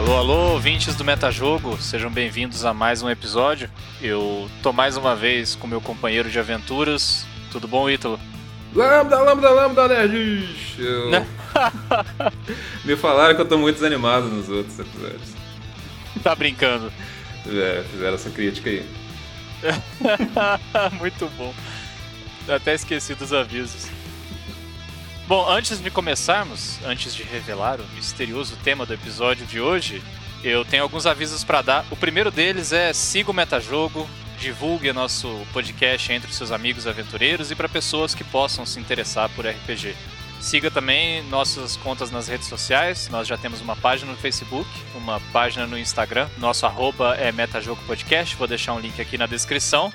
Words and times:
Alô, 0.00 0.16
alô, 0.16 0.52
ouvintes 0.52 0.96
do 0.96 1.04
Metajogo, 1.04 1.76
sejam 1.76 2.10
bem-vindos 2.10 2.64
a 2.64 2.72
mais 2.72 3.02
um 3.02 3.10
episódio. 3.10 3.70
Eu 4.00 4.50
tô 4.62 4.72
mais 4.72 4.96
uma 4.96 5.14
vez 5.14 5.54
com 5.54 5.66
meu 5.66 5.78
companheiro 5.78 6.30
de 6.30 6.38
aventuras. 6.38 7.26
Tudo 7.52 7.68
bom, 7.68 7.88
Ítalo? 7.88 8.18
Lambda, 8.74 9.20
lambda, 9.20 9.50
lambda, 9.50 9.88
nerds! 9.88 10.78
Eu... 10.78 11.10
Né? 11.10 11.26
Me 12.82 12.96
falaram 12.96 13.34
que 13.34 13.42
eu 13.42 13.46
tô 13.46 13.58
muito 13.58 13.74
desanimado 13.74 14.26
nos 14.28 14.48
outros 14.48 14.78
episódios. 14.78 15.34
Tá 16.24 16.34
brincando? 16.34 16.90
É, 17.46 17.84
fizeram 17.90 18.14
essa 18.14 18.30
crítica 18.30 18.70
aí. 18.70 18.86
muito 20.98 21.30
bom. 21.36 21.52
Até 22.48 22.72
esqueci 22.72 23.14
dos 23.14 23.34
avisos. 23.34 23.99
Bom, 25.30 25.48
antes 25.48 25.80
de 25.80 25.88
começarmos, 25.92 26.80
antes 26.84 27.14
de 27.14 27.22
revelar 27.22 27.80
o 27.80 27.86
misterioso 27.94 28.56
tema 28.64 28.84
do 28.84 28.92
episódio 28.92 29.46
de 29.46 29.60
hoje, 29.60 30.02
eu 30.42 30.64
tenho 30.64 30.82
alguns 30.82 31.06
avisos 31.06 31.44
para 31.44 31.62
dar. 31.62 31.86
O 31.88 31.94
primeiro 31.94 32.32
deles 32.32 32.72
é 32.72 32.92
siga 32.92 33.30
o 33.30 33.32
Metajogo, 33.32 34.10
divulgue 34.40 34.92
nosso 34.92 35.28
podcast 35.52 36.12
entre 36.12 36.32
seus 36.32 36.50
amigos 36.50 36.84
aventureiros 36.84 37.52
e 37.52 37.54
para 37.54 37.68
pessoas 37.68 38.12
que 38.12 38.24
possam 38.24 38.66
se 38.66 38.80
interessar 38.80 39.28
por 39.28 39.46
RPG. 39.46 39.94
Siga 40.40 40.68
também 40.68 41.22
nossas 41.28 41.76
contas 41.76 42.10
nas 42.10 42.26
redes 42.26 42.48
sociais. 42.48 43.08
Nós 43.08 43.28
já 43.28 43.38
temos 43.38 43.60
uma 43.60 43.76
página 43.76 44.10
no 44.10 44.18
Facebook, 44.18 44.68
uma 44.96 45.20
página 45.32 45.64
no 45.64 45.78
Instagram. 45.78 46.28
Nosso 46.38 46.66
arroba 46.66 47.14
é 47.14 47.30
Metajogo 47.30 47.80
Podcast. 47.86 48.34
Vou 48.34 48.48
deixar 48.48 48.72
um 48.72 48.80
link 48.80 49.00
aqui 49.00 49.16
na 49.16 49.26
descrição. 49.26 49.92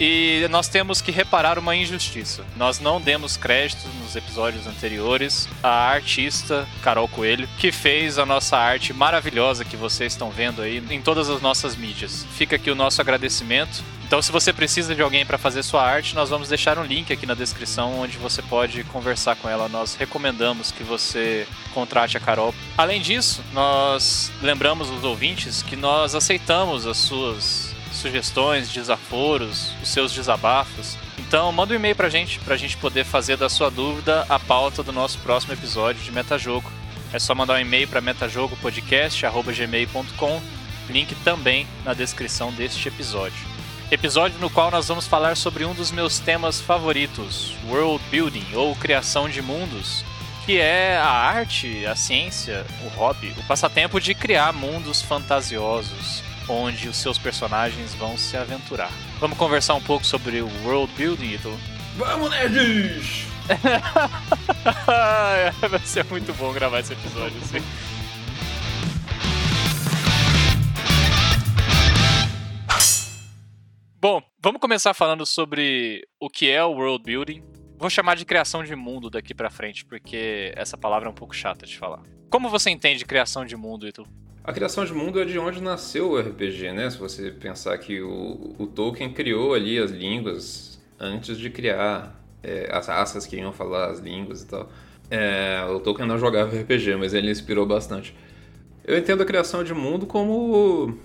E 0.00 0.46
nós 0.50 0.68
temos 0.68 1.00
que 1.00 1.10
reparar 1.10 1.58
uma 1.58 1.74
injustiça. 1.74 2.44
Nós 2.56 2.78
não 2.78 3.00
demos 3.00 3.36
crédito 3.36 3.88
nos 4.00 4.14
episódios 4.14 4.66
anteriores 4.66 5.48
à 5.62 5.90
artista 5.90 6.66
Carol 6.82 7.08
Coelho, 7.08 7.48
que 7.58 7.72
fez 7.72 8.18
a 8.18 8.24
nossa 8.24 8.56
arte 8.56 8.92
maravilhosa 8.92 9.64
que 9.64 9.76
vocês 9.76 10.12
estão 10.12 10.30
vendo 10.30 10.62
aí 10.62 10.82
em 10.90 11.02
todas 11.02 11.28
as 11.28 11.42
nossas 11.42 11.74
mídias. 11.74 12.24
Fica 12.36 12.56
aqui 12.56 12.70
o 12.70 12.76
nosso 12.76 13.00
agradecimento. 13.00 13.82
Então, 14.06 14.22
se 14.22 14.32
você 14.32 14.54
precisa 14.54 14.94
de 14.94 15.02
alguém 15.02 15.26
para 15.26 15.36
fazer 15.36 15.62
sua 15.62 15.82
arte, 15.82 16.14
nós 16.14 16.30
vamos 16.30 16.48
deixar 16.48 16.78
um 16.78 16.84
link 16.84 17.12
aqui 17.12 17.26
na 17.26 17.34
descrição 17.34 18.00
onde 18.00 18.16
você 18.16 18.40
pode 18.40 18.82
conversar 18.84 19.36
com 19.36 19.50
ela. 19.50 19.68
Nós 19.68 19.96
recomendamos 19.96 20.72
que 20.72 20.82
você 20.82 21.46
contrate 21.74 22.16
a 22.16 22.20
Carol. 22.20 22.54
Além 22.76 23.02
disso, 23.02 23.44
nós 23.52 24.32
lembramos 24.40 24.88
os 24.88 25.04
ouvintes 25.04 25.62
que 25.62 25.76
nós 25.76 26.14
aceitamos 26.14 26.86
as 26.86 26.96
suas 26.96 27.67
sugestões, 27.98 28.70
desaforos, 28.70 29.72
os 29.82 29.88
seus 29.88 30.12
desabafos. 30.12 30.96
Então, 31.18 31.52
manda 31.52 31.74
um 31.74 31.76
e-mail 31.76 31.94
pra 31.94 32.08
gente, 32.08 32.40
pra 32.40 32.56
gente 32.56 32.76
poder 32.76 33.04
fazer 33.04 33.36
da 33.36 33.48
sua 33.48 33.70
dúvida 33.70 34.26
a 34.28 34.36
pauta 34.38 34.82
do 34.82 34.92
nosso 34.92 35.18
próximo 35.18 35.52
episódio 35.52 36.02
de 36.02 36.10
Metajogo. 36.10 36.72
É 37.12 37.18
só 37.18 37.34
mandar 37.34 37.54
um 37.54 37.60
e-mail 37.60 37.88
para 37.88 38.00
metajogopodcast.gmail.com, 38.00 40.42
link 40.88 41.14
também 41.16 41.66
na 41.84 41.92
descrição 41.94 42.52
deste 42.52 42.88
episódio. 42.88 43.58
Episódio 43.90 44.38
no 44.38 44.50
qual 44.50 44.70
nós 44.70 44.88
vamos 44.88 45.06
falar 45.06 45.34
sobre 45.34 45.64
um 45.64 45.72
dos 45.72 45.90
meus 45.90 46.18
temas 46.18 46.60
favoritos, 46.60 47.54
World 47.66 48.04
Building, 48.10 48.44
ou 48.54 48.76
criação 48.76 49.30
de 49.30 49.40
mundos, 49.40 50.04
que 50.44 50.58
é 50.58 50.98
a 50.98 51.08
arte, 51.08 51.86
a 51.86 51.96
ciência, 51.96 52.66
o 52.84 52.88
hobby, 52.88 53.34
o 53.38 53.42
passatempo 53.44 53.98
de 53.98 54.14
criar 54.14 54.52
mundos 54.52 55.00
fantasiosos, 55.00 56.22
onde 56.48 56.88
os 56.88 56.96
seus 56.96 57.18
personagens 57.18 57.94
vão 57.94 58.16
se 58.16 58.36
aventurar. 58.36 58.90
Vamos 59.20 59.36
conversar 59.36 59.74
um 59.74 59.82
pouco 59.82 60.06
sobre 60.06 60.40
o 60.40 60.48
world 60.64 60.92
building, 60.96 61.34
Ítalo? 61.34 61.58
Vamos, 61.96 62.30
nerds! 62.30 63.26
Vai 65.70 65.80
ser 65.80 66.04
muito 66.04 66.32
bom 66.34 66.52
gravar 66.52 66.80
esse 66.80 66.92
episódio, 66.92 67.36
assim. 67.42 67.58
Bom, 74.00 74.22
vamos 74.40 74.60
começar 74.60 74.94
falando 74.94 75.26
sobre 75.26 76.06
o 76.20 76.30
que 76.30 76.48
é 76.48 76.62
o 76.62 76.70
world 76.70 77.02
building. 77.02 77.42
Vou 77.76 77.90
chamar 77.90 78.16
de 78.16 78.24
criação 78.24 78.62
de 78.62 78.76
mundo 78.76 79.10
daqui 79.10 79.34
para 79.34 79.50
frente, 79.50 79.84
porque 79.84 80.52
essa 80.56 80.76
palavra 80.76 81.08
é 81.08 81.10
um 81.10 81.14
pouco 81.14 81.34
chata 81.34 81.66
de 81.66 81.76
falar. 81.76 82.02
Como 82.30 82.48
você 82.48 82.70
entende 82.70 83.04
criação 83.04 83.44
de 83.44 83.56
mundo, 83.56 83.88
Ítalo? 83.88 84.06
A 84.48 84.52
criação 84.54 84.82
de 84.82 84.94
mundo 84.94 85.20
é 85.20 85.26
de 85.26 85.38
onde 85.38 85.62
nasceu 85.62 86.12
o 86.12 86.18
RPG, 86.18 86.72
né? 86.72 86.88
Se 86.88 86.96
você 86.96 87.30
pensar 87.30 87.76
que 87.76 88.00
o, 88.00 88.54
o 88.58 88.66
Tolkien 88.66 89.12
criou 89.12 89.52
ali 89.52 89.78
as 89.78 89.90
línguas 89.90 90.80
antes 90.98 91.36
de 91.36 91.50
criar 91.50 92.18
é, 92.42 92.66
as 92.72 92.86
raças 92.86 93.26
que 93.26 93.36
iam 93.36 93.52
falar 93.52 93.90
as 93.90 93.98
línguas 93.98 94.40
e 94.40 94.46
tal. 94.46 94.70
É, 95.10 95.66
o 95.68 95.78
Tolkien 95.80 96.08
não 96.08 96.18
jogava 96.18 96.56
RPG, 96.56 96.96
mas 96.96 97.12
ele 97.12 97.30
inspirou 97.30 97.66
bastante. 97.66 98.16
Eu 98.86 98.96
entendo 98.96 99.22
a 99.22 99.26
criação 99.26 99.62
de 99.62 99.74
mundo 99.74 100.06
como. 100.06 100.96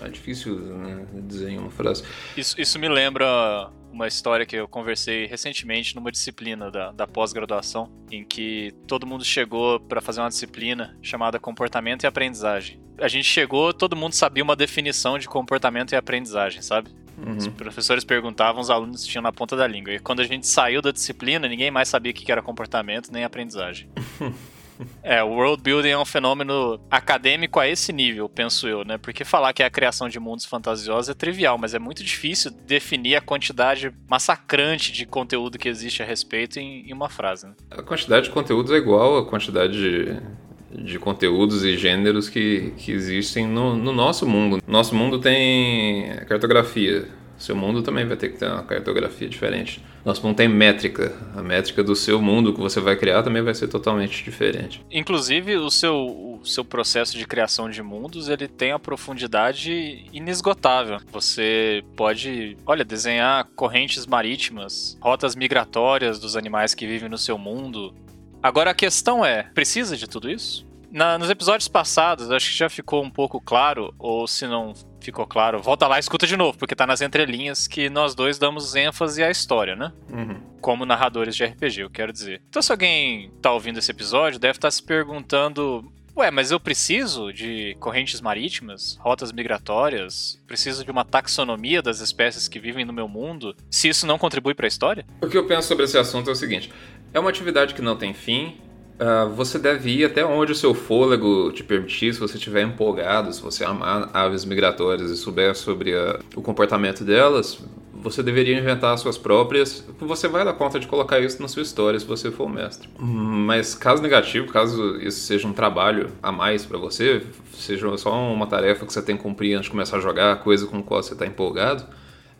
É 0.00 0.08
difícil 0.08 0.60
né, 0.60 1.04
dizer 1.26 1.50
em 1.50 1.58
uma 1.58 1.72
frase. 1.72 2.04
Isso, 2.36 2.54
isso 2.60 2.78
me 2.78 2.88
lembra 2.88 3.68
uma 3.92 4.08
história 4.08 4.46
que 4.46 4.56
eu 4.56 4.66
conversei 4.66 5.26
recentemente 5.26 5.94
numa 5.94 6.10
disciplina 6.10 6.70
da, 6.70 6.90
da 6.90 7.06
pós-graduação, 7.06 7.92
em 8.10 8.24
que 8.24 8.72
todo 8.86 9.06
mundo 9.06 9.24
chegou 9.24 9.78
para 9.78 10.00
fazer 10.00 10.20
uma 10.20 10.28
disciplina 10.28 10.96
chamada 11.02 11.38
Comportamento 11.38 12.04
e 12.04 12.06
Aprendizagem. 12.06 12.80
A 12.98 13.08
gente 13.08 13.24
chegou, 13.24 13.72
todo 13.72 13.94
mundo 13.94 14.14
sabia 14.14 14.42
uma 14.42 14.56
definição 14.56 15.18
de 15.18 15.28
comportamento 15.28 15.92
e 15.92 15.96
aprendizagem, 15.96 16.62
sabe? 16.62 16.90
Uhum. 17.18 17.36
Os 17.36 17.48
professores 17.48 18.04
perguntavam, 18.04 18.60
os 18.60 18.70
alunos 18.70 19.04
tinham 19.04 19.22
na 19.22 19.32
ponta 19.32 19.56
da 19.56 19.66
língua. 19.66 19.92
E 19.92 19.98
quando 19.98 20.20
a 20.20 20.24
gente 20.24 20.46
saiu 20.46 20.80
da 20.80 20.90
disciplina, 20.90 21.46
ninguém 21.48 21.70
mais 21.70 21.88
sabia 21.88 22.10
o 22.10 22.14
que 22.14 22.30
era 22.32 22.42
comportamento 22.42 23.12
nem 23.12 23.24
aprendizagem. 23.24 23.88
É, 25.02 25.22
o 25.22 25.28
world 25.28 25.62
building 25.62 25.90
é 25.90 25.98
um 25.98 26.04
fenômeno 26.04 26.80
acadêmico 26.90 27.58
a 27.58 27.68
esse 27.68 27.92
nível, 27.92 28.28
penso 28.28 28.68
eu, 28.68 28.84
né? 28.84 28.98
Porque 28.98 29.24
falar 29.24 29.52
que 29.52 29.62
é 29.62 29.66
a 29.66 29.70
criação 29.70 30.08
de 30.08 30.18
mundos 30.18 30.44
fantasiosos 30.44 31.08
é 31.08 31.14
trivial, 31.14 31.58
mas 31.58 31.74
é 31.74 31.78
muito 31.78 32.02
difícil 32.02 32.50
definir 32.50 33.16
a 33.16 33.20
quantidade 33.20 33.92
massacrante 34.08 34.92
de 34.92 35.06
conteúdo 35.06 35.58
que 35.58 35.68
existe 35.68 36.02
a 36.02 36.06
respeito 36.06 36.58
em, 36.58 36.88
em 36.88 36.92
uma 36.92 37.08
frase. 37.08 37.46
Né? 37.46 37.54
A 37.70 37.82
quantidade 37.82 38.26
de 38.26 38.30
conteúdos 38.30 38.72
é 38.72 38.76
igual 38.76 39.18
à 39.18 39.26
quantidade 39.26 39.72
de, 39.72 40.84
de 40.84 40.98
conteúdos 40.98 41.64
e 41.64 41.76
gêneros 41.76 42.28
que, 42.28 42.72
que 42.76 42.92
existem 42.92 43.46
no, 43.46 43.76
no 43.76 43.92
nosso 43.92 44.26
mundo. 44.26 44.62
Nosso 44.66 44.94
mundo 44.94 45.18
tem 45.18 46.16
cartografia, 46.28 47.08
seu 47.36 47.56
mundo 47.56 47.82
também 47.82 48.06
vai 48.06 48.16
ter 48.16 48.30
que 48.30 48.38
ter 48.38 48.46
uma 48.46 48.62
cartografia 48.62 49.28
diferente. 49.28 49.82
Nosso 50.04 50.24
mundo 50.26 50.36
tem 50.36 50.48
métrica. 50.48 51.16
A 51.36 51.42
métrica 51.42 51.82
do 51.82 51.94
seu 51.94 52.20
mundo 52.20 52.52
que 52.52 52.60
você 52.60 52.80
vai 52.80 52.96
criar 52.96 53.22
também 53.22 53.42
vai 53.42 53.54
ser 53.54 53.68
totalmente 53.68 54.22
diferente. 54.24 54.84
Inclusive, 54.90 55.56
o 55.56 55.70
seu, 55.70 55.94
o 56.40 56.44
seu 56.44 56.64
processo 56.64 57.16
de 57.16 57.26
criação 57.26 57.70
de 57.70 57.82
mundos, 57.82 58.28
ele 58.28 58.48
tem 58.48 58.72
a 58.72 58.78
profundidade 58.78 60.06
inesgotável. 60.12 60.98
Você 61.12 61.84
pode, 61.96 62.56
olha, 62.66 62.84
desenhar 62.84 63.48
correntes 63.54 64.06
marítimas, 64.06 64.98
rotas 65.00 65.36
migratórias 65.36 66.18
dos 66.18 66.36
animais 66.36 66.74
que 66.74 66.86
vivem 66.86 67.08
no 67.08 67.18
seu 67.18 67.38
mundo. 67.38 67.94
Agora 68.42 68.72
a 68.72 68.74
questão 68.74 69.24
é, 69.24 69.44
precisa 69.54 69.96
de 69.96 70.08
tudo 70.08 70.28
isso? 70.28 70.66
Na, 70.92 71.16
nos 71.16 71.30
episódios 71.30 71.68
passados, 71.68 72.30
acho 72.30 72.50
que 72.50 72.56
já 72.56 72.68
ficou 72.68 73.02
um 73.02 73.10
pouco 73.10 73.40
claro, 73.40 73.94
ou 73.98 74.26
se 74.26 74.46
não 74.46 74.74
ficou 75.00 75.26
claro, 75.26 75.60
volta 75.60 75.86
lá 75.88 75.96
e 75.96 76.00
escuta 76.00 76.26
de 76.26 76.36
novo, 76.36 76.58
porque 76.58 76.76
tá 76.76 76.86
nas 76.86 77.00
entrelinhas 77.00 77.66
que 77.66 77.88
nós 77.88 78.14
dois 78.14 78.38
damos 78.38 78.74
ênfase 78.74 79.22
à 79.22 79.30
história, 79.30 79.74
né? 79.74 79.90
Uhum. 80.12 80.40
Como 80.60 80.84
narradores 80.84 81.34
de 81.34 81.44
RPG, 81.44 81.80
eu 81.80 81.90
quero 81.90 82.12
dizer. 82.12 82.42
Então, 82.48 82.60
se 82.60 82.70
alguém 82.70 83.32
tá 83.40 83.50
ouvindo 83.52 83.78
esse 83.78 83.90
episódio, 83.90 84.38
deve 84.38 84.58
estar 84.58 84.68
tá 84.68 84.70
se 84.70 84.82
perguntando. 84.82 85.90
Ué, 86.14 86.30
mas 86.30 86.50
eu 86.50 86.60
preciso 86.60 87.32
de 87.32 87.74
correntes 87.80 88.20
marítimas, 88.20 88.98
rotas 89.00 89.32
migratórias, 89.32 90.38
preciso 90.46 90.84
de 90.84 90.90
uma 90.90 91.06
taxonomia 91.06 91.80
das 91.80 92.00
espécies 92.00 92.48
que 92.48 92.60
vivem 92.60 92.84
no 92.84 92.92
meu 92.92 93.08
mundo, 93.08 93.56
se 93.70 93.88
isso 93.88 94.06
não 94.06 94.18
contribui 94.18 94.52
para 94.52 94.66
a 94.66 94.68
história? 94.68 95.06
O 95.22 95.26
que 95.26 95.38
eu 95.38 95.46
penso 95.46 95.68
sobre 95.68 95.86
esse 95.86 95.96
assunto 95.96 96.28
é 96.28 96.34
o 96.34 96.36
seguinte: 96.36 96.70
é 97.14 97.18
uma 97.18 97.30
atividade 97.30 97.74
que 97.74 97.80
não 97.80 97.96
tem 97.96 98.12
fim, 98.12 98.58
Uh, 99.02 99.28
você 99.30 99.58
deve 99.58 99.90
ir 99.90 100.04
até 100.04 100.24
onde 100.24 100.52
o 100.52 100.54
seu 100.54 100.72
fôlego 100.74 101.50
te 101.50 101.64
permitir, 101.64 102.14
se 102.14 102.20
você 102.20 102.36
estiver 102.36 102.62
empolgado, 102.62 103.32
se 103.32 103.42
você 103.42 103.64
amar 103.64 104.08
aves 104.14 104.44
migratórias 104.44 105.10
e 105.10 105.16
souber 105.16 105.56
sobre 105.56 105.92
uh, 105.92 106.20
o 106.36 106.40
comportamento 106.40 107.02
delas, 107.02 107.58
você 107.92 108.22
deveria 108.22 108.56
inventar 108.56 108.94
as 108.94 109.00
suas 109.00 109.18
próprias. 109.18 109.84
Você 109.98 110.28
vai 110.28 110.44
dar 110.44 110.52
conta 110.52 110.78
de 110.78 110.86
colocar 110.86 111.18
isso 111.18 111.42
na 111.42 111.48
sua 111.48 111.62
história 111.62 111.98
se 111.98 112.06
você 112.06 112.30
for 112.30 112.44
o 112.44 112.48
mestre. 112.48 112.88
Mas 112.96 113.74
caso 113.74 114.00
negativo, 114.00 114.52
caso 114.52 114.96
isso 115.00 115.20
seja 115.20 115.48
um 115.48 115.52
trabalho 115.52 116.10
a 116.22 116.30
mais 116.30 116.64
para 116.64 116.78
você, 116.78 117.22
seja 117.54 117.96
só 117.96 118.12
uma 118.32 118.46
tarefa 118.46 118.86
que 118.86 118.92
você 118.92 119.02
tem 119.02 119.16
que 119.16 119.22
cumprir 119.22 119.54
antes 119.54 119.64
de 119.64 119.70
começar 119.70 119.96
a 119.96 120.00
jogar, 120.00 120.36
coisa 120.44 120.64
com 120.66 120.78
a 120.78 120.82
qual 120.82 121.02
você 121.02 121.14
está 121.14 121.26
empolgado, 121.26 121.84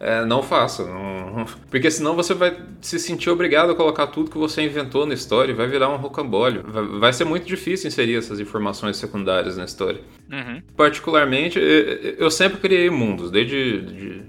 é, 0.03 0.25
não 0.25 0.43
faça. 0.43 0.85
Não... 0.85 1.47
Porque 1.71 1.89
senão 1.89 2.17
você 2.17 2.35
vai 2.35 2.59
se 2.81 2.99
sentir 2.99 3.31
obrigado 3.31 3.71
a 3.71 3.75
colocar 3.75 4.09
tudo 4.09 4.31
que 4.31 4.37
você 4.37 4.61
inventou 4.63 5.07
na 5.07 5.15
história 5.15 5.53
e 5.53 5.55
vai 5.55 5.69
virar 5.69 5.89
um 5.89 5.97
rocambólio. 5.97 6.65
Vai, 6.99 7.13
ser 7.13 7.25
muito 7.25 7.47
difícil 7.47 7.87
inserir 7.87 8.17
essas 8.17 8.41
informações 8.41 8.97
secundárias 8.97 9.57
na 9.57 9.65
história. 9.65 10.01
Uhum. 10.31 10.61
Particularmente, 10.77 11.57
eu 12.19 12.31
sempre 12.33 12.59
criei 12.59 12.91
mundos, 12.91 13.31
desde 13.31 13.81
de, 13.83 14.23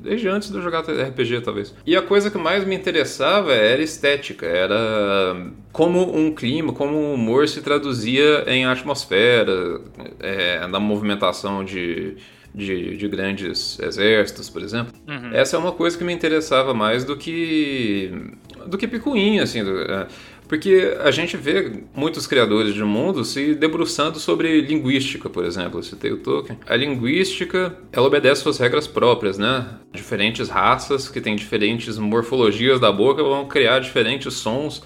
desde 0.00 0.28
antes 0.28 0.50
de 0.50 0.56
eu 0.56 0.62
jogar 0.62 0.80
RPG, 0.80 1.42
talvez. 1.42 1.74
E 1.84 1.94
a 1.94 2.00
coisa 2.00 2.30
que 2.30 2.38
mais 2.38 2.64
me 2.64 2.74
interessava 2.74 3.52
era 3.52 3.82
estética, 3.82 4.46
era 4.46 5.36
como 5.72 6.16
um 6.16 6.34
clima, 6.34 6.72
como 6.72 6.96
o 6.96 7.14
humor 7.14 7.46
se 7.48 7.60
traduzia 7.60 8.44
em 8.46 8.64
atmosfera, 8.64 9.82
é, 10.20 10.66
na 10.66 10.80
movimentação 10.80 11.62
de, 11.62 12.16
de, 12.58 12.96
de, 12.96 13.08
grandes 13.08 13.78
exércitos, 13.78 14.50
por 14.50 14.62
exemplo. 14.62 14.92
Uhum. 15.06 15.32
Essa 15.32 15.56
é 15.56 15.58
uma 15.58 15.72
coisa 15.72 15.96
que 15.96 16.04
me 16.04 16.12
interessava 16.12 16.74
mais 16.74 17.04
do 17.04 17.16
que 17.16 18.12
do 18.66 18.76
que 18.76 18.86
picuinha, 18.86 19.42
assim. 19.42 19.64
Do, 19.64 19.80
é, 19.80 20.06
porque 20.48 20.96
a 21.04 21.10
gente 21.10 21.36
vê 21.36 21.82
muitos 21.94 22.26
criadores 22.26 22.74
de 22.74 22.82
mundo 22.82 23.22
se 23.22 23.54
debruçando 23.54 24.18
sobre 24.18 24.62
linguística, 24.62 25.28
por 25.28 25.44
exemplo, 25.44 25.78
eu 25.78 25.82
citei 25.82 26.10
o 26.10 26.16
Tolkien. 26.16 26.58
A 26.66 26.74
linguística, 26.74 27.76
ela 27.92 28.06
obedece 28.06 28.42
suas 28.42 28.58
regras 28.58 28.86
próprias, 28.86 29.36
né? 29.36 29.66
Diferentes 29.92 30.48
raças 30.48 31.08
que 31.08 31.20
têm 31.20 31.36
diferentes 31.36 31.98
morfologias 31.98 32.80
da 32.80 32.90
boca 32.90 33.22
vão 33.22 33.46
criar 33.46 33.78
diferentes 33.80 34.34
sons 34.34 34.82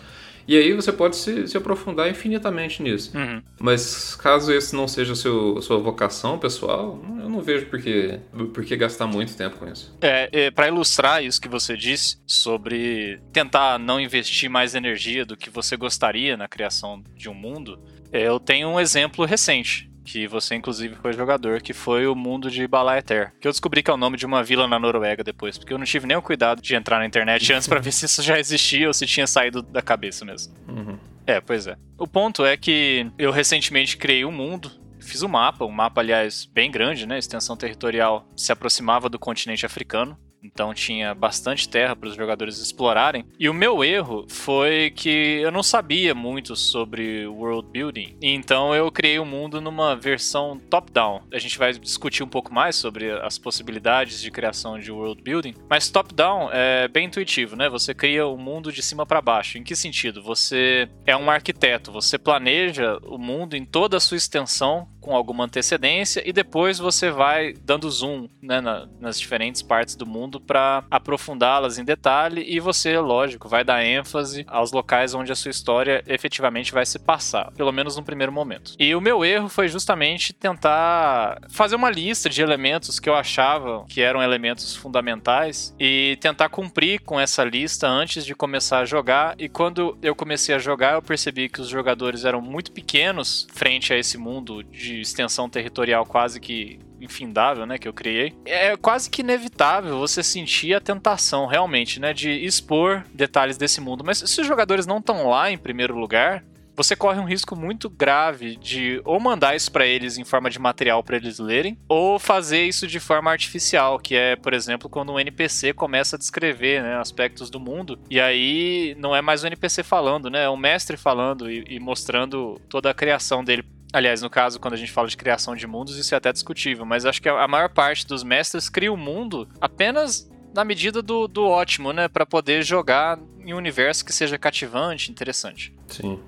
e 0.47 0.56
aí 0.56 0.73
você 0.73 0.93
pode 0.93 1.17
se, 1.17 1.47
se 1.47 1.56
aprofundar 1.56 2.09
infinitamente 2.09 2.83
nisso. 2.83 3.17
Uhum. 3.17 3.43
Mas 3.61 4.15
caso 4.17 4.53
esse 4.53 4.75
não 4.75 4.89
seja 4.89 5.15
seu, 5.15 5.61
sua 5.62 5.79
vocação 5.79 6.39
pessoal, 6.39 7.00
eu 7.21 7.29
não 7.29 7.41
vejo 7.41 7.67
por 7.67 7.81
que, 7.81 8.19
por 8.53 8.65
que 8.65 8.77
gastar 8.77 9.06
muito 9.06 9.37
tempo 9.37 9.56
com 9.56 9.69
isso. 9.69 9.97
É, 10.00 10.29
é 10.33 10.50
para 10.50 10.69
ilustrar 10.69 11.25
isso 11.25 11.41
que 11.41 11.49
você 11.49 11.77
disse 11.77 12.19
sobre 12.27 13.21
tentar 13.33 13.79
não 13.79 14.00
investir 14.00 14.50
mais 14.50 14.75
energia 14.75 15.25
do 15.25 15.37
que 15.37 15.50
você 15.50 15.77
gostaria 15.77 16.37
na 16.37 16.49
criação 16.49 17.03
de 17.15 17.29
um 17.29 17.35
mundo, 17.35 17.79
é, 18.11 18.27
eu 18.27 18.39
tenho 18.41 18.69
um 18.69 18.81
exemplo 18.81 19.25
recente 19.25 19.92
que 20.04 20.26
você 20.26 20.54
inclusive 20.54 20.96
foi 20.96 21.12
jogador, 21.12 21.60
que 21.60 21.72
foi 21.72 22.06
o 22.06 22.14
mundo 22.14 22.50
de 22.50 22.66
Balaeter, 22.66 23.32
que 23.40 23.46
eu 23.46 23.52
descobri 23.52 23.82
que 23.82 23.90
é 23.90 23.94
o 23.94 23.96
nome 23.96 24.16
de 24.16 24.26
uma 24.26 24.43
vila 24.43 24.66
na 24.66 24.78
Noruega 24.78 25.22
depois, 25.22 25.58
porque 25.58 25.72
eu 25.72 25.78
não 25.78 25.84
tive 25.84 26.06
nem 26.06 26.16
o 26.16 26.22
cuidado 26.22 26.60
de 26.60 26.75
entrar 26.75 26.99
na 26.99 27.06
internet 27.06 27.52
antes 27.52 27.69
para 27.69 27.81
ver 27.81 27.93
se 27.93 28.06
isso 28.06 28.22
já 28.22 28.38
existia 28.38 28.88
ou 28.88 28.94
se 28.94 29.06
tinha 29.06 29.26
saído 29.26 29.62
da 29.62 29.82
cabeça 29.82 30.25
mesmo. 30.25 30.54
Uhum. 30.69 30.99
É, 31.26 31.40
pois 31.40 31.66
é. 31.66 31.76
O 31.96 32.06
ponto 32.06 32.44
é 32.44 32.56
que 32.56 33.06
eu 33.16 33.31
recentemente 33.31 33.96
criei 33.96 34.25
um 34.25 34.32
mundo 34.32 34.82
fiz 35.02 35.22
um 35.22 35.28
mapa, 35.28 35.64
um 35.64 35.70
mapa, 35.70 36.00
aliás, 36.00 36.46
bem 36.46 36.70
grande, 36.70 37.06
né? 37.06 37.19
Extensão 37.19 37.56
territorial 37.56 38.26
se 38.37 38.52
aproximava 38.52 39.08
do 39.08 39.19
continente 39.19 39.66
africano. 39.66 40.16
Então 40.43 40.75
tinha 40.75 41.15
bastante 41.15 41.69
terra 41.69 41.94
para 41.94 42.09
os 42.09 42.17
jogadores 42.17 42.59
explorarem. 42.59 43.25
E 43.39 43.49
o 43.49 43.55
meu 43.55 43.85
erro 43.85 44.27
foi 44.29 44.91
que 44.91 45.41
eu 45.41 45.50
não 45.50 45.62
sabia 45.62 46.15
muito 46.15 46.56
sobre 46.56 47.27
world 47.27 47.69
building. 47.71 48.17
Então 48.21 48.75
eu 48.75 48.91
criei 48.91 49.19
o 49.19 49.23
um 49.23 49.27
mundo 49.27 49.61
numa 49.61 49.94
versão 49.94 50.59
top-down. 50.59 51.23
A 51.33 51.39
gente 51.39 51.59
vai 51.59 51.73
discutir 51.73 52.23
um 52.23 52.29
pouco 52.29 52.53
mais 52.53 52.77
sobre 52.77 53.11
as 53.11 53.39
possibilidades 53.39 54.21
de 54.21 54.31
criação 54.31 54.79
de 54.79 54.91
world 54.91 55.23
building. 55.23 55.55
Mas 55.69 55.91
top-down 55.91 56.50
é 56.53 56.89
bem 56.89 57.06
intuitivo, 57.06 57.56
né? 57.56 57.69
Você 57.69 57.94
cria 57.94 58.27
o 58.27 58.35
um 58.35 58.39
mundo 58.39 58.73
de 58.73 58.83
cima 58.83 59.06
para 59.06 59.23
baixo. 59.23 59.59
Em 59.59 59.62
que 59.62 59.77
sentido? 59.77 60.23
Você 60.23 60.89
é 61.06 61.17
um 61.17 61.31
arquiteto, 61.31 61.93
você 61.93 62.19
planeja 62.19 62.99
o 63.05 63.19
mundo 63.19 63.55
em 63.55 63.65
toda 63.65 63.97
a 63.97 64.00
sua 64.00 64.17
extensão 64.17 64.89
com 65.02 65.14
alguma 65.14 65.44
antecedência 65.44 66.22
e 66.25 66.32
depois 66.32 66.78
você 66.78 67.10
vai 67.10 67.52
dando 67.52 67.90
zoom 67.90 68.28
né, 68.40 68.60
na, 68.60 68.88
nas 69.00 69.19
diferentes 69.19 69.60
partes 69.60 69.96
do 69.96 70.06
mundo 70.06 70.40
para 70.40 70.84
aprofundá-las 70.90 71.76
em 71.76 71.84
detalhe 71.84 72.44
e 72.46 72.60
você, 72.60 72.96
lógico, 72.99 73.49
vai 73.49 73.64
dar 73.64 73.84
ênfase 73.84 74.44
aos 74.46 74.72
locais 74.72 75.12
onde 75.12 75.32
a 75.32 75.34
sua 75.34 75.50
história 75.50 76.02
efetivamente 76.06 76.72
vai 76.72 76.87
se 76.87 76.99
passar, 76.99 77.50
pelo 77.52 77.72
menos 77.72 77.96
no 77.96 78.04
primeiro 78.04 78.32
momento. 78.32 78.75
E 78.78 78.94
o 78.94 79.00
meu 79.00 79.25
erro 79.25 79.49
foi 79.49 79.69
justamente 79.69 80.32
tentar 80.32 81.40
fazer 81.50 81.75
uma 81.75 81.90
lista 81.90 82.31
de 82.31 82.40
elementos 82.40 83.00
que 83.00 83.08
eu 83.08 83.14
achava 83.14 83.84
que 83.88 84.00
eram 84.00 84.22
elementos 84.22 84.76
fundamentais 84.76 85.75
e 85.78 86.16
tentar 86.20 86.48
cumprir 86.48 87.00
com 87.00 87.19
essa 87.19 87.43
lista 87.43 87.88
antes 87.88 88.25
de 88.25 88.34
começar 88.34 88.78
a 88.78 88.84
jogar. 88.84 89.34
E 89.38 89.48
quando 89.48 89.98
eu 90.00 90.14
comecei 90.14 90.55
a 90.55 90.58
jogar, 90.58 90.94
eu 90.94 91.02
percebi 91.02 91.48
que 91.48 91.60
os 91.60 91.69
jogadores 91.69 92.25
eram 92.25 92.40
muito 92.40 92.70
pequenos 92.70 93.46
frente 93.52 93.93
a 93.93 93.98
esse 93.98 94.16
mundo 94.16 94.62
de 94.62 94.92
de 94.94 95.00
extensão 95.00 95.49
territorial 95.49 96.05
quase 96.06 96.41
que 96.41 96.79
infindável, 97.00 97.67
né, 97.67 97.79
que 97.79 97.89
eu 97.89 97.93
criei, 97.93 98.33
é 98.44 98.77
quase 98.77 99.11
que 99.11 99.23
inevitável 99.23 99.99
você 99.99 100.23
sentir 100.23 100.73
a 100.75 100.81
tentação 100.81 101.47
realmente, 101.47 101.99
né, 101.99 102.15
de 102.15 102.31
expor 102.31 103.05
detalhes 103.12 103.56
desse 103.56 103.81
mundo. 103.81 104.05
Mas 104.05 104.19
se 104.19 104.41
os 104.41 104.47
jogadores 104.47 104.87
não 104.87 104.99
estão 104.99 105.29
lá 105.29 105.50
em 105.50 105.59
primeiro 105.59 105.99
lugar, 105.99 106.44
você 106.77 106.97
corre 106.97 107.21
um 107.21 107.25
risco 107.25 107.55
muito 107.55 107.91
grave 107.91 108.56
de 108.56 109.00
ou 109.05 109.21
mandar 109.21 109.55
isso 109.55 109.71
para 109.71 109.87
eles 109.87 110.17
em 110.17 110.25
forma 110.25 110.49
de 110.49 110.59
material 110.59 111.03
para 111.03 111.17
eles 111.17 111.39
lerem, 111.39 111.79
ou 111.89 112.19
fazer 112.19 112.65
isso 112.65 112.87
de 112.87 112.99
forma 112.99 113.31
artificial, 113.31 113.99
que 113.99 114.15
é, 114.15 114.37
por 114.37 114.55
exemplo, 114.55 114.89
quando 114.89 115.12
um 115.12 115.21
NPC 115.21 115.73
começa 115.73 116.17
a 116.17 116.19
descrever 116.19 116.83
né, 116.83 116.97
aspectos 116.97 117.50
do 117.50 117.61
mundo, 117.61 117.99
e 118.09 118.21
aí 118.21 118.97
não 118.99 119.15
é 119.15 119.21
mais 119.21 119.43
o 119.43 119.47
NPC 119.47 119.83
falando, 119.83 120.31
né, 120.31 120.44
é 120.44 120.49
o 120.49 120.56
mestre 120.56 120.97
falando 120.97 121.50
e, 121.50 121.65
e 121.69 121.79
mostrando 121.79 122.61
toda 122.69 122.91
a 122.91 122.94
criação 122.94 123.44
dele 123.44 123.65
Aliás, 123.93 124.23
no 124.23 124.31
caso, 124.31 124.59
quando 124.59 124.75
a 124.75 124.77
gente 124.77 124.91
fala 124.91 125.06
de 125.06 125.17
criação 125.17 125.55
de 125.55 125.67
mundos, 125.67 125.97
isso 125.99 126.15
é 126.15 126.19
até 126.19 126.33
discutível, 126.33 126.87
mas 126.87 127.05
acho 127.05 127.21
que 127.21 127.29
a 127.29 127.47
maior 127.47 127.69
parte 127.69 128.06
dos 128.06 128.23
mestres 128.23 128.69
cria 128.69 128.91
o 128.91 128.94
um 128.94 128.99
mundo 128.99 129.49
apenas 129.61 130.31
na 130.55 130.65
medida 130.65 131.03
do, 131.03 131.27
do 131.27 131.44
ótimo, 131.44 131.93
né? 131.93 132.09
para 132.09 132.27
poder 132.27 132.62
jogar 132.62 133.19
em 133.44 133.55
um 133.55 133.56
universo 133.56 134.05
que 134.05 134.12
seja 134.12 134.39
cativante, 134.39 135.11
interessante. 135.11 135.75
Sim. 135.89 136.21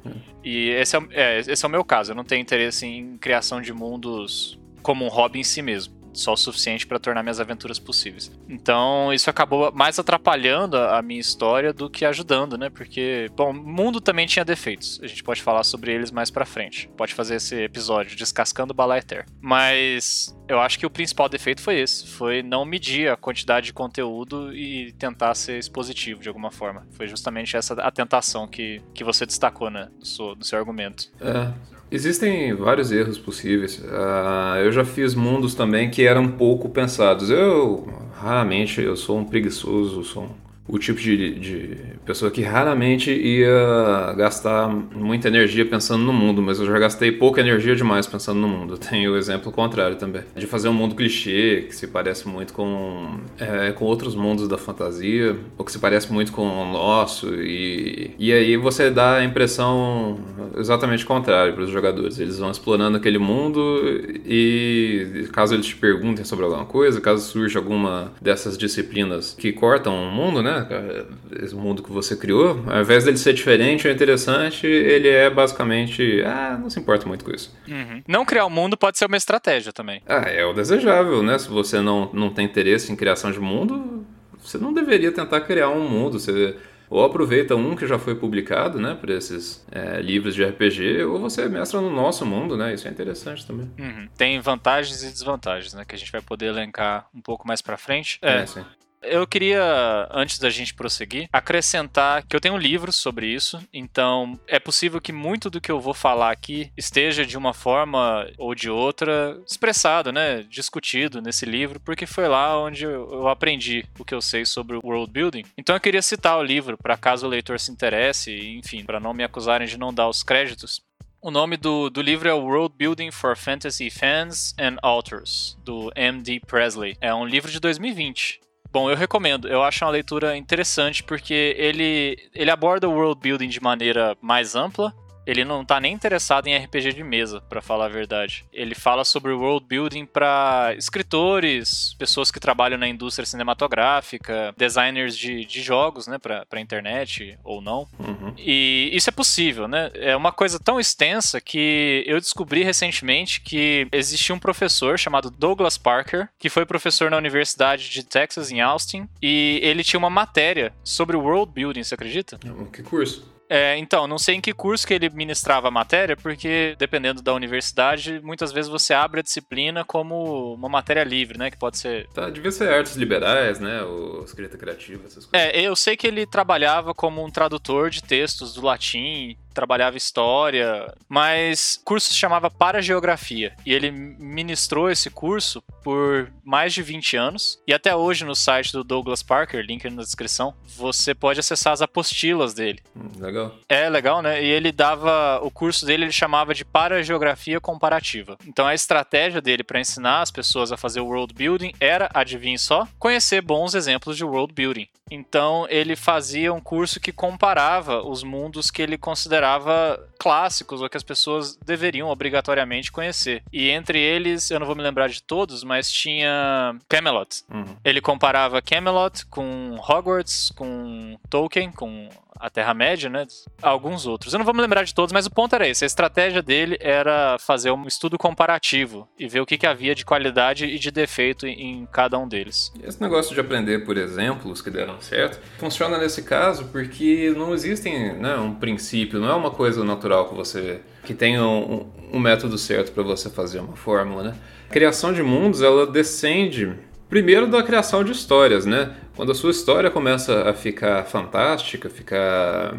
E 0.42 0.68
esse 0.70 0.96
é, 0.96 1.00
é, 1.10 1.38
esse 1.40 1.64
é 1.64 1.68
o 1.68 1.70
meu 1.70 1.84
caso. 1.84 2.12
Eu 2.12 2.16
não 2.16 2.24
tenho 2.24 2.40
interesse 2.40 2.86
em 2.86 3.16
criação 3.18 3.60
de 3.60 3.72
mundos 3.72 4.58
como 4.82 5.04
um 5.04 5.08
hobby 5.08 5.40
em 5.40 5.44
si 5.44 5.62
mesmo 5.62 6.03
só 6.14 6.32
o 6.32 6.36
suficiente 6.36 6.86
para 6.86 6.98
tornar 6.98 7.22
minhas 7.22 7.40
aventuras 7.40 7.78
possíveis. 7.78 8.32
Então, 8.48 9.12
isso 9.12 9.28
acabou 9.28 9.72
mais 9.72 9.98
atrapalhando 9.98 10.76
a 10.76 11.02
minha 11.02 11.20
história 11.20 11.72
do 11.72 11.90
que 11.90 12.04
ajudando, 12.04 12.56
né? 12.56 12.70
Porque, 12.70 13.30
bom, 13.36 13.50
o 13.50 13.54
mundo 13.54 14.00
também 14.00 14.26
tinha 14.26 14.44
defeitos. 14.44 15.00
A 15.02 15.06
gente 15.06 15.22
pode 15.22 15.42
falar 15.42 15.64
sobre 15.64 15.92
eles 15.92 16.10
mais 16.10 16.30
para 16.30 16.46
frente. 16.46 16.88
Pode 16.96 17.14
fazer 17.14 17.36
esse 17.36 17.56
episódio 17.62 18.16
descascando 18.16 18.72
bala 18.72 18.98
eterna. 18.98 19.26
Mas 19.40 20.34
eu 20.48 20.60
acho 20.60 20.78
que 20.78 20.86
o 20.86 20.90
principal 20.90 21.28
defeito 21.28 21.60
foi 21.60 21.80
esse, 21.80 22.06
foi 22.06 22.42
não 22.42 22.64
medir 22.64 23.10
a 23.10 23.16
quantidade 23.16 23.66
de 23.66 23.72
conteúdo 23.72 24.54
e 24.54 24.92
tentar 24.92 25.34
ser 25.34 25.58
expositivo 25.58 26.20
de 26.20 26.28
alguma 26.28 26.50
forma. 26.50 26.86
Foi 26.92 27.06
justamente 27.06 27.56
essa 27.56 27.74
a 27.74 27.90
tentação 27.90 28.46
que, 28.46 28.80
que 28.94 29.02
você 29.02 29.26
destacou, 29.26 29.70
né, 29.70 29.88
no 29.98 30.04
seu, 30.04 30.36
seu 30.42 30.58
argumento. 30.58 31.10
É, 31.20 31.52
Existem 31.94 32.52
vários 32.54 32.90
erros 32.90 33.18
possíveis. 33.18 33.78
Uh, 33.78 34.56
eu 34.64 34.72
já 34.72 34.84
fiz 34.84 35.14
mundos 35.14 35.54
também 35.54 35.88
que 35.88 36.04
eram 36.04 36.26
pouco 36.26 36.68
pensados. 36.68 37.30
Eu 37.30 37.86
raramente 38.12 38.80
eu 38.80 38.96
sou 38.96 39.16
um 39.16 39.24
preguiçoso, 39.24 40.02
sou 40.02 40.24
um 40.24 40.43
o 40.66 40.78
tipo 40.78 40.98
de, 40.98 41.34
de, 41.38 41.76
pessoa 42.06 42.30
que 42.30 42.42
raramente 42.42 43.10
ia 43.10 44.14
gastar 44.16 44.68
muita 44.68 45.28
energia 45.28 45.64
pensando 45.64 46.04
no 46.04 46.12
mundo, 46.12 46.40
mas 46.40 46.58
eu 46.58 46.66
já 46.66 46.78
gastei 46.78 47.12
pouca 47.12 47.40
energia 47.40 47.76
demais 47.76 48.06
pensando 48.06 48.40
no 48.40 48.48
mundo. 48.48 48.78
Tem 48.78 49.06
o 49.08 49.16
exemplo 49.16 49.52
contrário 49.52 49.96
também, 49.96 50.22
de 50.34 50.46
fazer 50.46 50.68
um 50.68 50.72
mundo 50.72 50.94
clichê 50.94 51.64
que 51.68 51.76
se 51.76 51.86
parece 51.86 52.26
muito 52.28 52.52
com, 52.52 53.18
é, 53.38 53.72
com 53.72 53.84
outros 53.84 54.14
mundos 54.14 54.48
da 54.48 54.56
fantasia, 54.56 55.36
ou 55.56 55.64
que 55.64 55.72
se 55.72 55.78
parece 55.78 56.12
muito 56.12 56.32
com 56.32 56.46
o 56.46 56.72
nosso, 56.72 57.34
e, 57.34 58.14
e 58.18 58.32
aí 58.32 58.56
você 58.56 58.90
dá 58.90 59.16
a 59.16 59.24
impressão 59.24 60.18
exatamente 60.56 61.04
contrária 61.04 61.52
para 61.52 61.62
os 61.62 61.70
jogadores. 61.70 62.18
Eles 62.18 62.38
vão 62.38 62.50
explorando 62.50 62.96
aquele 62.96 63.18
mundo 63.18 63.80
e 64.24 65.28
caso 65.32 65.54
eles 65.54 65.66
te 65.66 65.76
perguntem 65.76 66.24
sobre 66.24 66.44
alguma 66.44 66.64
coisa, 66.64 67.00
caso 67.00 67.22
surja 67.22 67.58
alguma 67.58 68.12
dessas 68.20 68.56
disciplinas 68.56 69.34
que 69.38 69.52
cortam 69.52 70.08
o 70.08 70.10
mundo, 70.10 70.42
né? 70.42 70.53
Né, 70.60 71.04
esse 71.42 71.54
mundo 71.54 71.82
que 71.82 71.90
você 71.90 72.16
criou, 72.16 72.64
ao 72.66 72.80
invés 72.80 73.04
dele 73.04 73.16
ser 73.16 73.32
diferente 73.32 73.86
ou 73.86 73.92
interessante, 73.92 74.66
ele 74.66 75.08
é 75.08 75.28
basicamente. 75.30 76.22
Ah, 76.24 76.58
não 76.60 76.70
se 76.70 76.78
importa 76.78 77.06
muito 77.06 77.24
com 77.24 77.30
isso. 77.30 77.54
Uhum. 77.68 78.02
Não 78.06 78.24
criar 78.24 78.44
o 78.44 78.48
um 78.48 78.50
mundo 78.50 78.76
pode 78.76 78.98
ser 78.98 79.06
uma 79.06 79.16
estratégia 79.16 79.72
também. 79.72 80.02
Ah, 80.06 80.28
é 80.28 80.44
o 80.44 80.52
desejável, 80.52 81.22
né? 81.22 81.38
Se 81.38 81.48
você 81.48 81.80
não, 81.80 82.10
não 82.12 82.30
tem 82.30 82.44
interesse 82.44 82.92
em 82.92 82.96
criação 82.96 83.30
de 83.30 83.40
mundo, 83.40 84.04
você 84.38 84.58
não 84.58 84.72
deveria 84.72 85.12
tentar 85.12 85.40
criar 85.40 85.70
um 85.70 85.88
mundo. 85.88 86.18
Você 86.18 86.56
ou 86.94 87.04
aproveita 87.04 87.56
um 87.56 87.74
que 87.74 87.86
já 87.86 87.98
foi 87.98 88.14
publicado, 88.14 88.78
né, 88.78 88.94
por 88.94 89.10
esses 89.10 89.66
é, 89.72 90.00
livros 90.00 90.34
de 90.34 90.44
RPG, 90.44 91.02
ou 91.04 91.18
você 91.18 91.48
mestra 91.48 91.80
no 91.80 91.90
nosso 91.90 92.24
mundo, 92.26 92.56
né? 92.56 92.74
Isso 92.74 92.86
é 92.86 92.90
interessante 92.90 93.46
também. 93.46 93.70
Uhum. 93.78 94.08
Tem 94.16 94.38
vantagens 94.38 95.02
e 95.02 95.10
desvantagens, 95.10 95.74
né, 95.74 95.84
que 95.84 95.94
a 95.94 95.98
gente 95.98 96.12
vai 96.12 96.20
poder 96.20 96.46
elencar 96.46 97.08
um 97.14 97.20
pouco 97.20 97.48
mais 97.48 97.60
para 97.62 97.76
frente. 97.76 98.18
É, 98.22 98.42
é, 98.42 98.46
sim. 98.46 98.64
Eu 99.06 99.26
queria, 99.26 100.08
antes 100.10 100.38
da 100.38 100.50
gente 100.50 100.74
prosseguir, 100.74 101.28
acrescentar 101.32 102.22
que 102.22 102.34
eu 102.34 102.40
tenho 102.40 102.54
um 102.54 102.58
livro 102.58 102.92
sobre 102.92 103.26
isso, 103.26 103.62
então 103.72 104.38
é 104.46 104.58
possível 104.58 105.00
que 105.00 105.12
muito 105.12 105.50
do 105.50 105.60
que 105.60 105.70
eu 105.70 105.80
vou 105.80 105.94
falar 105.94 106.30
aqui 106.30 106.70
esteja 106.76 107.24
de 107.24 107.36
uma 107.36 107.52
forma 107.52 108.26
ou 108.38 108.54
de 108.54 108.70
outra 108.70 109.38
expressado, 109.46 110.12
né, 110.12 110.42
discutido 110.48 111.20
nesse 111.20 111.44
livro, 111.44 111.80
porque 111.80 112.06
foi 112.06 112.28
lá 112.28 112.58
onde 112.58 112.84
eu 112.84 113.28
aprendi 113.28 113.84
o 113.98 114.04
que 114.04 114.14
eu 114.14 114.20
sei 114.20 114.44
sobre 114.44 114.76
o 114.76 114.80
world 114.84 115.10
building. 115.12 115.44
Então 115.56 115.76
eu 115.76 115.80
queria 115.80 116.02
citar 116.02 116.38
o 116.38 116.42
livro 116.42 116.76
para 116.76 116.96
caso 116.96 117.26
o 117.26 117.30
leitor 117.30 117.58
se 117.60 117.70
interesse, 117.70 118.34
enfim, 118.58 118.84
para 118.84 119.00
não 119.00 119.12
me 119.12 119.24
acusarem 119.24 119.66
de 119.66 119.78
não 119.78 119.92
dar 119.92 120.08
os 120.08 120.22
créditos. 120.22 120.82
O 121.20 121.30
nome 121.30 121.56
do, 121.56 121.88
do 121.88 122.02
livro 122.02 122.28
é 122.28 122.34
World 122.34 122.74
Building 122.76 123.10
for 123.10 123.34
Fantasy 123.34 123.88
Fans 123.88 124.54
and 124.58 124.76
Authors, 124.82 125.56
do 125.64 125.90
M.D. 125.96 126.40
Presley. 126.46 126.98
É 127.00 127.14
um 127.14 127.24
livro 127.24 127.50
de 127.50 127.58
2020 127.58 128.43
Bom, 128.74 128.90
eu 128.90 128.96
recomendo. 128.96 129.46
Eu 129.46 129.62
acho 129.62 129.84
uma 129.84 129.90
leitura 129.92 130.36
interessante 130.36 131.04
porque 131.04 131.54
ele, 131.56 132.18
ele 132.34 132.50
aborda 132.50 132.88
o 132.88 132.92
world 132.92 133.20
building 133.20 133.46
de 133.46 133.62
maneira 133.62 134.16
mais 134.20 134.56
ampla, 134.56 134.92
ele 135.26 135.44
não 135.44 135.64
tá 135.64 135.80
nem 135.80 135.92
interessado 135.92 136.46
em 136.46 136.56
RPG 136.56 136.92
de 136.92 137.02
mesa, 137.02 137.40
para 137.48 137.62
falar 137.62 137.86
a 137.86 137.88
verdade. 137.88 138.44
Ele 138.52 138.74
fala 138.74 139.04
sobre 139.04 139.32
world 139.32 139.66
building 139.66 140.06
para 140.06 140.74
escritores, 140.76 141.94
pessoas 141.98 142.30
que 142.30 142.40
trabalham 142.40 142.78
na 142.78 142.88
indústria 142.88 143.26
cinematográfica, 143.26 144.54
designers 144.56 145.16
de, 145.16 145.44
de 145.44 145.62
jogos, 145.62 146.06
né, 146.06 146.18
pra, 146.18 146.44
pra 146.46 146.60
internet 146.60 147.38
ou 147.44 147.60
não. 147.60 147.86
Uhum. 147.98 148.34
E 148.36 148.90
isso 148.92 149.10
é 149.10 149.12
possível, 149.12 149.68
né? 149.68 149.90
É 149.94 150.16
uma 150.16 150.32
coisa 150.32 150.58
tão 150.58 150.78
extensa 150.80 151.40
que 151.40 152.04
eu 152.06 152.20
descobri 152.20 152.62
recentemente 152.62 153.40
que 153.40 153.86
existia 153.92 154.34
um 154.34 154.38
professor 154.38 154.98
chamado 154.98 155.30
Douglas 155.30 155.78
Parker, 155.78 156.28
que 156.38 156.48
foi 156.48 156.66
professor 156.66 157.10
na 157.10 157.16
Universidade 157.16 157.90
de 157.90 158.02
Texas, 158.04 158.50
em 158.50 158.60
Austin, 158.60 159.08
e 159.22 159.60
ele 159.62 159.84
tinha 159.84 159.98
uma 159.98 160.10
matéria 160.10 160.72
sobre 160.82 161.16
world 161.16 161.52
building, 161.52 161.82
você 161.82 161.94
acredita? 161.94 162.38
Que 162.72 162.82
curso? 162.82 163.33
É, 163.48 163.76
então, 163.76 164.06
não 164.06 164.18
sei 164.18 164.36
em 164.36 164.40
que 164.40 164.52
curso 164.52 164.86
que 164.86 164.94
ele 164.94 165.10
ministrava 165.10 165.68
a 165.68 165.70
matéria, 165.70 166.16
porque 166.16 166.74
dependendo 166.78 167.22
da 167.22 167.34
universidade, 167.34 168.20
muitas 168.22 168.52
vezes 168.52 168.70
você 168.70 168.94
abre 168.94 169.20
a 169.20 169.22
disciplina 169.22 169.84
como 169.84 170.54
uma 170.54 170.68
matéria 170.68 171.04
livre, 171.04 171.38
né? 171.38 171.50
Que 171.50 171.58
pode 171.58 171.78
ser. 171.78 172.08
Tá, 172.08 172.30
devia 172.30 172.50
ser 172.50 172.72
artes 172.72 172.96
liberais, 172.96 173.60
né? 173.60 173.82
Ou 173.82 174.24
escrita 174.24 174.56
criativa, 174.56 175.04
essas 175.06 175.26
coisas. 175.26 175.48
É, 175.48 175.60
eu 175.60 175.76
sei 175.76 175.96
que 175.96 176.06
ele 176.06 176.26
trabalhava 176.26 176.94
como 176.94 177.24
um 177.24 177.30
tradutor 177.30 177.90
de 177.90 178.02
textos 178.02 178.54
do 178.54 178.62
latim 178.62 179.36
trabalhava 179.54 179.96
história, 179.96 180.92
mas 181.08 181.78
o 181.80 181.84
curso 181.84 182.08
se 182.08 182.14
chamava 182.14 182.50
Para 182.50 182.82
Geografia 182.82 183.54
e 183.64 183.72
ele 183.72 183.90
ministrou 183.90 184.90
esse 184.90 185.08
curso 185.10 185.62
por 185.82 186.30
mais 186.44 186.72
de 186.74 186.82
20 186.82 187.16
anos 187.16 187.58
e 187.66 187.72
até 187.72 187.94
hoje 187.94 188.24
no 188.24 188.34
site 188.34 188.72
do 188.72 188.84
Douglas 188.84 189.22
Parker, 189.22 189.64
link 189.64 189.88
na 189.88 190.02
descrição, 190.02 190.54
você 190.76 191.14
pode 191.14 191.40
acessar 191.40 191.72
as 191.72 191.82
apostilas 191.82 192.54
dele. 192.54 192.80
Hum, 192.96 193.08
legal. 193.18 193.54
É 193.68 193.88
legal, 193.88 194.20
né? 194.22 194.42
E 194.42 194.46
ele 194.46 194.72
dava 194.72 195.40
o 195.42 195.50
curso 195.50 195.86
dele 195.86 196.04
ele 196.04 196.12
chamava 196.12 196.54
de 196.54 196.64
Para 196.64 197.02
Geografia 197.02 197.60
Comparativa. 197.60 198.36
Então 198.46 198.66
a 198.66 198.74
estratégia 198.74 199.40
dele 199.40 199.62
para 199.62 199.80
ensinar 199.80 200.22
as 200.22 200.30
pessoas 200.30 200.72
a 200.72 200.76
fazer 200.76 201.00
o 201.00 201.06
world 201.06 201.32
building 201.34 201.72
era, 201.78 202.10
adivinhe 202.12 202.58
só, 202.58 202.86
conhecer 202.98 203.40
bons 203.40 203.74
exemplos 203.74 204.16
de 204.16 204.24
world 204.24 204.52
building. 204.52 204.88
Então 205.10 205.66
ele 205.68 205.96
fazia 205.96 206.52
um 206.52 206.60
curso 206.60 206.98
que 206.98 207.12
comparava 207.12 208.02
os 208.02 208.22
mundos 208.22 208.70
que 208.70 208.80
ele 208.80 208.96
considerava 208.96 210.00
clássicos 210.18 210.80
ou 210.80 210.88
que 210.88 210.96
as 210.96 211.02
pessoas 211.02 211.56
deveriam 211.56 212.08
obrigatoriamente 212.08 212.90
conhecer. 212.90 213.42
E 213.52 213.68
entre 213.68 213.98
eles, 213.98 214.50
eu 214.50 214.58
não 214.58 214.66
vou 214.66 214.74
me 214.74 214.82
lembrar 214.82 215.08
de 215.08 215.22
todos, 215.22 215.62
mas 215.62 215.90
tinha 215.90 216.74
Camelot. 216.88 217.44
Uhum. 217.52 217.76
Ele 217.84 218.00
comparava 218.00 218.62
Camelot 218.62 219.26
com 219.26 219.76
Hogwarts, 219.78 220.50
com 220.56 221.18
Tolkien, 221.28 221.70
com 221.70 222.08
a 222.44 222.50
Terra-média, 222.50 223.08
né? 223.08 223.26
Alguns 223.62 224.06
outros. 224.06 224.34
Eu 224.34 224.38
não 224.38 224.44
vou 224.44 224.52
me 224.52 224.60
lembrar 224.60 224.84
de 224.84 224.94
todos, 224.94 225.14
mas 225.14 225.24
o 225.24 225.30
ponto 225.30 225.54
era 225.54 225.66
esse. 225.66 225.82
A 225.82 225.86
estratégia 225.86 226.42
dele 226.42 226.76
era 226.78 227.38
fazer 227.38 227.70
um 227.70 227.86
estudo 227.86 228.18
comparativo 228.18 229.08
e 229.18 229.26
ver 229.26 229.40
o 229.40 229.46
que, 229.46 229.56
que 229.56 229.66
havia 229.66 229.94
de 229.94 230.04
qualidade 230.04 230.66
e 230.66 230.78
de 230.78 230.90
defeito 230.90 231.46
em 231.46 231.88
cada 231.90 232.18
um 232.18 232.28
deles. 232.28 232.70
Esse 232.82 233.00
negócio 233.00 233.34
de 233.34 233.40
aprender 233.40 233.86
por 233.86 233.96
exemplos 233.96 234.60
que 234.60 234.68
deram 234.68 235.00
certo 235.00 235.40
funciona 235.58 235.96
nesse 235.96 236.22
caso 236.22 236.66
porque 236.66 237.32
não 237.34 237.54
existem 237.54 238.12
né, 238.12 238.36
um 238.36 238.54
princípio, 238.54 239.18
não 239.18 239.30
é 239.30 239.34
uma 239.34 239.50
coisa 239.50 239.82
natural 239.82 240.28
que 240.28 240.34
você 240.34 240.82
que 241.02 241.14
tenha 241.14 241.42
um, 241.42 241.90
um 242.12 242.18
método 242.18 242.58
certo 242.58 242.92
para 242.92 243.02
você 243.02 243.30
fazer 243.30 243.60
uma 243.60 243.76
fórmula, 243.76 244.22
né? 244.22 244.34
A 244.68 244.72
criação 244.72 245.12
de 245.12 245.22
mundos 245.22 245.62
ela 245.62 245.86
descende 245.86 246.74
Primeiro 247.14 247.46
da 247.46 247.62
criação 247.62 248.02
de 248.02 248.10
histórias, 248.10 248.66
né? 248.66 248.90
Quando 249.14 249.30
a 249.30 249.36
sua 249.36 249.52
história 249.52 249.88
começa 249.88 250.50
a 250.50 250.52
ficar 250.52 251.04
fantástica, 251.04 251.88
ficar 251.88 252.74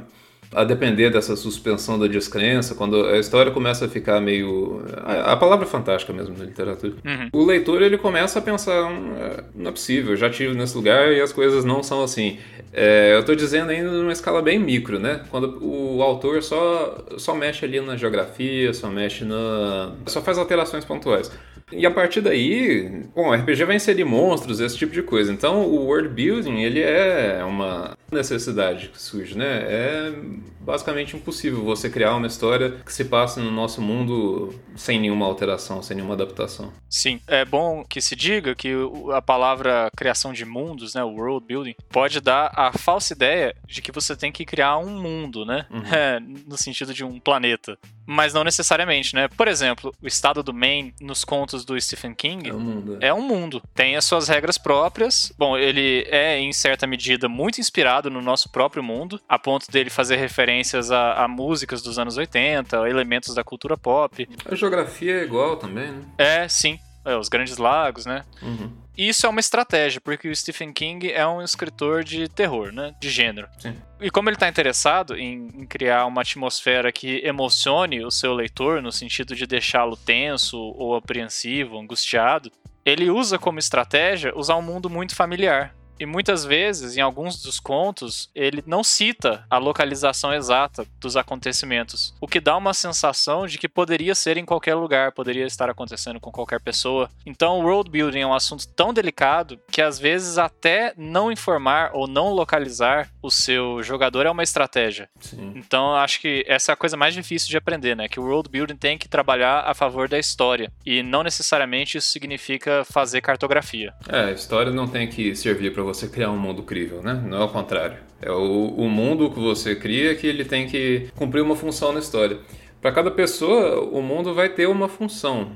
a 0.54 0.66
depender 0.66 1.10
dessa 1.10 1.38
suspensão 1.38 1.98
da 1.98 2.06
descrença, 2.06 2.76
quando 2.76 3.06
a 3.06 3.18
história 3.18 3.50
começa 3.50 3.86
a 3.86 3.88
ficar 3.88 4.20
meio. 4.20 4.84
A, 5.06 5.38
palavra 5.38 5.66
é 5.66 5.70
fantástica 5.70 6.12
mesmo 6.12 6.38
na 6.38 6.44
literatura. 6.44 6.96
Uhum. 7.06 7.30
O 7.32 7.46
leitor 7.46 7.82
ele 7.82 7.98
começa 7.98 8.40
a 8.40 8.42
pensar: 8.42 8.84
hum, 8.92 9.14
é, 9.18 9.44
não 9.56 9.70
é 9.70 9.72
possível, 9.72 10.12
eu 10.12 10.18
já 10.18 10.30
tive 10.30 10.54
nesse 10.54 10.76
lugar 10.76 11.14
e 11.14 11.22
as 11.22 11.32
coisas 11.32 11.64
não 11.64 11.82
são 11.82 12.04
assim. 12.04 12.38
É, 12.74 13.14
eu 13.14 13.22
estou 13.22 13.36
dizendo 13.36 13.70
ainda 13.70 13.90
numa 13.90 14.12
escala 14.12 14.42
bem 14.42 14.60
micro, 14.60 15.00
né? 15.00 15.22
Quando 15.32 15.60
o 15.62 16.02
autor 16.04 16.44
só, 16.44 17.06
só 17.18 17.34
mexe 17.34 17.64
ali 17.64 17.80
na 17.80 17.96
geografia, 17.96 18.74
só 18.74 18.90
mexe 18.90 19.24
na. 19.24 19.94
só 20.08 20.22
faz 20.22 20.38
alterações 20.38 20.84
pontuais. 20.84 21.32
E 21.72 21.86
a 21.86 21.92
partir 21.92 22.22
daí, 22.22 23.04
bom, 23.16 23.30
o 23.30 23.34
RPG 23.34 23.66
vai 23.66 23.76
inserir 23.76 24.04
monstros, 24.04 24.60
esse 24.60 24.78
tipo 24.78 24.94
de 24.94 25.02
coisa. 25.02 25.34
Então, 25.34 25.66
o 25.66 25.86
world 25.86 26.10
building, 26.10 26.62
ele 26.62 26.82
é 26.82 27.44
uma 27.44 27.98
necessidade 28.12 28.90
que 28.90 29.02
surge, 29.02 29.38
né? 29.38 29.64
É 29.64 30.14
basicamente 30.60 31.16
impossível 31.16 31.64
você 31.64 31.90
criar 31.90 32.16
uma 32.16 32.28
história 32.28 32.72
que 32.84 32.92
se 32.92 33.06
passe 33.06 33.40
no 33.40 33.52
nosso 33.52 33.82
mundo 33.82 34.54
sem 34.76 35.00
nenhuma 35.00 35.26
alteração, 35.26 35.82
sem 35.82 35.96
nenhuma 35.96 36.16
adaptação. 36.16 36.74
Sim, 36.90 37.20
é 37.28 37.46
bom 37.46 37.84
que 37.88 38.02
se 38.02 38.16
diga 38.16 38.56
que 38.56 38.74
a 39.14 39.22
palavra 39.22 39.90
criação 39.96 40.34
de 40.34 40.44
mundos, 40.44 40.96
né, 40.96 41.04
world 41.04 41.46
building, 41.46 41.76
pode 41.90 42.20
dar 42.20 42.52
a 42.56 42.72
falsa 42.76 43.14
ideia 43.14 43.56
de 43.68 43.82
que 43.82 43.92
você 43.92 44.16
tem 44.16 44.32
que 44.32 44.46
criar 44.46 44.78
um 44.78 45.00
mundo, 45.02 45.46
né? 45.46 45.66
Uhum. 45.70 45.86
É, 45.96 46.20
no 46.20 46.58
sentido 46.58 46.94
de 46.94 47.06
um 47.06 47.20
planeta. 47.22 47.78
Mas 48.06 48.34
não 48.34 48.44
necessariamente, 48.44 49.16
né? 49.16 49.28
Por 49.28 49.48
exemplo, 49.48 49.94
o 50.02 50.08
estado 50.08 50.44
do 50.44 50.54
Maine, 50.54 50.94
nos 51.02 51.24
contos 51.24 51.66
do 51.66 51.80
Stephen 51.80 52.14
King, 52.14 52.50
é 52.50 52.54
um 52.54 52.60
mundo. 52.60 52.98
É 53.02 53.14
um 53.14 53.22
mundo. 53.22 53.62
Tem 53.74 53.96
as 53.96 54.06
suas 54.06 54.28
regras 54.28 54.58
próprias. 54.58 55.34
Bom, 55.38 55.58
ele 55.58 56.06
é, 56.10 56.40
em 56.40 56.54
certa 56.54 56.86
medida, 56.86 57.28
muito 57.28 57.60
inspirado 57.60 58.10
no 58.10 58.22
nosso 58.22 58.50
próprio 58.50 58.84
mundo, 58.84 59.20
a 59.28 59.40
ponto 59.40 59.72
dele 59.72 59.90
fazer 59.90 60.18
referências 60.18 60.92
a, 60.92 61.24
a 61.24 61.28
músicas 61.28 61.82
dos 61.82 61.98
anos 61.98 62.18
80, 62.18 62.82
a 62.82 62.90
elementos 62.90 63.34
da 63.34 63.44
cultura 63.44 63.78
pop. 63.78 64.28
A 64.46 64.56
geografia 64.56 65.22
é 65.22 65.24
igual 65.24 65.58
também, 65.58 65.92
né? 65.92 66.02
É, 66.18 66.48
sim. 66.48 66.80
É, 67.04 67.16
os 67.16 67.30
grandes 67.30 67.58
lagos, 67.58 68.06
né? 68.06 68.24
Uhum. 68.42 68.72
Isso 68.98 69.26
é 69.26 69.30
uma 69.30 69.40
estratégia, 69.40 70.00
porque 70.00 70.28
o 70.30 70.36
Stephen 70.36 70.72
King 70.72 71.12
é 71.12 71.26
um 71.28 71.42
escritor 71.42 72.04
de 72.04 72.28
terror, 72.30 72.72
né? 72.72 72.94
De 73.00 73.10
gênero. 73.10 73.48
Sim. 73.60 73.76
E 74.00 74.10
como 74.10 74.30
ele 74.30 74.36
está 74.36 74.48
interessado 74.48 75.18
em, 75.18 75.48
em, 75.54 75.66
criar 75.66 76.06
uma 76.06 76.22
atmosfera 76.22 76.92
que 76.92 77.22
emocione 77.26 78.04
o 78.04 78.12
seu 78.12 78.34
leitor, 78.34 78.82
no 78.82 78.92
sentido 78.92 79.36
de 79.36 79.46
deixá-lo 79.46 79.98
tenso 79.98 80.58
ou 80.58 80.96
apreensivo, 80.96 81.78
angustiado, 81.78 82.52
ele 82.86 83.10
usa 83.10 83.38
como 83.38 83.60
estratégia 83.60 84.38
usar 84.38 84.56
um 84.56 84.62
mundo 84.62 84.90
muito 84.90 85.16
familiar. 85.16 85.76
E 86.00 86.06
muitas 86.06 86.44
vezes, 86.44 86.98
em 86.98 87.02
alguns 87.02 87.42
dos 87.42 87.60
contos, 87.60 88.30
ele 88.36 88.64
não 88.68 88.84
cita 88.84 89.46
a 89.50 89.58
localização 89.58 90.34
exata 90.34 90.86
dos 91.00 91.16
acontecimentos, 91.16 92.14
o 92.20 92.28
que 92.28 92.40
dá 92.40 92.58
uma 92.58 92.74
sensação 92.74 93.48
de 93.48 93.58
que 93.58 93.70
poderia 93.70 94.14
ser 94.14 94.38
em 94.38 94.46
qualquer 94.46 94.76
lugar, 94.76 95.12
poderia 95.12 95.46
estar 95.46 95.70
acontecendo 95.70 96.20
com 96.20 96.32
qualquer 96.32 96.60
pessoa. 96.60 97.10
Então, 97.26 97.60
o 97.60 97.64
world 97.64 97.90
building 97.90 98.20
é 98.20 98.28
um 98.28 98.34
assunto 98.34 98.68
tão 98.68 98.94
delicado 98.94 99.60
que 99.72 99.82
às 99.82 99.98
vezes 99.98 100.38
até 100.38 100.94
não 100.98 101.32
informar 101.32 101.92
ou 101.94 102.08
não 102.08 102.34
localizar 102.34 103.10
o 103.26 103.32
seu 103.32 103.82
jogador 103.82 104.26
é 104.26 104.30
uma 104.30 104.44
estratégia. 104.44 105.10
Sim. 105.20 105.54
Então, 105.56 105.96
acho 105.96 106.22
que 106.22 106.44
essa 106.48 106.72
é 106.72 106.74
a 106.74 106.76
coisa 106.76 106.96
mais 106.96 107.14
difícil 107.14 107.50
de 107.50 107.58
aprender, 107.58 107.96
né? 107.96 108.08
Que 108.08 108.20
o 108.20 108.24
world 108.24 108.50
building 108.50 108.76
tem 108.76 108.98
que 108.98 109.08
trabalhar 109.08 109.62
a 109.66 109.74
favor 109.74 110.08
da 110.08 110.20
história 110.20 110.72
e 110.86 111.02
não 111.02 111.24
necessariamente 111.24 111.98
isso 111.98 112.10
significa 112.10 112.84
fazer 112.86 113.22
cartografia. 113.22 113.94
É, 114.08 114.26
a 114.26 114.32
história 114.32 114.72
não 114.72 114.88
tem 114.88 115.08
que 115.08 115.36
servir 115.36 115.74
para 115.74 115.84
você 115.84 116.08
criar 116.08 116.32
um 116.32 116.38
mundo 116.38 116.64
crível, 116.64 117.02
né? 117.02 117.14
Não 117.26 117.42
é 117.42 117.44
o 117.44 117.50
contrário. 117.50 117.98
É 118.22 118.32
o, 118.32 118.68
o 118.76 118.90
mundo 118.90 119.30
que 119.30 119.40
você 119.40 119.76
cria 119.76 120.16
que 120.16 120.28
ele 120.28 120.46
tem 120.46 120.68
que 120.68 121.10
cumprir 121.16 121.42
uma 121.42 121.56
função 121.56 121.92
na 121.92 122.00
história. 122.00 122.40
Para 122.82 122.92
cada 122.92 123.10
pessoa, 123.10 123.82
o 123.82 124.02
mundo 124.02 124.34
vai 124.34 124.50
ter 124.50 124.68
uma 124.68 124.88
função. 124.88 125.52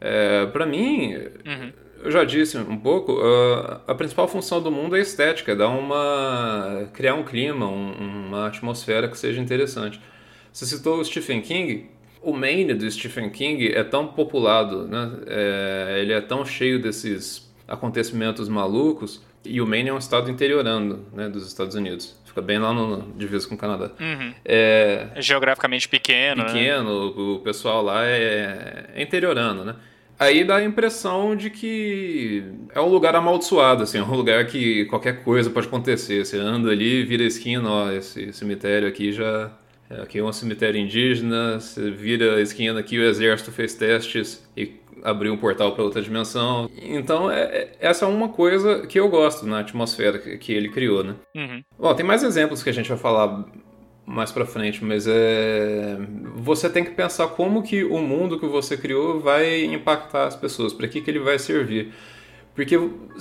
É, 0.00 0.46
para 0.46 0.66
mim, 0.66 1.14
uhum. 1.14 1.72
Eu 2.02 2.10
já 2.10 2.24
disse 2.24 2.58
um 2.58 2.76
pouco, 2.76 3.12
uh, 3.12 3.80
a 3.86 3.94
principal 3.94 4.26
função 4.26 4.60
do 4.60 4.70
mundo 4.70 4.96
é 4.96 4.98
a 4.98 5.02
estética, 5.02 5.54
dar 5.54 5.68
uma 5.68 6.88
criar 6.92 7.14
um 7.14 7.22
clima, 7.22 7.66
um, 7.66 8.26
uma 8.28 8.46
atmosfera 8.46 9.08
que 9.08 9.16
seja 9.16 9.40
interessante. 9.40 10.00
Você 10.52 10.66
citou 10.66 10.98
o 10.98 11.04
Stephen 11.04 11.40
King. 11.40 11.90
O 12.20 12.32
Maine 12.32 12.74
do 12.74 12.88
Stephen 12.90 13.30
King 13.30 13.72
é 13.72 13.82
tão 13.82 14.06
populado, 14.06 14.86
né? 14.86 15.12
É, 15.26 15.98
ele 16.00 16.12
é 16.12 16.20
tão 16.20 16.44
cheio 16.44 16.80
desses 16.80 17.50
acontecimentos 17.66 18.48
malucos 18.48 19.22
e 19.44 19.60
o 19.60 19.66
Maine 19.66 19.88
é 19.88 19.92
um 19.92 19.98
estado 19.98 20.30
interiorando 20.30 21.04
né, 21.12 21.28
dos 21.28 21.46
Estados 21.46 21.74
Unidos. 21.74 22.16
Fica 22.24 22.40
bem 22.40 22.58
lá 22.58 22.72
no 22.72 23.12
divisa 23.12 23.46
com 23.48 23.54
o 23.54 23.58
Canadá. 23.58 23.90
Uhum. 24.00 24.32
É, 24.44 25.08
é, 25.14 25.22
geograficamente 25.22 25.88
pequeno. 25.88 26.42
Né? 26.42 26.52
Pequeno, 26.52 26.84
né? 26.84 27.14
o, 27.16 27.34
o, 27.34 27.38
pessoal 27.40 27.82
lá 27.82 28.06
é, 28.06 28.86
é 28.94 29.02
interiorando, 29.02 29.64
né? 29.64 29.76
Aí 30.18 30.44
dá 30.44 30.56
a 30.56 30.64
impressão 30.64 31.34
de 31.34 31.50
que 31.50 32.44
é 32.74 32.80
um 32.80 32.88
lugar 32.88 33.14
amaldiçoado, 33.16 33.82
assim, 33.82 33.98
é 33.98 34.02
um 34.02 34.14
lugar 34.14 34.46
que 34.46 34.84
qualquer 34.86 35.24
coisa 35.24 35.50
pode 35.50 35.66
acontecer. 35.66 36.24
Você 36.24 36.36
anda 36.38 36.70
ali, 36.70 37.04
vira 37.04 37.24
a 37.24 37.26
esquina, 37.26 37.68
ó, 37.68 37.90
esse 37.90 38.32
cemitério 38.32 38.86
aqui 38.88 39.12
já. 39.12 39.50
Aqui 40.00 40.20
é 40.20 40.24
um 40.24 40.32
cemitério 40.32 40.80
indígena, 40.80 41.60
você 41.60 41.90
vira 41.90 42.36
a 42.36 42.40
esquina 42.40 42.80
aqui, 42.80 42.98
o 42.98 43.04
exército 43.04 43.52
fez 43.52 43.74
testes 43.74 44.48
e 44.56 44.80
abrir 45.02 45.30
um 45.30 45.36
portal 45.36 45.72
para 45.72 45.84
outra 45.84 46.00
dimensão. 46.00 46.70
Então, 46.80 47.30
é, 47.30 47.42
é, 47.42 47.76
essa 47.80 48.04
é 48.06 48.08
uma 48.08 48.28
coisa 48.28 48.86
que 48.86 48.98
eu 48.98 49.08
gosto 49.08 49.44
na 49.44 49.60
atmosfera 49.60 50.18
que, 50.18 50.38
que 50.38 50.52
ele 50.52 50.68
criou, 50.68 51.04
né? 51.04 51.14
Uhum. 51.34 51.62
Bom, 51.78 51.94
tem 51.94 52.06
mais 52.06 52.22
exemplos 52.22 52.62
que 52.62 52.70
a 52.70 52.72
gente 52.72 52.88
vai 52.88 52.96
falar 52.96 53.44
mais 54.06 54.32
para 54.32 54.44
frente, 54.44 54.84
mas 54.84 55.06
é 55.06 55.96
você 56.36 56.68
tem 56.68 56.84
que 56.84 56.90
pensar 56.90 57.28
como 57.28 57.62
que 57.62 57.84
o 57.84 57.98
mundo 57.98 58.38
que 58.38 58.46
você 58.46 58.76
criou 58.76 59.20
vai 59.20 59.64
impactar 59.64 60.26
as 60.26 60.36
pessoas, 60.36 60.72
para 60.72 60.88
que 60.88 61.00
que 61.00 61.10
ele 61.10 61.20
vai 61.20 61.38
servir. 61.38 61.92
Porque 62.54 62.76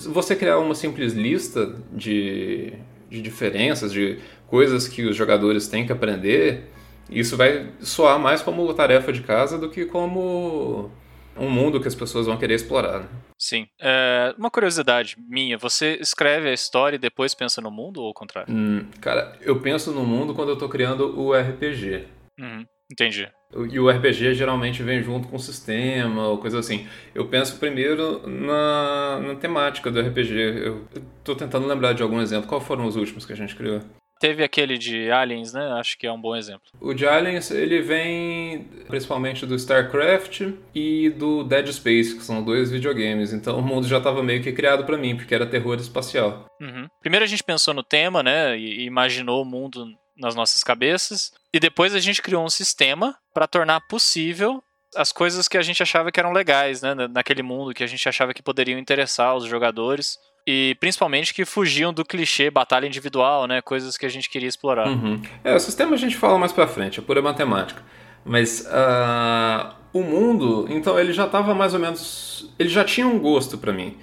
você 0.10 0.36
criar 0.36 0.58
uma 0.58 0.76
simples 0.76 1.14
lista 1.14 1.76
de, 1.94 2.74
de 3.10 3.22
diferenças, 3.22 3.94
de 3.94 4.18
coisas 4.48 4.88
que 4.88 5.04
os 5.04 5.16
jogadores 5.16 5.68
têm 5.68 5.86
que 5.86 5.94
aprender, 5.94 6.70
isso 7.10 7.38
vai 7.38 7.70
soar 7.80 8.20
mais 8.20 8.42
como 8.42 8.74
tarefa 8.74 9.14
de 9.14 9.22
casa 9.22 9.58
do 9.58 9.70
que 9.70 9.86
como 9.86 10.92
um 11.38 11.50
mundo 11.50 11.80
que 11.80 11.88
as 11.88 11.96
pessoas 11.96 12.26
vão 12.26 12.38
querer 12.38 12.56
explorar. 12.56 13.00
Né? 13.00 13.06
Sim. 13.38 13.68
É, 13.80 14.34
uma 14.38 14.52
curiosidade 14.52 15.16
minha, 15.18 15.58
você 15.58 15.98
escreve 16.00 16.50
a 16.50 16.54
história 16.54 16.96
e 16.96 17.00
depois 17.00 17.34
pensa 17.34 17.62
no 17.62 17.72
mundo 17.72 18.02
ou 18.02 18.08
ao 18.08 18.14
contrário? 18.14 18.54
Hum, 18.54 18.86
cara, 19.00 19.36
eu 19.42 19.60
penso 19.60 19.92
no 19.92 20.04
mundo 20.04 20.34
quando 20.34 20.50
eu 20.50 20.58
tô 20.58 20.70
criando 20.70 21.20
o 21.20 21.34
RPG. 21.34 22.06
Uhum, 22.40 22.66
entendi. 22.92 23.30
E 23.70 23.80
o 23.80 23.90
RPG 23.90 24.34
geralmente 24.34 24.82
vem 24.82 25.04
junto 25.04 25.28
com 25.28 25.36
o 25.36 25.40
sistema 25.40 26.28
ou 26.28 26.38
coisa 26.38 26.60
assim. 26.60 26.88
Eu 27.14 27.28
penso 27.28 27.58
primeiro 27.58 28.26
na, 28.28 29.20
na 29.20 29.36
temática 29.36 29.92
do 29.92 30.00
RPG. 30.00 30.34
Eu 30.34 30.88
tô 31.24 31.36
tentando 31.36 31.68
lembrar 31.68 31.94
de 31.94 32.02
algum 32.02 32.22
exemplo. 32.22 32.48
Qual 32.48 32.62
foram 32.62 32.86
os 32.86 32.96
últimos 32.96 33.26
que 33.26 33.34
a 33.34 33.36
gente 33.36 33.56
criou? 33.56 33.82
Teve 34.22 34.44
aquele 34.44 34.78
de 34.78 35.10
Aliens, 35.12 35.52
né? 35.52 35.72
Acho 35.80 35.98
que 35.98 36.06
é 36.06 36.12
um 36.12 36.22
bom 36.22 36.36
exemplo. 36.36 36.62
O 36.80 36.94
de 36.94 37.08
Aliens, 37.08 37.50
ele 37.50 37.82
vem 37.82 38.70
principalmente 38.88 39.48
do 39.48 39.56
StarCraft 39.56 40.42
e 40.76 41.10
do 41.10 41.44
Dead 41.44 41.68
Space, 41.72 42.16
que 42.16 42.24
são 42.24 42.44
dois 42.44 42.70
videogames. 42.70 43.34
Então 43.34 43.58
o 43.58 43.64
mundo 43.64 43.88
já 43.88 43.98
estava 43.98 44.22
meio 44.22 44.44
que 44.44 44.52
criado 44.52 44.86
para 44.86 44.96
mim, 44.96 45.18
porque 45.18 45.34
era 45.34 45.48
terror 45.48 45.76
espacial. 45.78 46.46
Uhum. 46.62 46.88
Primeiro 47.02 47.26
a 47.26 47.28
gente 47.28 47.44
pensou 47.44 47.74
no 47.74 47.82
tema, 47.82 48.22
né? 48.22 48.56
E 48.56 48.86
imaginou 48.86 49.42
o 49.42 49.46
mundo 49.46 49.88
nas 50.16 50.36
nossas 50.36 50.64
cabeças. 50.64 51.32
E 51.52 51.60
depois 51.60 51.96
a 51.96 52.00
gente 52.00 52.22
criou 52.22 52.46
um 52.46 52.50
sistema 52.50 53.18
para 53.34 53.48
tornar 53.48 53.82
possível 53.88 54.62
as 54.96 55.12
coisas 55.12 55.48
que 55.48 55.58
a 55.58 55.62
gente 55.62 55.82
achava 55.82 56.12
que 56.12 56.20
eram 56.20 56.32
legais, 56.32 56.84
né? 56.84 56.94
Naquele 57.10 57.42
mundo 57.42 57.74
que 57.74 57.84
a 57.84 57.88
gente 57.88 58.08
achava 58.08 58.34
que 58.36 58.44
poderiam 58.44 58.78
interessar 58.78 59.36
os 59.36 59.46
jogadores 59.46 60.18
e 60.46 60.76
principalmente 60.80 61.34
que 61.34 61.46
fugiam 61.46 61.94
do 61.94 62.04
clichê 62.04 62.50
batalha 62.50 62.88
individual, 62.88 63.48
né? 63.48 63.62
Coisas 63.62 63.98
que 63.98 64.06
a 64.06 64.10
gente 64.10 64.30
queria 64.30 64.50
explorar. 64.50 64.88
Uhum. 64.88 65.22
É, 65.44 65.56
o 65.56 65.60
sistema 65.60 65.94
a 65.94 65.98
gente 65.98 66.16
fala 66.16 66.38
mais 66.38 66.52
pra 66.52 66.68
frente, 66.68 67.00
é 67.00 67.04
pura 67.04 67.22
matemática. 67.22 67.82
Mas 68.24 68.62
uh, 68.68 69.74
o 69.94 70.02
mundo, 70.02 70.68
então, 70.70 71.00
ele 71.00 71.12
já 71.12 71.26
estava 71.26 71.54
mais 71.54 71.74
ou 71.74 71.80
menos. 71.80 72.54
Ele 72.58 72.70
já 72.70 72.84
tinha 72.84 73.08
um 73.08 73.20
gosto 73.20 73.58
para 73.58 73.74
mim, 73.74 73.98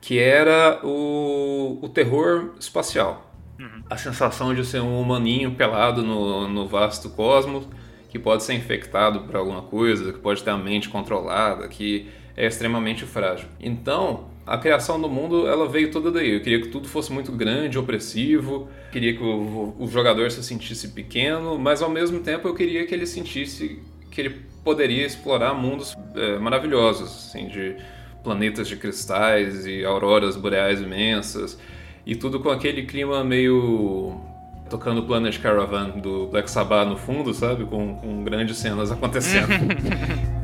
que 0.00 0.18
era 0.18 0.80
o, 0.82 1.78
o 1.82 1.88
terror 1.88 2.54
espacial. 2.58 3.30
Uhum. 3.58 3.82
A 3.88 3.96
sensação 3.96 4.54
de 4.54 4.64
ser 4.64 4.80
um 4.80 5.00
humaninho 5.00 5.54
pelado 5.54 6.02
no, 6.02 6.48
no 6.48 6.66
vasto 6.66 7.10
cosmos, 7.10 7.68
que 8.08 8.18
pode 8.18 8.42
ser 8.42 8.54
infectado 8.54 9.20
por 9.20 9.36
alguma 9.36 9.62
coisa, 9.62 10.12
que 10.12 10.18
pode 10.18 10.42
ter 10.42 10.50
a 10.50 10.56
mente 10.56 10.88
controlada, 10.88 11.68
que 11.68 12.08
é 12.36 12.46
extremamente 12.46 13.04
frágil. 13.04 13.48
Então, 13.60 14.28
a 14.46 14.58
criação 14.58 15.00
do 15.00 15.08
mundo 15.08 15.46
ela 15.46 15.68
veio 15.68 15.90
toda 15.90 16.10
daí. 16.10 16.34
Eu 16.34 16.40
queria 16.40 16.60
que 16.60 16.68
tudo 16.68 16.88
fosse 16.88 17.12
muito 17.12 17.32
grande, 17.32 17.78
opressivo, 17.78 18.68
queria 18.92 19.14
que 19.14 19.22
o, 19.22 19.74
o, 19.78 19.86
jogador 19.86 20.30
se 20.30 20.42
sentisse 20.42 20.88
pequeno, 20.88 21.58
mas 21.58 21.82
ao 21.82 21.90
mesmo 21.90 22.20
tempo 22.20 22.46
eu 22.46 22.54
queria 22.54 22.86
que 22.86 22.94
ele 22.94 23.06
sentisse 23.06 23.80
que 24.10 24.20
ele 24.20 24.42
poderia 24.62 25.04
explorar 25.04 25.54
mundos 25.54 25.96
é, 26.14 26.38
maravilhosos, 26.38 27.28
assim, 27.28 27.48
de 27.48 27.76
planetas 28.22 28.68
de 28.68 28.76
cristais 28.76 29.66
e 29.66 29.84
auroras 29.84 30.36
boreais 30.36 30.80
imensas, 30.80 31.58
e 32.06 32.14
tudo 32.14 32.40
com 32.40 32.50
aquele 32.50 32.84
clima 32.84 33.24
meio 33.24 34.20
tocando 34.68 35.02
Planet 35.02 35.38
Caravan 35.38 35.90
do 35.90 36.26
Black 36.26 36.50
Sabbath 36.50 36.88
no 36.88 36.96
fundo, 36.96 37.32
sabe? 37.34 37.64
Com, 37.64 37.96
com 37.96 38.24
grandes 38.24 38.56
cenas 38.56 38.90
acontecendo. 38.90 39.48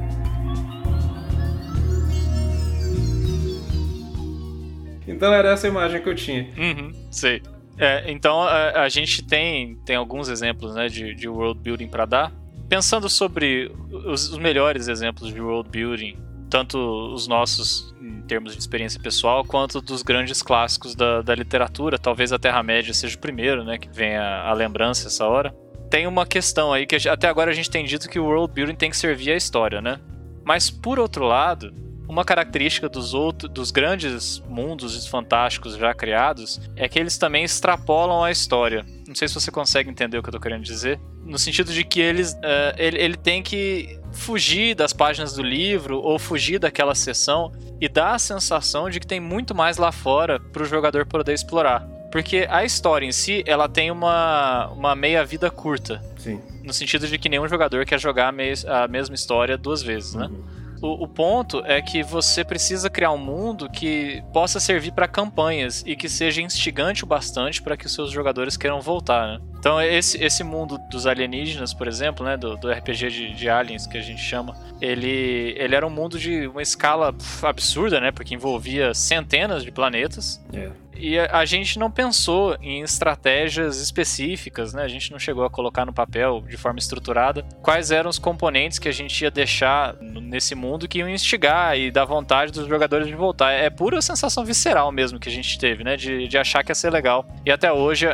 Então 5.20 5.34
era 5.34 5.50
essa 5.50 5.68
imagem 5.68 6.00
que 6.00 6.08
eu 6.08 6.14
tinha. 6.14 6.48
Uhum, 6.56 6.94
sei. 7.10 7.42
É, 7.76 8.10
então 8.10 8.40
a, 8.40 8.84
a, 8.84 8.88
gente 8.88 9.22
tem, 9.22 9.76
tem 9.84 9.94
alguns 9.94 10.30
exemplos 10.30 10.74
né, 10.74 10.88
de, 10.88 11.14
de 11.14 11.28
world 11.28 11.60
building 11.60 11.88
para 11.88 12.06
dar. 12.06 12.32
Pensando 12.70 13.06
sobre 13.06 13.70
os, 14.06 14.30
os, 14.30 14.38
melhores 14.38 14.88
exemplos 14.88 15.30
de 15.30 15.38
world 15.38 15.68
building, 15.68 16.16
tanto 16.48 16.78
os 17.12 17.28
nossos 17.28 17.94
em 18.00 18.22
termos 18.22 18.54
de 18.54 18.60
experiência 18.60 18.98
pessoal, 18.98 19.44
quanto 19.44 19.82
dos 19.82 20.02
grandes 20.02 20.40
clássicos 20.40 20.94
da, 20.94 21.20
da 21.20 21.34
literatura, 21.34 21.98
talvez 21.98 22.32
a 22.32 22.38
Terra-média 22.38 22.94
seja 22.94 23.14
o 23.14 23.20
primeiro, 23.20 23.62
né, 23.62 23.76
que 23.76 23.90
vem 23.90 24.16
a, 24.16 24.48
a 24.48 24.54
lembrança 24.54 25.08
essa 25.08 25.26
hora. 25.26 25.54
Tem 25.90 26.06
uma 26.06 26.24
questão 26.24 26.72
aí 26.72 26.86
que 26.86 26.96
até 27.06 27.28
agora 27.28 27.50
a 27.50 27.54
gente 27.54 27.68
tem 27.68 27.84
dito 27.84 28.08
que 28.08 28.18
o 28.18 28.24
world 28.24 28.54
building 28.54 28.74
tem 28.74 28.88
que 28.88 28.96
servir 28.96 29.32
à 29.32 29.36
história, 29.36 29.82
né? 29.82 30.00
Mas 30.46 30.70
por 30.70 30.98
outro 30.98 31.26
lado, 31.26 31.74
uma 32.10 32.24
característica 32.24 32.88
dos 32.88 33.14
outros, 33.14 33.50
dos 33.50 33.70
grandes 33.70 34.40
mundos 34.48 35.06
fantásticos 35.06 35.76
já 35.76 35.94
criados 35.94 36.60
é 36.74 36.88
que 36.88 36.98
eles 36.98 37.16
também 37.16 37.44
extrapolam 37.44 38.24
a 38.24 38.32
história. 38.32 38.84
Não 39.06 39.14
sei 39.14 39.28
se 39.28 39.34
você 39.34 39.50
consegue 39.50 39.88
entender 39.88 40.18
o 40.18 40.22
que 40.22 40.28
eu 40.28 40.32
tô 40.32 40.40
querendo 40.40 40.64
dizer. 40.64 41.00
No 41.24 41.38
sentido 41.38 41.72
de 41.72 41.84
que 41.84 42.00
eles, 42.00 42.32
uh, 42.32 42.74
ele, 42.76 42.98
ele 42.98 43.16
tem 43.16 43.42
que 43.42 43.96
fugir 44.12 44.74
das 44.74 44.92
páginas 44.92 45.34
do 45.34 45.42
livro 45.42 46.00
ou 46.00 46.18
fugir 46.18 46.58
daquela 46.58 46.96
sessão 46.96 47.52
e 47.80 47.88
dar 47.88 48.14
a 48.14 48.18
sensação 48.18 48.90
de 48.90 48.98
que 48.98 49.06
tem 49.06 49.20
muito 49.20 49.54
mais 49.54 49.76
lá 49.76 49.92
fora 49.92 50.40
para 50.40 50.64
o 50.64 50.66
jogador 50.66 51.06
poder 51.06 51.32
explorar. 51.32 51.86
Porque 52.10 52.44
a 52.50 52.64
história 52.64 53.06
em 53.06 53.12
si, 53.12 53.44
ela 53.46 53.68
tem 53.68 53.92
uma, 53.92 54.66
uma 54.72 54.96
meia-vida 54.96 55.48
curta. 55.48 56.02
Sim. 56.18 56.40
No 56.64 56.72
sentido 56.72 57.06
de 57.06 57.16
que 57.18 57.28
nenhum 57.28 57.46
jogador 57.46 57.86
quer 57.86 58.00
jogar 58.00 58.28
a, 58.28 58.32
me 58.32 58.52
a 58.66 58.88
mesma 58.88 59.14
história 59.14 59.56
duas 59.56 59.80
vezes, 59.80 60.14
né? 60.14 60.26
Uhum. 60.26 60.59
O, 60.82 61.04
o, 61.04 61.08
ponto 61.08 61.62
é 61.66 61.82
que 61.82 62.02
você 62.02 62.42
precisa 62.42 62.88
criar 62.88 63.12
um 63.12 63.18
mundo 63.18 63.68
que 63.68 64.22
possa 64.32 64.58
servir 64.58 64.92
para 64.92 65.06
campanhas 65.06 65.82
e 65.86 65.94
que 65.94 66.08
seja 66.08 66.40
instigante 66.40 67.04
o 67.04 67.06
bastante 67.06 67.60
para 67.60 67.76
que 67.76 67.86
os 67.86 67.92
seus 67.92 68.10
jogadores 68.10 68.56
queiram 68.56 68.80
voltar, 68.80 69.26
né? 69.26 69.40
Então 69.58 69.80
esse, 69.80 70.22
esse 70.22 70.42
mundo 70.42 70.78
dos 70.90 71.06
alienígenas, 71.06 71.74
por 71.74 71.86
exemplo, 71.86 72.24
né, 72.24 72.36
do, 72.36 72.56
do 72.56 72.70
RPG 72.70 73.10
de, 73.10 73.34
de, 73.34 73.48
aliens 73.50 73.86
que 73.86 73.98
a 73.98 74.00
gente 74.00 74.22
chama, 74.22 74.56
ele, 74.80 75.54
ele 75.58 75.74
era 75.74 75.86
um 75.86 75.90
mundo 75.90 76.18
de 76.18 76.46
uma 76.46 76.62
escala 76.62 77.14
absurda, 77.42 78.00
né, 78.00 78.10
porque 78.10 78.34
envolvia 78.34 78.94
centenas 78.94 79.62
de 79.62 79.70
planetas. 79.70 80.42
É. 80.52 80.70
E 81.00 81.18
a, 81.18 81.46
gente 81.46 81.78
não 81.78 81.90
pensou 81.90 82.54
em 82.60 82.82
estratégias 82.82 83.80
específicas, 83.80 84.74
né? 84.74 84.82
A 84.82 84.88
gente 84.88 85.10
não 85.10 85.18
chegou 85.18 85.44
a 85.44 85.50
colocar 85.50 85.86
no 85.86 85.94
papel 85.94 86.44
de 86.46 86.58
forma 86.58 86.78
estruturada 86.78 87.42
quais 87.62 87.90
eram 87.90 88.10
os 88.10 88.18
componentes 88.18 88.78
que 88.78 88.86
a 88.86 88.92
gente 88.92 89.22
ia 89.22 89.30
deixar 89.30 89.96
nesse 90.00 90.54
mundo 90.54 90.86
que 90.86 90.98
iam 90.98 91.08
instigar 91.08 91.78
e 91.78 91.90
dar 91.90 92.04
vontade 92.04 92.52
dos 92.52 92.68
jogadores 92.68 93.06
de 93.06 93.14
voltar. 93.14 93.50
É 93.52 93.70
pura 93.70 94.02
sensação 94.02 94.44
visceral 94.44 94.92
mesmo 94.92 95.18
que 95.18 95.30
a 95.30 95.32
gente 95.32 95.58
teve, 95.58 95.82
né? 95.82 95.96
De, 95.96 96.28
de 96.28 96.36
achar 96.36 96.62
que 96.62 96.70
ia 96.70 96.74
ser 96.74 96.90
legal. 96.90 97.26
E 97.46 97.50
até 97.50 97.72
hoje, 97.72 98.06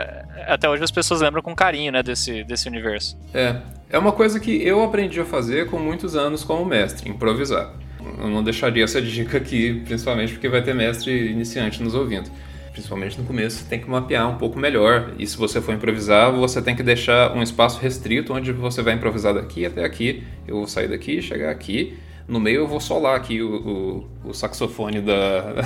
até 0.47 0.69
hoje 0.69 0.85
as 0.85 0.93
pessoas 0.93 1.21
lembram 1.21 1.43
com 1.43 1.57
carinho, 1.57 1.91
né? 1.91 2.05
Desse, 2.05 2.45
desse 2.45 2.69
universo. 2.69 3.19
É. 3.35 3.57
É 3.91 3.99
uma 3.99 4.13
coisa 4.13 4.39
que 4.39 4.51
eu 4.65 4.83
aprendi 4.83 5.21
a 5.21 5.25
fazer 5.25 5.71
com 5.71 5.79
muitos 5.79 6.15
anos 6.15 6.45
como 6.45 6.65
mestre, 6.65 7.09
improvisar. 7.09 7.73
Eu 8.19 8.29
não 8.29 8.45
deixaria 8.45 8.85
essa 8.85 9.03
dica 9.03 9.39
aqui, 9.39 9.83
principalmente 9.85 10.35
porque 10.35 10.49
vai 10.49 10.63
ter 10.63 10.75
mestre 10.75 11.31
iniciante 11.31 11.83
nos 11.83 11.95
ouvindo 11.95 12.31
principalmente 12.77 13.19
no 13.19 13.25
começo, 13.25 13.61
você 13.61 13.65
tem 13.65 13.81
que 13.81 13.89
mapear 13.89 14.29
um 14.29 14.37
pouco 14.37 14.59
melhor. 14.59 15.13
E 15.19 15.27
se 15.27 15.35
você 15.35 15.63
for 15.63 15.75
improvisar, 15.75 16.31
você 16.31 16.61
tem 16.61 16.77
que 16.77 16.83
deixar 16.83 17.35
um 17.35 17.43
espaço 17.43 17.81
restrito 17.81 18.35
onde 18.35 18.53
você 18.53 18.83
vai 18.83 18.93
improvisar 18.93 19.33
daqui 19.33 19.65
até 19.65 19.83
aqui. 19.83 20.23
Eu 20.47 20.57
vou 20.57 20.67
sair 20.67 20.87
daqui, 20.87 21.23
chegar 21.23 21.51
aqui. 21.51 21.97
No 22.29 22.39
meio 22.39 22.59
eu 22.59 22.67
vou 22.67 22.79
solar 22.79 23.17
aqui 23.17 23.41
o, 23.41 24.07
o, 24.25 24.29
o 24.29 24.35
saxofone 24.35 25.01
da, 25.01 25.65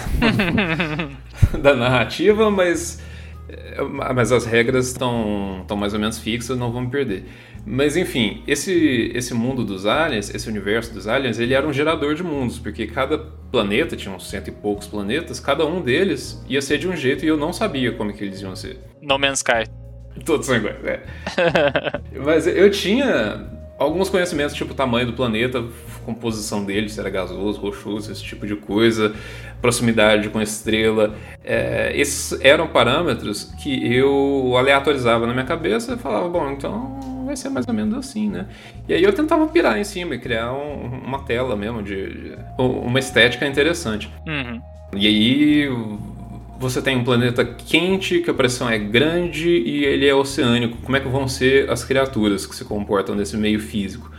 da 1.60 1.74
narrativa, 1.74 2.48
mas, 2.48 3.02
é, 3.48 3.82
mas 4.14 4.30
as 4.30 4.46
regras 4.46 4.86
estão 4.86 5.66
mais 5.76 5.92
ou 5.92 5.98
menos 5.98 6.16
fixas, 6.16 6.56
não 6.56 6.70
vão 6.70 6.82
me 6.82 6.90
perder. 6.90 7.24
Mas 7.66 7.96
enfim, 7.96 8.42
esse, 8.46 9.12
esse 9.14 9.34
mundo 9.34 9.64
dos 9.64 9.86
aliens, 9.86 10.34
esse 10.34 10.48
universo 10.48 10.92
dos 10.92 11.06
aliens, 11.06 11.38
ele 11.38 11.54
era 11.54 11.66
um 11.66 11.72
gerador 11.72 12.14
de 12.14 12.22
mundos, 12.22 12.58
porque 12.58 12.86
cada 12.86 13.18
planeta, 13.18 13.96
tinha 13.96 14.14
uns 14.14 14.28
cento 14.28 14.48
e 14.48 14.50
poucos 14.52 14.86
planetas, 14.86 15.40
cada 15.40 15.66
um 15.66 15.80
deles 15.80 16.42
ia 16.48 16.62
ser 16.62 16.78
de 16.78 16.88
um 16.88 16.96
jeito 16.96 17.24
e 17.24 17.28
eu 17.28 17.36
não 17.36 17.52
sabia 17.52 17.92
como 17.92 18.12
que 18.12 18.24
eles 18.24 18.40
iam 18.40 18.56
ser. 18.56 18.78
No 19.00 19.18
Man's 19.18 19.38
Sky. 19.38 19.68
Todos 20.24 20.46
são 20.46 20.56
iguais, 20.56 20.84
é. 20.84 21.02
Mas 22.24 22.46
eu 22.46 22.70
tinha 22.70 23.48
alguns 23.78 24.10
conhecimentos, 24.10 24.54
tipo 24.54 24.72
o 24.72 24.74
tamanho 24.74 25.06
do 25.06 25.12
planeta, 25.12 25.64
composição 26.04 26.64
dele, 26.64 26.88
se 26.88 26.98
era 26.98 27.08
gasoso, 27.08 27.60
rochoso, 27.60 28.10
esse 28.10 28.22
tipo 28.22 28.46
de 28.46 28.56
coisa, 28.56 29.14
proximidade 29.60 30.28
com 30.28 30.38
a 30.38 30.42
estrela. 30.42 31.14
É, 31.44 31.92
esses 31.94 32.38
eram 32.40 32.66
parâmetros 32.66 33.44
que 33.62 33.94
eu 33.94 34.54
aleatorizava 34.56 35.26
na 35.26 35.32
minha 35.32 35.46
cabeça 35.46 35.94
e 35.94 35.96
falava, 35.96 36.28
bom, 36.28 36.50
então 36.50 36.98
vai 37.30 37.36
ser 37.36 37.48
mais 37.48 37.66
ou 37.66 37.74
menos 37.74 37.96
assim, 37.96 38.28
né? 38.28 38.46
E 38.88 38.94
aí 38.94 39.02
eu 39.02 39.12
tentava 39.12 39.46
pirar 39.46 39.78
em 39.78 39.84
cima 39.84 40.14
e 40.14 40.18
criar 40.18 40.52
um, 40.52 41.00
uma 41.06 41.20
tela 41.20 41.56
mesmo, 41.56 41.82
de, 41.82 42.12
de, 42.12 42.38
uma 42.58 42.98
estética 42.98 43.46
interessante. 43.46 44.10
Uhum. 44.26 44.60
E 44.96 45.06
aí 45.06 45.68
você 46.58 46.82
tem 46.82 46.96
um 46.96 47.04
planeta 47.04 47.44
quente, 47.44 48.18
que 48.18 48.30
a 48.30 48.34
pressão 48.34 48.68
é 48.68 48.78
grande 48.78 49.48
e 49.48 49.84
ele 49.84 50.06
é 50.06 50.14
oceânico. 50.14 50.76
Como 50.78 50.96
é 50.96 51.00
que 51.00 51.08
vão 51.08 51.28
ser 51.28 51.70
as 51.70 51.84
criaturas 51.84 52.44
que 52.46 52.54
se 52.54 52.64
comportam 52.64 53.14
nesse 53.14 53.36
meio 53.36 53.60
físico? 53.60 54.10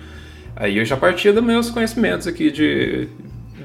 Aí 0.56 0.78
eu 0.78 0.86
já 0.86 0.96
partia 0.96 1.34
dos 1.34 1.44
meus 1.44 1.70
conhecimentos 1.70 2.28
aqui 2.28 2.50
de 2.50 3.10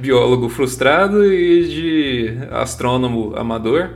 biólogo 0.01 0.49
frustrado 0.49 1.25
e 1.25 1.69
de 1.69 2.39
astrônomo 2.51 3.35
amador 3.37 3.91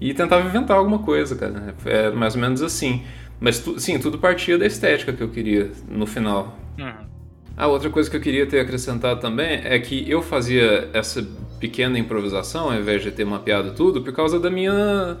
e 0.00 0.12
tentava 0.12 0.46
inventar 0.46 0.76
alguma 0.76 0.98
coisa, 0.98 1.34
cara. 1.34 1.74
É 1.86 2.10
mais 2.10 2.34
ou 2.34 2.40
menos 2.40 2.62
assim. 2.62 3.02
Mas 3.40 3.62
sim, 3.78 3.98
tudo 3.98 4.18
partia 4.18 4.56
da 4.56 4.66
estética 4.66 5.12
que 5.12 5.22
eu 5.22 5.28
queria 5.28 5.70
no 5.88 6.06
final. 6.06 6.58
Uhum. 6.78 7.14
A 7.56 7.66
outra 7.66 7.88
coisa 7.88 8.10
que 8.10 8.16
eu 8.16 8.20
queria 8.20 8.46
ter 8.46 8.60
acrescentado 8.60 9.20
também 9.20 9.60
é 9.64 9.78
que 9.78 10.10
eu 10.10 10.22
fazia 10.22 10.88
essa 10.92 11.24
pequena 11.60 11.98
improvisação 11.98 12.70
ao 12.70 12.74
invés 12.74 13.02
de 13.02 13.12
ter 13.12 13.24
mapeado 13.24 13.72
tudo 13.74 14.02
por 14.02 14.12
causa 14.12 14.40
da 14.40 14.50
minha 14.50 15.16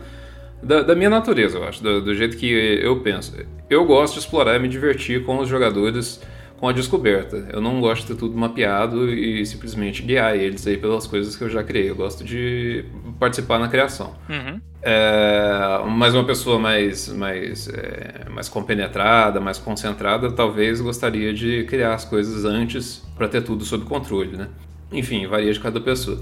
da, 0.62 0.82
da 0.82 0.94
minha 0.94 1.10
natureza, 1.10 1.58
eu 1.58 1.64
acho, 1.64 1.82
do, 1.82 2.00
do, 2.00 2.14
jeito 2.14 2.36
que 2.36 2.46
eu 2.46 3.00
penso. 3.00 3.36
Eu 3.68 3.84
gosto 3.84 4.14
de 4.14 4.20
explorar 4.20 4.56
e 4.56 4.58
me 4.58 4.68
divertir 4.68 5.24
com 5.24 5.38
os 5.38 5.48
jogadores 5.48 6.20
com 6.58 6.68
a 6.68 6.72
descoberta. 6.72 7.48
Eu 7.52 7.60
não 7.60 7.80
gosto 7.80 8.02
de 8.02 8.14
ter 8.14 8.18
tudo 8.18 8.36
mapeado 8.36 9.12
e 9.12 9.44
simplesmente 9.44 10.02
guiar 10.02 10.34
eles 10.34 10.66
aí 10.66 10.78
pelas 10.78 11.06
coisas 11.06 11.36
que 11.36 11.44
eu 11.44 11.50
já 11.50 11.62
criei. 11.62 11.90
Eu 11.90 11.94
gosto 11.94 12.24
de 12.24 12.84
participar 13.20 13.58
na 13.58 13.68
criação. 13.68 14.14
Uhum. 14.28 14.60
É, 14.86 15.82
mas 15.88 16.14
uma 16.14 16.24
pessoa 16.24 16.58
mais, 16.58 17.08
mais, 17.08 17.68
é, 17.68 18.28
mais 18.28 18.50
compenetrada, 18.50 19.40
mais 19.40 19.58
concentrada, 19.58 20.30
talvez 20.30 20.78
gostaria 20.78 21.32
de 21.32 21.64
criar 21.64 21.94
as 21.94 22.04
coisas 22.04 22.44
antes 22.44 23.02
para 23.16 23.26
ter 23.26 23.42
tudo 23.42 23.64
sob 23.64 23.86
controle, 23.86 24.36
né? 24.36 24.48
Enfim, 24.92 25.26
varia 25.26 25.52
de 25.52 25.58
cada 25.58 25.80
pessoa. 25.80 26.20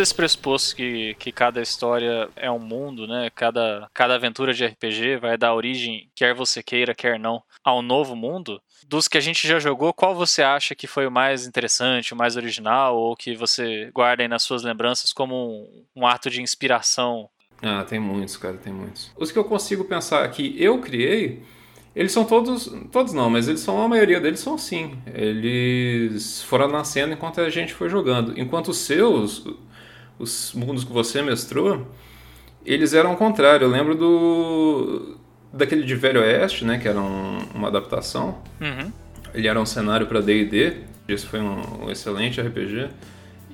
Desse 0.00 0.14
pressuposto 0.14 0.74
que, 0.74 1.14
que 1.18 1.30
cada 1.30 1.60
história 1.60 2.28
é 2.34 2.50
um 2.50 2.58
mundo, 2.58 3.06
né? 3.06 3.30
Cada, 3.34 3.88
cada 3.92 4.14
aventura 4.14 4.54
de 4.54 4.64
RPG 4.64 5.18
vai 5.18 5.36
dar 5.36 5.54
origem, 5.54 6.10
quer 6.14 6.34
você 6.34 6.62
queira, 6.62 6.94
quer 6.94 7.18
não, 7.18 7.42
a 7.62 7.74
um 7.74 7.82
novo 7.82 8.16
mundo. 8.16 8.60
Dos 8.88 9.06
que 9.06 9.18
a 9.18 9.20
gente 9.20 9.46
já 9.46 9.58
jogou, 9.58 9.92
qual 9.92 10.14
você 10.14 10.42
acha 10.42 10.74
que 10.74 10.86
foi 10.86 11.06
o 11.06 11.10
mais 11.10 11.46
interessante, 11.46 12.14
o 12.14 12.16
mais 12.16 12.36
original, 12.36 12.96
ou 12.96 13.14
que 13.14 13.36
você 13.36 13.90
guarda 13.92 14.22
aí 14.22 14.28
nas 14.28 14.42
suas 14.42 14.62
lembranças 14.62 15.12
como 15.12 15.34
um, 15.34 15.84
um 15.94 16.06
ato 16.06 16.30
de 16.30 16.40
inspiração? 16.40 17.28
Ah, 17.62 17.84
tem 17.84 18.00
muitos, 18.00 18.38
cara, 18.38 18.56
tem 18.56 18.72
muitos. 18.72 19.12
Os 19.18 19.30
que 19.30 19.38
eu 19.38 19.44
consigo 19.44 19.84
pensar 19.84 20.26
que 20.30 20.54
eu 20.58 20.80
criei, 20.80 21.42
eles 21.94 22.12
são 22.12 22.24
todos, 22.24 22.72
todos 22.90 23.12
não, 23.12 23.28
mas 23.28 23.48
eles 23.48 23.60
são 23.60 23.82
a 23.82 23.88
maioria 23.88 24.18
deles 24.18 24.40
são 24.40 24.54
assim. 24.54 24.96
Eles 25.12 26.42
foram 26.44 26.68
nascendo 26.68 27.12
enquanto 27.12 27.40
a 27.42 27.50
gente 27.50 27.74
foi 27.74 27.90
jogando. 27.90 28.40
Enquanto 28.40 28.68
os 28.68 28.78
seus, 28.78 29.44
os 30.20 30.52
mundos 30.54 30.84
que 30.84 30.92
você 30.92 31.22
mestrou, 31.22 31.86
eles 32.64 32.92
eram 32.92 33.14
o 33.14 33.16
contrário. 33.16 33.64
Eu 33.64 33.70
lembro 33.70 33.94
do 33.94 35.16
daquele 35.52 35.82
de 35.82 35.96
Velho 35.96 36.20
Oeste, 36.20 36.64
né, 36.64 36.78
que 36.78 36.86
era 36.86 37.00
um, 37.00 37.38
uma 37.54 37.68
adaptação. 37.68 38.38
Uhum. 38.60 38.92
Ele 39.34 39.48
era 39.48 39.60
um 39.60 39.66
cenário 39.66 40.06
para 40.06 40.20
D&D. 40.20 40.76
Esse 41.08 41.26
foi 41.26 41.40
um, 41.40 41.84
um, 41.84 41.90
excelente 41.90 42.40
RPG. 42.40 42.88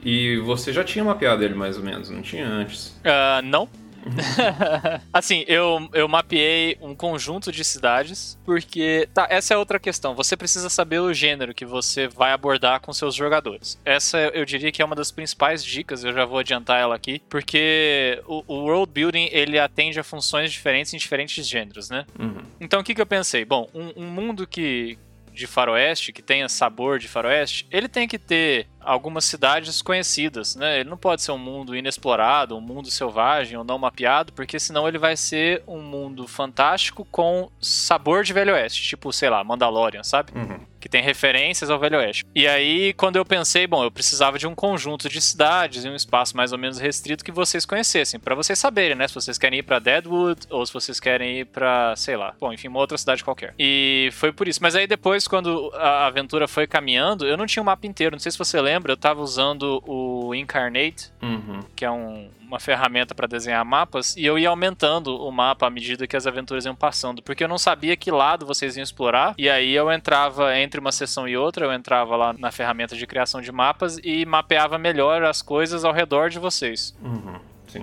E 0.05 0.37
você 0.39 0.73
já 0.73 0.85
tinha 0.85 1.05
mapeado 1.05 1.43
ele 1.43 1.55
mais 1.55 1.79
ou 1.79 1.85
menos, 1.85 2.11
não 2.11 2.21
tinha 2.21 2.47
antes? 2.47 2.89
Uh, 3.01 3.43
não. 3.45 3.69
assim, 5.13 5.45
eu, 5.47 5.89
eu 5.93 6.09
mapeei 6.09 6.77
um 6.81 6.95
conjunto 6.95 7.51
de 7.51 7.65
cidades, 7.65 8.39
porque. 8.45 9.09
Tá, 9.13 9.27
essa 9.31 9.55
é 9.55 9.57
outra 9.57 9.79
questão. 9.79 10.15
Você 10.15 10.37
precisa 10.37 10.69
saber 10.69 11.01
o 11.01 11.13
gênero 11.13 11.55
que 11.55 11.65
você 11.65 12.09
vai 12.09 12.33
abordar 12.33 12.81
com 12.81 12.93
seus 12.93 13.15
jogadores. 13.15 13.79
Essa 13.85 14.19
eu 14.19 14.45
diria 14.45 14.73
que 14.73 14.83
é 14.83 14.85
uma 14.85 14.97
das 14.97 15.11
principais 15.11 15.65
dicas, 15.65 16.05
eu 16.05 16.13
já 16.13 16.25
vou 16.25 16.39
adiantar 16.39 16.81
ela 16.81 16.95
aqui, 16.95 17.21
porque 17.29 18.23
o, 18.27 18.43
o 18.47 18.55
world 18.65 18.93
building 18.93 19.29
ele 19.33 19.59
atende 19.59 19.99
a 19.99 20.05
funções 20.05 20.53
diferentes 20.53 20.95
em 20.95 20.97
diferentes 20.97 21.47
gêneros, 21.47 21.91
né? 21.91 22.07
Uhum. 22.19 22.43
Então 22.61 22.81
o 22.81 22.85
que, 22.85 22.95
que 22.95 23.01
eu 23.01 23.07
pensei? 23.07 23.45
Bom, 23.45 23.69
um, 23.75 24.05
um 24.05 24.07
mundo 24.07 24.47
que, 24.47 24.99
de 25.33 25.47
faroeste, 25.47 26.13
que 26.13 26.23
tenha 26.23 26.49
sabor 26.49 26.99
de 26.99 27.09
faroeste, 27.09 27.67
ele 27.71 27.89
tem 27.89 28.09
que 28.09 28.19
ter 28.19 28.67
algumas 28.87 29.25
cidades 29.25 29.83
conhecidas, 29.83 30.55
né? 30.55 30.81
Ele 30.81 30.89
não 30.89 30.97
pode 30.97 31.21
ser 31.21 31.33
um 31.33 31.39
mundo 31.39 31.77
inexplorado, 31.77 32.57
um 32.57 32.61
mundo 32.61 32.91
selvagem 32.91 33.59
ou 33.59 33.65
não 33.65 33.79
mapeado, 33.79 34.33
porque 34.33 34.61
senão 34.61 34.87
ele 34.87 34.97
vai 34.97 35.17
ser 35.17 35.63
um 35.67 35.83
mundo 35.83 36.27
fantástico 36.29 37.05
com 37.11 37.51
sabor 37.61 38.23
de 38.23 38.33
Velho 38.33 38.55
Oeste, 38.55 38.83
tipo, 38.83 39.13
sei 39.13 39.29
lá, 39.29 39.43
Mandalorian, 39.43 40.05
sabe? 40.05 40.33
Uhum. 40.37 40.61
Que 40.81 40.89
tem 40.89 41.03
referências 41.03 41.69
ao 41.69 41.81
Velho 41.81 41.99
Oeste. 41.99 42.25
E 42.33 42.47
aí, 42.47 42.93
quando 42.93 43.17
eu 43.17 43.25
pensei, 43.25 43.67
bom, 43.67 43.83
eu 43.83 43.91
precisava 43.91 44.39
de 44.39 44.47
um 44.47 44.55
conjunto 44.55 45.09
de 45.09 45.21
cidades 45.21 45.85
e 45.85 45.89
um 45.89 45.97
espaço 45.97 46.37
mais 46.37 46.53
ou 46.53 46.59
menos 46.59 46.79
restrito 46.79 47.25
que 47.25 47.33
vocês 47.33 47.67
conhecessem, 47.67 48.21
para 48.21 48.37
vocês 48.37 48.57
saberem, 48.57 48.95
né? 48.95 49.09
Se 49.09 49.15
vocês 49.15 49.37
querem 49.37 49.59
ir 49.59 49.63
para 49.65 49.81
Deadwood 49.81 50.43
ou 50.49 50.65
se 50.65 50.73
vocês 50.73 51.01
querem 51.01 51.41
ir 51.41 51.47
para, 51.47 51.97
sei 51.97 52.17
lá, 52.17 52.35
bom, 52.39 52.53
enfim, 52.53 52.69
uma 52.69 52.79
outra 52.79 52.97
cidade 52.97 53.25
qualquer. 53.25 53.53
E 53.59 54.11
foi 54.13 54.31
por 54.31 54.47
isso. 54.47 54.63
Mas 54.63 54.77
aí 54.77 54.87
depois, 54.87 55.27
quando 55.27 55.73
a 55.75 56.07
aventura 56.07 56.47
foi 56.47 56.69
caminhando, 56.69 57.27
eu 57.27 57.37
não 57.37 57.47
tinha 57.47 57.61
o 57.63 57.65
um 57.65 57.67
mapa 57.67 57.87
inteiro. 57.87 58.15
Não 58.15 58.21
sei 58.21 58.31
se 58.31 58.39
você 58.39 58.61
lembra 58.61 58.76
lembra, 58.77 58.93
eu 58.93 58.97
estava 58.97 59.21
usando 59.23 59.83
o 59.87 60.35
Incarnate, 60.35 61.11
uhum. 61.23 61.61
que 61.75 61.85
é 61.85 61.91
um, 61.91 62.31
uma 62.47 62.61
ferramenta 62.61 63.15
para 63.15 63.27
desenhar 63.27 63.65
mapas, 63.65 64.15
e 64.17 64.25
eu 64.25 64.39
ia 64.39 64.51
aumentando 64.51 65.17
o 65.17 65.33
mapa 65.33 65.67
à 65.67 65.71
medida 65.71 66.07
que 66.07 66.17
as 66.17 66.27
aventuras 66.27 66.65
iam 66.67 66.77
passando, 66.77 67.23
porque 67.23 67.43
eu 67.43 67.49
não 67.49 67.59
sabia 67.59 67.97
que 67.97 68.11
lado 68.11 68.47
vocês 68.47 68.77
iam 68.77 68.85
explorar, 68.85 69.35
e 69.39 69.49
aí 69.49 69.75
eu 69.75 69.91
entrava 69.91 70.57
entre 70.59 70.79
uma 70.79 70.93
sessão 70.93 71.27
e 71.27 71.37
outra, 71.37 71.65
eu 71.65 71.73
entrava 71.73 72.15
lá 72.17 72.33
na 72.35 72.53
ferramenta 72.53 72.95
de 72.95 73.07
criação 73.07 73.41
de 73.41 73.51
mapas 73.51 73.99
e 74.05 74.25
mapeava 74.27 74.79
melhor 74.79 75.25
as 75.25 75.41
coisas 75.43 75.85
ao 75.85 75.93
redor 75.93 76.29
de 76.29 76.39
vocês. 76.39 76.95
Uhum. 77.03 77.41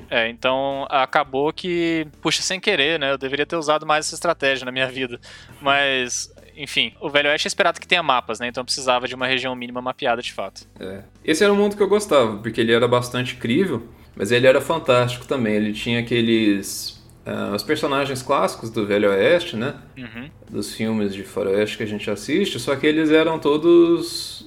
É, 0.09 0.27
então 0.27 0.87
acabou 0.89 1.51
que, 1.53 2.07
puxa, 2.21 2.41
sem 2.41 2.59
querer, 2.59 2.99
né? 2.99 3.11
Eu 3.11 3.17
deveria 3.17 3.45
ter 3.45 3.55
usado 3.55 3.85
mais 3.85 4.07
essa 4.07 4.15
estratégia 4.15 4.65
na 4.65 4.71
minha 4.71 4.87
vida. 4.87 5.19
Mas 5.61 6.32
enfim, 6.55 6.93
o 6.99 7.09
Velho 7.09 7.29
Oeste 7.29 7.47
é 7.47 7.49
esperado 7.49 7.79
que 7.79 7.87
tenha 7.87 8.03
mapas, 8.03 8.39
né? 8.39 8.47
Então 8.47 8.63
precisava 8.63 9.07
de 9.07 9.15
uma 9.15 9.25
região 9.27 9.55
mínima 9.55 9.81
mapeada 9.81 10.21
de 10.21 10.31
fato. 10.31 10.67
É. 10.79 11.03
Esse 11.23 11.43
era 11.43 11.51
o 11.51 11.55
mundo 11.55 11.75
que 11.75 11.83
eu 11.83 11.87
gostava, 11.87 12.37
porque 12.37 12.61
ele 12.61 12.73
era 12.73 12.87
bastante 12.87 13.35
crível, 13.35 13.87
mas 14.15 14.31
ele 14.31 14.47
era 14.47 14.61
fantástico 14.61 15.25
também. 15.25 15.55
Ele 15.55 15.73
tinha 15.73 15.99
aqueles. 15.99 17.01
Uh, 17.25 17.55
os 17.55 17.63
personagens 17.63 18.21
clássicos 18.21 18.69
do 18.69 18.85
Velho 18.85 19.09
Oeste, 19.09 19.55
né? 19.55 19.75
Uhum. 19.97 20.29
Dos 20.49 20.75
filmes 20.75 21.13
de 21.13 21.23
faroeste 21.23 21.77
que 21.77 21.83
a 21.83 21.85
gente 21.85 22.09
assiste, 22.11 22.59
só 22.59 22.75
que 22.75 22.85
eles 22.85 23.09
eram 23.11 23.39
todos. 23.39 24.45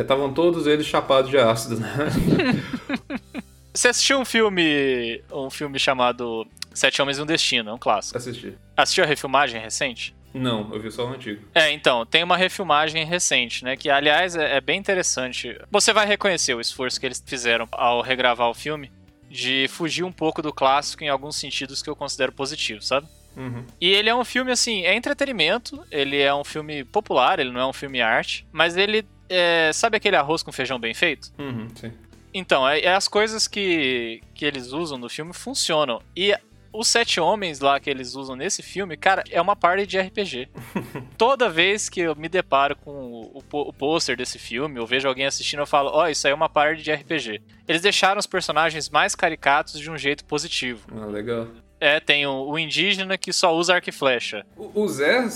Estavam 0.00 0.30
é, 0.30 0.32
todos 0.32 0.66
eles 0.66 0.86
chapados 0.86 1.30
de 1.30 1.38
ácido, 1.38 1.80
né? 1.80 1.88
Você 3.74 3.88
assistiu 3.88 4.20
um 4.20 4.24
filme. 4.24 5.20
um 5.32 5.50
filme 5.50 5.78
chamado 5.80 6.46
Sete 6.72 7.02
Homens 7.02 7.18
e 7.18 7.22
um 7.22 7.26
Destino, 7.26 7.70
é 7.70 7.72
um 7.74 7.78
clássico. 7.78 8.16
Assisti. 8.16 8.54
Assistiu 8.76 9.02
a 9.02 9.06
refilmagem 9.06 9.60
recente? 9.60 10.14
Não, 10.34 10.68
eu 10.74 10.80
vi 10.80 10.90
só 10.90 11.06
o 11.06 11.12
antigo. 11.12 11.46
É, 11.54 11.70
então, 11.70 12.04
tem 12.04 12.24
uma 12.24 12.36
refilmagem 12.36 13.04
recente, 13.04 13.64
né? 13.64 13.76
Que, 13.76 13.88
aliás, 13.88 14.34
é, 14.34 14.56
é 14.56 14.60
bem 14.60 14.78
interessante. 14.78 15.56
Você 15.70 15.92
vai 15.92 16.06
reconhecer 16.06 16.54
o 16.54 16.60
esforço 16.60 16.98
que 16.98 17.06
eles 17.06 17.22
fizeram 17.24 17.68
ao 17.70 18.00
regravar 18.00 18.50
o 18.50 18.54
filme 18.54 18.90
de 19.30 19.66
fugir 19.68 20.02
um 20.02 20.12
pouco 20.12 20.42
do 20.42 20.52
clássico 20.52 21.04
em 21.04 21.08
alguns 21.08 21.36
sentidos 21.36 21.82
que 21.82 21.88
eu 21.88 21.96
considero 21.96 22.32
positivos, 22.32 22.86
sabe? 22.86 23.06
Uhum. 23.36 23.64
E 23.80 23.88
ele 23.88 24.08
é 24.08 24.14
um 24.14 24.24
filme, 24.24 24.50
assim, 24.50 24.84
é 24.84 24.94
entretenimento, 24.94 25.84
ele 25.90 26.20
é 26.20 26.34
um 26.34 26.44
filme 26.44 26.84
popular, 26.84 27.38
ele 27.38 27.50
não 27.50 27.60
é 27.60 27.66
um 27.66 27.72
filme 27.72 28.00
arte, 28.00 28.46
mas 28.52 28.76
ele 28.76 29.04
é, 29.28 29.70
sabe 29.72 29.96
aquele 29.96 30.16
arroz 30.16 30.42
com 30.42 30.52
feijão 30.52 30.78
bem 30.78 30.94
feito? 30.94 31.32
Uhum, 31.38 31.68
sim. 31.74 31.92
Então, 32.32 32.68
é, 32.68 32.80
é, 32.80 32.94
as 32.94 33.06
coisas 33.06 33.46
que, 33.46 34.20
que 34.34 34.44
eles 34.44 34.72
usam 34.72 34.98
no 34.98 35.08
filme 35.08 35.32
funcionam. 35.32 36.02
E 36.16 36.36
os 36.74 36.88
sete 36.88 37.20
homens 37.20 37.60
lá 37.60 37.78
que 37.78 37.88
eles 37.88 38.14
usam 38.14 38.34
nesse 38.34 38.62
filme, 38.62 38.96
cara, 38.96 39.22
é 39.30 39.40
uma 39.40 39.54
party 39.54 39.86
de 39.86 39.98
RPG. 39.98 40.48
Toda 41.16 41.48
vez 41.48 41.88
que 41.88 42.00
eu 42.00 42.16
me 42.16 42.28
deparo 42.28 42.76
com 42.76 42.90
o, 42.90 43.38
o, 43.38 43.60
o 43.68 43.72
pôster 43.72 44.16
desse 44.16 44.38
filme, 44.38 44.78
eu 44.78 44.86
vejo 44.86 45.06
alguém 45.06 45.24
assistindo, 45.24 45.60
eu 45.60 45.66
falo, 45.66 45.90
ó, 45.90 46.04
oh, 46.04 46.08
isso 46.08 46.26
aí 46.26 46.32
é 46.32 46.34
uma 46.34 46.48
party 46.48 46.82
de 46.82 46.92
RPG. 46.92 47.40
Eles 47.68 47.80
deixaram 47.80 48.18
os 48.18 48.26
personagens 48.26 48.90
mais 48.90 49.14
caricatos 49.14 49.78
de 49.78 49.90
um 49.90 49.96
jeito 49.96 50.24
positivo. 50.24 50.86
Ah, 50.92 51.06
legal. 51.06 51.46
É, 51.80 52.00
tem 52.00 52.26
o, 52.26 52.50
o 52.50 52.58
indígena 52.58 53.16
que 53.16 53.32
só 53.32 53.54
usa 53.54 53.74
arco 53.74 53.88
e 53.88 53.92
flecha. 53.92 54.44
O, 54.56 54.82
o 54.82 54.88
Zé, 54.88 55.28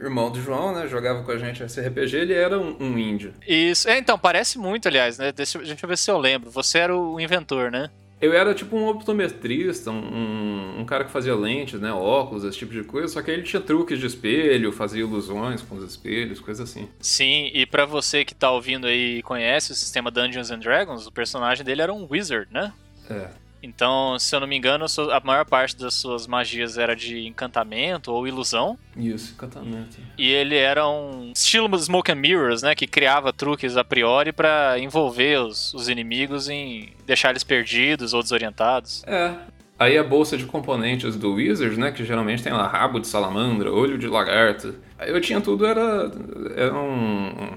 irmão 0.00 0.30
do 0.30 0.40
João, 0.40 0.74
né? 0.74 0.86
Jogava 0.86 1.22
com 1.22 1.30
a 1.30 1.38
gente 1.38 1.62
esse 1.62 1.80
RPG, 1.80 2.16
ele 2.16 2.32
era 2.32 2.58
um, 2.58 2.76
um 2.80 2.98
índio. 2.98 3.34
Isso. 3.46 3.88
É, 3.88 3.98
então, 3.98 4.18
parece 4.18 4.58
muito, 4.58 4.88
aliás, 4.88 5.18
né? 5.18 5.32
Deixa, 5.32 5.58
deixa 5.58 5.84
eu 5.84 5.88
ver 5.88 5.98
se 5.98 6.10
eu 6.10 6.18
lembro. 6.18 6.50
Você 6.50 6.78
era 6.78 6.96
o 6.96 7.20
inventor, 7.20 7.70
né? 7.70 7.90
Eu 8.20 8.34
era 8.34 8.54
tipo 8.54 8.76
um 8.76 8.86
optometrista, 8.86 9.90
um, 9.90 10.80
um, 10.80 10.84
cara 10.84 11.04
que 11.04 11.10
fazia 11.10 11.34
lentes, 11.34 11.80
né, 11.80 11.90
óculos, 11.90 12.44
esse 12.44 12.58
tipo 12.58 12.72
de 12.72 12.84
coisa, 12.84 13.08
só 13.08 13.22
que 13.22 13.30
ele 13.30 13.42
tinha 13.42 13.62
truques 13.62 13.98
de 13.98 14.06
espelho, 14.06 14.70
fazia 14.72 15.00
ilusões 15.00 15.62
com 15.62 15.76
os 15.76 15.84
espelhos, 15.84 16.38
coisas 16.38 16.68
assim. 16.68 16.86
Sim, 17.00 17.50
e 17.54 17.64
para 17.64 17.86
você 17.86 18.22
que 18.22 18.34
tá 18.34 18.50
ouvindo 18.50 18.86
aí 18.86 19.18
e 19.18 19.22
conhece 19.22 19.72
o 19.72 19.74
sistema 19.74 20.10
Dungeons 20.10 20.50
and 20.50 20.58
Dragons, 20.58 21.06
o 21.06 21.12
personagem 21.12 21.64
dele 21.64 21.80
era 21.80 21.92
um 21.92 22.06
wizard, 22.10 22.46
né? 22.52 22.72
É. 23.08 23.28
Então, 23.62 24.18
se 24.18 24.34
eu 24.34 24.40
não 24.40 24.46
me 24.46 24.56
engano, 24.56 24.86
a 25.12 25.20
maior 25.24 25.44
parte 25.44 25.76
das 25.76 25.94
suas 25.94 26.26
magias 26.26 26.78
era 26.78 26.96
de 26.96 27.26
encantamento 27.26 28.12
ou 28.12 28.26
ilusão. 28.26 28.78
Isso, 28.96 29.34
encantamento. 29.34 29.98
E 30.16 30.28
ele 30.28 30.56
era 30.56 30.88
um 30.88 31.30
estilo 31.32 31.78
Smoke 31.78 32.10
and 32.10 32.16
Mirrors, 32.16 32.62
né? 32.62 32.74
Que 32.74 32.86
criava 32.86 33.32
truques 33.32 33.76
a 33.76 33.84
priori 33.84 34.32
para 34.32 34.78
envolver 34.78 35.40
os, 35.40 35.74
os 35.74 35.88
inimigos 35.88 36.48
em 36.48 36.94
deixar 37.06 37.30
eles 37.30 37.44
perdidos 37.44 38.14
ou 38.14 38.22
desorientados. 38.22 39.02
É, 39.06 39.34
Aí 39.80 39.96
a 39.96 40.04
bolsa 40.04 40.36
de 40.36 40.44
componentes 40.44 41.16
do 41.16 41.32
Wizard, 41.32 41.80
né, 41.80 41.90
que 41.90 42.04
geralmente 42.04 42.42
tem 42.42 42.52
lá 42.52 42.66
rabo 42.66 43.00
de 43.00 43.06
salamandra, 43.06 43.72
olho 43.72 43.96
de 43.96 44.06
lagarto. 44.06 44.74
Aí 44.98 45.10
eu 45.10 45.18
tinha 45.22 45.40
tudo, 45.40 45.64
era, 45.64 46.12
era 46.54 46.74
um, 46.74 47.56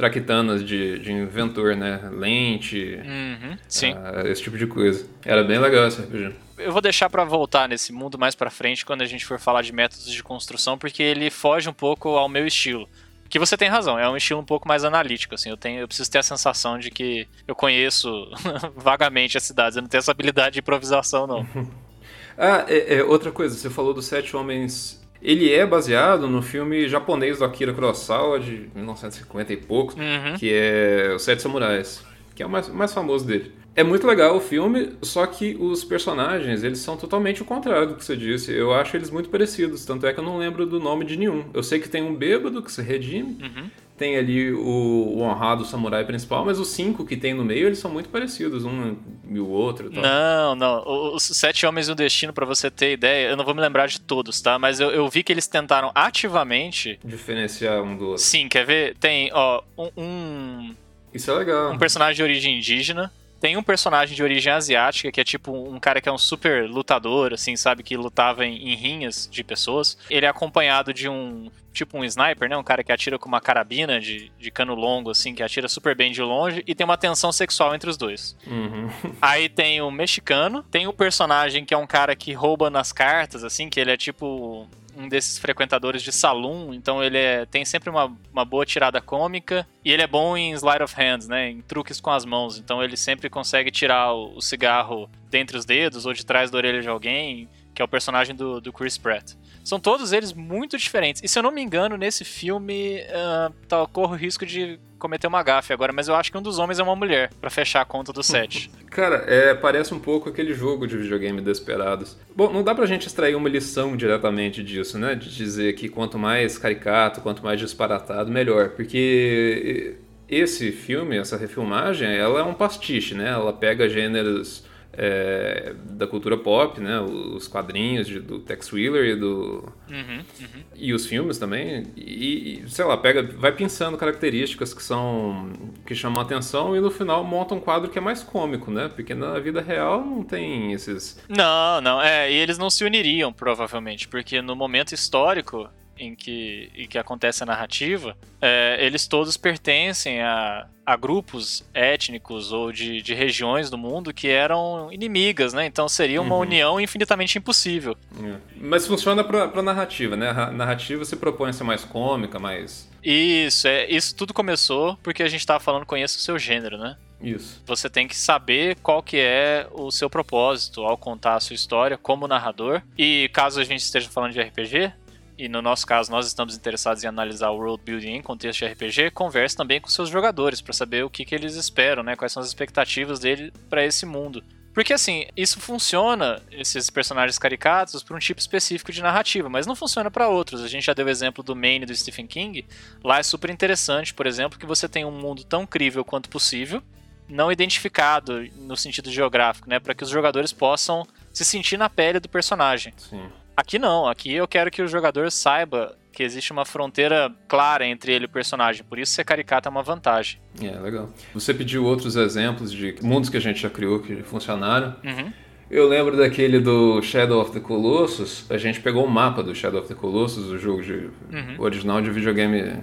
traquitanas 0.00 0.64
de, 0.64 0.98
de 0.98 1.12
inventor, 1.12 1.76
né? 1.76 2.00
Lente, 2.10 2.98
uhum, 3.04 3.58
sim. 3.68 3.92
Uh, 3.92 4.26
esse 4.28 4.42
tipo 4.42 4.56
de 4.56 4.66
coisa. 4.66 5.06
Era 5.22 5.44
bem 5.44 5.58
legal 5.58 5.86
esse 5.86 6.00
RPG. 6.00 6.34
Eu 6.56 6.72
vou 6.72 6.80
deixar 6.80 7.10
para 7.10 7.22
voltar 7.22 7.68
nesse 7.68 7.92
mundo 7.92 8.18
mais 8.18 8.34
para 8.34 8.50
frente 8.50 8.84
quando 8.84 9.02
a 9.02 9.04
gente 9.04 9.26
for 9.26 9.38
falar 9.38 9.60
de 9.60 9.74
métodos 9.74 10.10
de 10.10 10.22
construção, 10.22 10.78
porque 10.78 11.02
ele 11.02 11.30
foge 11.30 11.68
um 11.68 11.72
pouco 11.72 12.08
ao 12.16 12.30
meu 12.30 12.46
estilo. 12.46 12.88
Que 13.28 13.38
você 13.38 13.58
tem 13.58 13.68
razão, 13.68 13.98
é 13.98 14.08
um 14.08 14.16
estilo 14.16 14.40
um 14.40 14.44
pouco 14.44 14.66
mais 14.66 14.84
analítico, 14.84 15.34
assim. 15.34 15.50
Eu 15.50 15.56
tenho, 15.56 15.80
eu 15.80 15.86
preciso 15.86 16.10
ter 16.10 16.18
a 16.18 16.22
sensação 16.22 16.78
de 16.78 16.90
que 16.90 17.28
eu 17.46 17.54
conheço 17.54 18.10
vagamente 18.74 19.36
as 19.36 19.42
cidades. 19.42 19.76
Eu 19.76 19.82
não 19.82 19.88
tenho 19.88 20.00
essa 20.00 20.10
habilidade 20.10 20.54
de 20.54 20.60
improvisação, 20.60 21.26
não. 21.26 21.46
ah, 22.38 22.64
é, 22.66 22.96
é, 22.96 23.04
outra 23.04 23.30
coisa. 23.30 23.54
Você 23.54 23.68
falou 23.68 23.92
dos 23.92 24.06
sete 24.06 24.34
homens 24.34 24.99
ele 25.22 25.52
é 25.52 25.66
baseado 25.66 26.26
no 26.26 26.42
filme 26.42 26.88
japonês 26.88 27.38
do 27.38 27.44
Akira 27.44 27.72
Kurosawa 27.72 28.40
de 28.40 28.70
1950 28.74 29.52
e 29.52 29.56
poucos, 29.56 29.94
uhum. 29.94 30.36
que 30.38 30.50
é 30.52 31.12
Os 31.14 31.22
Sete 31.22 31.42
Samurais, 31.42 32.04
que 32.34 32.42
é 32.42 32.46
o 32.46 32.50
mais, 32.50 32.68
mais 32.68 32.92
famoso 32.92 33.26
dele. 33.26 33.52
É 33.74 33.84
muito 33.84 34.06
legal 34.06 34.36
o 34.36 34.40
filme, 34.40 34.92
só 35.00 35.26
que 35.26 35.56
os 35.58 35.84
personagens, 35.84 36.62
eles 36.62 36.80
são 36.80 36.96
totalmente 36.96 37.40
o 37.40 37.44
contrário 37.44 37.88
do 37.88 37.94
que 37.94 38.04
você 38.04 38.16
disse. 38.16 38.52
Eu 38.52 38.74
acho 38.74 38.96
eles 38.96 39.10
muito 39.10 39.28
parecidos, 39.28 39.84
tanto 39.84 40.06
é 40.06 40.12
que 40.12 40.20
eu 40.20 40.24
não 40.24 40.38
lembro 40.38 40.66
do 40.66 40.80
nome 40.80 41.04
de 41.04 41.16
nenhum. 41.16 41.44
Eu 41.54 41.62
sei 41.62 41.78
que 41.78 41.88
tem 41.88 42.02
um 42.02 42.14
bêbado 42.14 42.62
que 42.62 42.72
se 42.72 42.82
redime, 42.82 43.38
uhum 43.40 43.70
tem 44.00 44.16
ali 44.16 44.50
o, 44.50 44.58
o, 44.62 45.20
honrado 45.20 45.62
samurai 45.62 46.06
principal, 46.06 46.42
mas 46.42 46.58
os 46.58 46.68
cinco 46.68 47.04
que 47.04 47.18
tem 47.18 47.34
no 47.34 47.44
meio, 47.44 47.66
eles 47.66 47.78
são 47.78 47.90
muito 47.90 48.08
parecidos, 48.08 48.64
um 48.64 48.96
e 49.28 49.38
o 49.38 49.46
outro. 49.46 49.90
Tal. 49.90 50.02
Não, 50.02 50.54
não. 50.54 51.14
Os 51.14 51.22
Sete 51.22 51.66
Homens 51.66 51.86
e 51.86 51.92
o 51.92 51.94
Destino, 51.94 52.32
para 52.32 52.46
você 52.46 52.70
ter 52.70 52.94
ideia, 52.94 53.28
eu 53.28 53.36
não 53.36 53.44
vou 53.44 53.54
me 53.54 53.60
lembrar 53.60 53.88
de 53.88 54.00
todos, 54.00 54.40
tá? 54.40 54.58
Mas 54.58 54.80
eu, 54.80 54.88
eu, 54.90 55.06
vi 55.10 55.22
que 55.22 55.30
eles 55.30 55.46
tentaram 55.46 55.92
ativamente... 55.94 56.98
Diferenciar 57.04 57.82
um 57.82 57.94
do 57.94 58.06
outro. 58.06 58.22
Sim, 58.22 58.48
quer 58.48 58.64
ver? 58.64 58.96
Tem, 58.96 59.30
ó, 59.34 59.62
um... 59.76 59.90
um... 59.98 60.74
Isso 61.12 61.30
é 61.30 61.34
legal. 61.34 61.70
Um 61.70 61.78
personagem 61.78 62.16
de 62.16 62.22
origem 62.22 62.56
indígena, 62.56 63.12
tem 63.40 63.56
um 63.56 63.62
personagem 63.62 64.14
de 64.14 64.22
origem 64.22 64.52
asiática, 64.52 65.10
que 65.10 65.20
é 65.20 65.24
tipo 65.24 65.52
um 65.52 65.80
cara 65.80 66.00
que 66.00 66.08
é 66.08 66.12
um 66.12 66.18
super 66.18 66.68
lutador, 66.68 67.32
assim, 67.32 67.56
sabe? 67.56 67.82
Que 67.82 67.96
lutava 67.96 68.44
em, 68.44 68.70
em 68.70 68.74
rinhas 68.74 69.28
de 69.30 69.42
pessoas. 69.42 69.96
Ele 70.10 70.26
é 70.26 70.28
acompanhado 70.28 70.92
de 70.92 71.08
um 71.08 71.50
tipo 71.72 71.96
um 71.96 72.04
sniper, 72.04 72.48
né? 72.48 72.56
Um 72.56 72.64
cara 72.64 72.82
que 72.82 72.92
atira 72.92 73.18
com 73.18 73.28
uma 73.28 73.40
carabina 73.40 74.00
de, 74.00 74.30
de 74.38 74.50
cano 74.50 74.74
longo, 74.74 75.10
assim, 75.10 75.34
que 75.34 75.42
atira 75.42 75.68
super 75.68 75.96
bem 75.96 76.12
de 76.12 76.20
longe, 76.20 76.62
e 76.66 76.74
tem 76.74 76.84
uma 76.84 76.98
tensão 76.98 77.32
sexual 77.32 77.74
entre 77.74 77.88
os 77.88 77.96
dois. 77.96 78.36
Uhum. 78.46 78.90
Aí 79.22 79.48
tem 79.48 79.80
o 79.80 79.90
mexicano, 79.90 80.62
tem 80.64 80.86
o 80.86 80.92
personagem 80.92 81.64
que 81.64 81.72
é 81.72 81.76
um 81.78 81.86
cara 81.86 82.14
que 82.14 82.32
rouba 82.32 82.68
nas 82.68 82.92
cartas, 82.92 83.44
assim, 83.44 83.68
que 83.68 83.80
ele 83.80 83.92
é 83.92 83.96
tipo 83.96 84.68
um 84.96 85.08
desses 85.08 85.38
frequentadores 85.38 86.02
de 86.02 86.12
salão, 86.12 86.72
então 86.72 87.02
ele 87.02 87.18
é, 87.18 87.46
tem 87.46 87.64
sempre 87.64 87.90
uma, 87.90 88.16
uma 88.32 88.44
boa 88.44 88.64
tirada 88.64 89.00
cômica 89.00 89.66
e 89.84 89.90
ele 89.92 90.02
é 90.02 90.06
bom 90.06 90.36
em 90.36 90.52
sleight 90.52 90.82
of 90.82 90.94
hands, 90.94 91.28
né, 91.28 91.50
em 91.50 91.60
truques 91.60 92.00
com 92.00 92.10
as 92.10 92.24
mãos, 92.24 92.58
então 92.58 92.82
ele 92.82 92.96
sempre 92.96 93.28
consegue 93.28 93.70
tirar 93.70 94.12
o, 94.12 94.36
o 94.36 94.42
cigarro 94.42 95.08
dentre 95.30 95.56
os 95.56 95.64
dedos 95.64 96.06
ou 96.06 96.12
de 96.12 96.24
trás 96.24 96.50
da 96.50 96.58
orelha 96.58 96.82
de 96.82 96.88
alguém, 96.88 97.48
que 97.74 97.82
é 97.82 97.84
o 97.84 97.88
personagem 97.88 98.34
do, 98.34 98.60
do 98.60 98.72
Chris 98.72 98.98
Pratt. 98.98 99.34
São 99.64 99.78
todos 99.78 100.12
eles 100.12 100.32
muito 100.32 100.76
diferentes. 100.78 101.22
E 101.22 101.28
se 101.28 101.38
eu 101.38 101.42
não 101.42 101.50
me 101.50 101.62
engano, 101.62 101.96
nesse 101.96 102.24
filme, 102.24 103.00
uh, 103.00 103.52
tá, 103.68 103.86
corro 103.86 104.14
o 104.14 104.16
risco 104.16 104.44
de 104.44 104.78
cometer 104.98 105.26
uma 105.26 105.42
gafe 105.42 105.72
agora, 105.72 105.92
mas 105.92 106.08
eu 106.08 106.14
acho 106.14 106.30
que 106.30 106.36
um 106.36 106.42
dos 106.42 106.58
homens 106.58 106.78
é 106.78 106.82
uma 106.82 106.94
mulher, 106.94 107.30
para 107.40 107.48
fechar 107.48 107.80
a 107.80 107.84
conta 107.84 108.12
do 108.12 108.22
set. 108.22 108.70
Cara, 108.90 109.24
é, 109.26 109.54
parece 109.54 109.94
um 109.94 109.98
pouco 109.98 110.28
aquele 110.28 110.52
jogo 110.52 110.86
de 110.86 110.96
videogame 110.96 111.40
Desperados. 111.40 112.16
Bom, 112.36 112.52
não 112.52 112.62
dá 112.62 112.74
pra 112.74 112.86
gente 112.86 113.06
extrair 113.06 113.34
uma 113.34 113.48
lição 113.48 113.96
diretamente 113.96 114.62
disso, 114.62 114.98
né? 114.98 115.14
De 115.14 115.34
dizer 115.34 115.74
que 115.74 115.88
quanto 115.88 116.18
mais 116.18 116.58
caricato, 116.58 117.20
quanto 117.20 117.42
mais 117.42 117.58
disparatado, 117.58 118.30
melhor. 118.30 118.70
Porque 118.70 119.96
esse 120.28 120.70
filme, 120.70 121.16
essa 121.16 121.36
refilmagem, 121.36 122.08
ela 122.08 122.40
é 122.40 122.42
um 122.42 122.54
pastiche, 122.54 123.14
né? 123.14 123.30
Ela 123.30 123.52
pega 123.52 123.88
gêneros 123.88 124.64
é, 124.92 125.74
da 125.84 126.06
cultura 126.06 126.36
pop, 126.36 126.80
né? 126.80 127.00
Os 127.00 127.46
quadrinhos 127.46 128.06
de, 128.06 128.20
do 128.20 128.40
Tex 128.40 128.72
Wheeler 128.72 129.10
e 129.10 129.16
do 129.16 129.72
uhum, 129.88 130.24
uhum. 130.40 130.62
e 130.74 130.92
os 130.92 131.06
filmes 131.06 131.38
também 131.38 131.86
e, 131.96 132.64
sei 132.68 132.84
lá 132.84 132.96
pega, 132.96 133.22
vai 133.22 133.52
pensando 133.52 133.96
características 133.96 134.74
que 134.74 134.82
são 134.82 135.52
que 135.86 135.94
chamam 135.94 136.20
a 136.20 136.24
atenção 136.24 136.76
e 136.76 136.80
no 136.80 136.90
final 136.90 137.22
monta 137.22 137.54
um 137.54 137.60
quadro 137.60 137.90
que 137.90 137.98
é 137.98 138.00
mais 138.00 138.22
cômico, 138.22 138.70
né? 138.70 138.88
Porque 138.88 139.14
na 139.14 139.38
vida 139.38 139.60
real 139.60 140.04
não 140.04 140.22
tem 140.22 140.72
esses. 140.72 141.22
Não, 141.28 141.80
não 141.80 142.02
é 142.02 142.30
e 142.30 142.34
eles 142.34 142.58
não 142.58 142.70
se 142.70 142.84
uniriam 142.84 143.32
provavelmente 143.32 144.08
porque 144.08 144.42
no 144.42 144.56
momento 144.56 144.92
histórico 144.92 145.68
em 146.00 146.14
que, 146.14 146.70
em 146.74 146.88
que 146.88 146.98
acontece 146.98 147.42
a 147.42 147.46
narrativa, 147.46 148.16
é, 148.40 148.78
eles 148.80 149.06
todos 149.06 149.36
pertencem 149.36 150.22
a, 150.22 150.66
a 150.90 150.96
grupos 150.96 151.64
étnicos 151.72 152.50
ou 152.50 152.72
de, 152.72 153.00
de 153.00 153.14
regiões 153.14 153.70
do 153.70 153.78
mundo 153.78 154.12
que 154.12 154.26
eram 154.26 154.92
inimigas, 154.92 155.52
né? 155.52 155.64
Então 155.64 155.88
seria 155.88 156.20
uma 156.20 156.34
uhum. 156.34 156.40
união 156.40 156.80
infinitamente 156.80 157.38
impossível. 157.38 157.96
É. 158.20 158.34
Mas 158.56 158.88
funciona 158.88 159.22
pra, 159.22 159.46
pra 159.46 159.62
narrativa, 159.62 160.16
né? 160.16 160.30
A 160.30 160.50
narrativa 160.50 161.04
se 161.04 161.14
propõe 161.14 161.50
a 161.50 161.52
ser 161.52 161.62
mais 161.62 161.84
cômica, 161.84 162.40
mais. 162.40 162.90
Isso, 163.04 163.68
é, 163.68 163.88
isso 163.88 164.16
tudo 164.16 164.34
começou 164.34 164.98
porque 165.00 165.22
a 165.22 165.28
gente 165.28 165.40
estava 165.40 165.60
falando 165.60 165.86
conheça 165.86 166.18
o 166.18 166.20
seu 166.20 166.36
gênero, 166.40 166.76
né? 166.76 166.96
Isso. 167.22 167.62
Você 167.66 167.88
tem 167.88 168.08
que 168.08 168.16
saber 168.16 168.76
qual 168.82 169.00
que 169.00 169.18
é 169.18 169.68
o 169.70 169.92
seu 169.92 170.10
propósito 170.10 170.82
ao 170.82 170.98
contar 170.98 171.36
a 171.36 171.40
sua 171.40 171.54
história 171.54 171.96
como 171.96 172.26
narrador. 172.26 172.82
E 172.98 173.30
caso 173.32 173.60
a 173.60 173.64
gente 173.64 173.80
esteja 173.80 174.08
falando 174.08 174.32
de 174.32 174.40
RPG, 174.40 174.92
e 175.40 175.48
no 175.48 175.62
nosso 175.62 175.86
caso 175.86 176.10
nós 176.10 176.26
estamos 176.26 176.54
interessados 176.54 177.02
em 177.02 177.06
analisar 177.06 177.48
o 177.48 177.56
world 177.56 177.82
building 177.82 178.16
em 178.16 178.22
contexto 178.22 178.58
de 178.58 178.66
RPG, 178.66 179.10
converse 179.12 179.56
também 179.56 179.80
com 179.80 179.88
seus 179.88 180.10
jogadores 180.10 180.60
para 180.60 180.74
saber 180.74 181.02
o 181.02 181.08
que, 181.08 181.24
que 181.24 181.34
eles 181.34 181.54
esperam, 181.54 182.02
né? 182.02 182.14
Quais 182.14 182.30
são 182.30 182.42
as 182.42 182.48
expectativas 182.48 183.18
dele 183.18 183.50
para 183.70 183.82
esse 183.82 184.04
mundo. 184.04 184.44
Porque 184.74 184.92
assim, 184.92 185.26
isso 185.34 185.58
funciona, 185.58 186.40
esses 186.52 186.90
personagens 186.90 187.38
caricatos, 187.38 188.02
para 188.02 188.14
um 188.14 188.18
tipo 188.18 188.38
específico 188.38 188.92
de 188.92 189.02
narrativa, 189.02 189.48
mas 189.48 189.66
não 189.66 189.74
funciona 189.74 190.10
para 190.10 190.28
outros. 190.28 190.62
A 190.62 190.68
gente 190.68 190.84
já 190.84 190.92
deu 190.92 191.06
o 191.06 191.10
exemplo 191.10 191.42
do 191.42 191.56
Maine 191.56 191.86
do 191.86 191.96
Stephen 191.96 192.26
King. 192.26 192.66
Lá 193.02 193.18
é 193.18 193.22
super 193.22 193.48
interessante, 193.48 194.12
por 194.12 194.26
exemplo, 194.26 194.58
que 194.58 194.66
você 194.66 194.88
tem 194.88 195.06
um 195.06 195.10
mundo 195.10 195.42
tão 195.42 195.66
crível 195.66 196.04
quanto 196.04 196.28
possível, 196.28 196.82
não 197.26 197.50
identificado 197.50 198.46
no 198.56 198.76
sentido 198.76 199.10
geográfico, 199.10 199.70
né? 199.70 199.80
Para 199.80 199.94
que 199.94 200.04
os 200.04 200.10
jogadores 200.10 200.52
possam 200.52 201.06
se 201.32 201.44
sentir 201.44 201.78
na 201.78 201.88
pele 201.88 202.20
do 202.20 202.28
personagem. 202.28 202.92
Sim. 202.98 203.28
Aqui 203.60 203.78
não, 203.78 204.08
aqui 204.08 204.32
eu 204.32 204.48
quero 204.48 204.70
que 204.70 204.80
o 204.80 204.88
jogador 204.88 205.30
saiba 205.30 205.94
que 206.14 206.22
existe 206.22 206.50
uma 206.50 206.64
fronteira 206.64 207.30
clara 207.46 207.86
entre 207.86 208.10
ele 208.10 208.24
e 208.24 208.26
o 208.26 208.30
personagem, 208.30 208.82
por 208.82 208.98
isso 208.98 209.12
ser 209.12 209.22
caricato 209.22 209.68
é 209.68 209.70
uma 209.70 209.82
vantagem. 209.82 210.40
É, 210.62 210.70
legal. 210.78 211.10
Você 211.34 211.52
pediu 211.52 211.84
outros 211.84 212.16
exemplos 212.16 212.72
de 212.72 212.96
mundos 213.02 213.28
que 213.28 213.36
a 213.36 213.40
gente 213.40 213.60
já 213.60 213.68
criou 213.68 214.00
que 214.00 214.22
funcionaram. 214.22 214.96
Uhum. 215.04 215.30
Eu 215.70 215.86
lembro 215.86 216.16
daquele 216.16 216.58
do 216.58 217.02
Shadow 217.02 217.38
of 217.38 217.52
the 217.52 217.60
Colossus. 217.60 218.46
A 218.48 218.56
gente 218.56 218.80
pegou 218.80 219.04
o 219.04 219.06
um 219.06 219.10
mapa 219.10 219.42
do 219.42 219.54
Shadow 219.54 219.80
of 219.80 219.88
the 219.88 219.94
Colossus, 219.94 220.46
o 220.46 220.58
jogo 220.58 220.82
de, 220.82 221.10
uhum. 221.30 221.56
original 221.58 222.00
de 222.00 222.08
videogame 222.08 222.78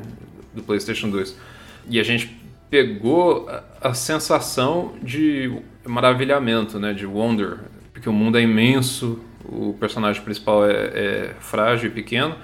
do 0.54 0.62
PlayStation 0.62 1.10
2. 1.10 1.36
E 1.90 2.00
a 2.00 2.04
gente 2.04 2.40
pegou 2.70 3.50
a, 3.50 3.64
a 3.82 3.94
sensação 3.96 4.94
de 5.02 5.60
maravilhamento, 5.84 6.78
né, 6.78 6.94
de 6.94 7.08
wonder, 7.08 7.62
porque 7.92 8.08
o 8.08 8.14
mundo 8.14 8.38
é 8.38 8.44
imenso, 8.44 9.20
o 9.48 9.76
personagem 9.80 10.22
principal 10.22 10.66
é, 10.66 10.72
é, 10.72 11.36
frágil 11.40 11.90
e 11.90 11.94
pequeno. 11.94 12.38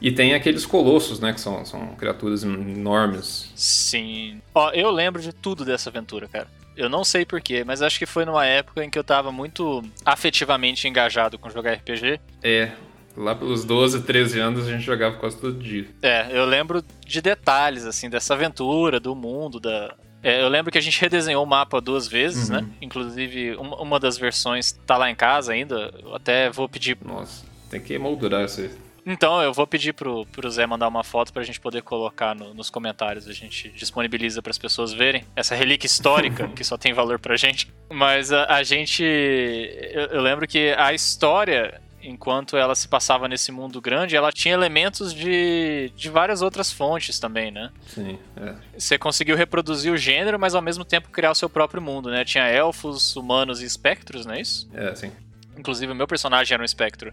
E 0.00 0.12
tem 0.12 0.34
aqueles 0.34 0.66
colossos, 0.66 1.18
né? 1.20 1.32
Que 1.32 1.40
são, 1.40 1.64
são 1.64 1.94
criaturas 1.96 2.42
enormes. 2.42 3.50
Sim. 3.54 4.42
Ó, 4.54 4.70
eu 4.72 4.90
lembro 4.90 5.22
de 5.22 5.32
tudo 5.32 5.64
dessa 5.64 5.88
aventura, 5.88 6.28
cara. 6.28 6.46
Eu 6.76 6.88
não 6.88 7.04
sei 7.04 7.24
porquê, 7.24 7.62
mas 7.64 7.80
acho 7.80 7.98
que 7.98 8.06
foi 8.06 8.24
numa 8.24 8.44
época 8.44 8.84
em 8.84 8.90
que 8.90 8.98
eu 8.98 9.04
tava 9.04 9.30
muito 9.30 9.82
afetivamente 10.04 10.88
engajado 10.88 11.38
com 11.38 11.48
jogar 11.48 11.74
RPG. 11.74 12.20
É, 12.42 12.72
lá 13.16 13.34
pelos 13.34 13.64
12, 13.64 14.02
13 14.02 14.40
anos 14.40 14.66
a 14.66 14.70
gente 14.70 14.82
jogava 14.82 15.16
quase 15.16 15.36
todo 15.38 15.62
dia. 15.62 15.86
É, 16.02 16.26
eu 16.30 16.44
lembro 16.44 16.82
de 17.06 17.22
detalhes, 17.22 17.86
assim, 17.86 18.10
dessa 18.10 18.34
aventura, 18.34 18.98
do 18.98 19.14
mundo, 19.14 19.60
da, 19.60 19.94
É, 20.24 20.40
eu 20.40 20.48
lembro 20.48 20.72
que 20.72 20.78
a 20.78 20.80
gente 20.80 20.98
redesenhou 21.00 21.44
o 21.44 21.46
mapa 21.46 21.80
duas 21.80 22.08
vezes, 22.08 22.48
uhum. 22.48 22.62
né? 22.62 22.66
Inclusive, 22.80 23.56
uma, 23.56 23.76
uma, 23.80 24.00
das 24.00 24.16
versões 24.16 24.72
tá 24.72 24.96
lá 24.96 25.10
em 25.10 25.14
casa 25.14 25.52
ainda. 25.52 25.92
Eu 26.02 26.14
até 26.14 26.48
vou 26.48 26.66
pedir. 26.66 26.96
Nossa, 27.04 27.44
tem 27.70 27.80
que 27.80 27.98
moldurar 27.98 28.46
isso 28.46 28.62
aí. 28.62 28.70
Então, 29.06 29.42
eu 29.42 29.52
vou 29.52 29.66
pedir 29.66 29.92
pro, 29.92 30.24
pro 30.26 30.50
Zé 30.50 30.66
mandar 30.66 30.88
uma 30.88 31.04
foto 31.04 31.30
pra 31.30 31.42
gente 31.42 31.60
poder 31.60 31.82
colocar 31.82 32.34
no, 32.34 32.54
nos 32.54 32.70
comentários. 32.70 33.28
A 33.28 33.32
gente 33.32 33.68
disponibiliza 33.68 34.40
para 34.40 34.50
as 34.50 34.56
pessoas 34.56 34.94
verem 34.94 35.24
essa 35.36 35.54
relíquia 35.54 35.86
histórica 35.86 36.48
que 36.56 36.64
só 36.64 36.78
tem 36.78 36.94
valor 36.94 37.18
pra 37.18 37.36
gente. 37.36 37.70
Mas 37.90 38.32
a, 38.32 38.46
a 38.46 38.62
gente. 38.62 39.04
Eu, 39.04 40.06
eu, 40.06 40.22
lembro 40.22 40.46
que 40.48 40.74
a 40.78 40.94
história 40.94 41.82
enquanto 42.04 42.56
ela 42.56 42.74
se 42.74 42.86
passava 42.86 43.26
nesse 43.26 43.50
mundo 43.50 43.80
grande, 43.80 44.14
ela 44.14 44.30
tinha 44.30 44.54
elementos 44.54 45.12
de, 45.12 45.90
de 45.96 46.10
várias 46.10 46.42
outras 46.42 46.70
fontes 46.70 47.18
também, 47.18 47.50
né? 47.50 47.70
Sim, 47.86 48.18
é. 48.36 48.54
Você 48.78 48.98
conseguiu 48.98 49.36
reproduzir 49.36 49.92
o 49.92 49.96
gênero, 49.96 50.38
mas 50.38 50.54
ao 50.54 50.62
mesmo 50.62 50.84
tempo 50.84 51.10
criar 51.10 51.30
o 51.30 51.34
seu 51.34 51.48
próprio 51.48 51.80
mundo, 51.80 52.10
né? 52.10 52.24
Tinha 52.24 52.46
elfos, 52.46 53.16
humanos 53.16 53.62
e 53.62 53.64
espectros, 53.64 54.26
não 54.26 54.34
é 54.34 54.40
isso? 54.40 54.68
É, 54.74 54.94
sim. 54.94 55.10
Inclusive, 55.56 55.92
o 55.92 55.94
meu 55.94 56.06
personagem 56.06 56.54
era 56.54 56.62
um 56.62 56.66
espectro. 56.66 57.12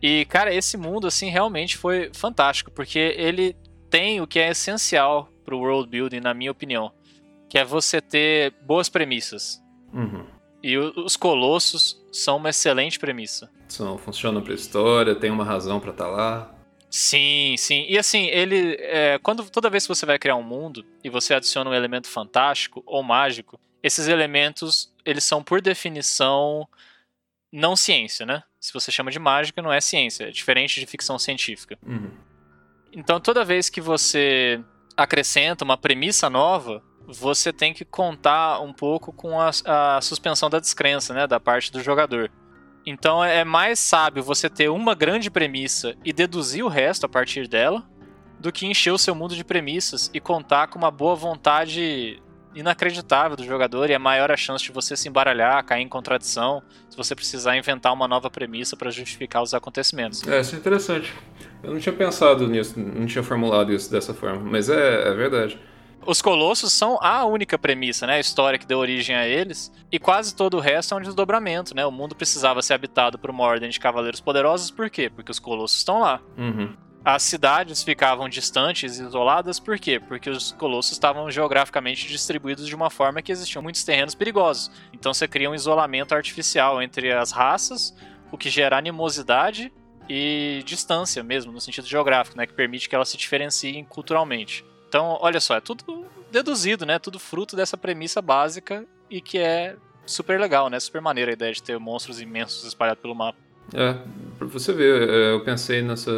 E, 0.00 0.24
cara, 0.24 0.52
esse 0.52 0.76
mundo, 0.76 1.06
assim, 1.06 1.28
realmente 1.30 1.76
foi 1.76 2.10
fantástico, 2.12 2.70
porque 2.70 3.14
ele 3.16 3.56
tem 3.88 4.20
o 4.20 4.26
que 4.26 4.40
é 4.40 4.50
essencial 4.50 5.28
pro 5.44 5.58
world 5.58 5.88
building, 5.88 6.20
na 6.20 6.34
minha 6.34 6.50
opinião, 6.50 6.90
que 7.48 7.58
é 7.58 7.64
você 7.64 8.00
ter 8.00 8.52
boas 8.62 8.88
premissas. 8.88 9.62
Uhum. 9.92 10.24
E 10.62 10.78
os 10.78 11.16
colossos 11.16 12.00
são 12.12 12.36
uma 12.36 12.50
excelente 12.50 12.98
premissa. 12.98 13.50
São, 13.68 13.98
funcionam 13.98 14.40
pra 14.40 14.54
história, 14.54 15.14
tem 15.14 15.30
uma 15.30 15.44
razão 15.44 15.80
para 15.80 15.90
estar 15.90 16.04
tá 16.04 16.10
lá. 16.10 16.54
Sim, 16.88 17.56
sim. 17.56 17.86
E 17.88 17.98
assim, 17.98 18.26
ele. 18.26 18.76
É, 18.78 19.18
quando 19.22 19.48
toda 19.50 19.70
vez 19.70 19.84
que 19.84 19.88
você 19.88 20.04
vai 20.04 20.18
criar 20.18 20.36
um 20.36 20.42
mundo 20.42 20.84
e 21.02 21.08
você 21.08 21.34
adiciona 21.34 21.70
um 21.70 21.74
elemento 21.74 22.06
fantástico 22.06 22.82
ou 22.86 23.02
mágico, 23.02 23.58
esses 23.82 24.08
elementos, 24.08 24.94
eles 25.04 25.24
são, 25.24 25.42
por 25.42 25.60
definição, 25.60 26.68
não 27.50 27.74
ciência, 27.74 28.24
né? 28.24 28.42
Se 28.60 28.72
você 28.72 28.92
chama 28.92 29.10
de 29.10 29.18
mágica, 29.18 29.62
não 29.62 29.72
é 29.72 29.80
ciência. 29.80 30.24
É 30.24 30.30
diferente 30.30 30.78
de 30.78 30.86
ficção 30.86 31.18
científica. 31.18 31.78
Uhum. 31.84 32.10
Então, 32.92 33.18
toda 33.18 33.44
vez 33.44 33.68
que 33.68 33.80
você 33.80 34.62
acrescenta 34.96 35.64
uma 35.64 35.78
premissa 35.78 36.28
nova, 36.28 36.82
você 37.06 37.52
tem 37.52 37.72
que 37.72 37.84
contar 37.84 38.60
um 38.60 38.72
pouco 38.72 39.12
com 39.12 39.40
a, 39.40 39.50
a 39.64 40.00
suspensão 40.00 40.48
da 40.48 40.60
descrença, 40.60 41.12
né, 41.12 41.26
da 41.26 41.40
parte 41.40 41.72
do 41.72 41.82
jogador. 41.82 42.30
Então 42.84 43.22
é 43.22 43.44
mais 43.44 43.78
sábio 43.78 44.22
você 44.22 44.50
ter 44.50 44.68
uma 44.68 44.94
grande 44.94 45.30
premissa 45.30 45.94
e 46.04 46.12
deduzir 46.12 46.64
o 46.64 46.68
resto 46.68 47.06
a 47.06 47.08
partir 47.08 47.46
dela, 47.46 47.82
do 48.40 48.50
que 48.50 48.66
encher 48.66 48.90
o 48.92 48.98
seu 48.98 49.14
mundo 49.14 49.36
de 49.36 49.44
premissas 49.44 50.10
e 50.12 50.18
contar 50.18 50.66
com 50.66 50.78
uma 50.78 50.90
boa 50.90 51.14
vontade 51.14 52.20
inacreditável 52.54 53.36
do 53.36 53.44
jogador 53.44 53.88
e 53.88 53.92
é 53.92 53.98
maior 53.98 54.30
a 54.30 54.36
chance 54.36 54.64
de 54.64 54.72
você 54.72 54.96
se 54.96 55.08
embaralhar, 55.08 55.64
cair 55.64 55.82
em 55.82 55.88
contradição, 55.88 56.62
se 56.90 56.96
você 56.96 57.14
precisar 57.14 57.56
inventar 57.56 57.92
uma 57.92 58.06
nova 58.06 58.28
premissa 58.28 58.76
para 58.76 58.90
justificar 58.90 59.42
os 59.42 59.54
acontecimentos. 59.54 60.26
É, 60.26 60.40
isso 60.40 60.54
é 60.54 60.58
interessante. 60.58 61.14
Eu 61.62 61.72
não 61.72 61.80
tinha 61.80 61.92
pensado 61.92 62.46
nisso, 62.48 62.78
não 62.78 63.06
tinha 63.06 63.22
formulado 63.22 63.72
isso 63.72 63.90
dessa 63.90 64.12
forma, 64.12 64.40
mas 64.40 64.68
é, 64.68 65.08
é 65.08 65.14
verdade. 65.14 65.58
Os 66.04 66.20
Colossos 66.20 66.72
são 66.72 66.98
a 67.00 67.24
única 67.24 67.58
premissa, 67.58 68.06
né? 68.06 68.16
A 68.16 68.20
história 68.20 68.58
que 68.58 68.66
deu 68.66 68.78
origem 68.78 69.14
a 69.14 69.26
eles. 69.26 69.72
E 69.90 69.98
quase 69.98 70.34
todo 70.34 70.56
o 70.56 70.60
resto 70.60 70.94
é 70.94 70.96
um 70.96 71.00
desdobramento, 71.00 71.74
né? 71.74 71.86
O 71.86 71.92
mundo 71.92 72.14
precisava 72.14 72.60
ser 72.60 72.74
habitado 72.74 73.18
por 73.18 73.30
uma 73.30 73.44
ordem 73.44 73.70
de 73.70 73.78
cavaleiros 73.78 74.20
poderosos, 74.20 74.70
por 74.70 74.90
quê? 74.90 75.08
Porque 75.08 75.30
os 75.30 75.38
Colossos 75.38 75.78
estão 75.78 76.00
lá. 76.00 76.20
Uhum. 76.36 76.74
As 77.04 77.22
cidades 77.24 77.82
ficavam 77.82 78.28
distantes 78.28 78.98
e 78.98 79.02
isoladas, 79.02 79.58
por 79.58 79.76
quê? 79.76 79.98
Porque 79.98 80.30
os 80.30 80.52
colossos 80.52 80.92
estavam 80.92 81.28
geograficamente 81.32 82.06
distribuídos 82.06 82.68
de 82.68 82.76
uma 82.76 82.90
forma 82.90 83.20
que 83.20 83.32
existiam 83.32 83.60
muitos 83.60 83.82
terrenos 83.82 84.14
perigosos. 84.14 84.70
Então 84.92 85.12
você 85.12 85.26
cria 85.26 85.50
um 85.50 85.54
isolamento 85.54 86.14
artificial 86.14 86.80
entre 86.80 87.12
as 87.12 87.32
raças, 87.32 87.92
o 88.30 88.38
que 88.38 88.48
gera 88.48 88.78
animosidade 88.78 89.72
e 90.08 90.62
distância 90.64 91.24
mesmo, 91.24 91.50
no 91.50 91.60
sentido 91.60 91.88
geográfico, 91.88 92.36
né? 92.36 92.46
Que 92.46 92.54
permite 92.54 92.88
que 92.88 92.94
elas 92.94 93.08
se 93.08 93.16
diferenciem 93.16 93.84
culturalmente. 93.84 94.64
Então, 94.92 95.16
olha 95.22 95.40
só, 95.40 95.56
é 95.56 95.60
tudo 95.62 96.04
deduzido, 96.30 96.84
né? 96.84 96.98
Tudo 96.98 97.18
fruto 97.18 97.56
dessa 97.56 97.78
premissa 97.78 98.20
básica 98.20 98.84
e 99.08 99.22
que 99.22 99.38
é 99.38 99.74
super 100.04 100.38
legal, 100.38 100.68
né? 100.68 100.78
Super 100.78 101.00
maneira 101.00 101.30
a 101.30 101.32
ideia 101.32 101.50
de 101.50 101.62
ter 101.62 101.78
monstros 101.78 102.20
imensos 102.20 102.62
espalhados 102.66 103.00
pelo 103.00 103.14
mapa. 103.14 103.38
É, 103.72 103.96
pra 104.38 104.46
você 104.48 104.70
ver, 104.70 105.08
é, 105.08 105.32
eu 105.32 105.40
pensei 105.40 105.80
nessa. 105.80 106.12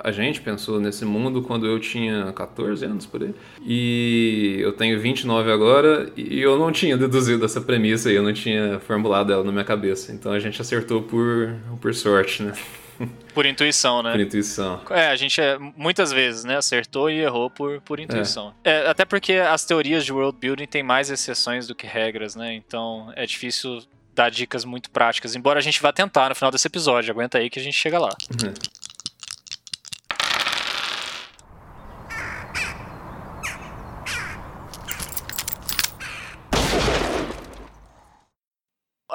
A 0.00 0.10
gente 0.10 0.40
pensou 0.40 0.80
nesse 0.80 1.04
mundo 1.04 1.42
quando 1.42 1.66
eu 1.66 1.78
tinha 1.78 2.32
14 2.32 2.86
anos 2.86 3.04
por 3.04 3.22
aí. 3.22 3.34
E 3.62 4.56
eu 4.60 4.72
tenho 4.72 4.98
29 4.98 5.52
agora 5.52 6.10
e 6.16 6.40
eu 6.40 6.58
não 6.58 6.72
tinha 6.72 6.96
deduzido 6.96 7.44
essa 7.44 7.60
premissa 7.60 8.10
e 8.10 8.14
eu 8.14 8.22
não 8.22 8.32
tinha 8.32 8.80
formulado 8.80 9.30
ela 9.30 9.44
na 9.44 9.52
minha 9.52 9.64
cabeça. 9.64 10.10
Então 10.10 10.32
a 10.32 10.38
gente 10.38 10.58
acertou 10.58 11.02
por, 11.02 11.54
por 11.82 11.94
sorte, 11.94 12.44
né? 12.44 12.54
Por 13.34 13.46
intuição, 13.46 14.02
né? 14.02 14.12
Por 14.12 14.20
intuição. 14.20 14.80
É, 14.90 15.08
a 15.08 15.16
gente 15.16 15.40
é, 15.40 15.58
muitas 15.58 16.12
vezes, 16.12 16.44
né, 16.44 16.56
acertou 16.56 17.10
e 17.10 17.20
errou 17.20 17.50
por, 17.50 17.80
por 17.80 17.98
intuição. 17.98 18.54
É. 18.62 18.84
É, 18.84 18.88
até 18.88 19.04
porque 19.04 19.34
as 19.34 19.64
teorias 19.64 20.04
de 20.04 20.12
world 20.12 20.38
building 20.38 20.66
têm 20.66 20.82
mais 20.82 21.10
exceções 21.10 21.66
do 21.66 21.74
que 21.74 21.86
regras, 21.86 22.36
né? 22.36 22.54
Então 22.54 23.12
é 23.16 23.26
difícil 23.26 23.82
dar 24.14 24.30
dicas 24.30 24.64
muito 24.64 24.90
práticas, 24.90 25.34
embora 25.34 25.58
a 25.58 25.62
gente 25.62 25.82
vá 25.82 25.92
tentar 25.92 26.28
no 26.28 26.34
final 26.34 26.50
desse 26.50 26.68
episódio. 26.68 27.10
Aguenta 27.10 27.38
aí 27.38 27.50
que 27.50 27.58
a 27.58 27.62
gente 27.62 27.76
chega 27.76 27.98
lá. 27.98 28.10
Uhum. 28.30 28.54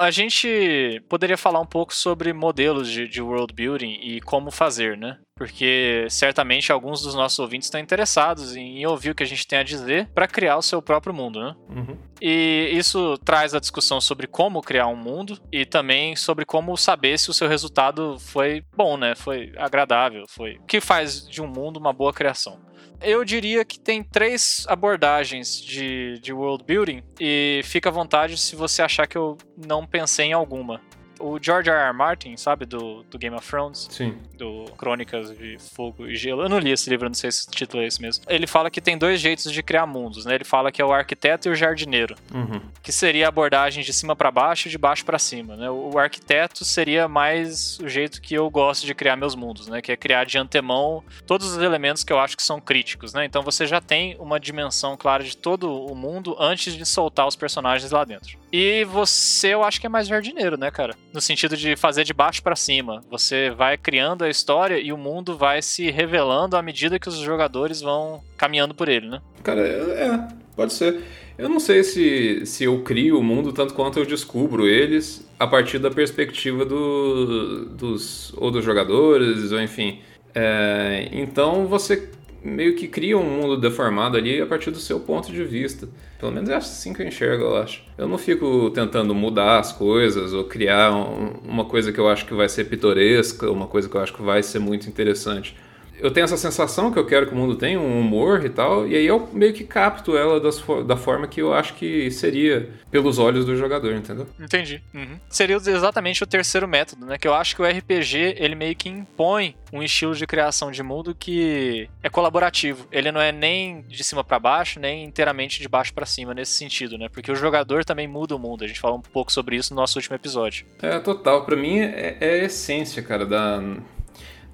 A 0.00 0.10
gente 0.10 0.98
poderia 1.10 1.36
falar 1.36 1.60
um 1.60 1.66
pouco 1.66 1.94
sobre 1.94 2.32
modelos 2.32 2.88
de, 2.90 3.06
de, 3.06 3.20
world 3.20 3.52
building 3.52 4.00
e 4.00 4.18
como 4.22 4.50
fazer, 4.50 4.96
né? 4.96 5.18
Porque 5.40 6.06
certamente 6.10 6.70
alguns 6.70 7.00
dos 7.00 7.14
nossos 7.14 7.38
ouvintes 7.38 7.66
estão 7.66 7.80
interessados 7.80 8.54
em 8.54 8.84
ouvir 8.84 9.08
o 9.08 9.14
que 9.14 9.22
a 9.22 9.26
gente 9.26 9.46
tem 9.46 9.58
a 9.58 9.62
dizer 9.62 10.06
para 10.14 10.28
criar 10.28 10.58
o 10.58 10.62
seu 10.62 10.82
próprio 10.82 11.14
mundo, 11.14 11.40
né? 11.40 11.56
Uhum. 11.70 11.96
E 12.20 12.68
isso 12.74 13.16
traz 13.24 13.54
a 13.54 13.58
discussão 13.58 14.02
sobre 14.02 14.26
como 14.26 14.60
criar 14.60 14.88
um 14.88 14.96
mundo 14.96 15.40
e 15.50 15.64
também 15.64 16.14
sobre 16.14 16.44
como 16.44 16.76
saber 16.76 17.18
se 17.18 17.30
o 17.30 17.32
seu 17.32 17.48
resultado 17.48 18.18
foi 18.18 18.62
bom, 18.76 18.98
né? 18.98 19.14
Foi 19.14 19.50
agradável, 19.56 20.26
foi 20.28 20.56
o 20.56 20.66
que 20.66 20.78
faz 20.78 21.26
de 21.26 21.40
um 21.40 21.46
mundo 21.46 21.78
uma 21.78 21.94
boa 21.94 22.12
criação. 22.12 22.60
Eu 23.00 23.24
diria 23.24 23.64
que 23.64 23.80
tem 23.80 24.02
três 24.02 24.66
abordagens 24.68 25.58
de, 25.58 26.18
de 26.20 26.34
world 26.34 26.62
building 26.64 27.02
e 27.18 27.62
fica 27.64 27.88
à 27.88 27.92
vontade 27.92 28.36
se 28.36 28.54
você 28.54 28.82
achar 28.82 29.06
que 29.06 29.16
eu 29.16 29.38
não 29.56 29.86
pensei 29.86 30.26
em 30.26 30.32
alguma 30.34 30.82
o 31.20 31.38
George 31.40 31.70
R. 31.70 31.78
R. 31.88 31.92
Martin, 31.92 32.36
sabe, 32.36 32.64
do, 32.64 33.02
do 33.04 33.18
Game 33.18 33.36
of 33.36 33.46
Thrones? 33.48 33.88
Sim. 33.90 34.16
Do 34.36 34.64
Crônicas 34.76 35.36
de 35.36 35.58
Fogo 35.58 36.06
e 36.06 36.16
Gelo. 36.16 36.42
Eu 36.42 36.48
não 36.48 36.58
li 36.58 36.70
esse 36.70 36.88
livro, 36.88 37.08
não 37.08 37.14
sei 37.14 37.30
se 37.30 37.46
o 37.46 37.50
título 37.50 37.82
é 37.82 37.86
esse 37.86 38.00
mesmo. 38.00 38.24
Ele 38.28 38.46
fala 38.46 38.70
que 38.70 38.80
tem 38.80 38.96
dois 38.96 39.20
jeitos 39.20 39.52
de 39.52 39.62
criar 39.62 39.86
mundos, 39.86 40.24
né? 40.24 40.34
Ele 40.34 40.44
fala 40.44 40.72
que 40.72 40.80
é 40.80 40.84
o 40.84 40.92
arquiteto 40.92 41.48
e 41.48 41.52
o 41.52 41.54
jardineiro. 41.54 42.16
Uhum. 42.32 42.60
Que 42.82 42.92
seria 42.92 43.26
a 43.26 43.28
abordagem 43.28 43.84
de 43.84 43.92
cima 43.92 44.16
para 44.16 44.30
baixo 44.30 44.68
e 44.68 44.70
de 44.70 44.78
baixo 44.78 45.04
para 45.04 45.18
cima, 45.18 45.56
né? 45.56 45.70
O 45.70 45.98
arquiteto 45.98 46.64
seria 46.64 47.06
mais 47.06 47.78
o 47.80 47.88
jeito 47.88 48.20
que 48.20 48.34
eu 48.34 48.48
gosto 48.50 48.86
de 48.86 48.94
criar 48.94 49.16
meus 49.16 49.34
mundos, 49.34 49.68
né? 49.68 49.82
Que 49.82 49.92
é 49.92 49.96
criar 49.96 50.24
de 50.24 50.38
antemão 50.38 51.04
todos 51.26 51.52
os 51.52 51.62
elementos 51.62 52.02
que 52.02 52.12
eu 52.12 52.18
acho 52.18 52.36
que 52.36 52.42
são 52.42 52.60
críticos, 52.60 53.12
né? 53.12 53.24
Então 53.24 53.42
você 53.42 53.66
já 53.66 53.80
tem 53.80 54.16
uma 54.18 54.40
dimensão 54.40 54.96
clara 54.96 55.22
de 55.22 55.36
todo 55.36 55.84
o 55.84 55.94
mundo 55.94 56.36
antes 56.38 56.74
de 56.74 56.86
soltar 56.86 57.26
os 57.26 57.36
personagens 57.36 57.90
lá 57.90 58.04
dentro. 58.04 58.38
E 58.52 58.84
você, 58.84 59.48
eu 59.48 59.62
acho 59.62 59.80
que 59.80 59.86
é 59.86 59.88
mais 59.88 60.08
jardineiro, 60.08 60.56
né, 60.56 60.70
cara? 60.70 60.96
No 61.12 61.20
sentido 61.20 61.56
de 61.56 61.74
fazer 61.76 62.04
de 62.04 62.14
baixo 62.14 62.42
para 62.42 62.54
cima. 62.54 63.00
Você 63.10 63.50
vai 63.50 63.76
criando 63.76 64.24
a 64.24 64.30
história 64.30 64.78
e 64.78 64.92
o 64.92 64.96
mundo 64.96 65.36
vai 65.36 65.60
se 65.60 65.90
revelando 65.90 66.56
à 66.56 66.62
medida 66.62 66.98
que 66.98 67.08
os 67.08 67.18
jogadores 67.18 67.80
vão 67.80 68.22
caminhando 68.36 68.74
por 68.74 68.88
ele, 68.88 69.08
né? 69.08 69.20
Cara, 69.42 69.60
é, 69.60 70.04
é 70.04 70.28
pode 70.54 70.72
ser. 70.72 71.00
Eu 71.36 71.48
não 71.48 71.58
sei 71.58 71.82
se, 71.82 72.44
se 72.44 72.64
eu 72.64 72.82
crio 72.82 73.18
o 73.18 73.22
mundo 73.22 73.52
tanto 73.52 73.72
quanto 73.72 73.98
eu 73.98 74.04
descubro 74.04 74.68
eles 74.68 75.26
a 75.38 75.46
partir 75.46 75.78
da 75.78 75.90
perspectiva 75.90 76.64
do, 76.66 77.64
dos 77.64 78.32
ou 78.36 78.50
dos 78.50 78.64
jogadores, 78.64 79.50
ou 79.50 79.60
enfim. 79.60 80.00
É, 80.34 81.08
então 81.12 81.66
você 81.66 82.10
meio 82.42 82.74
que 82.74 82.88
cria 82.88 83.16
um 83.18 83.22
mundo 83.22 83.56
deformado 83.56 84.16
ali 84.16 84.40
a 84.40 84.46
partir 84.46 84.70
do 84.70 84.78
seu 84.78 85.00
ponto 85.00 85.30
de 85.30 85.44
vista. 85.44 85.88
Pelo 86.18 86.32
menos 86.32 86.48
é 86.48 86.54
assim 86.54 86.92
que 86.92 87.02
eu 87.02 87.06
enxergo, 87.06 87.44
eu 87.44 87.56
acho. 87.56 87.82
Eu 87.96 88.08
não 88.08 88.18
fico 88.18 88.70
tentando 88.70 89.14
mudar 89.14 89.58
as 89.58 89.72
coisas 89.72 90.32
ou 90.32 90.44
criar 90.44 90.92
um, 90.92 91.34
uma 91.44 91.64
coisa 91.64 91.92
que 91.92 91.98
eu 91.98 92.08
acho 92.08 92.26
que 92.26 92.34
vai 92.34 92.48
ser 92.48 92.64
pitoresca, 92.64 93.50
uma 93.50 93.66
coisa 93.66 93.88
que 93.88 93.96
eu 93.96 94.00
acho 94.00 94.14
que 94.14 94.22
vai 94.22 94.42
ser 94.42 94.58
muito 94.58 94.88
interessante. 94.88 95.56
Eu 96.02 96.10
tenho 96.10 96.24
essa 96.24 96.36
sensação 96.36 96.92
que 96.92 96.98
eu 96.98 97.06
quero 97.06 97.26
que 97.26 97.32
o 97.32 97.36
mundo 97.36 97.54
tenha, 97.56 97.80
um 97.80 98.00
humor 98.00 98.44
e 98.44 98.50
tal, 98.50 98.86
e 98.86 98.96
aí 98.96 99.06
eu 99.06 99.28
meio 99.32 99.52
que 99.52 99.64
capto 99.64 100.16
ela 100.16 100.40
das, 100.40 100.62
da 100.86 100.96
forma 100.96 101.26
que 101.26 101.40
eu 101.40 101.52
acho 101.52 101.74
que 101.74 102.10
seria 102.10 102.68
pelos 102.90 103.18
olhos 103.18 103.44
do 103.44 103.56
jogador, 103.56 103.94
entendeu? 103.94 104.26
Entendi. 104.38 104.82
Uhum. 104.92 105.18
Seria 105.28 105.56
exatamente 105.56 106.22
o 106.22 106.26
terceiro 106.26 106.66
método, 106.66 107.06
né? 107.06 107.18
Que 107.18 107.28
eu 107.28 107.34
acho 107.34 107.54
que 107.54 107.62
o 107.62 107.64
RPG, 107.64 108.36
ele 108.38 108.54
meio 108.54 108.74
que 108.74 108.88
impõe 108.88 109.54
um 109.72 109.82
estilo 109.82 110.14
de 110.14 110.26
criação 110.26 110.70
de 110.70 110.82
mundo 110.82 111.14
que 111.14 111.88
é 112.02 112.08
colaborativo. 112.08 112.86
Ele 112.90 113.12
não 113.12 113.20
é 113.20 113.30
nem 113.30 113.82
de 113.82 114.02
cima 114.02 114.24
para 114.24 114.38
baixo, 114.38 114.80
nem 114.80 115.04
inteiramente 115.04 115.60
de 115.60 115.68
baixo 115.68 115.94
para 115.94 116.06
cima 116.06 116.34
nesse 116.34 116.52
sentido, 116.52 116.98
né? 116.98 117.08
Porque 117.08 117.30
o 117.30 117.36
jogador 117.36 117.84
também 117.84 118.08
muda 118.08 118.34
o 118.34 118.38
mundo. 118.38 118.64
A 118.64 118.66
gente 118.66 118.80
falou 118.80 118.98
um 118.98 119.02
pouco 119.02 119.32
sobre 119.32 119.56
isso 119.56 119.72
no 119.72 119.80
nosso 119.80 119.98
último 119.98 120.16
episódio. 120.16 120.66
É, 120.82 120.98
total. 120.98 121.44
Para 121.44 121.56
mim 121.56 121.78
é, 121.78 122.16
é 122.20 122.30
a 122.40 122.44
essência, 122.44 123.02
cara, 123.02 123.24
da 123.24 123.62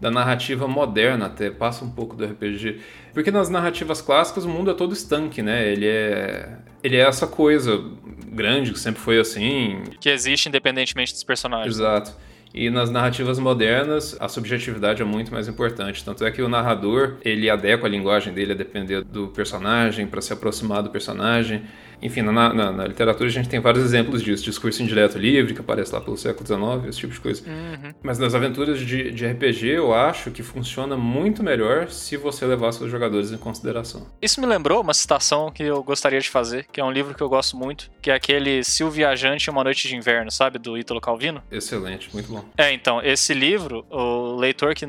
da 0.01 0.11
narrativa 0.11 0.69
moderna 0.69 1.27
até, 1.27 1.51
passa 1.51 1.85
um 1.85 1.91
pouco 1.91 2.15
do 2.17 2.25
RPG. 2.25 2.81
Porque 3.15 3.31
nas 3.31 3.49
narrativas 3.49 4.03
clássicas 4.03 4.45
o 4.45 4.49
mundo 4.49 4.71
é 4.71 4.75
todo 4.75 4.93
estanque, 4.93 5.43
né? 5.43 5.67
Ele 5.71 5.87
é 5.87 6.59
ele 6.83 6.97
é 6.97 7.01
essa 7.01 7.27
coisa 7.27 7.83
grande 8.31 8.73
que 8.73 8.79
sempre 8.79 9.01
foi 9.01 9.19
assim, 9.19 9.83
que 10.01 10.09
existe 10.09 10.49
independentemente 10.49 11.13
dos 11.13 11.25
personagens. 11.25 11.75
Exato. 11.75 12.13
E 12.55 12.71
nas 12.71 12.91
narrativas 12.91 13.39
modernas, 13.39 14.17
a 14.19 14.29
subjetividade 14.29 15.03
é 15.03 15.05
muito 15.05 15.33
mais 15.33 15.47
importante. 15.47 16.03
Tanto 16.05 16.25
é 16.25 16.31
que 16.31 16.41
o 16.41 16.49
narrador, 16.49 17.17
ele 17.23 17.51
adequa 17.51 17.87
a 17.87 17.91
linguagem 17.91 18.33
dele 18.33 18.53
a 18.53 18.55
depender 18.55 19.03
do 19.03 19.29
personagem, 19.29 20.07
para 20.07 20.23
se 20.23 20.33
aproximar 20.33 20.83
do 20.83 20.89
personagem. 20.89 21.65
Enfim, 22.03 22.23
na, 22.23 22.33
na, 22.33 22.73
na, 22.73 22.87
literatura 22.87 23.29
a 23.29 23.33
gente 23.33 23.49
tem 23.49 23.61
vários 23.61 23.85
exemplos 23.85 24.23
disso. 24.23 24.45
Discurso 24.45 24.83
indireto 24.83 25.19
livre, 25.19 25.55
que 25.55 25.61
aparece 25.61 25.93
lá 25.93 26.01
pelo 26.01 26.17
século 26.17 26.47
XIX, 26.47 26.89
esse 26.89 26.99
tipo 26.99 27.13
de 27.13 27.21
coisa. 27.21 27.43
Uhum. 27.47 27.93
Mas 28.03 28.19
nas 28.19 28.35
aventuras 28.35 28.79
de, 28.81 29.11
de 29.11 29.27
RPG, 29.27 29.67
eu 29.69 29.95
acho 29.95 30.31
que 30.31 30.43
funciona 30.43 30.97
muito 30.97 31.43
melhor 31.43 31.89
se 31.89 32.17
você 32.17 32.45
levar 32.45 32.73
seus 32.73 32.91
jogadores 32.91 33.33
em 33.33 33.37
consideração. 33.37 34.07
Isso 34.21 34.41
me 34.41 34.47
lembrou 34.47 34.81
uma 34.81 34.95
citação 34.95 35.51
que 35.51 35.63
eu 35.63 35.83
gostaria 35.83 36.21
de 36.21 36.29
fazer, 36.29 36.67
que 36.73 36.81
é 36.81 36.85
um 36.85 36.91
livro 36.91 37.15
que 37.15 37.23
eu 37.23 37.29
gosto 37.29 37.57
muito, 37.57 37.91
que 38.01 38.11
é 38.11 38.15
aquele 38.15 38.63
Se 38.65 38.85
o 38.85 38.91
Viajante 38.91 39.51
Uma 39.51 39.65
Noite 39.65 39.89
de 39.89 39.97
Inverno, 39.97 40.31
sabe? 40.31 40.59
Do 40.59 40.77
Ítalo 40.77 41.01
Calvino. 41.01 41.43
Excelente, 41.51 42.11
muito 42.13 42.31
bom. 42.31 42.45
É, 42.57 42.73
então, 42.73 43.01
esse 43.03 43.33
livro, 43.35 43.85
o 43.91 44.37
leitor 44.37 44.75
que 44.75 44.87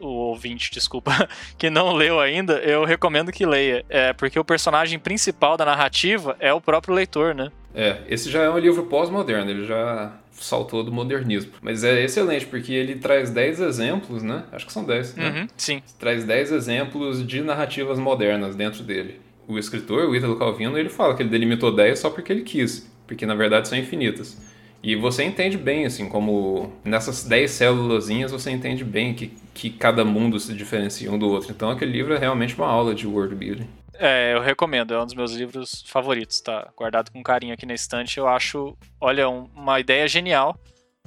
o 0.00 0.06
ouvinte, 0.06 0.70
desculpa, 0.70 1.28
que 1.58 1.70
não 1.70 1.92
leu 1.92 2.18
ainda, 2.20 2.54
eu 2.54 2.84
recomendo 2.84 3.30
que 3.32 3.44
leia. 3.46 3.84
É, 3.88 4.12
porque 4.12 4.38
o 4.38 4.44
personagem 4.44 4.98
principal 4.98 5.56
da 5.56 5.64
narrativa 5.64 6.36
é 6.40 6.52
o 6.52 6.60
próprio 6.60 6.94
leitor, 6.94 7.34
né? 7.34 7.50
É, 7.74 7.98
esse 8.08 8.30
já 8.30 8.42
é 8.42 8.50
um 8.50 8.58
livro 8.58 8.84
pós-moderno, 8.86 9.50
ele 9.50 9.64
já 9.64 10.12
saltou 10.32 10.82
do 10.82 10.90
modernismo. 10.90 11.52
Mas 11.60 11.84
é 11.84 12.02
excelente, 12.02 12.46
porque 12.46 12.72
ele 12.72 12.96
traz 12.96 13.30
10 13.30 13.60
exemplos, 13.60 14.22
né? 14.22 14.44
Acho 14.50 14.66
que 14.66 14.72
são 14.72 14.84
10, 14.84 15.14
né? 15.14 15.28
Uhum, 15.28 15.48
sim. 15.56 15.82
Traz 15.98 16.24
10 16.24 16.52
exemplos 16.52 17.26
de 17.26 17.42
narrativas 17.42 17.98
modernas 17.98 18.56
dentro 18.56 18.82
dele. 18.82 19.20
O 19.46 19.58
escritor, 19.58 20.08
o 20.08 20.16
Ítalo 20.16 20.36
Calvino, 20.36 20.78
ele 20.78 20.88
fala 20.88 21.14
que 21.14 21.22
ele 21.22 21.28
delimitou 21.28 21.74
10 21.74 21.98
só 21.98 22.10
porque 22.10 22.32
ele 22.32 22.42
quis, 22.42 22.90
porque 23.06 23.26
na 23.26 23.34
verdade 23.34 23.68
são 23.68 23.76
infinitas. 23.76 24.38
E 24.82 24.96
você 24.96 25.24
entende 25.24 25.58
bem, 25.58 25.84
assim, 25.84 26.08
como 26.08 26.72
nessas 26.82 27.24
10 27.24 27.50
células 27.50 28.08
você 28.30 28.50
entende 28.50 28.82
bem 28.82 29.14
que, 29.14 29.28
que 29.52 29.70
cada 29.70 30.04
mundo 30.04 30.40
se 30.40 30.54
diferencia 30.54 31.12
um 31.12 31.18
do 31.18 31.28
outro. 31.28 31.52
Então 31.52 31.70
aquele 31.70 31.92
livro 31.92 32.14
é 32.14 32.18
realmente 32.18 32.56
uma 32.56 32.66
aula 32.66 32.94
de 32.94 33.06
world 33.06 33.34
building. 33.34 33.68
É, 33.94 34.32
eu 34.34 34.40
recomendo, 34.40 34.94
é 34.94 35.02
um 35.02 35.04
dos 35.04 35.14
meus 35.14 35.34
livros 35.34 35.84
favoritos, 35.86 36.40
tá? 36.40 36.70
Guardado 36.74 37.10
com 37.10 37.22
carinho 37.22 37.52
aqui 37.52 37.66
na 37.66 37.74
estante. 37.74 38.16
Eu 38.16 38.26
acho, 38.26 38.74
olha, 38.98 39.28
um, 39.28 39.46
uma 39.54 39.78
ideia 39.78 40.08
genial. 40.08 40.58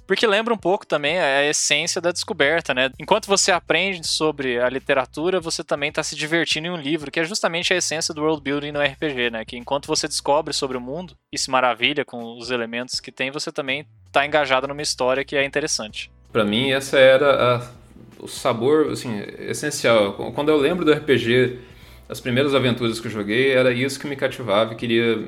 Porque 0.05 0.27
lembra 0.27 0.53
um 0.53 0.57
pouco 0.57 0.85
também 0.85 1.19
a 1.19 1.43
essência 1.45 2.01
da 2.01 2.11
descoberta, 2.11 2.73
né? 2.73 2.91
Enquanto 2.99 3.27
você 3.27 3.51
aprende 3.51 4.05
sobre 4.05 4.59
a 4.59 4.69
literatura, 4.69 5.39
você 5.39 5.63
também 5.63 5.89
está 5.89 6.03
se 6.03 6.15
divertindo 6.15 6.67
em 6.67 6.71
um 6.71 6.77
livro, 6.77 7.09
que 7.09 7.19
é 7.19 7.23
justamente 7.23 7.73
a 7.73 7.77
essência 7.77 8.13
do 8.13 8.21
world 8.21 8.41
building 8.41 8.71
no 8.71 8.81
RPG, 8.81 9.31
né? 9.31 9.45
Que 9.45 9.57
enquanto 9.57 9.87
você 9.87 10.07
descobre 10.07 10.53
sobre 10.53 10.77
o 10.77 10.81
mundo 10.81 11.15
e 11.31 11.37
se 11.37 11.49
maravilha 11.49 12.03
com 12.03 12.37
os 12.37 12.51
elementos 12.51 12.99
que 12.99 13.11
tem, 13.11 13.31
você 13.31 13.51
também 13.51 13.85
está 14.05 14.25
engajado 14.25 14.67
numa 14.67 14.81
história 14.81 15.23
que 15.23 15.35
é 15.35 15.45
interessante. 15.45 16.11
Para 16.31 16.43
mim, 16.43 16.71
essa 16.71 16.97
era 16.97 17.57
a, 17.57 17.67
o 18.19 18.27
sabor, 18.27 18.91
assim, 18.91 19.23
essencial. 19.39 20.13
Quando 20.33 20.49
eu 20.49 20.57
lembro 20.57 20.83
do 20.83 20.91
RPG, 20.91 21.59
as 22.09 22.19
primeiras 22.19 22.53
aventuras 22.53 22.99
que 22.99 23.07
eu 23.07 23.11
joguei, 23.11 23.51
era 23.51 23.71
isso 23.71 23.99
que 23.99 24.07
me 24.07 24.15
cativava 24.15 24.73
e 24.73 24.75
queria 24.75 25.23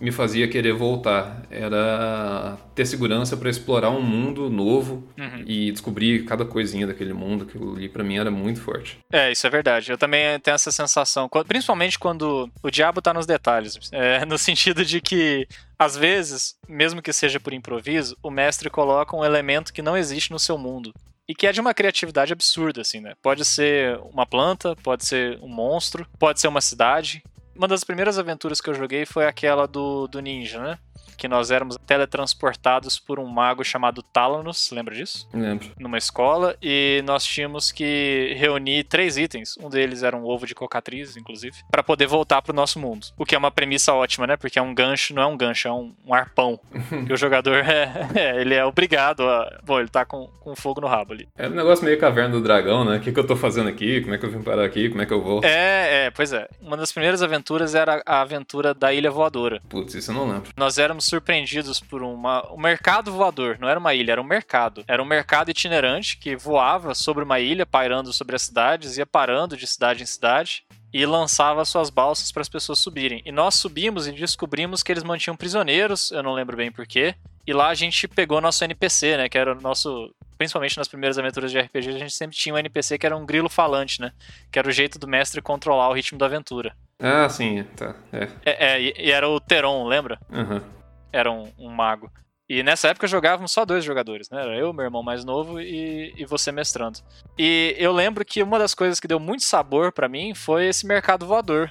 me 0.00 0.10
fazia 0.10 0.48
querer 0.48 0.72
voltar. 0.72 1.42
Era 1.50 2.56
ter 2.74 2.86
segurança 2.86 3.36
para 3.36 3.50
explorar 3.50 3.90
um 3.90 4.00
mundo 4.00 4.48
novo 4.48 5.08
uhum. 5.18 5.44
e 5.46 5.70
descobrir 5.70 6.24
cada 6.24 6.44
coisinha 6.44 6.86
daquele 6.86 7.12
mundo, 7.12 7.46
que 7.46 7.56
ali 7.56 7.88
para 7.88 8.04
mim 8.04 8.18
era 8.18 8.30
muito 8.30 8.60
forte. 8.60 8.98
É, 9.12 9.30
isso 9.30 9.46
é 9.46 9.50
verdade. 9.50 9.90
Eu 9.90 9.98
também 9.98 10.38
tenho 10.40 10.54
essa 10.54 10.72
sensação, 10.72 11.28
principalmente 11.46 11.98
quando 11.98 12.50
o 12.62 12.70
diabo 12.70 13.02
tá 13.02 13.12
nos 13.12 13.26
detalhes. 13.26 13.78
É, 13.92 14.24
no 14.26 14.38
sentido 14.38 14.84
de 14.84 15.00
que 15.00 15.46
às 15.78 15.96
vezes, 15.96 16.56
mesmo 16.68 17.00
que 17.00 17.12
seja 17.12 17.40
por 17.40 17.54
improviso, 17.54 18.16
o 18.22 18.30
mestre 18.30 18.68
coloca 18.68 19.16
um 19.16 19.24
elemento 19.24 19.72
que 19.72 19.80
não 19.80 19.96
existe 19.96 20.30
no 20.30 20.38
seu 20.38 20.58
mundo 20.58 20.92
e 21.30 21.34
que 21.34 21.46
é 21.46 21.52
de 21.52 21.60
uma 21.60 21.72
criatividade 21.72 22.32
absurda, 22.32 22.80
assim, 22.80 22.98
né? 23.00 23.14
Pode 23.22 23.44
ser 23.44 23.96
uma 24.12 24.26
planta, 24.26 24.74
pode 24.82 25.06
ser 25.06 25.38
um 25.40 25.46
monstro, 25.46 26.04
pode 26.18 26.40
ser 26.40 26.48
uma 26.48 26.60
cidade, 26.60 27.22
uma 27.54 27.68
das 27.68 27.84
primeiras 27.84 28.18
aventuras 28.18 28.60
que 28.60 28.70
eu 28.70 28.74
joguei 28.74 29.04
foi 29.04 29.26
aquela 29.26 29.66
do, 29.66 30.06
do 30.06 30.20
ninja, 30.20 30.60
né? 30.60 30.78
que 31.20 31.28
nós 31.28 31.50
éramos 31.50 31.76
teletransportados 31.86 32.98
por 32.98 33.20
um 33.20 33.26
mago 33.26 33.62
chamado 33.62 34.02
Talanos, 34.02 34.70
lembra 34.70 34.94
disso? 34.94 35.28
Lembro. 35.34 35.68
Numa 35.78 35.98
escola, 35.98 36.56
e 36.62 37.02
nós 37.04 37.24
tínhamos 37.24 37.70
que 37.70 38.34
reunir 38.38 38.84
três 38.84 39.18
itens. 39.18 39.54
Um 39.60 39.68
deles 39.68 40.02
era 40.02 40.16
um 40.16 40.24
ovo 40.24 40.46
de 40.46 40.54
cocatriz, 40.54 41.18
inclusive, 41.18 41.58
para 41.70 41.82
poder 41.82 42.06
voltar 42.06 42.40
pro 42.40 42.54
nosso 42.54 42.78
mundo. 42.78 43.08
O 43.18 43.26
que 43.26 43.34
é 43.34 43.38
uma 43.38 43.50
premissa 43.50 43.92
ótima, 43.92 44.26
né? 44.26 44.36
Porque 44.38 44.58
é 44.58 44.62
um 44.62 44.74
gancho, 44.74 45.14
não 45.14 45.22
é 45.22 45.26
um 45.26 45.36
gancho, 45.36 45.68
é 45.68 45.72
um, 45.72 45.92
um 46.06 46.14
arpão. 46.14 46.58
que 47.06 47.12
o 47.12 47.16
jogador 47.18 47.56
é, 47.68 48.08
é, 48.14 48.40
ele 48.40 48.54
é 48.54 48.64
obrigado 48.64 49.28
a. 49.28 49.60
Bom, 49.62 49.78
ele 49.78 49.90
tá 49.90 50.06
com, 50.06 50.26
com 50.40 50.56
fogo 50.56 50.80
no 50.80 50.86
rabo 50.86 51.12
ali. 51.12 51.28
É 51.36 51.48
um 51.48 51.50
negócio 51.50 51.84
meio 51.84 51.98
caverna 51.98 52.30
do 52.30 52.42
dragão, 52.42 52.82
né? 52.82 52.96
O 52.96 53.00
que, 53.00 53.12
que 53.12 53.20
eu 53.20 53.26
tô 53.26 53.36
fazendo 53.36 53.68
aqui? 53.68 54.00
Como 54.00 54.14
é 54.14 54.18
que 54.18 54.24
eu 54.24 54.30
vim 54.30 54.40
parar 54.40 54.64
aqui? 54.64 54.88
Como 54.88 55.02
é 55.02 55.04
que 55.04 55.12
eu 55.12 55.20
vou? 55.20 55.44
É, 55.44 56.06
é, 56.06 56.10
pois 56.10 56.32
é. 56.32 56.48
Uma 56.62 56.78
das 56.78 56.92
primeiras 56.92 57.22
aventuras 57.22 57.39
era 57.74 58.02
a 58.06 58.20
aventura 58.20 58.74
da 58.74 58.92
Ilha 58.92 59.10
Voadora. 59.10 59.60
Putz, 59.68 59.94
isso 59.94 60.10
eu 60.10 60.14
não 60.14 60.28
lembro. 60.28 60.52
Nós 60.56 60.78
éramos 60.78 61.04
surpreendidos 61.04 61.80
por 61.80 62.02
uma, 62.02 62.46
um 62.52 62.60
mercado 62.60 63.12
voador. 63.12 63.58
Não 63.60 63.68
era 63.68 63.78
uma 63.78 63.94
ilha, 63.94 64.12
era 64.12 64.20
um 64.20 64.24
mercado. 64.24 64.84
Era 64.86 65.02
um 65.02 65.06
mercado 65.06 65.50
itinerante 65.50 66.16
que 66.16 66.36
voava 66.36 66.94
sobre 66.94 67.24
uma 67.24 67.40
ilha, 67.40 67.66
pairando 67.66 68.12
sobre 68.12 68.36
as 68.36 68.42
cidades, 68.42 68.98
ia 68.98 69.06
parando 69.06 69.56
de 69.56 69.66
cidade 69.66 70.02
em 70.02 70.06
cidade 70.06 70.64
e 70.92 71.06
lançava 71.06 71.64
suas 71.64 71.88
balsas 71.88 72.32
para 72.32 72.42
as 72.42 72.48
pessoas 72.48 72.78
subirem. 72.78 73.22
E 73.24 73.30
nós 73.30 73.54
subimos 73.54 74.06
e 74.06 74.12
descobrimos 74.12 74.82
que 74.82 74.92
eles 74.92 75.04
mantinham 75.04 75.36
prisioneiros, 75.36 76.10
eu 76.10 76.22
não 76.22 76.32
lembro 76.32 76.56
bem 76.56 76.72
porquê. 76.72 77.14
E 77.46 77.52
lá 77.52 77.68
a 77.68 77.74
gente 77.74 78.06
pegou 78.08 78.40
nosso 78.40 78.62
NPC, 78.64 79.16
né? 79.16 79.28
Que 79.28 79.38
era 79.38 79.56
o 79.56 79.60
nosso. 79.60 80.12
Principalmente 80.40 80.78
nas 80.78 80.88
primeiras 80.88 81.18
aventuras 81.18 81.50
de 81.50 81.60
RPG, 81.60 81.88
a 81.90 81.98
gente 81.98 82.14
sempre 82.14 82.34
tinha 82.34 82.54
um 82.54 82.58
NPC 82.58 82.96
que 82.96 83.04
era 83.04 83.14
um 83.14 83.26
grilo 83.26 83.50
falante, 83.50 84.00
né? 84.00 84.10
Que 84.50 84.58
era 84.58 84.66
o 84.66 84.72
jeito 84.72 84.98
do 84.98 85.06
mestre 85.06 85.42
controlar 85.42 85.90
o 85.90 85.92
ritmo 85.92 86.18
da 86.18 86.24
aventura. 86.24 86.74
Ah, 86.98 87.28
sim, 87.28 87.62
tá. 87.76 87.94
É, 88.10 88.28
é, 88.46 88.76
é 88.76 88.80
e 88.80 89.10
era 89.10 89.28
o 89.28 89.38
Teron, 89.38 89.86
lembra? 89.86 90.18
Uhum 90.30 90.80
era 91.12 91.30
um, 91.30 91.52
um, 91.58 91.68
mago. 91.68 92.10
E 92.48 92.62
nessa 92.62 92.88
época 92.88 93.06
jogávamos 93.06 93.52
só 93.52 93.64
dois 93.64 93.84
jogadores, 93.84 94.28
né? 94.28 94.42
Era 94.42 94.56
eu, 94.56 94.72
meu 94.72 94.84
irmão 94.84 95.02
mais 95.02 95.24
novo 95.24 95.60
e, 95.60 96.12
e 96.16 96.24
você 96.24 96.50
mestrando. 96.50 96.98
E 97.38 97.76
eu 97.78 97.92
lembro 97.92 98.24
que 98.24 98.42
uma 98.42 98.58
das 98.58 98.74
coisas 98.74 98.98
que 98.98 99.06
deu 99.06 99.20
muito 99.20 99.44
sabor 99.44 99.92
para 99.92 100.08
mim 100.08 100.34
foi 100.34 100.66
esse 100.66 100.86
mercado 100.86 101.26
voador. 101.26 101.70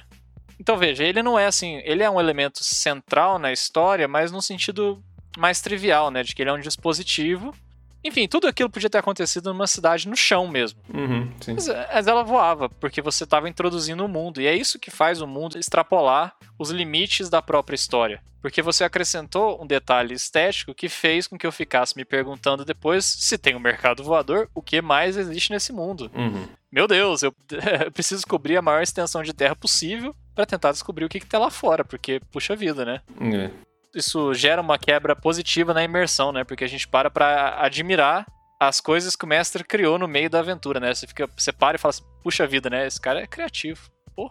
Então 0.58 0.76
veja, 0.76 1.04
ele 1.04 1.22
não 1.22 1.38
é 1.38 1.46
assim, 1.46 1.80
ele 1.84 2.02
é 2.02 2.10
um 2.10 2.20
elemento 2.20 2.62
central 2.62 3.38
na 3.38 3.52
história, 3.52 4.06
mas 4.08 4.32
no 4.32 4.40
sentido 4.40 5.02
mais 5.36 5.60
trivial, 5.60 6.10
né? 6.10 6.22
De 6.22 6.34
que 6.34 6.42
ele 6.42 6.50
é 6.50 6.52
um 6.52 6.60
dispositivo 6.60 7.54
enfim, 8.02 8.26
tudo 8.26 8.46
aquilo 8.46 8.70
podia 8.70 8.88
ter 8.88 8.98
acontecido 8.98 9.52
numa 9.52 9.66
cidade 9.66 10.08
no 10.08 10.16
chão 10.16 10.48
mesmo. 10.48 10.80
Uhum, 10.92 11.30
mas, 11.46 11.68
mas, 11.68 12.06
ela 12.06 12.22
voava, 12.22 12.68
porque 12.68 13.02
você 13.02 13.24
estava 13.24 13.48
introduzindo 13.48 14.04
o 14.04 14.08
mundo. 14.08 14.40
E 14.40 14.46
é 14.46 14.54
isso 14.54 14.78
que 14.78 14.90
faz 14.90 15.20
o 15.20 15.26
mundo 15.26 15.58
extrapolar 15.58 16.34
os 16.58 16.70
limites 16.70 17.28
da 17.28 17.42
própria 17.42 17.74
história. 17.74 18.22
Porque 18.40 18.62
você 18.62 18.84
acrescentou 18.84 19.62
um 19.62 19.66
detalhe 19.66 20.14
estético 20.14 20.74
que 20.74 20.88
fez 20.88 21.26
com 21.26 21.36
que 21.36 21.46
eu 21.46 21.52
ficasse 21.52 21.94
me 21.94 22.06
perguntando 22.06 22.64
depois 22.64 23.04
se 23.04 23.36
tem 23.36 23.54
um 23.54 23.60
mercado 23.60 24.02
voador, 24.02 24.48
o 24.54 24.62
que 24.62 24.80
mais 24.80 25.18
existe 25.18 25.52
nesse 25.52 25.72
mundo. 25.72 26.10
Uhum. 26.14 26.48
Meu 26.72 26.86
Deus, 26.86 27.22
eu, 27.22 27.34
eu 27.84 27.92
preciso 27.92 28.26
cobrir 28.26 28.56
a 28.56 28.62
maior 28.62 28.82
extensão 28.82 29.22
de 29.22 29.34
terra 29.34 29.54
possível 29.54 30.14
para 30.34 30.46
tentar 30.46 30.72
descobrir 30.72 31.04
o 31.04 31.08
que, 31.08 31.20
que 31.20 31.26
tá 31.26 31.38
lá 31.38 31.50
fora, 31.50 31.84
porque 31.84 32.20
puxa 32.32 32.56
vida, 32.56 32.82
né? 32.82 33.02
É 33.20 33.69
isso 33.94 34.32
gera 34.34 34.60
uma 34.60 34.78
quebra 34.78 35.14
positiva 35.16 35.74
na 35.74 35.82
imersão, 35.82 36.32
né? 36.32 36.44
Porque 36.44 36.64
a 36.64 36.68
gente 36.68 36.86
para 36.88 37.10
pra 37.10 37.58
admirar 37.60 38.26
as 38.60 38.80
coisas 38.80 39.16
que 39.16 39.24
o 39.24 39.28
mestre 39.28 39.64
criou 39.64 39.98
no 39.98 40.06
meio 40.06 40.28
da 40.28 40.40
aventura, 40.40 40.78
né? 40.78 40.94
Você, 40.94 41.06
fica, 41.06 41.28
você 41.36 41.52
para 41.52 41.76
e 41.76 41.78
fala 41.78 41.90
assim, 41.90 42.04
puxa 42.22 42.46
vida, 42.46 42.68
né? 42.68 42.86
Esse 42.86 43.00
cara 43.00 43.20
é 43.20 43.26
criativo. 43.26 43.90
Pô. 44.14 44.30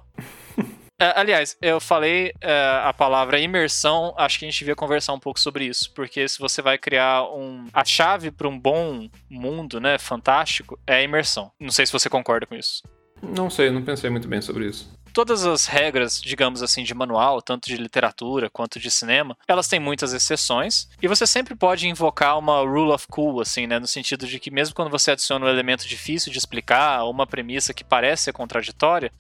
É, 1.01 1.17
aliás, 1.17 1.55
eu 1.61 1.79
falei 1.79 2.33
é, 2.41 2.81
a 2.83 2.91
palavra 2.91 3.39
imersão, 3.39 4.13
acho 4.17 4.37
que 4.37 4.43
a 4.43 4.49
gente 4.49 4.59
devia 4.59 4.75
conversar 4.75 5.13
um 5.13 5.19
pouco 5.19 5.39
sobre 5.39 5.63
isso, 5.63 5.93
porque 5.93 6.27
se 6.27 6.37
você 6.37 6.61
vai 6.61 6.77
criar 6.77 7.23
um, 7.23 7.67
a 7.71 7.85
chave 7.85 8.29
para 8.31 8.49
um 8.49 8.59
bom 8.59 9.09
mundo, 9.29 9.79
né, 9.79 9.97
fantástico, 9.97 10.77
é 10.85 10.95
a 10.95 11.01
imersão. 11.01 11.53
Não 11.57 11.71
sei 11.71 11.85
se 11.85 11.93
você 11.93 12.09
concorda 12.09 12.45
com 12.45 12.53
isso. 12.53 12.83
Não 13.21 13.49
sei, 13.49 13.69
não 13.69 13.81
pensei 13.81 14.09
muito 14.09 14.27
bem 14.27 14.41
sobre 14.41 14.67
isso. 14.67 14.91
Todas 15.13 15.45
as 15.45 15.65
regras, 15.65 16.21
digamos 16.21 16.61
assim, 16.61 16.83
de 16.83 16.93
manual, 16.93 17.41
tanto 17.41 17.67
de 17.67 17.77
literatura 17.77 18.49
quanto 18.49 18.79
de 18.79 18.89
cinema, 18.89 19.37
elas 19.47 19.67
têm 19.67 19.79
muitas 19.79 20.13
exceções, 20.13 20.87
e 21.01 21.07
você 21.07 21.25
sempre 21.25 21.55
pode 21.55 21.87
invocar 21.87 22.37
uma 22.37 22.59
rule 22.61 22.91
of 22.91 23.07
cool, 23.07 23.41
assim, 23.41 23.67
né, 23.67 23.79
no 23.79 23.87
sentido 23.87 24.27
de 24.27 24.39
que 24.39 24.51
mesmo 24.51 24.75
quando 24.75 24.91
você 24.91 25.11
adiciona 25.11 25.45
um 25.45 25.49
elemento 25.49 25.87
difícil 25.87 26.31
de 26.31 26.37
explicar, 26.37 27.03
ou 27.03 27.11
uma 27.11 27.27
premissa 27.27 27.73
que 27.73 27.83
parece 27.83 28.23
ser 28.23 28.33
contraditória, 28.33 29.11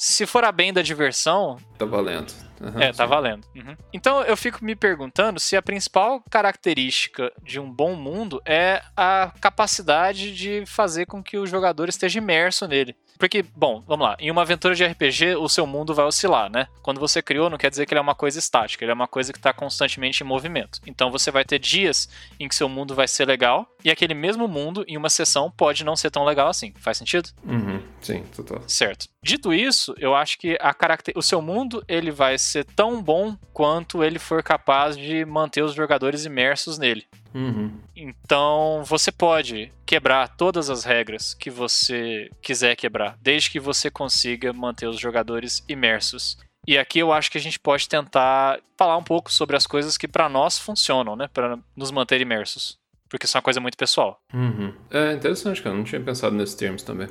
se 0.00 0.26
for 0.26 0.44
a 0.44 0.50
bem 0.50 0.72
da 0.72 0.80
diversão. 0.80 1.58
Tá 1.78 1.84
valendo. 1.84 2.32
Uhum, 2.58 2.80
é, 2.80 2.90
tá 2.90 3.04
sim. 3.04 3.10
valendo. 3.10 3.46
Uhum. 3.54 3.76
Então 3.92 4.22
eu 4.22 4.34
fico 4.34 4.64
me 4.64 4.74
perguntando 4.74 5.38
se 5.38 5.56
a 5.56 5.62
principal 5.62 6.22
característica 6.30 7.30
de 7.42 7.60
um 7.60 7.70
bom 7.70 7.94
mundo 7.94 8.40
é 8.46 8.82
a 8.96 9.30
capacidade 9.40 10.34
de 10.34 10.64
fazer 10.64 11.04
com 11.04 11.22
que 11.22 11.36
o 11.36 11.46
jogador 11.46 11.88
esteja 11.90 12.18
imerso 12.18 12.66
nele. 12.66 12.96
Porque, 13.20 13.44
bom, 13.54 13.84
vamos 13.86 14.06
lá, 14.06 14.16
em 14.18 14.30
uma 14.30 14.40
aventura 14.40 14.74
de 14.74 14.82
RPG, 14.82 15.36
o 15.36 15.46
seu 15.46 15.66
mundo 15.66 15.94
vai 15.94 16.06
oscilar, 16.06 16.50
né? 16.50 16.68
Quando 16.80 16.98
você 16.98 17.20
criou, 17.20 17.50
não 17.50 17.58
quer 17.58 17.68
dizer 17.68 17.84
que 17.84 17.92
ele 17.92 17.98
é 17.98 18.02
uma 18.02 18.14
coisa 18.14 18.38
estática, 18.38 18.82
ele 18.82 18.92
é 18.92 18.94
uma 18.94 19.06
coisa 19.06 19.30
que 19.30 19.38
está 19.38 19.52
constantemente 19.52 20.24
em 20.24 20.26
movimento. 20.26 20.80
Então 20.86 21.10
você 21.10 21.30
vai 21.30 21.44
ter 21.44 21.58
dias 21.58 22.08
em 22.40 22.48
que 22.48 22.54
seu 22.54 22.66
mundo 22.66 22.94
vai 22.94 23.06
ser 23.06 23.26
legal, 23.26 23.70
e 23.84 23.90
aquele 23.90 24.14
mesmo 24.14 24.48
mundo, 24.48 24.86
em 24.88 24.96
uma 24.96 25.10
sessão, 25.10 25.50
pode 25.50 25.84
não 25.84 25.94
ser 25.94 26.10
tão 26.10 26.24
legal 26.24 26.48
assim. 26.48 26.72
Faz 26.78 26.96
sentido? 26.96 27.28
Uhum, 27.44 27.82
sim, 28.00 28.22
total. 28.34 28.62
Certo. 28.66 29.06
Dito 29.22 29.52
isso, 29.52 29.94
eu 29.98 30.14
acho 30.14 30.38
que 30.38 30.56
a 30.58 30.72
caracter... 30.72 31.12
o 31.14 31.22
seu 31.22 31.42
mundo 31.42 31.84
ele 31.86 32.10
vai 32.10 32.38
ser 32.38 32.64
tão 32.64 33.02
bom 33.02 33.36
quanto 33.52 34.02
ele 34.02 34.18
for 34.18 34.42
capaz 34.42 34.96
de 34.96 35.26
manter 35.26 35.62
os 35.62 35.74
jogadores 35.74 36.24
imersos 36.24 36.78
nele. 36.78 37.06
Uhum. 37.34 37.72
Então 37.94 38.82
você 38.84 39.12
pode 39.12 39.72
quebrar 39.86 40.28
todas 40.28 40.70
as 40.70 40.84
regras 40.84 41.34
que 41.34 41.50
você 41.50 42.30
quiser 42.42 42.76
quebrar, 42.76 43.16
desde 43.20 43.50
que 43.50 43.60
você 43.60 43.90
consiga 43.90 44.52
manter 44.52 44.86
os 44.86 44.98
jogadores 44.98 45.64
imersos. 45.68 46.38
E 46.66 46.76
aqui 46.76 46.98
eu 46.98 47.12
acho 47.12 47.30
que 47.30 47.38
a 47.38 47.40
gente 47.40 47.58
pode 47.58 47.88
tentar 47.88 48.60
falar 48.76 48.96
um 48.96 49.02
pouco 49.02 49.32
sobre 49.32 49.56
as 49.56 49.66
coisas 49.66 49.96
que 49.96 50.06
para 50.06 50.28
nós 50.28 50.58
funcionam, 50.58 51.16
né, 51.16 51.28
para 51.32 51.58
nos 51.74 51.90
manter 51.90 52.20
imersos, 52.20 52.78
porque 53.08 53.26
isso 53.26 53.36
é 53.36 53.38
uma 53.38 53.42
coisa 53.42 53.60
muito 53.60 53.78
pessoal. 53.78 54.20
Uhum. 54.32 54.72
É 54.90 55.12
interessante, 55.12 55.62
cara. 55.62 55.74
Não 55.74 55.84
tinha 55.84 56.00
pensado 56.00 56.34
nesses 56.36 56.54
termos 56.54 56.82
também. 56.82 57.08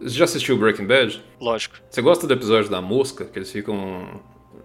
Você 0.00 0.16
já 0.16 0.24
assistiu 0.24 0.58
Breaking 0.58 0.86
Bad? 0.86 1.22
Lógico. 1.40 1.76
Você 1.90 2.00
gosta 2.00 2.26
do 2.26 2.32
episódio 2.32 2.70
da 2.70 2.80
mosca, 2.80 3.24
que 3.24 3.38
eles 3.38 3.50
ficam 3.50 4.20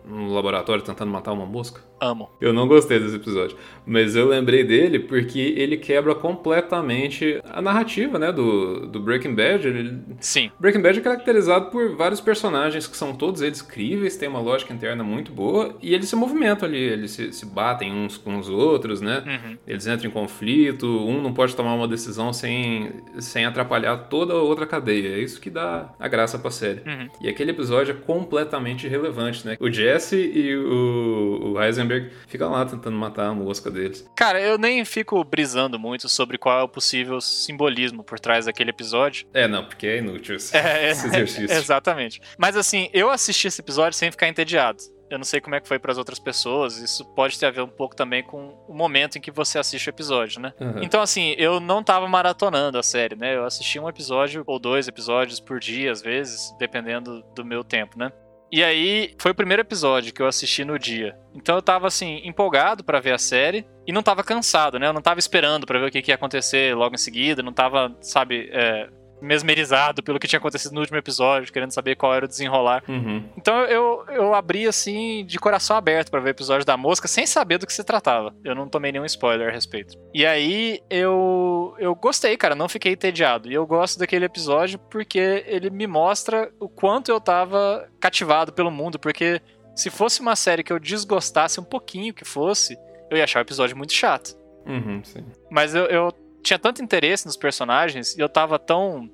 no 0.06 0.34
laboratório 0.34 0.84
tentando 0.84 1.12
matar 1.12 1.34
uma 1.34 1.46
mosca? 1.46 1.82
Amo. 2.00 2.30
Eu 2.40 2.54
não 2.54 2.68
gostei 2.68 3.00
desse 3.00 3.16
episódio, 3.16 3.58
mas 3.86 4.16
eu 4.16 4.28
lembrei 4.28 4.64
dele 4.64 5.00
porque 5.00 5.40
ele 5.40 5.78
quebra 5.78 6.14
completamente 6.16 7.42
a 7.50 7.62
narrativa, 7.62 8.20
né, 8.20 8.32
do, 8.32 8.88
do 8.88 9.00
Breaking 9.00 9.36
Bad. 9.36 9.68
Ele... 9.68 10.00
Sim. 10.20 10.52
Breaking 10.60 10.82
Bad 10.82 11.00
é 11.00 11.02
caracterizado 11.02 11.72
por 11.72 11.96
vários 11.96 12.22
personagens 12.22 12.88
que 12.88 12.96
são 12.96 13.14
todos 13.14 13.42
eles 13.42 13.62
críveis, 13.62 14.16
tem 14.16 14.30
uma 14.30 14.40
lógica 14.40 14.74
interna 14.74 15.04
muito 15.04 15.32
boa 15.32 15.76
e 15.82 15.94
eles 15.94 16.10
se 16.10 16.16
movimentam 16.16 16.68
ali, 16.68 16.78
eles 16.78 17.12
se, 17.12 17.32
se 17.34 17.46
batem 17.46 17.92
uns 17.92 18.18
com 18.18 18.38
os 18.38 18.50
outros, 18.50 19.02
né? 19.02 19.24
Uhum. 19.26 19.58
Eles 19.68 19.88
entram 19.88 20.10
em 20.10 20.14
conflito, 20.14 20.86
um 20.86 21.22
não 21.22 21.34
pode 21.34 21.56
tomar 21.56 21.74
uma 21.74 21.88
decisão 21.88 22.32
sem, 22.32 22.92
sem 23.20 23.46
atrapalhar 23.46 23.98
toda 24.10 24.34
a 24.34 24.38
outra 24.38 24.66
cadeia. 24.66 25.16
É 25.16 25.20
isso 25.20 25.42
que 25.42 25.50
dá 25.50 25.90
a 26.00 26.08
graça 26.08 26.38
pra 26.38 26.52
série. 26.52 26.82
Uhum. 26.86 27.10
E 27.22 27.30
aquele 27.30 27.52
episódio 27.52 27.92
é 27.92 28.06
completamente 28.06 28.86
irrelevante, 28.86 29.46
né? 29.46 29.58
O 29.60 29.70
Jesse 29.70 30.16
e 30.16 30.56
o, 30.56 31.54
o 31.54 31.62
Heisenberg 31.62 31.87
Heisenberg 31.88 32.12
fica 32.28 32.48
lá 32.48 32.66
tentando 32.66 32.98
matar 32.98 33.28
a 33.28 33.34
mosca 33.34 33.72
deles. 33.72 34.08
Cara, 34.16 34.40
eu 34.42 34.58
nem 34.58 34.84
fico 34.86 35.24
brisando 35.24 35.80
muito 35.80 36.10
sobre 36.10 36.38
qual 36.38 36.60
é 36.60 36.64
o 36.64 36.68
possível 36.68 37.20
simbolismo 37.22 38.04
por 38.04 38.20
trás 38.20 38.46
daquele 38.46 38.70
episódio. 38.70 39.28
É, 39.34 39.48
não, 39.48 39.64
porque 39.64 39.88
é 39.88 39.98
inútil 39.98 40.36
esse, 40.36 40.56
é, 40.56 40.92
esse 40.92 41.08
exercício. 41.08 41.52
É, 41.52 41.58
exatamente. 41.58 42.22
Mas 42.38 42.56
assim, 42.56 42.90
eu 42.94 43.10
assisti 43.10 43.48
esse 43.48 43.62
episódio 43.62 43.98
sem 43.98 44.12
ficar 44.12 44.28
entediado. 44.28 44.78
Eu 45.10 45.18
não 45.18 45.24
sei 45.24 45.40
como 45.40 45.56
é 45.56 45.62
que 45.62 45.68
foi 45.70 45.80
para 45.80 45.90
as 45.90 45.98
outras 45.98 46.20
pessoas. 46.20 46.80
Isso 46.80 47.06
pode 47.16 47.40
ter 47.40 47.46
a 47.46 47.52
ver 47.52 47.62
um 47.62 47.70
pouco 47.70 47.96
também 47.96 48.22
com 48.22 48.58
o 48.68 48.74
momento 48.74 49.18
em 49.18 49.22
que 49.22 49.32
você 49.32 49.58
assiste 49.58 49.88
o 49.88 49.90
episódio, 49.90 50.42
né? 50.42 50.54
Uhum. 50.60 50.84
Então, 50.84 51.02
assim, 51.02 51.34
eu 51.38 51.62
não 51.62 51.82
tava 51.82 52.10
maratonando 52.10 52.78
a 52.78 52.84
série, 52.84 53.16
né? 53.16 53.38
Eu 53.38 53.46
assisti 53.46 53.80
um 53.80 53.88
episódio 53.88 54.44
ou 54.46 54.60
dois 54.60 54.86
episódios 54.86 55.40
por 55.40 55.62
dia, 55.62 55.94
às 55.94 56.02
vezes, 56.02 56.54
dependendo 56.60 57.24
do 57.34 57.46
meu 57.46 57.64
tempo, 57.64 57.98
né? 57.98 58.12
E 58.52 58.64
aí, 58.64 59.14
foi 59.18 59.32
o 59.32 59.36
primeiro 59.36 59.62
episódio 59.62 60.14
que 60.14 60.22
eu 60.22 60.28
assisti 60.28 60.64
no 60.64 60.80
dia. 60.80 61.18
Então 61.36 61.56
eu 61.56 61.62
tava 61.62 61.88
assim, 61.88 62.22
empolgado 62.24 62.84
para 62.84 63.00
ver 63.00 63.14
a 63.14 63.18
série 63.18 63.66
e 63.86 63.92
não 63.92 64.02
tava 64.02 64.24
cansado, 64.24 64.80
né? 64.80 64.88
Eu 64.88 64.94
não 64.94 65.02
tava 65.02 65.20
esperando 65.20 65.66
para 65.66 65.80
ver 65.80 65.88
o 65.88 65.92
que, 65.92 66.02
que, 66.02 66.12
ia 66.12 66.16
acontecer 66.16 66.76
logo 66.76 66.96
em 66.96 66.98
seguida, 66.98 67.44
não 67.44 67.52
tava, 67.52 67.96
sabe, 68.00 68.50
é, 68.54 68.90
mesmerizado 69.22 70.04
pelo 70.04 70.20
que 70.20 70.28
tinha 70.28 70.40
acontecido 70.40 70.74
no 70.74 70.82
último 70.82 70.98
episódio, 70.98 71.52
querendo 71.52 71.72
saber 71.72 71.96
qual 71.96 72.14
era 72.14 72.26
o 72.26 72.28
desenrolar. 72.28 72.84
Uhum. 72.88 73.24
Então 73.38 73.62
eu, 73.66 74.06
eu 74.10 74.34
abri 74.34 74.68
assim, 74.68 75.26
de 75.26 75.38
coração 75.40 75.76
aberto 75.76 76.10
para 76.10 76.20
ver 76.20 76.30
o 76.30 76.32
episódio 76.32 76.66
da 76.66 76.78
mosca, 76.78 77.08
sem 77.08 77.26
saber 77.26 77.58
do 77.58 77.66
que 77.66 77.74
se 77.74 77.84
tratava. 77.84 78.36
Eu 78.44 78.56
não 78.56 78.68
tomei 78.68 78.92
nenhum 78.92 79.06
spoiler 79.06 79.50
a 79.50 79.52
respeito. 79.52 79.98
E 80.14 80.26
aí 80.26 80.80
eu, 80.90 81.76
eu 81.80 81.96
gostei, 81.96 82.36
cara, 82.38 82.56
não 82.56 82.70
fiquei 82.70 82.94
entediado. 82.94 83.50
E 83.50 83.54
eu 83.54 83.66
gosto 83.66 84.00
daquele 84.00 84.26
episódio 84.26 84.80
porque 84.80 85.44
ele 85.48 85.70
me 85.70 85.88
mostra 85.88 86.52
o 86.60 86.70
quanto 86.70 87.10
eu 87.10 87.20
tava 87.20 87.90
cativado 88.00 88.54
pelo 88.54 88.72
mundo, 88.72 89.00
porque 89.00 89.42
se 89.76 89.90
fosse 89.90 90.22
uma 90.22 90.36
série 90.36 90.64
que 90.64 90.74
eu 90.74 90.80
desgostasse 90.80 91.60
um 91.60 91.64
pouquinho 91.64 92.14
que 92.14 92.26
fosse, 92.26 92.78
eu 93.10 93.18
ia 93.18 93.24
achar 93.24 93.40
o 93.40 93.42
episódio 93.42 93.78
muito 93.78 93.94
chato. 93.94 94.36
Uhum, 94.66 95.02
sim. 95.04 95.26
Mas 95.50 95.74
eu, 95.74 95.86
eu 95.86 96.12
tinha 96.48 96.60
tanto 96.60 96.82
interesse 96.82 97.26
nos 97.26 97.38
personagens 97.38 98.16
e 98.16 98.20
eu 98.20 98.30
tava 98.30 98.58
tão. 98.58 99.10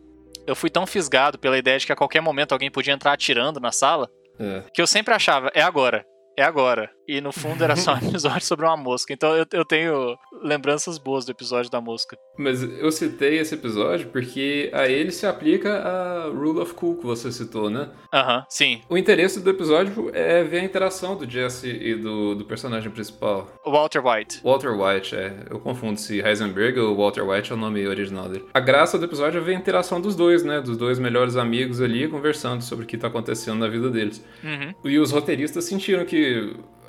Eu 0.45 0.55
fui 0.55 0.69
tão 0.69 0.86
fisgado 0.86 1.39
pela 1.39 1.57
ideia 1.57 1.79
de 1.79 1.86
que 1.86 1.91
a 1.91 1.95
qualquer 1.95 2.21
momento 2.21 2.51
alguém 2.51 2.69
podia 2.69 2.93
entrar 2.93 3.13
atirando 3.13 3.59
na 3.59 3.71
sala. 3.71 4.09
É. 4.39 4.63
Que 4.73 4.81
eu 4.81 4.88
sempre 4.88 5.13
achava, 5.13 5.51
é 5.53 5.61
agora 5.61 6.05
é 6.38 6.43
agora. 6.43 6.89
E 7.07 7.19
no 7.19 7.31
fundo 7.31 7.63
era 7.63 7.75
só 7.75 7.93
um 7.93 7.97
episódio 8.09 8.45
sobre 8.45 8.65
uma 8.65 8.77
mosca. 8.77 9.13
Então 9.13 9.36
eu, 9.36 9.45
eu 9.51 9.65
tenho 9.65 10.17
lembranças 10.41 10.97
boas 10.97 11.25
do 11.25 11.31
episódio 11.31 11.69
da 11.69 11.81
mosca. 11.81 12.17
Mas 12.38 12.63
eu 12.63 12.91
citei 12.91 13.38
esse 13.38 13.53
episódio 13.53 14.07
porque 14.07 14.69
a 14.73 14.88
ele 14.88 15.11
se 15.11 15.25
aplica 15.25 15.79
a 15.79 16.29
Rule 16.29 16.59
of 16.59 16.73
Cool 16.73 16.97
que 16.97 17.05
você 17.05 17.31
citou, 17.31 17.69
né? 17.69 17.89
Aham, 18.13 18.38
uhum, 18.38 18.43
sim. 18.49 18.81
O 18.89 18.97
interesse 18.97 19.39
do 19.39 19.49
episódio 19.49 20.09
é 20.13 20.43
ver 20.43 20.59
a 20.59 20.63
interação 20.63 21.15
do 21.15 21.29
Jesse 21.29 21.69
e 21.69 21.95
do, 21.95 22.36
do 22.36 22.45
personagem 22.45 22.89
principal. 22.89 23.47
Walter 23.65 24.01
White. 24.05 24.41
Walter 24.43 24.71
White, 24.71 25.15
é. 25.15 25.45
Eu 25.49 25.59
confundo 25.59 25.99
se 25.99 26.19
Heisenberg 26.19 26.79
ou 26.79 26.95
Walter 26.95 27.27
White 27.27 27.51
é 27.51 27.55
o 27.55 27.57
nome 27.57 27.86
original 27.88 28.29
dele. 28.29 28.45
A 28.53 28.59
graça 28.59 28.97
do 28.97 29.05
episódio 29.05 29.39
é 29.39 29.41
ver 29.41 29.55
a 29.55 29.59
interação 29.59 29.99
dos 29.99 30.15
dois, 30.15 30.43
né? 30.43 30.61
Dos 30.61 30.77
dois 30.77 30.97
melhores 30.99 31.36
amigos 31.36 31.81
ali 31.81 32.07
conversando 32.07 32.63
sobre 32.63 32.86
o 32.86 32.88
que 32.88 32.97
tá 32.97 33.07
acontecendo 33.07 33.59
na 33.59 33.67
vida 33.67 33.89
deles. 33.89 34.23
Uhum. 34.43 34.73
E 34.86 34.97
os 34.97 35.11
roteiristas 35.11 35.65
sentiram 35.65 36.05
que 36.05 36.22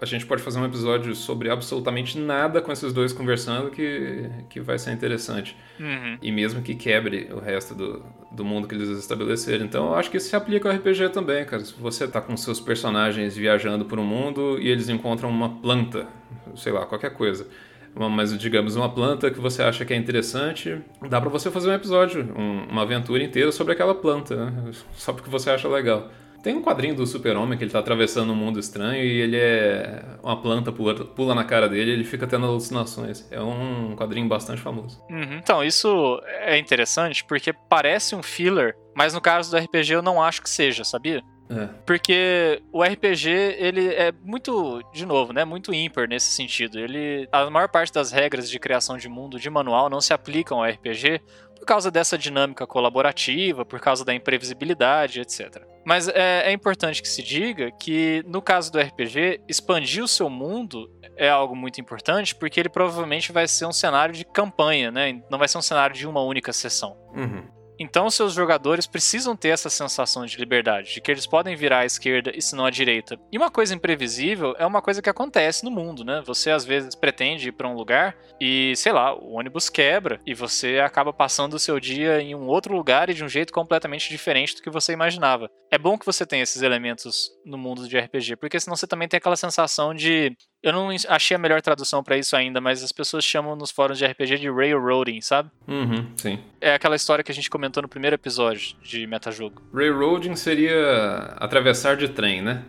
a 0.00 0.06
gente 0.06 0.26
pode 0.26 0.42
fazer 0.42 0.58
um 0.58 0.66
episódio 0.66 1.14
sobre 1.14 1.50
absolutamente 1.50 2.18
nada 2.18 2.60
com 2.60 2.70
esses 2.70 2.92
dois 2.92 3.12
conversando 3.12 3.70
que, 3.70 4.28
que 4.50 4.60
vai 4.60 4.78
ser 4.78 4.92
interessante. 4.92 5.56
Uhum. 5.80 6.18
E 6.20 6.30
mesmo 6.30 6.62
que 6.62 6.74
quebre 6.74 7.28
o 7.32 7.38
resto 7.38 7.74
do, 7.74 8.04
do 8.30 8.44
mundo 8.44 8.68
que 8.68 8.74
eles 8.74 8.88
estabeleceram. 8.90 9.64
Então 9.64 9.86
eu 9.86 9.94
acho 9.94 10.10
que 10.10 10.16
isso 10.16 10.28
se 10.28 10.36
aplica 10.36 10.68
ao 10.68 10.76
RPG 10.76 11.08
também, 11.10 11.44
cara. 11.44 11.64
Se 11.64 11.74
você 11.74 12.06
tá 12.06 12.20
com 12.20 12.36
seus 12.36 12.60
personagens 12.60 13.36
viajando 13.36 13.84
por 13.84 13.98
um 13.98 14.04
mundo 14.04 14.58
e 14.60 14.68
eles 14.68 14.88
encontram 14.88 15.30
uma 15.30 15.48
planta, 15.48 16.06
sei 16.54 16.72
lá, 16.72 16.84
qualquer 16.84 17.14
coisa. 17.14 17.46
Mas 17.94 18.36
digamos 18.36 18.74
uma 18.74 18.88
planta 18.88 19.30
que 19.30 19.38
você 19.38 19.62
acha 19.62 19.84
que 19.84 19.94
é 19.94 19.96
interessante, 19.96 20.80
dá 21.08 21.20
para 21.20 21.30
você 21.30 21.48
fazer 21.48 21.70
um 21.70 21.74
episódio, 21.74 22.28
um, 22.36 22.64
uma 22.68 22.82
aventura 22.82 23.22
inteira 23.22 23.52
sobre 23.52 23.72
aquela 23.72 23.94
planta, 23.94 24.50
né? 24.50 24.72
só 24.96 25.12
porque 25.12 25.30
você 25.30 25.50
acha 25.50 25.68
legal. 25.68 26.10
Tem 26.44 26.54
um 26.54 26.60
quadrinho 26.60 26.94
do 26.94 27.06
Super-Homem 27.06 27.56
que 27.56 27.64
ele 27.64 27.70
tá 27.70 27.78
atravessando 27.78 28.30
um 28.30 28.36
mundo 28.36 28.60
estranho 28.60 29.02
e 29.02 29.20
ele 29.22 29.38
é. 29.38 30.04
Uma 30.22 30.36
planta 30.42 30.70
pula, 30.70 30.94
pula 31.06 31.34
na 31.34 31.42
cara 31.42 31.70
dele 31.70 31.90
e 31.90 31.94
ele 31.94 32.04
fica 32.04 32.26
tendo 32.26 32.44
alucinações. 32.44 33.26
É 33.30 33.40
um 33.40 33.96
quadrinho 33.96 34.28
bastante 34.28 34.60
famoso. 34.60 35.02
Uhum. 35.08 35.38
Então, 35.38 35.64
isso 35.64 36.20
é 36.42 36.58
interessante 36.58 37.24
porque 37.24 37.50
parece 37.66 38.14
um 38.14 38.22
filler, 38.22 38.76
mas 38.94 39.14
no 39.14 39.22
caso 39.22 39.50
do 39.50 39.56
RPG 39.56 39.94
eu 39.94 40.02
não 40.02 40.22
acho 40.22 40.42
que 40.42 40.50
seja, 40.50 40.84
sabia? 40.84 41.22
É. 41.48 41.66
Porque 41.86 42.62
o 42.70 42.82
RPG, 42.82 43.30
ele 43.58 43.88
é 43.94 44.12
muito, 44.22 44.82
de 44.92 45.06
novo, 45.06 45.32
né, 45.32 45.46
muito 45.46 45.72
ímpar 45.72 46.06
nesse 46.06 46.30
sentido. 46.30 46.78
Ele, 46.78 47.26
a 47.32 47.48
maior 47.48 47.70
parte 47.70 47.90
das 47.90 48.12
regras 48.12 48.50
de 48.50 48.58
criação 48.58 48.98
de 48.98 49.08
mundo 49.08 49.40
de 49.40 49.48
manual 49.48 49.88
não 49.88 50.00
se 50.00 50.12
aplicam 50.12 50.62
ao 50.62 50.68
RPG 50.68 51.22
por 51.58 51.64
causa 51.64 51.90
dessa 51.90 52.18
dinâmica 52.18 52.66
colaborativa, 52.66 53.64
por 53.64 53.80
causa 53.80 54.04
da 54.04 54.14
imprevisibilidade, 54.14 55.22
etc. 55.22 55.73
Mas 55.84 56.08
é, 56.08 56.50
é, 56.50 56.52
importante 56.52 57.02
que 57.02 57.08
se 57.08 57.22
diga 57.22 57.70
que, 57.72 58.22
no 58.26 58.40
caso 58.40 58.72
do 58.72 58.78
RPG, 58.78 59.42
expandir 59.48 60.02
o 60.02 60.08
seu 60.08 60.30
mundo 60.30 60.90
é 61.16 61.28
algo 61.28 61.54
muito 61.54 61.80
importante, 61.80 62.34
porque 62.34 62.58
ele 62.58 62.68
provavelmente 62.68 63.32
vai 63.32 63.46
ser 63.46 63.66
um 63.66 63.72
cenário 63.72 64.14
de 64.14 64.24
campanha, 64.24 64.90
né? 64.90 65.20
Não 65.30 65.38
vai 65.38 65.46
ser 65.46 65.58
um 65.58 65.62
cenário 65.62 65.94
de 65.94 66.06
uma 66.06 66.22
única 66.22 66.52
sessão. 66.52 66.96
Uhum. 67.14 67.54
Então, 67.78 68.08
seus 68.08 68.32
jogadores 68.32 68.86
precisam 68.86 69.34
ter 69.34 69.48
essa 69.48 69.68
sensação 69.68 70.24
de 70.24 70.36
liberdade, 70.38 70.94
de 70.94 71.00
que 71.00 71.10
eles 71.10 71.26
podem 71.26 71.56
virar 71.56 71.80
à 71.80 71.84
esquerda 71.84 72.32
e 72.34 72.40
se 72.40 72.54
não 72.54 72.64
à 72.64 72.70
direita. 72.70 73.18
E 73.32 73.36
uma 73.36 73.50
coisa 73.50 73.74
imprevisível 73.74 74.54
é 74.58 74.64
uma 74.64 74.80
coisa 74.80 75.02
que 75.02 75.10
acontece 75.10 75.64
no 75.64 75.70
mundo, 75.70 76.04
né? 76.04 76.22
Você 76.24 76.50
às 76.50 76.64
vezes 76.64 76.94
pretende 76.94 77.48
ir 77.48 77.52
para 77.52 77.68
um 77.68 77.74
lugar 77.74 78.16
e, 78.40 78.74
sei 78.76 78.92
lá, 78.92 79.14
o 79.14 79.32
ônibus 79.32 79.68
quebra 79.68 80.20
e 80.24 80.34
você 80.34 80.78
acaba 80.78 81.12
passando 81.12 81.54
o 81.54 81.58
seu 81.58 81.80
dia 81.80 82.20
em 82.20 82.34
um 82.34 82.46
outro 82.46 82.74
lugar 82.74 83.10
e 83.10 83.14
de 83.14 83.24
um 83.24 83.28
jeito 83.28 83.52
completamente 83.52 84.08
diferente 84.08 84.54
do 84.54 84.62
que 84.62 84.70
você 84.70 84.92
imaginava. 84.92 85.50
É 85.74 85.78
bom 85.78 85.98
que 85.98 86.06
você 86.06 86.24
tenha 86.24 86.44
esses 86.44 86.62
elementos 86.62 87.32
no 87.44 87.58
mundo 87.58 87.88
de 87.88 87.98
RPG, 87.98 88.36
porque 88.36 88.60
senão 88.60 88.76
você 88.76 88.86
também 88.86 89.08
tem 89.08 89.18
aquela 89.18 89.34
sensação 89.34 89.92
de 89.92 90.32
eu 90.62 90.72
não 90.72 90.90
achei 91.08 91.34
a 91.34 91.38
melhor 91.38 91.60
tradução 91.60 92.00
para 92.00 92.16
isso 92.16 92.36
ainda, 92.36 92.60
mas 92.60 92.80
as 92.84 92.92
pessoas 92.92 93.24
chamam 93.24 93.56
nos 93.56 93.72
fóruns 93.72 93.98
de 93.98 94.06
RPG 94.06 94.38
de 94.38 94.48
railroading, 94.48 95.20
sabe? 95.20 95.50
Uhum, 95.66 96.06
sim. 96.16 96.38
É 96.60 96.74
aquela 96.74 96.94
história 96.94 97.24
que 97.24 97.32
a 97.32 97.34
gente 97.34 97.50
comentou 97.50 97.82
no 97.82 97.88
primeiro 97.88 98.14
episódio 98.14 98.76
de 98.84 99.04
metajogo. 99.08 99.62
Railroading 99.74 100.36
seria 100.36 101.34
atravessar 101.38 101.96
de 101.96 102.06
trem, 102.06 102.40
né? 102.40 102.62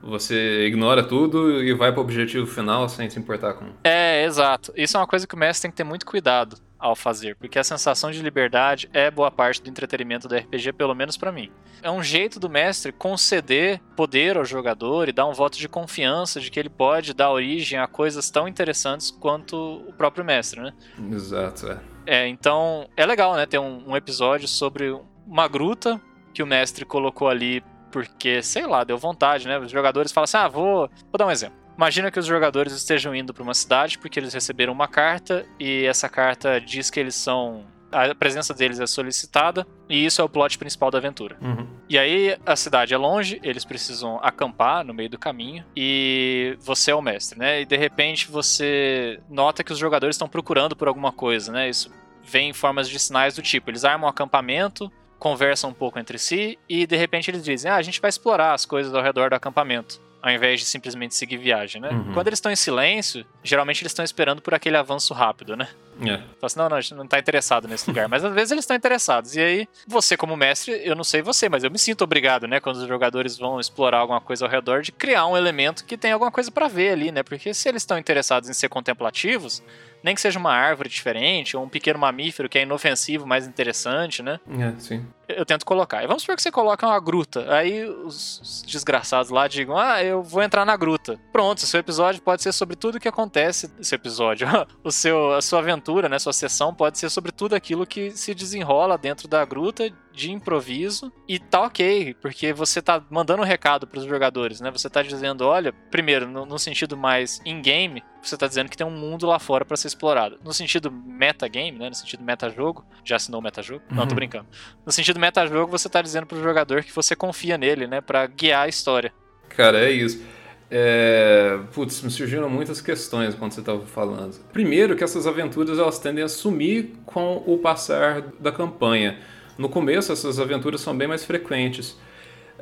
Você 0.00 0.64
ignora 0.64 1.02
tudo 1.02 1.64
e 1.64 1.72
vai 1.74 1.90
para 1.90 2.00
o 2.00 2.04
objetivo 2.04 2.46
final 2.46 2.88
sem 2.88 3.10
se 3.10 3.18
importar 3.18 3.54
com. 3.54 3.72
É, 3.82 4.24
exato. 4.24 4.72
Isso 4.76 4.96
é 4.96 5.00
uma 5.00 5.06
coisa 5.08 5.26
que 5.26 5.34
o 5.34 5.38
mestre 5.38 5.62
tem 5.62 5.70
que 5.72 5.76
ter 5.76 5.84
muito 5.84 6.06
cuidado 6.06 6.56
ao 6.82 6.96
fazer, 6.96 7.36
porque 7.36 7.58
a 7.58 7.64
sensação 7.64 8.10
de 8.10 8.20
liberdade 8.20 8.90
é 8.92 9.08
boa 9.10 9.30
parte 9.30 9.62
do 9.62 9.70
entretenimento 9.70 10.26
do 10.26 10.36
RPG, 10.36 10.72
pelo 10.72 10.94
menos 10.94 11.16
para 11.16 11.30
mim. 11.30 11.50
É 11.80 11.90
um 11.90 12.02
jeito 12.02 12.40
do 12.40 12.50
mestre 12.50 12.90
conceder 12.90 13.80
poder 13.96 14.36
ao 14.36 14.44
jogador 14.44 15.08
e 15.08 15.12
dar 15.12 15.26
um 15.26 15.32
voto 15.32 15.56
de 15.56 15.68
confiança 15.68 16.40
de 16.40 16.50
que 16.50 16.58
ele 16.58 16.68
pode 16.68 17.14
dar 17.14 17.30
origem 17.30 17.78
a 17.78 17.86
coisas 17.86 18.28
tão 18.30 18.48
interessantes 18.48 19.12
quanto 19.12 19.56
o 19.88 19.92
próprio 19.92 20.24
mestre, 20.24 20.60
né? 20.60 20.72
Exato, 21.12 21.68
é. 21.68 21.80
É, 22.04 22.28
então 22.28 22.88
é 22.96 23.06
legal, 23.06 23.36
né, 23.36 23.46
ter 23.46 23.58
um, 23.58 23.90
um 23.90 23.96
episódio 23.96 24.48
sobre 24.48 24.90
uma 25.24 25.46
gruta 25.46 26.00
que 26.34 26.42
o 26.42 26.46
mestre 26.46 26.84
colocou 26.84 27.28
ali 27.28 27.62
porque, 27.92 28.42
sei 28.42 28.66
lá, 28.66 28.82
deu 28.82 28.96
vontade, 28.98 29.46
né? 29.46 29.58
Os 29.58 29.70
jogadores 29.70 30.10
falam 30.10 30.24
assim: 30.24 30.38
ah, 30.38 30.48
vou. 30.48 30.88
Vou 30.88 31.18
dar 31.18 31.26
um 31.26 31.30
exemplo. 31.30 31.61
Imagina 31.82 32.12
que 32.12 32.18
os 32.20 32.26
jogadores 32.26 32.72
estejam 32.72 33.12
indo 33.12 33.34
para 33.34 33.42
uma 33.42 33.54
cidade 33.54 33.98
porque 33.98 34.20
eles 34.20 34.32
receberam 34.32 34.72
uma 34.72 34.86
carta 34.86 35.44
e 35.58 35.84
essa 35.84 36.08
carta 36.08 36.60
diz 36.60 36.88
que 36.90 37.00
eles 37.00 37.16
são. 37.16 37.64
A 37.90 38.14
presença 38.14 38.54
deles 38.54 38.78
é 38.78 38.86
solicitada 38.86 39.66
e 39.88 40.06
isso 40.06 40.22
é 40.22 40.24
o 40.24 40.28
plot 40.28 40.56
principal 40.58 40.92
da 40.92 40.98
aventura. 40.98 41.36
Uhum. 41.42 41.66
E 41.88 41.98
aí 41.98 42.38
a 42.46 42.54
cidade 42.54 42.94
é 42.94 42.96
longe, 42.96 43.40
eles 43.42 43.64
precisam 43.64 44.20
acampar 44.22 44.84
no 44.84 44.94
meio 44.94 45.10
do 45.10 45.18
caminho 45.18 45.64
e 45.76 46.56
você 46.60 46.92
é 46.92 46.94
o 46.94 47.02
mestre, 47.02 47.36
né? 47.36 47.62
E 47.62 47.66
de 47.66 47.76
repente 47.76 48.30
você 48.30 49.18
nota 49.28 49.64
que 49.64 49.72
os 49.72 49.78
jogadores 49.78 50.14
estão 50.14 50.28
procurando 50.28 50.76
por 50.76 50.86
alguma 50.86 51.10
coisa, 51.10 51.50
né? 51.50 51.68
Isso 51.68 51.90
vem 52.22 52.50
em 52.50 52.54
formas 52.54 52.88
de 52.88 52.96
sinais 52.96 53.34
do 53.34 53.42
tipo: 53.42 53.68
eles 53.68 53.84
armam 53.84 54.06
um 54.06 54.10
acampamento, 54.10 54.88
conversam 55.18 55.70
um 55.70 55.74
pouco 55.74 55.98
entre 55.98 56.16
si 56.16 56.56
e 56.68 56.86
de 56.86 56.96
repente 56.96 57.28
eles 57.28 57.42
dizem: 57.42 57.72
ah, 57.72 57.76
a 57.76 57.82
gente 57.82 58.00
vai 58.00 58.08
explorar 58.08 58.54
as 58.54 58.64
coisas 58.64 58.94
ao 58.94 59.02
redor 59.02 59.30
do 59.30 59.34
acampamento 59.34 60.11
ao 60.22 60.30
invés 60.30 60.60
de 60.60 60.66
simplesmente 60.66 61.16
seguir 61.16 61.36
viagem, 61.36 61.80
né? 61.82 61.90
Uhum. 61.90 62.12
Quando 62.14 62.28
eles 62.28 62.36
estão 62.36 62.52
em 62.52 62.56
silêncio, 62.56 63.26
geralmente 63.42 63.82
eles 63.82 63.90
estão 63.90 64.04
esperando 64.04 64.40
por 64.40 64.54
aquele 64.54 64.76
avanço 64.76 65.12
rápido, 65.12 65.56
né? 65.56 65.68
É. 66.00 66.16
Fala 66.16 66.22
assim, 66.42 66.58
não, 66.58 66.68
não, 66.68 66.76
a 66.76 66.80
gente 66.80 66.94
não 66.94 67.06
tá 67.06 67.18
interessado 67.18 67.66
nesse 67.66 67.90
lugar. 67.90 68.08
Mas 68.08 68.24
às 68.24 68.32
vezes 68.32 68.52
eles 68.52 68.62
estão 68.62 68.76
interessados. 68.76 69.34
E 69.34 69.40
aí, 69.40 69.68
você 69.86 70.16
como 70.16 70.36
mestre, 70.36 70.80
eu 70.84 70.94
não 70.94 71.02
sei 71.02 71.22
você, 71.22 71.48
mas 71.48 71.64
eu 71.64 71.70
me 71.70 71.78
sinto 71.78 72.04
obrigado, 72.04 72.46
né? 72.46 72.60
Quando 72.60 72.76
os 72.76 72.86
jogadores 72.86 73.36
vão 73.36 73.58
explorar 73.58 73.98
alguma 73.98 74.20
coisa 74.20 74.44
ao 74.44 74.50
redor, 74.50 74.82
de 74.82 74.92
criar 74.92 75.26
um 75.26 75.36
elemento 75.36 75.84
que 75.84 75.98
tem 75.98 76.12
alguma 76.12 76.30
coisa 76.30 76.52
para 76.52 76.68
ver 76.68 76.92
ali, 76.92 77.10
né? 77.10 77.24
Porque 77.24 77.52
se 77.52 77.68
eles 77.68 77.82
estão 77.82 77.98
interessados 77.98 78.48
em 78.48 78.52
ser 78.52 78.68
contemplativos, 78.68 79.60
nem 80.02 80.14
que 80.14 80.20
seja 80.20 80.38
uma 80.38 80.52
árvore 80.52 80.88
diferente, 80.88 81.56
ou 81.56 81.64
um 81.64 81.68
pequeno 81.68 81.98
mamífero 81.98 82.48
que 82.48 82.58
é 82.58 82.62
inofensivo, 82.62 83.26
mais 83.26 83.46
interessante, 83.46 84.22
né? 84.22 84.40
É, 84.58 84.72
sim. 84.78 85.06
Eu 85.28 85.46
tento 85.46 85.64
colocar. 85.64 86.02
E 86.02 86.06
vamos 86.06 86.22
supor 86.22 86.36
que 86.36 86.42
você 86.42 86.50
coloca 86.50 86.86
uma 86.86 86.98
gruta. 87.00 87.52
Aí 87.54 87.84
os 87.84 88.62
desgraçados 88.66 89.30
lá 89.30 89.48
digam: 89.48 89.78
Ah, 89.78 90.02
eu 90.02 90.22
vou 90.22 90.42
entrar 90.42 90.64
na 90.64 90.76
gruta. 90.76 91.18
Pronto, 91.32 91.60
seu 91.60 91.80
episódio 91.80 92.20
pode 92.20 92.42
ser 92.42 92.52
sobre 92.52 92.76
tudo 92.76 92.96
o 92.96 93.00
que 93.00 93.08
acontece. 93.08 93.70
Seu 93.80 93.96
episódio, 93.96 94.46
o 94.84 94.90
seu, 94.90 95.32
a 95.32 95.40
sua 95.40 95.60
aventura, 95.60 96.08
né? 96.08 96.18
Sua 96.18 96.32
sessão 96.32 96.74
pode 96.74 96.98
ser 96.98 97.08
sobre 97.08 97.32
tudo 97.32 97.54
aquilo 97.54 97.86
que 97.86 98.10
se 98.10 98.34
desenrola 98.34 98.98
dentro 98.98 99.26
da 99.26 99.44
gruta 99.44 99.90
de 100.12 100.30
improviso 100.30 101.10
e 101.26 101.38
tá 101.38 101.62
ok, 101.62 102.14
porque 102.20 102.52
você 102.52 102.82
tá 102.82 103.02
mandando 103.08 103.42
um 103.42 103.46
recado 103.46 103.86
para 103.86 103.98
os 103.98 104.04
jogadores, 104.04 104.60
né? 104.60 104.70
Você 104.70 104.90
tá 104.90 105.02
dizendo, 105.02 105.46
olha, 105.46 105.72
primeiro, 105.72 106.28
no, 106.28 106.44
no 106.44 106.58
sentido 106.58 106.96
mais 106.96 107.40
in-game, 107.46 108.02
você 108.28 108.36
tá 108.36 108.46
dizendo 108.46 108.68
que 108.70 108.76
tem 108.76 108.86
um 108.86 108.90
mundo 108.90 109.26
lá 109.26 109.38
fora 109.38 109.64
para 109.64 109.76
ser 109.76 109.88
explorado. 109.88 110.38
No 110.44 110.52
sentido 110.52 110.90
metagame, 110.90 111.72
né? 111.72 111.88
No 111.88 111.94
sentido 111.94 112.22
metajogo, 112.22 112.84
já 113.04 113.16
assinou 113.16 113.40
o 113.40 113.44
metajogo? 113.44 113.82
Não, 113.90 114.04
tô 114.06 114.10
Uhum. 114.10 114.14
brincando. 114.16 114.46
No 114.86 114.92
sentido 114.92 115.18
metajogo, 115.20 115.70
você 115.70 115.88
tá 115.88 116.00
dizendo 116.00 116.26
pro 116.26 116.40
jogador 116.42 116.82
que 116.84 116.92
você 116.94 117.16
confia 117.16 117.58
nele, 117.58 117.86
né? 117.86 118.00
Pra 118.00 118.26
guiar 118.26 118.64
a 118.64 118.68
história. 118.68 119.12
Cara, 119.48 119.78
é 119.84 119.90
isso. 119.90 120.22
É... 120.70 121.58
Putz, 121.74 122.00
me 122.02 122.10
surgiram 122.10 122.48
muitas 122.48 122.80
questões 122.80 123.34
quando 123.34 123.52
você 123.52 123.60
estava 123.60 123.84
falando. 123.84 124.38
Primeiro, 124.52 124.96
que 124.96 125.04
essas 125.04 125.26
aventuras 125.26 125.78
elas 125.78 125.98
tendem 125.98 126.24
a 126.24 126.28
sumir 126.28 126.92
com 127.04 127.42
o 127.46 127.58
passar 127.58 128.22
da 128.40 128.50
campanha. 128.50 129.18
No 129.58 129.68
começo, 129.68 130.10
essas 130.12 130.40
aventuras 130.40 130.80
são 130.80 130.96
bem 130.96 131.06
mais 131.06 131.24
frequentes. 131.24 131.96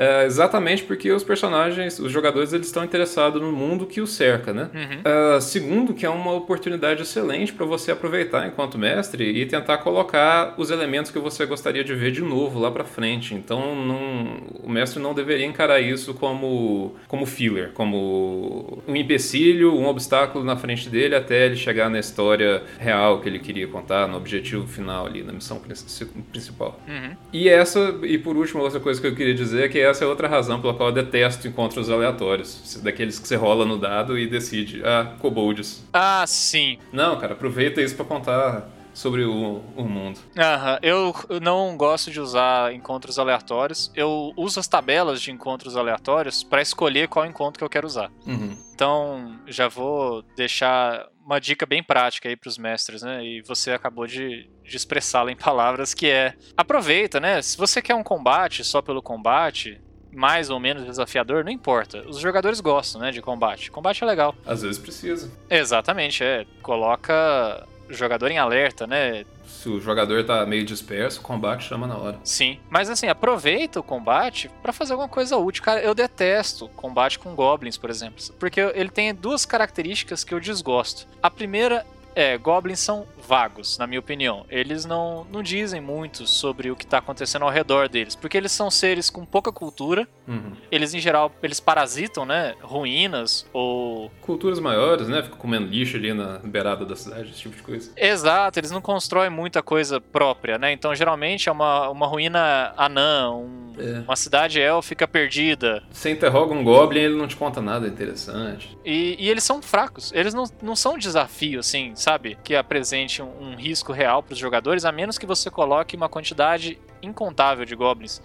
É, 0.01 0.25
exatamente 0.25 0.83
porque 0.85 1.13
os 1.13 1.23
personagens, 1.23 1.99
os 1.99 2.11
jogadores, 2.11 2.55
eles 2.55 2.67
estão 2.69 2.83
interessados 2.83 3.41
no 3.41 3.53
mundo 3.53 3.85
que 3.87 4.01
os 4.01 4.11
cerca, 4.15 4.51
né? 4.53 4.71
Uhum. 4.75 5.01
Ah, 5.05 5.41
segundo, 5.43 5.93
que 5.93 6.07
é 6.07 6.09
uma 6.09 6.33
oportunidade 6.33 7.03
excelente 7.03 7.53
para 7.53 7.67
você 7.67 7.93
aproveitar 7.93 8.47
enquanto 8.47 8.79
mestre 8.79 9.25
e 9.31 9.45
tentar 9.45 9.77
colocar 9.79 10.55
os 10.57 10.71
elementos 10.71 11.11
que 11.11 11.19
você 11.19 11.45
gostaria 11.45 11.85
de 11.85 11.95
ver 11.95 12.13
de 12.13 12.23
novo 12.23 12.59
lá 12.59 12.71
para 12.71 12.83
frente. 12.83 13.35
Então, 13.35 13.75
não- 13.77 14.39
o 14.63 14.71
mestre 14.71 15.03
não 15.03 15.13
deveria 15.13 15.45
encarar 15.45 15.81
isso 15.81 16.15
como, 16.15 16.95
como 17.07 17.27
filler, 17.27 17.73
como 17.75 18.83
um 18.89 18.97
empecilho, 18.97 19.75
um 19.79 19.87
obstáculo 19.87 20.43
na 20.45 20.57
frente 20.57 20.89
dele 20.89 21.15
até 21.15 21.45
ele 21.47 21.57
chegar 21.57 21.91
na 21.91 21.99
história 21.99 22.63
real 22.79 23.21
que 23.21 23.29
ele 23.29 23.39
queria 23.39 23.67
contar, 23.69 24.09
no 24.09 24.17
objetivo 24.17 24.67
final 24.67 25.05
ali, 25.05 25.23
na 25.23 25.33
missão 25.33 25.59
princi- 25.59 26.07
principal. 26.33 26.81
Uhum. 26.89 27.15
E 27.33 27.49
essa, 27.51 27.95
e 28.03 28.17
por 28.17 28.37
último, 28.37 28.63
outra 28.63 28.81
coisa 28.81 28.99
que 28.99 29.07
eu 29.07 29.15
queria 29.15 29.35
dizer 29.35 29.65
é 29.65 29.69
que 29.69 29.90
essa 29.91 30.05
é 30.05 30.07
outra 30.07 30.29
razão 30.29 30.61
pela 30.61 30.75
qual 30.75 30.89
eu 30.89 30.95
detesto 30.95 31.47
encontros 31.47 31.91
aleatórios. 31.91 32.81
Daqueles 32.83 33.19
que 33.19 33.29
você 33.29 33.37
rola 33.37 33.65
no 33.65 33.79
dado 33.79 34.19
e 34.19 34.27
decide, 34.27 34.83
ah, 34.85 35.15
kobolds. 35.19 35.85
Ah, 35.93 36.25
sim. 36.27 36.79
Não, 36.93 37.19
cara, 37.19 37.35
aproveita 37.35 37.81
isso 37.83 37.97
pra 37.97 38.05
contar 38.05 38.69
sobre 38.93 39.25
o, 39.25 39.63
o 39.77 39.85
mundo. 39.85 40.19
Aham, 40.37 40.79
eu 40.83 41.15
não 41.41 41.77
gosto 41.77 42.11
de 42.11 42.21
usar 42.21 42.75
encontros 42.75 43.19
aleatórios. 43.19 43.91
Eu 43.95 44.33
uso 44.37 44.61
as 44.61 44.69
tabelas 44.69 45.21
de 45.21 45.31
encontros 45.31 45.77
aleatórios 45.77 46.43
pra 46.43 46.63
escolher 46.63 47.09
qual 47.09 47.27
encontro 47.27 47.59
que 47.59 47.65
eu 47.65 47.71
quero 47.71 47.87
usar. 47.87 48.11
Uhum. 48.27 48.57
Então, 48.75 49.39
já 49.47 49.69
vou 49.69 50.23
deixar 50.37 51.07
uma 51.25 51.41
dica 51.41 51.65
bem 51.65 51.83
prática 51.83 52.29
aí 52.29 52.37
pros 52.37 52.59
mestres, 52.59 53.03
né? 53.03 53.25
E 53.25 53.43
você 53.43 53.71
acabou 53.71 54.07
de, 54.07 54.49
de 54.71 54.77
expressá-la 54.77 55.33
em 55.33 55.37
palavras, 55.37 55.93
que 55.93 56.09
é 56.09 56.35
aproveita, 56.57 57.19
né? 57.19 57.43
Se 57.43 57.59
você 57.59 57.83
quer 57.83 57.95
um 57.97 58.05
combate 58.05 58.63
só 58.63 58.81
pelo 58.81 59.03
combate, 59.03 59.81
mais 60.13 60.49
ou 60.49 60.61
menos 60.61 60.85
desafiador, 60.85 61.45
não 61.45 61.51
importa. 61.51 62.09
Os 62.09 62.19
jogadores 62.19 62.61
gostam, 62.61 63.01
né, 63.01 63.11
de 63.11 63.21
combate. 63.21 63.71
Combate 63.71 64.05
é 64.05 64.07
legal. 64.07 64.35
Às 64.47 64.63
vezes 64.63 64.79
precisa. 64.79 65.29
Exatamente, 65.51 66.23
é. 66.23 66.47
Coloca 66.63 67.67
o 67.89 67.93
jogador 67.93 68.31
em 68.31 68.39
alerta, 68.39 68.87
né? 68.87 69.25
Se 69.45 69.69
o 69.69 69.81
jogador 69.81 70.25
tá 70.25 70.47
meio 70.47 70.65
disperso, 70.65 71.19
o 71.19 71.23
combate 71.23 71.65
chama 71.65 71.89
na 71.89 71.99
hora. 71.99 72.19
Sim. 72.23 72.61
Mas 72.71 72.89
assim, 72.89 73.09
aproveita 73.09 73.81
o 73.81 73.83
combate 73.83 74.49
pra 74.63 74.73
fazer 74.73 74.93
alguma 74.93 75.09
coisa 75.09 75.37
útil. 75.37 75.65
Cara, 75.65 75.81
eu 75.81 75.95
detesto 75.95 76.69
combate 76.69 77.19
com 77.19 77.35
goblins, 77.35 77.77
por 77.77 77.91
exemplo. 77.91 78.23
Porque 78.39 78.61
ele 78.61 78.89
tem 78.89 79.13
duas 79.13 79.45
características 79.45 80.23
que 80.23 80.33
eu 80.33 80.39
desgosto. 80.39 81.09
A 81.21 81.29
primeira 81.29 81.85
é, 82.15 82.37
goblins 82.39 82.81
são 82.81 83.07
vagos, 83.27 83.79
na 83.79 83.87
minha 83.87 84.01
opinião. 84.01 84.45
Eles 84.51 84.85
não, 84.85 85.25
não 85.33 85.43
dizem 85.43 85.81
muito 85.81 86.27
sobre 86.27 86.71
o 86.71 86.77
que 86.77 86.87
tá 86.87 86.99
acontecendo 86.99 87.43
ao 87.45 87.51
redor 87.51 87.89
deles. 87.89 88.15
Porque 88.17 88.37
eles 88.37 88.53
são 88.53 88.71
seres 88.71 89.09
com 89.11 89.25
pouca 89.25 89.53
cultura. 89.53 90.09
Uhum. 90.27 90.53
Eles, 90.71 90.95
em 90.95 90.99
geral, 91.01 91.33
eles 91.43 91.61
parasitam, 91.61 92.25
né? 92.25 92.55
Ruínas 92.63 93.47
ou 93.53 94.11
Culturas 94.21 94.59
maiores, 94.61 95.09
né? 95.09 95.23
Fica 95.23 95.37
comendo 95.37 95.67
lixo 95.69 95.97
ali 95.97 96.13
na 96.13 96.39
beirada 96.39 96.85
da 96.85 96.97
cidade, 96.97 97.31
esse 97.31 97.41
tipo 97.41 97.57
de 97.57 97.63
coisa. 97.63 97.91
Exato, 97.97 98.59
eles 98.59 98.71
não 98.71 98.81
constroem 98.81 99.31
muita 99.31 99.63
coisa 99.63 100.01
própria, 100.01 100.59
né? 100.59 100.73
Então, 100.73 100.95
geralmente 100.95 101.49
é 101.49 101.53
uma, 101.53 101.89
uma 101.91 102.07
ruína 102.07 102.73
anã, 102.77 103.31
um- 103.31 103.61
É. 103.79 104.01
uma 104.01 104.17
cidade 104.17 104.61
élfica 104.61 105.07
perdida. 105.09 105.83
Você 105.91 106.11
interroga 106.11 106.53
um 106.55 106.63
goblin, 106.63 107.01
ele 107.01 107.17
não 107.17 107.27
te 107.27 107.37
conta 107.37 107.63
nada 107.63 107.87
interessante. 107.89 108.77
E, 108.85 109.17
e 109.19 109.29
eles 109.31 109.43
são 109.45 109.63
fracos. 109.63 110.13
Eles 110.15 110.35
não, 110.35 110.45
não 110.63 110.77
são 110.77 110.95
um 110.95 110.99
desafio, 110.99 111.61
assim, 111.61 111.93
sabe? 112.01 112.39
Que 112.43 112.57
apresente 112.57 113.23
um, 113.23 113.51
um 113.53 113.55
risco 113.57 113.93
real 113.93 114.23
para 114.23 114.33
os 114.33 114.39
jogadores, 114.39 114.85
a 114.85 114.93
menos 114.93 115.19
que 115.19 115.27
você 115.27 115.51
coloque 115.51 115.97
uma 115.97 116.09
quantidade 116.09 116.79
incontável 117.03 117.65
de 117.65 117.75
goblins. 117.75 118.21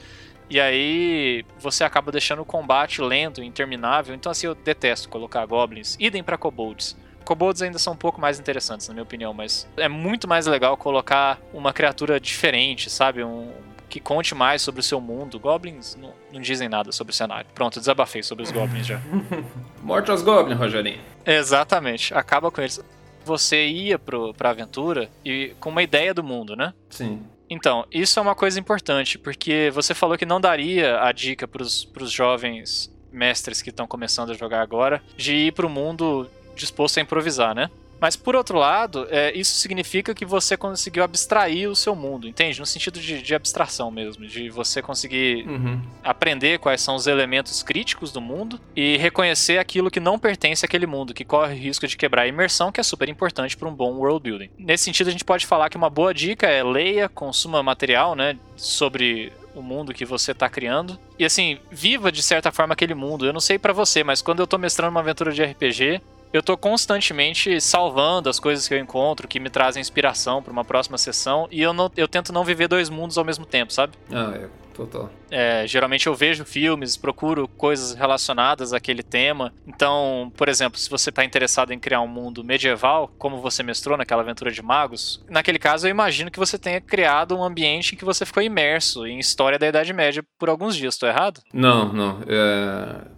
E 0.50 0.60
aí 0.60 1.46
você 1.60 1.84
acaba 1.84 2.12
deixando 2.12 2.42
o 2.42 2.46
combate 2.46 3.02
lento, 3.02 3.44
interminável. 3.44 4.16
Então, 4.16 4.32
assim, 4.32 4.48
eu 4.48 4.56
detesto 4.56 5.10
colocar 5.10 5.46
goblins. 5.46 5.98
Idem 6.00 6.24
para 6.24 6.38
kobolds. 6.38 6.96
Kobolds 7.24 7.62
ainda 7.64 7.80
são 7.80 7.94
um 7.94 7.98
pouco 7.98 8.22
mais 8.22 8.40
interessantes, 8.40 8.88
na 8.88 8.94
minha 8.94 9.04
opinião, 9.04 9.34
mas 9.34 9.68
é 9.78 9.90
muito 9.90 10.28
mais 10.28 10.46
legal 10.46 10.78
colocar 10.78 11.40
uma 11.52 11.74
criatura 11.74 12.20
diferente, 12.20 12.88
sabe? 12.88 13.24
Um, 13.24 13.52
que 13.90 14.00
conte 14.00 14.36
mais 14.36 14.62
sobre 14.62 14.82
o 14.82 14.84
seu 14.84 15.02
mundo. 15.02 15.40
Goblins 15.40 15.96
não, 15.96 16.14
não 16.32 16.42
dizem 16.42 16.70
nada 16.70 16.92
sobre 16.92 17.12
o 17.12 17.16
cenário. 17.16 17.48
Pronto, 17.56 17.80
desabafei 17.80 18.22
sobre 18.22 18.44
os 18.44 18.52
goblins 18.52 18.86
já. 18.86 19.02
Morte 19.82 20.12
aos 20.12 20.22
goblins, 20.22 20.60
Rogerinho. 20.60 21.00
Exatamente, 21.26 22.14
acaba 22.14 22.52
com 22.52 22.62
eles. 22.62 22.84
Você 23.26 23.68
ia 23.68 24.00
pro, 24.00 24.34
pra 24.34 24.52
aventura 24.52 25.10
e 25.24 25.54
com 25.60 25.70
uma 25.70 25.84
ideia 25.84 26.14
do 26.14 26.24
mundo, 26.24 26.56
né? 26.56 26.74
Sim. 26.90 27.22
Então, 27.50 27.86
isso 27.92 28.18
é 28.18 28.22
uma 28.22 28.36
coisa 28.36 28.60
importante, 28.60 29.18
porque 29.18 29.70
você 29.74 29.94
falou 29.94 30.18
que 30.18 30.26
não 30.26 30.40
daria 30.40 31.02
a 31.02 31.12
dica 31.12 31.48
pros, 31.48 31.86
pros 31.86 32.12
jovens 32.12 32.92
mestres 33.12 33.62
que 33.62 33.70
estão 33.70 33.88
começando 33.88 34.32
a 34.32 34.34
jogar 34.34 34.62
agora 34.62 35.02
de 35.16 35.34
ir 35.36 35.54
pro 35.54 35.70
mundo 35.70 36.30
disposto 36.56 36.98
a 36.98 37.02
improvisar, 37.02 37.54
né? 37.54 37.70
Mas 38.00 38.16
por 38.16 38.36
outro 38.36 38.58
lado, 38.58 39.08
é, 39.10 39.32
isso 39.36 39.54
significa 39.56 40.14
que 40.14 40.26
você 40.26 40.58
conseguiu 40.58 41.04
abstrair 41.04 41.70
o 41.70 41.76
seu 41.76 41.96
mundo, 41.96 42.28
entende? 42.28 42.60
No 42.60 42.66
sentido 42.66 43.00
de, 43.00 43.22
de 43.22 43.36
abstração 43.36 43.89
mesmo, 43.89 44.26
de 44.26 44.50
você 44.50 44.82
conseguir 44.82 45.46
Uhum. 45.48 45.82
aprender 46.04 46.60
quais 46.60 46.82
são 46.82 46.96
os 46.96 47.08
elementos 47.08 47.64
críticos 47.64 48.12
do 48.12 48.20
mundo 48.22 48.60
e 48.76 48.98
reconhecer 48.98 49.58
aquilo 49.58 49.89
que 49.91 50.00
não 50.00 50.20
pertence 50.20 50.66
àquele 50.66 50.86
mundo, 50.86 51.14
que 51.14 51.24
corre 51.26 51.54
o 51.54 51.58
risco 51.58 51.88
de 51.88 51.96
quebrar 51.98 52.24
a 52.24 52.28
imersão, 52.28 52.72
que 52.72 52.80
é 52.80 52.84
super 52.84 53.08
importante 53.10 53.56
para 53.56 53.68
um 53.68 53.74
bom 53.74 53.93
world 53.93 54.20
building. 54.22 54.50
Nesse 54.58 54.84
sentido, 54.86 55.08
a 55.08 55.12
gente 55.12 55.26
pode 55.26 55.46
falar 55.46 55.70
que 55.70 55.78
uma 55.78 55.89
boa 55.89 56.14
dica 56.14 56.48
é 56.48 56.64
leia, 56.64 57.08
consuma 57.10 57.64
material, 57.64 58.16
né, 58.16 58.38
sobre 58.56 59.32
o 59.54 59.62
mundo 59.62 59.93
que 59.93 60.04
você 60.04 60.34
tá 60.34 60.50
criando. 60.50 61.00
E 61.18 61.24
assim, 61.24 61.58
viva 61.72 62.12
de 62.12 62.22
certa 62.22 62.52
forma 62.52 62.74
aquele 62.74 62.93
mundo. 62.93 63.26
Eu 63.26 63.32
não 63.32 63.39
sei 63.39 63.58
pra 63.58 63.72
você, 63.72 64.04
mas 64.04 64.22
quando 64.22 64.41
eu 64.41 64.48
tô 64.48 64.58
mestrando 64.58 64.91
uma 64.91 65.00
aventura 65.00 65.32
de 65.32 65.41
RPG, 65.43 66.02
eu 66.36 66.44
tô 66.44 66.58
constantemente 66.58 67.62
salvando 67.62 68.30
as 68.30 68.42
coisas 68.42 68.68
que 68.68 68.74
eu 68.74 68.78
encontro, 68.78 69.26
que 69.26 69.40
me 69.40 69.50
trazem 69.50 69.80
inspiração 69.80 70.44
pra 70.44 70.52
uma 70.52 70.66
próxima 70.66 70.98
sessão, 70.98 71.48
e 71.50 71.62
eu, 71.62 71.72
não, 71.72 71.90
eu 71.96 72.10
tento 72.10 72.34
não 72.34 72.44
viver 72.44 72.68
dois 72.68 72.90
mundos 72.90 73.18
ao 73.18 73.24
mesmo 73.24 73.46
tempo, 73.46 73.72
sabe? 73.72 73.94
Ah, 74.12 74.34
é, 74.36 74.50
total. 74.74 75.10
É, 75.32 75.66
geralmente 75.66 76.08
eu 76.08 76.14
vejo 76.14 76.44
filmes, 76.44 76.98
procuro 76.98 77.48
coisas 77.48 77.94
relacionadas 77.94 78.74
àquele 78.74 79.02
tema. 79.02 79.54
Então, 79.66 80.30
por 80.36 80.50
exemplo, 80.50 80.78
se 80.78 80.90
você 80.90 81.10
está 81.10 81.24
interessado 81.24 81.72
em 81.72 81.80
criar 81.80 82.02
um 82.02 82.08
mundo 82.08 82.44
medieval, 82.44 83.10
como 83.18 83.40
você 83.40 83.64
mestrou 83.64 83.98
naquela 83.98 84.22
aventura 84.22 84.52
de 84.52 84.62
magos, 84.62 85.24
naquele 85.30 85.58
caso 85.58 85.88
eu 85.88 85.92
imagino 85.92 86.30
que 86.30 86.40
você 86.40 86.60
tenha 86.60 86.82
criado 86.82 87.38
um 87.38 87.44
ambiente 87.44 87.96
em 87.96 87.98
que 87.98 88.04
você 88.04 88.26
ficou 88.26 88.44
imerso 88.44 89.08
em 89.08 89.20
história 89.20 89.58
da 89.58 89.68
Idade 89.68 89.94
Média 89.94 90.22
por 90.38 90.50
alguns 90.50 90.76
dias. 90.76 90.96
Estou 90.96 91.08
errado? 91.08 91.40
Não, 91.54 91.94
não. 91.94 92.20
É... 92.28 93.14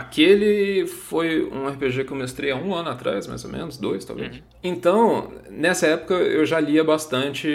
Aquele 0.00 0.86
foi 0.86 1.44
um 1.44 1.68
RPG 1.68 2.04
que 2.04 2.12
eu 2.12 2.16
mestrei 2.16 2.50
há 2.50 2.56
um 2.56 2.74
ano 2.74 2.88
atrás, 2.88 3.26
mais 3.26 3.44
ou 3.44 3.50
menos, 3.50 3.76
dois 3.76 4.04
talvez. 4.04 4.36
Uhum. 4.36 4.42
Então, 4.62 5.32
nessa 5.50 5.86
época 5.86 6.14
eu 6.14 6.46
já 6.46 6.58
lia 6.58 6.82
bastante 6.82 7.48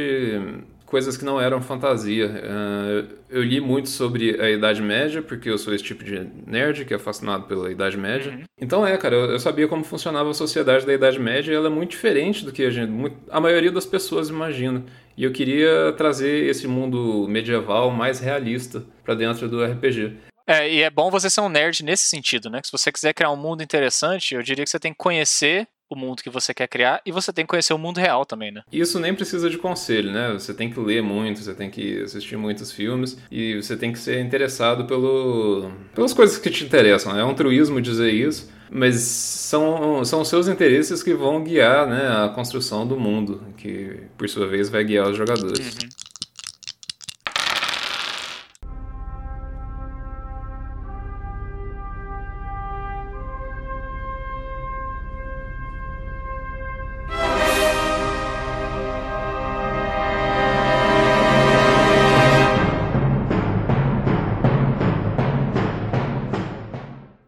coisas 0.86 1.18
que 1.18 1.26
não 1.26 1.42
eram 1.42 1.62
fantasia. 1.62 2.32
É, 2.36 3.04
Eu 3.30 3.44
li 3.44 3.60
muito 3.60 3.90
sobre 3.90 4.40
a 4.40 4.50
Idade 4.50 4.82
Média, 4.82 5.22
porque 5.22 5.50
eu 5.50 5.58
sou 5.58 5.74
esse 5.74 5.84
tipo 5.84 6.04
de 6.04 6.28
nerd 6.46 6.86
que 6.86 6.94
é 6.94 7.00
fascinado 7.00 7.46
pela 7.46 7.72
Idade 7.72 7.98
Média. 7.98 8.32
Uhum. 8.32 8.44
Então 8.62 8.86
é, 8.86 8.96
cara, 8.96 9.16
eu 9.16 9.32
eu 9.32 9.40
sabia 9.40 9.68
como 9.68 9.84
funcionava 9.84 10.30
a 10.30 10.34
sociedade 10.34 10.86
da 10.86 10.94
Idade 10.94 11.20
Média 11.20 11.52
e 11.52 11.56
ela 11.56 11.68
é 11.68 11.70
muito 11.70 11.92
diferente 11.92 12.46
do 12.46 12.52
que 12.52 12.64
a 12.64 12.70
gente, 12.70 12.92
a 13.30 13.42
maioria 13.42 13.72
das 13.72 13.86
pessoas 13.86 14.30
imagina. 14.30 14.84
E 15.18 15.24
eu 15.24 15.32
queria 15.32 15.94
trazer 15.98 16.48
esse 16.48 16.68
mundo 16.68 17.28
medieval 17.28 17.90
mais 17.90 18.20
realista 18.20 18.84
pra 19.04 19.16
dentro 19.16 19.50
do 19.50 19.64
RPG. 19.64 20.14
É, 20.48 20.72
e 20.72 20.82
é 20.82 20.90
bom 20.90 21.10
você 21.10 21.30
ser 21.30 21.42
um 21.42 21.50
nerd 21.50 21.84
nesse 21.84 22.04
sentido, 22.04 22.50
né? 22.50 22.62
Que 22.62 22.68
se 22.68 22.72
você 22.72 22.92
quiser 22.92 23.14
criar 23.14 23.32
um 23.32 23.38
mundo 23.38 23.64
interessante, 23.64 24.36
eu 24.36 24.44
diria 24.44 24.64
que 24.64 24.70
você 24.70 24.80
tem 24.80 24.92
que 24.92 24.98
conhecer 24.98 25.68
o 25.90 25.96
mundo 25.96 26.24
que 26.24 26.30
você 26.30 26.54
quer 26.54 26.68
criar 26.68 27.02
e 27.06 27.12
você 27.12 27.32
tem 27.32 27.46
que 27.46 27.50
conhecer 27.50 27.74
o 27.74 27.78
mundo 27.78 28.00
real 28.00 28.26
também, 28.26 28.52
né? 28.52 28.62
Isso 28.72 29.00
nem 29.00 29.14
precisa 29.14 29.50
de 29.50 29.58
conselho, 29.58 30.12
né? 30.12 30.34
Você 30.34 30.54
tem 30.54 30.70
que 30.70 30.80
ler 30.80 31.02
muito, 31.02 31.40
você 31.40 31.54
tem 31.54 31.70
que 31.70 32.02
assistir 32.02 32.38
muitos 32.38 32.72
filmes 32.72 33.18
e 33.32 33.56
você 33.62 33.78
tem 33.78 33.92
que 33.92 34.00
ser 34.00 34.20
interessado 34.20 34.86
pelo, 34.86 35.72
pelas 35.94 36.14
coisas 36.14 36.38
que 36.38 36.50
te 36.50 36.64
interessam. 36.64 37.18
É 37.18 37.24
um 37.24 37.36
truísmo 37.36 37.80
dizer 37.80 38.12
isso, 38.12 38.52
mas 38.70 38.96
são, 38.96 40.04
são 40.04 40.22
os 40.22 40.28
seus 40.28 40.48
interesses 40.48 41.04
que 41.04 41.14
vão 41.14 41.44
guiar 41.44 41.88
né, 41.88 42.26
a 42.26 42.30
construção 42.30 42.88
do 42.88 43.00
mundo, 43.00 43.44
que 43.58 44.02
por 44.18 44.28
sua 44.28 44.48
vez 44.48 44.70
vai 44.70 44.84
guiar 44.84 45.10
os 45.10 45.18
jogadores. 45.18 45.60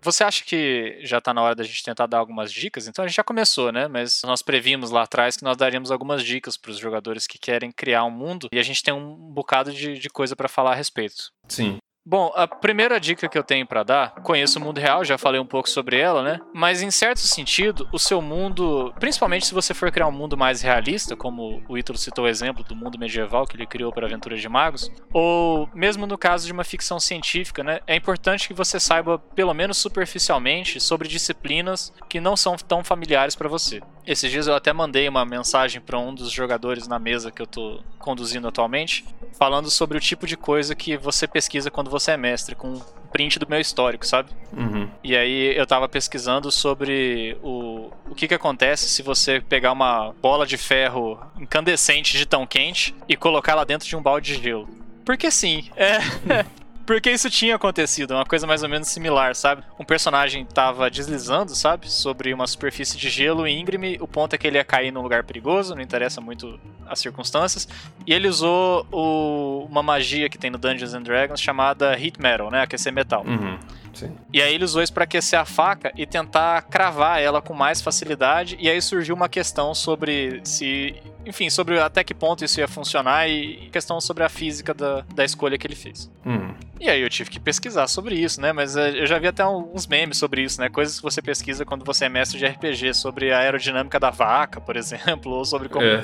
Você 0.07 0.23
acha 0.23 0.41
que 0.45 0.99
já 1.01 1.19
tá 1.19 1.33
na 1.33 1.41
hora 1.41 1.53
da 1.53 1.65
gente 1.65 1.83
tentar 1.83 2.07
dar 2.07 2.19
algumas 2.19 2.49
dicas? 2.49 2.87
Então 2.87 3.03
a 3.03 3.07
gente 3.09 3.17
já 3.17 3.25
começou, 3.25 3.73
né? 3.73 3.89
Mas 3.89 4.21
nós 4.23 4.41
previmos 4.41 4.89
lá 4.89 5.03
atrás 5.03 5.35
que 5.35 5.43
nós 5.43 5.57
daríamos 5.57 5.91
algumas 5.91 6.23
dicas 6.23 6.55
para 6.55 6.71
os 6.71 6.77
jogadores 6.77 7.27
que 7.27 7.37
querem 7.37 7.73
criar 7.73 8.05
um 8.05 8.11
mundo 8.11 8.47
e 8.49 8.57
a 8.57 8.63
gente 8.63 8.81
tem 8.81 8.93
um 8.93 9.15
bocado 9.15 9.73
de, 9.73 9.99
de 9.99 10.09
coisa 10.09 10.33
para 10.33 10.47
falar 10.47 10.71
a 10.71 10.75
respeito. 10.75 11.33
Sim. 11.49 11.77
Bom, 12.09 12.31
a 12.37 12.47
primeira 12.47 13.01
dica 13.01 13.27
que 13.27 13.37
eu 13.37 13.43
tenho 13.43 13.67
pra 13.67 13.83
dar, 13.83 14.11
conheço 14.23 14.57
o 14.59 14.61
mundo 14.61 14.79
real, 14.79 15.03
já 15.03 15.17
falei 15.17 15.41
um 15.41 15.45
pouco 15.45 15.69
sobre 15.69 15.99
ela, 15.99 16.23
né? 16.23 16.39
Mas 16.53 16.81
em 16.81 16.89
certo 16.89 17.19
sentido, 17.19 17.85
o 17.91 17.99
seu 17.99 18.21
mundo, 18.21 18.93
principalmente 18.97 19.45
se 19.45 19.53
você 19.53 19.73
for 19.73 19.91
criar 19.91 20.07
um 20.07 20.11
mundo 20.13 20.37
mais 20.37 20.61
realista, 20.61 21.17
como 21.17 21.61
o 21.67 21.77
Ítalo 21.77 21.99
citou 21.99 22.23
o 22.23 22.27
exemplo 22.29 22.63
do 22.63 22.73
mundo 22.73 22.97
medieval 22.97 23.45
que 23.45 23.57
ele 23.57 23.65
criou 23.65 23.91
para 23.91 24.07
Aventuras 24.07 24.39
de 24.39 24.47
Magos, 24.47 24.89
ou 25.11 25.69
mesmo 25.75 26.07
no 26.07 26.17
caso 26.17 26.45
de 26.45 26.53
uma 26.53 26.63
ficção 26.63 26.97
científica, 26.97 27.61
né? 27.61 27.81
É 27.85 27.97
importante 27.97 28.47
que 28.47 28.53
você 28.53 28.79
saiba, 28.79 29.19
pelo 29.19 29.53
menos 29.53 29.75
superficialmente, 29.75 30.79
sobre 30.79 31.09
disciplinas 31.09 31.91
que 32.07 32.21
não 32.21 32.37
são 32.37 32.55
tão 32.55 32.85
familiares 32.85 33.35
pra 33.35 33.49
você. 33.49 33.81
Esses 34.07 34.31
dias 34.31 34.47
eu 34.47 34.55
até 34.55 34.71
mandei 34.71 35.09
uma 35.09 35.25
mensagem 35.25 35.81
pra 35.81 35.99
um 35.99 36.15
dos 36.15 36.31
jogadores 36.31 36.87
na 36.87 36.97
mesa 36.97 37.29
que 37.29 37.41
eu 37.41 37.45
tô 37.45 37.81
conduzindo 37.99 38.47
atualmente, 38.47 39.03
falando 39.37 39.69
sobre 39.69 39.97
o 39.97 40.01
tipo 40.01 40.25
de 40.25 40.37
coisa 40.37 40.73
que 40.73 40.95
você 40.95 41.27
pesquisa 41.27 41.69
quando 41.69 41.91
você 41.91 42.11
é 42.11 42.17
mestre, 42.17 42.55
com 42.55 42.69
um 42.69 42.81
print 43.11 43.37
do 43.37 43.49
meu 43.49 43.59
histórico, 43.59 44.07
sabe? 44.07 44.29
Uhum. 44.55 44.89
E 45.03 45.13
aí 45.13 45.53
eu 45.57 45.67
tava 45.67 45.89
pesquisando 45.89 46.49
sobre 46.49 47.37
o, 47.43 47.91
o 48.09 48.15
que 48.15 48.29
que 48.29 48.33
acontece 48.33 48.87
se 48.87 49.03
você 49.03 49.41
pegar 49.41 49.73
uma 49.73 50.13
bola 50.21 50.45
de 50.45 50.57
ferro 50.57 51.19
incandescente 51.37 52.17
de 52.17 52.25
tão 52.25 52.47
quente 52.47 52.95
e 53.09 53.17
colocar 53.17 53.55
lá 53.55 53.65
dentro 53.65 53.89
de 53.89 53.95
um 53.97 54.01
balde 54.01 54.37
de 54.37 54.41
gelo. 54.41 54.69
Porque 55.03 55.29
sim, 55.29 55.69
é. 55.75 55.97
Porque 56.87 57.11
isso 57.11 57.29
tinha 57.29 57.55
acontecido, 57.55 58.11
uma 58.11 58.25
coisa 58.25 58.47
mais 58.47 58.63
ou 58.63 58.69
menos 58.69 58.87
similar, 58.87 59.35
sabe? 59.35 59.61
Um 59.77 59.83
personagem 59.83 60.45
tava 60.45 60.89
deslizando, 60.89 61.53
sabe? 61.53 61.91
Sobre 61.91 62.33
uma 62.33 62.47
superfície 62.47 62.97
de 62.97 63.09
gelo 63.09 63.45
íngreme, 63.45 63.97
o 64.01 64.07
ponto 64.07 64.33
é 64.33 64.37
que 64.37 64.47
ele 64.47 64.57
ia 64.57 64.63
cair 64.63 64.89
num 64.89 65.01
lugar 65.01 65.25
perigoso, 65.25 65.75
não 65.75 65.81
interessa 65.81 66.21
muito 66.21 66.57
as 66.87 66.99
circunstâncias. 66.99 67.67
E 68.05 68.13
ele 68.13 68.29
usou 68.29 68.87
o- 68.89 69.67
uma 69.69 69.83
magia 69.83 70.29
que 70.29 70.37
tem 70.37 70.49
no 70.49 70.57
Dungeons 70.57 70.93
and 70.93 71.01
Dragons 71.03 71.41
chamada 71.41 71.91
Heat 71.99 72.21
Metal, 72.21 72.49
né? 72.49 72.61
Aquecer 72.61 72.93
metal. 72.93 73.23
Uhum. 73.27 73.59
Sim. 73.93 74.15
E 74.31 74.41
aí 74.41 74.53
ele 74.55 74.63
usou 74.63 74.81
isso 74.81 74.93
pra 74.93 75.03
aquecer 75.03 75.37
a 75.37 75.43
faca 75.43 75.91
e 75.97 76.05
tentar 76.05 76.61
cravar 76.63 77.19
ela 77.21 77.41
com 77.41 77.53
mais 77.53 77.81
facilidade. 77.81 78.55
E 78.59 78.69
aí 78.69 78.81
surgiu 78.81 79.13
uma 79.13 79.27
questão 79.27 79.73
sobre 79.75 80.39
se. 80.43 80.95
Enfim, 81.25 81.49
sobre 81.49 81.79
até 81.79 82.03
que 82.03 82.13
ponto 82.13 82.45
isso 82.45 82.59
ia 82.59 82.67
funcionar 82.67 83.27
e 83.29 83.69
questão 83.71 83.99
sobre 83.99 84.23
a 84.23 84.29
física 84.29 84.73
da, 84.73 85.03
da 85.13 85.25
escolha 85.25 85.57
que 85.57 85.67
ele 85.67 85.75
fez. 85.75 86.09
Uhum. 86.25 86.53
E 86.79 86.89
aí 86.89 87.01
eu 87.01 87.09
tive 87.09 87.29
que 87.29 87.39
pesquisar 87.39 87.87
sobre 87.87 88.15
isso, 88.15 88.39
né? 88.39 88.53
Mas 88.53 88.77
eh, 88.77 89.01
eu 89.01 89.05
já 89.05 89.19
vi 89.19 89.27
até 89.27 89.43
alguns 89.43 89.87
memes 89.87 90.17
sobre 90.17 90.41
isso, 90.43 90.61
né? 90.61 90.69
Coisas 90.69 90.97
que 90.97 91.03
você 91.03 91.21
pesquisa 91.21 91.65
quando 91.65 91.83
você 91.83 92.05
é 92.05 92.09
mestre 92.09 92.37
de 92.39 92.45
RPG, 92.45 92.93
sobre 92.93 93.31
a 93.33 93.39
aerodinâmica 93.39 93.99
da 93.99 94.09
vaca, 94.09 94.61
por 94.61 94.75
exemplo, 94.77 95.31
ou 95.33 95.43
sobre 95.43 95.67
como, 95.67 95.85
É. 95.85 96.03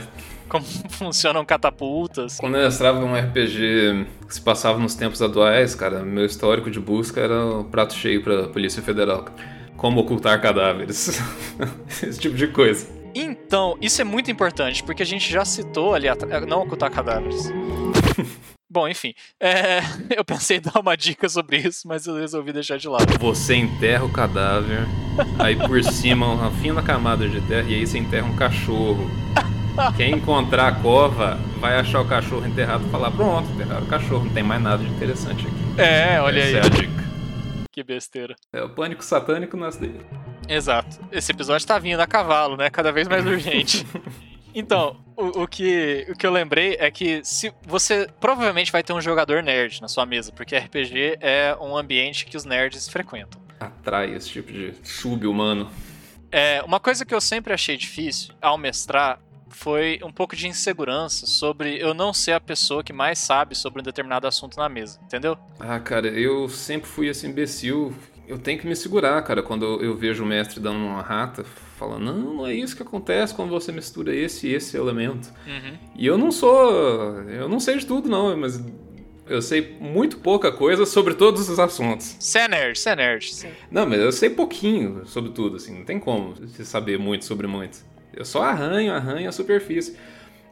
como 0.49 0.65
funcionam 0.89 1.45
catapultas. 1.45 2.37
Quando 2.37 2.57
eu 2.57 2.63
mestrava 2.63 2.99
um 2.99 3.15
RPG 3.15 4.05
que 4.27 4.33
se 4.33 4.41
passava 4.41 4.77
nos 4.77 4.95
tempos 4.95 5.21
atuais, 5.21 5.73
cara, 5.75 6.03
meu 6.03 6.25
histórico 6.25 6.69
de 6.69 6.79
busca 6.79 7.21
era 7.21 7.45
o 7.45 7.63
prato 7.63 7.93
cheio 7.93 8.21
pra 8.23 8.49
Polícia 8.49 8.81
Federal. 8.81 9.25
Como 9.77 10.01
ocultar 10.01 10.41
cadáveres. 10.41 11.21
Esse 12.03 12.19
tipo 12.19 12.35
de 12.35 12.47
coisa. 12.47 12.87
Então, 13.15 13.77
isso 13.81 14.01
é 14.01 14.03
muito 14.03 14.31
importante, 14.31 14.83
porque 14.83 15.03
a 15.03 15.05
gente 15.05 15.31
já 15.31 15.45
citou 15.45 15.93
ali 15.93 16.07
atrás. 16.07 16.45
Não 16.47 16.61
ocultar 16.61 16.89
cadáveres. 16.91 17.51
Bom, 18.69 18.87
enfim. 18.87 19.13
é, 19.39 19.81
eu 20.17 20.25
pensei 20.25 20.57
em 20.57 20.61
dar 20.61 20.79
uma 20.79 20.97
dica 20.97 21.29
sobre 21.29 21.57
isso, 21.57 21.87
mas 21.87 22.07
eu 22.07 22.15
resolvi 22.15 22.51
deixar 22.51 22.77
de 22.77 22.87
lado. 22.87 23.05
Você 23.19 23.55
enterra 23.55 24.03
o 24.03 24.11
cadáver, 24.11 24.87
aí 25.37 25.55
por 25.55 25.83
cima 25.85 26.25
uma 26.25 26.49
fina 26.51 26.81
camada 26.81 27.29
de 27.29 27.39
terra, 27.41 27.69
e 27.69 27.75
aí 27.75 27.85
você 27.85 27.99
enterra 27.99 28.25
um 28.25 28.35
cachorro. 28.35 29.09
Quem 29.95 30.15
encontrar 30.15 30.67
a 30.67 30.71
cova 30.71 31.39
vai 31.59 31.77
achar 31.79 32.01
o 32.01 32.05
cachorro 32.05 32.47
enterrado 32.47 32.85
e 32.87 32.89
falar: 32.89 33.11
Pronto, 33.11 33.47
enterraram 33.51 33.83
o 33.83 33.87
cachorro, 33.87 34.25
não 34.25 34.33
tem 34.33 34.43
mais 34.43 34.61
nada 34.61 34.83
de 34.83 34.89
interessante 34.89 35.45
aqui. 35.45 35.81
É, 35.81 36.19
olha 36.19 36.39
Essa 36.39 36.47
aí. 36.47 36.55
é 36.55 36.59
a 36.59 36.69
dica. 36.69 37.12
Que 37.73 37.83
besteira. 37.83 38.35
É 38.53 38.61
o 38.61 38.69
pânico 38.69 39.03
satânico 39.03 39.57
nas 39.57 39.77
dele. 39.77 39.99
Exato. 40.47 40.99
Esse 41.11 41.31
episódio 41.31 41.65
tá 41.65 41.79
vindo 41.79 41.99
a 41.99 42.05
cavalo, 42.05 42.55
né? 42.55 42.69
Cada 42.69 42.91
vez 42.91 43.07
mais 43.07 43.25
urgente. 43.25 43.85
Então, 44.55 45.03
o, 45.17 45.41
o, 45.41 45.47
que, 45.47 46.05
o 46.07 46.15
que 46.15 46.27
eu 46.27 46.31
lembrei 46.31 46.77
é 46.79 46.91
que 46.91 47.21
se 47.23 47.51
você 47.65 48.07
provavelmente 48.19 48.71
vai 48.71 48.83
ter 48.83 48.93
um 48.93 49.01
jogador 49.01 49.41
nerd 49.41 49.81
na 49.81 49.87
sua 49.87 50.05
mesa, 50.05 50.31
porque 50.31 50.55
RPG 50.55 51.17
é 51.19 51.57
um 51.59 51.75
ambiente 51.75 52.23
que 52.27 52.37
os 52.37 52.45
nerds 52.45 52.87
frequentam. 52.87 53.41
Atrai 53.59 54.13
esse 54.13 54.29
tipo 54.29 54.53
de 54.53 54.75
sub-humano. 54.83 55.71
É, 56.31 56.61
uma 56.61 56.79
coisa 56.79 57.03
que 57.03 57.15
eu 57.15 57.19
sempre 57.19 57.51
achei 57.51 57.75
difícil 57.75 58.35
ao 58.39 58.55
mestrar 58.55 59.19
foi 59.55 59.99
um 60.03 60.11
pouco 60.11 60.35
de 60.35 60.47
insegurança 60.47 61.25
sobre 61.25 61.77
eu 61.77 61.93
não 61.93 62.13
ser 62.13 62.33
a 62.33 62.39
pessoa 62.39 62.83
que 62.83 62.93
mais 62.93 63.19
sabe 63.19 63.55
sobre 63.55 63.81
um 63.81 63.83
determinado 63.83 64.27
assunto 64.27 64.57
na 64.57 64.69
mesa, 64.69 64.99
entendeu? 65.03 65.37
Ah, 65.59 65.79
cara, 65.79 66.07
eu 66.07 66.49
sempre 66.49 66.89
fui 66.89 67.07
esse 67.07 67.27
imbecil. 67.27 67.93
Eu 68.27 68.37
tenho 68.37 68.57
que 68.57 68.65
me 68.65 68.75
segurar, 68.75 69.21
cara, 69.21 69.43
quando 69.43 69.65
eu 69.83 69.95
vejo 69.95 70.23
o 70.23 70.25
mestre 70.25 70.59
dando 70.59 70.77
uma 70.77 71.01
rata, 71.01 71.43
falando, 71.77 72.05
não, 72.05 72.35
não 72.35 72.47
é 72.47 72.53
isso 72.53 72.75
que 72.75 72.81
acontece 72.81 73.33
quando 73.33 73.49
você 73.49 73.71
mistura 73.71 74.15
esse 74.15 74.47
e 74.47 74.53
esse 74.53 74.77
elemento. 74.77 75.31
Uhum. 75.45 75.77
E 75.95 76.07
eu 76.07 76.17
não 76.17 76.31
sou. 76.31 77.21
Eu 77.29 77.49
não 77.49 77.59
sei 77.59 77.77
de 77.77 77.85
tudo, 77.85 78.07
não, 78.07 78.35
mas 78.37 78.63
eu 79.27 79.41
sei 79.41 79.77
muito 79.79 80.17
pouca 80.17 80.51
coisa 80.51 80.85
sobre 80.85 81.13
todos 81.13 81.49
os 81.49 81.59
assuntos. 81.59 82.15
Você 82.19 82.39
é 82.39 82.47
nerd, 82.47 82.79
você 82.79 82.89
é 82.89 82.95
nerd. 82.95 83.47
Não, 83.71 83.85
mas 83.85 83.99
eu 83.99 84.11
sei 84.11 84.29
pouquinho 84.29 85.05
sobre 85.05 85.31
tudo, 85.31 85.57
assim, 85.57 85.77
não 85.77 85.85
tem 85.85 85.99
como 85.99 86.35
você 86.35 86.65
saber 86.65 86.97
muito 86.97 87.25
sobre 87.25 87.47
muito. 87.47 87.79
Eu 88.15 88.25
só 88.25 88.43
arranho, 88.43 88.93
arranho 88.93 89.27
a 89.27 89.31
superfície. 89.31 89.97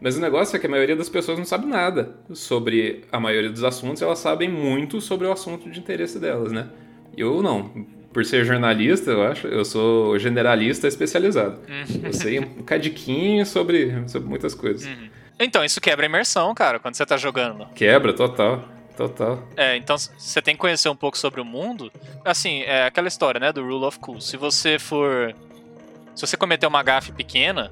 Mas 0.02 0.18
o 0.18 0.20
negócio 0.20 0.56
é 0.56 0.60
que 0.60 0.66
a 0.66 0.70
maioria 0.70 0.96
das 0.96 1.10
pessoas 1.10 1.38
não 1.38 1.46
sabe 1.46 1.68
nada 1.68 2.16
sobre 2.34 3.04
a 3.12 3.20
maioria 3.20 3.52
dos 3.52 3.64
assuntos, 3.64 4.02
elas 4.02 4.18
sabem 4.18 4.50
muito 4.50 5.00
sobre 5.00 5.28
o 5.28 5.32
assunto 5.32 5.70
de 5.70 5.80
interesse 5.80 6.18
delas, 6.18 6.52
né? 6.52 6.68
Eu 7.16 7.44
não. 7.44 7.70
Por 8.12 8.26
ser 8.26 8.44
jornalista, 8.44 9.12
eu 9.12 9.24
acho, 9.24 9.48
eu 9.48 9.64
sou 9.64 10.18
generalista 10.18 10.88
especializado. 10.88 11.60
Uhum. 11.70 12.02
Eu 12.04 12.14
sei 12.14 12.40
um 12.40 12.64
cadiquinho 12.64 13.46
sobre, 13.46 13.94
sobre 14.10 14.28
muitas 14.28 14.56
coisas. 14.56 14.86
Uhum. 14.86 15.10
Então, 15.40 15.64
isso 15.64 15.80
quebra 15.80 16.06
a 16.06 16.10
imersão, 16.10 16.54
cara, 16.54 16.80
quando 16.80 16.96
você 16.96 17.06
tá 17.06 17.16
jogando. 17.16 17.68
Quebra, 17.74 18.12
total. 18.12 18.68
Total. 18.98 19.42
É, 19.56 19.78
então 19.78 19.98
você 19.98 20.42
tem 20.42 20.54
que 20.54 20.60
conhecer 20.60 20.90
um 20.90 20.96
pouco 20.96 21.18
sobre 21.18 21.40
o 21.40 21.46
mundo. 21.46 21.92
Assim, 22.26 22.62
é 22.64 22.86
aquela 22.86 23.08
história, 23.08 23.40
né, 23.40 23.52
do 23.54 23.64
Rule 23.64 23.86
of 23.86 23.98
Cool. 24.00 24.20
Se 24.20 24.36
você 24.36 24.78
for 24.78 25.34
se 26.16 26.26
você 26.26 26.38
cometer 26.38 26.68
uma 26.68 26.84
gafe 26.84 27.12
pequena, 27.12 27.72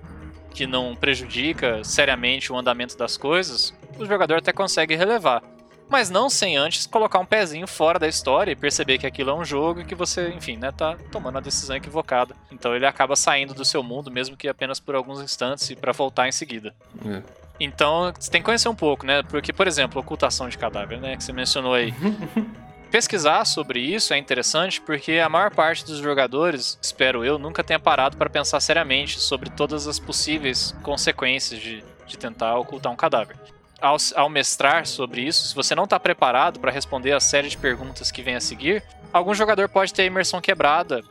que 0.51 0.65
não 0.65 0.95
prejudica 0.95 1.83
seriamente 1.83 2.51
o 2.51 2.57
andamento 2.57 2.97
das 2.97 3.17
coisas, 3.17 3.73
o 3.97 4.05
jogador 4.05 4.37
até 4.37 4.51
consegue 4.51 4.95
relevar. 4.95 5.43
Mas 5.89 6.09
não 6.09 6.29
sem 6.29 6.55
antes 6.55 6.85
colocar 6.85 7.17
um 7.17 7.25
pezinho 7.25 7.65
fora 7.65 7.97
da 7.97 8.07
história 8.07 8.51
e 8.51 8.55
perceber 8.55 8.99
que 8.99 9.07
aquilo 9.07 9.31
é 9.31 9.33
um 9.33 9.43
jogo 9.43 9.81
e 9.81 9.85
que 9.85 9.95
você, 9.95 10.29
enfim, 10.29 10.55
né, 10.55 10.71
tá 10.71 10.95
tomando 11.11 11.39
a 11.39 11.41
decisão 11.41 11.75
equivocada. 11.75 12.35
Então 12.51 12.75
ele 12.75 12.85
acaba 12.85 13.15
saindo 13.15 13.55
do 13.55 13.65
seu 13.65 13.81
mundo, 13.81 14.11
mesmo 14.11 14.37
que 14.37 14.47
apenas 14.47 14.79
por 14.79 14.93
alguns 14.93 15.19
instantes, 15.19 15.67
e 15.71 15.75
para 15.75 15.91
voltar 15.91 16.27
em 16.27 16.31
seguida. 16.31 16.75
É. 17.03 17.23
Então, 17.59 18.13
você 18.17 18.31
tem 18.31 18.39
que 18.39 18.45
conhecer 18.45 18.69
um 18.69 18.75
pouco, 18.75 19.05
né? 19.05 19.21
Porque, 19.23 19.51
por 19.51 19.67
exemplo, 19.67 19.99
ocultação 19.99 20.47
de 20.47 20.57
cadáver, 20.57 20.99
né? 21.01 21.17
Que 21.17 21.23
você 21.23 21.33
mencionou 21.33 21.73
aí. 21.73 21.93
pesquisar 22.89 23.45
sobre 23.45 23.79
isso 23.79 24.13
é 24.13 24.17
interessante 24.17 24.81
porque 24.81 25.13
a 25.13 25.29
maior 25.29 25.51
parte 25.51 25.85
dos 25.85 25.99
jogadores, 25.99 26.77
espero 26.81 27.23
eu, 27.23 27.37
nunca 27.37 27.63
tenha 27.63 27.79
parado 27.79 28.17
para 28.17 28.29
pensar 28.29 28.59
seriamente 28.59 29.19
sobre 29.19 29.49
todas 29.49 29.87
as 29.87 29.99
possíveis 29.99 30.75
consequências 30.83 31.59
de, 31.59 31.83
de 32.05 32.17
tentar 32.17 32.57
ocultar 32.57 32.91
um 32.91 32.95
cadáver. 32.95 33.35
Ao, 33.81 33.95
ao 34.15 34.29
mestrar 34.29 34.85
sobre 34.85 35.21
isso, 35.21 35.47
se 35.47 35.55
você 35.55 35.73
não 35.73 35.85
está 35.85 35.99
preparado 35.99 36.59
para 36.59 36.71
responder 36.71 37.13
a 37.13 37.19
série 37.19 37.47
de 37.47 37.57
perguntas 37.57 38.11
que 38.11 38.21
vem 38.21 38.35
a 38.35 38.41
seguir, 38.41 38.83
algum 39.13 39.33
jogador 39.33 39.69
pode 39.69 39.93
ter 39.93 40.01
a 40.01 40.05
imersão 40.05 40.41
quebrada 40.41 41.01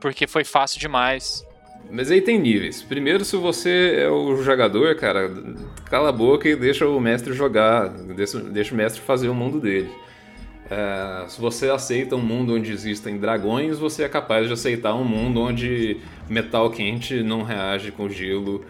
porque 0.00 0.26
foi 0.26 0.44
fácil 0.44 0.80
demais. 0.80 1.44
Mas 1.90 2.10
aí 2.10 2.20
tem 2.20 2.38
níveis. 2.38 2.82
Primeiro, 2.82 3.24
se 3.24 3.36
você 3.36 3.96
é 3.98 4.08
o 4.08 4.42
jogador, 4.42 4.94
cara, 4.96 5.30
cala 5.86 6.10
a 6.10 6.12
boca 6.12 6.48
e 6.48 6.54
deixa 6.54 6.86
o 6.86 7.00
mestre 7.00 7.32
jogar, 7.32 7.88
deixa, 7.88 8.38
deixa 8.40 8.74
o 8.74 8.76
mestre 8.76 9.00
fazer 9.00 9.28
o 9.28 9.34
mundo 9.34 9.60
dele. 9.60 9.90
É, 10.70 11.28
se 11.28 11.40
você 11.40 11.68
aceita 11.68 12.14
um 12.14 12.22
mundo 12.22 12.54
onde 12.54 12.70
existem 12.70 13.18
dragões, 13.18 13.78
você 13.78 14.04
é 14.04 14.08
capaz 14.08 14.46
de 14.46 14.52
aceitar 14.52 14.94
um 14.94 15.04
mundo 15.04 15.40
onde 15.40 16.00
metal 16.28 16.70
quente 16.70 17.24
não 17.24 17.42
reage 17.42 17.90
com 17.90 18.08
gelo 18.08 18.64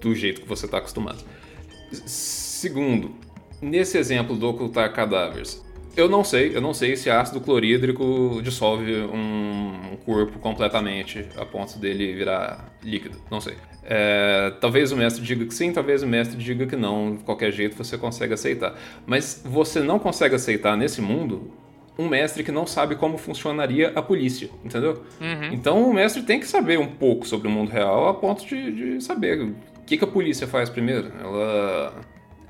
do 0.00 0.14
jeito 0.14 0.42
que 0.42 0.48
você 0.48 0.66
está 0.66 0.78
acostumado. 0.78 1.24
Segundo, 2.06 3.10
nesse 3.60 3.98
exemplo 3.98 4.36
do 4.36 4.48
ocultar 4.48 4.92
cadáveres, 4.92 5.65
eu 5.96 6.08
não 6.08 6.22
sei, 6.22 6.54
eu 6.54 6.60
não 6.60 6.74
sei 6.74 6.96
se 6.96 7.08
ácido 7.08 7.40
clorídrico 7.40 8.40
dissolve 8.42 8.92
um 8.94 9.96
corpo 10.04 10.38
completamente 10.38 11.26
a 11.36 11.44
ponto 11.44 11.78
dele 11.78 12.12
virar 12.12 12.72
líquido. 12.82 13.18
Não 13.30 13.40
sei. 13.40 13.54
É, 13.82 14.52
talvez 14.60 14.92
o 14.92 14.96
mestre 14.96 15.22
diga 15.24 15.44
que 15.44 15.54
sim, 15.54 15.72
talvez 15.72 16.02
o 16.02 16.06
mestre 16.06 16.36
diga 16.36 16.66
que 16.66 16.76
não. 16.76 17.16
De 17.16 17.24
qualquer 17.24 17.52
jeito 17.52 17.76
você 17.76 17.96
consegue 17.96 18.34
aceitar. 18.34 18.74
Mas 19.06 19.42
você 19.44 19.80
não 19.80 19.98
consegue 19.98 20.34
aceitar 20.34 20.76
nesse 20.76 21.00
mundo 21.00 21.50
um 21.98 22.08
mestre 22.08 22.44
que 22.44 22.52
não 22.52 22.66
sabe 22.66 22.94
como 22.96 23.16
funcionaria 23.16 23.92
a 23.94 24.02
polícia, 24.02 24.50
entendeu? 24.64 25.02
Uhum. 25.20 25.52
Então 25.52 25.88
o 25.88 25.94
mestre 25.94 26.22
tem 26.22 26.38
que 26.38 26.46
saber 26.46 26.78
um 26.78 26.86
pouco 26.86 27.26
sobre 27.26 27.48
o 27.48 27.50
mundo 27.50 27.70
real 27.70 28.08
a 28.08 28.14
ponto 28.14 28.44
de, 28.46 28.72
de 28.96 29.04
saber 29.04 29.40
o 29.40 29.54
que, 29.86 29.96
que 29.96 30.04
a 30.04 30.08
polícia 30.08 30.46
faz 30.46 30.68
primeiro. 30.68 31.10
Ela. 31.20 31.94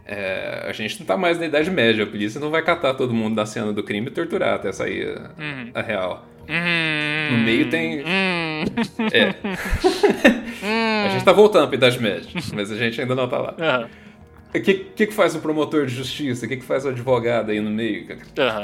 É, 0.09 0.67
a 0.69 0.73
gente 0.73 1.01
não 1.01 1.07
tá 1.07 1.17
mais 1.17 1.39
na 1.39 1.47
Idade 1.47 1.69
Média, 1.69 2.05
a 2.05 2.07
polícia 2.07 2.41
não 2.41 2.49
vai 2.49 2.63
catar 2.63 2.95
todo 2.95 3.13
mundo 3.13 3.35
da 3.35 3.45
cena 3.45 3.73
do 3.73 3.83
crime 3.83 4.07
e 4.07 4.11
torturar 4.11 4.55
até 4.55 4.71
sair 4.71 5.09
a, 5.09 5.43
uhum. 5.43 5.71
a 5.75 5.83
real. 5.83 6.27
Uhum. 6.49 7.37
No 7.37 7.45
meio 7.45 7.69
tem. 7.69 7.99
Uhum. 7.99 8.65
É. 9.13 9.35
a 11.07 11.09
gente 11.09 11.25
tá 11.25 11.33
voltando 11.33 11.67
pra 11.67 11.77
Idade 11.77 12.01
Média, 12.01 12.29
mas 12.55 12.71
a 12.71 12.77
gente 12.77 13.01
ainda 13.01 13.17
não 13.17 13.29
tá 13.29 13.39
lá. 13.39 13.89
O 14.55 14.61
que, 14.61 14.75
que, 14.75 15.07
que, 15.09 15.13
faz 15.13 15.35
o 15.35 15.41
promotor 15.41 15.87
de 15.87 15.95
justiça? 15.95 16.47
O 16.47 16.49
que, 16.49 16.57
que 16.57 16.65
faz 16.65 16.85
o 16.85 16.89
advogado 16.89 17.51
aí 17.51 17.61
no 17.61 17.71
meio? 17.71 18.07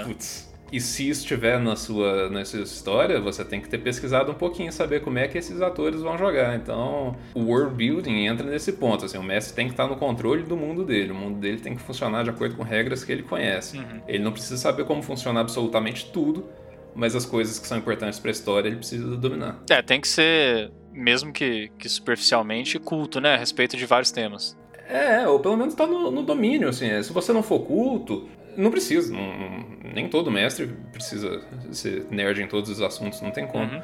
Putz. 0.05 0.52
E 0.73 0.81
se 0.81 1.11
estiver 1.11 1.61
na 1.61 1.77
sua, 1.77 2.31
na 2.31 2.43
sua 2.47 2.61
história, 2.61 3.21
você 3.21 3.45
tem 3.45 3.61
que 3.61 3.69
ter 3.69 3.77
pesquisado 3.77 4.33
um 4.33 4.35
pouquinho, 4.35 4.73
saber 4.73 5.01
como 5.01 5.19
é 5.19 5.29
que 5.29 5.37
esses 5.37 5.61
atores 5.61 6.01
vão 6.01 6.17
jogar. 6.17 6.57
Então, 6.57 7.15
o 7.35 7.41
world 7.43 7.75
building 7.75 8.25
entra 8.25 8.49
nesse 8.49 8.73
ponto. 8.73 9.05
Assim, 9.05 9.19
o 9.19 9.23
mestre 9.23 9.55
tem 9.55 9.67
que 9.67 9.75
estar 9.75 9.87
no 9.87 9.97
controle 9.97 10.43
do 10.43 10.57
mundo 10.57 10.83
dele. 10.83 11.13
O 11.13 11.15
mundo 11.15 11.39
dele 11.39 11.59
tem 11.59 11.77
que 11.77 11.83
funcionar 11.83 12.25
de 12.25 12.31
acordo 12.31 12.57
com 12.57 12.63
regras 12.63 13.05
que 13.05 13.13
ele 13.13 13.23
conhece. 13.23 13.77
Uhum. 13.77 14.01
Ele 14.09 14.25
não 14.25 14.33
precisa 14.33 14.57
saber 14.57 14.87
como 14.87 15.03
funciona 15.03 15.41
absolutamente 15.41 16.11
tudo, 16.11 16.49
mas 16.95 17.15
as 17.15 17.27
coisas 17.27 17.59
que 17.59 17.67
são 17.67 17.77
importantes 17.77 18.19
para 18.19 18.31
a 18.31 18.33
história 18.33 18.67
ele 18.67 18.77
precisa 18.77 19.15
dominar. 19.15 19.63
É, 19.69 19.83
tem 19.83 20.01
que 20.01 20.09
ser, 20.09 20.73
mesmo 20.91 21.35
que, 21.35 21.71
que 21.79 21.87
superficialmente, 21.87 22.79
culto, 22.79 23.21
né, 23.21 23.35
a 23.35 23.37
respeito 23.37 23.77
de 23.77 23.85
vários 23.85 24.11
temas. 24.11 24.57
É, 24.89 25.29
ou 25.29 25.39
pelo 25.39 25.57
menos 25.57 25.75
tá 25.75 25.87
no, 25.87 26.11
no 26.11 26.23
domínio, 26.23 26.69
assim. 26.69 26.89
É, 26.89 27.03
se 27.03 27.13
você 27.13 27.31
não 27.31 27.43
for 27.43 27.61
culto, 27.61 28.29
não 28.57 28.71
precisa. 28.71 29.13
Não, 29.13 29.65
nem 29.95 30.09
todo 30.09 30.31
mestre 30.31 30.67
precisa 30.93 31.43
ser 31.71 32.07
nerd 32.11 32.43
em 32.43 32.49
todos 32.49 32.71
os 32.71 32.81
assuntos, 32.81 33.21
não 33.21 33.31
tem 33.31 33.47
como. 33.47 33.73
Uhum. 33.73 33.83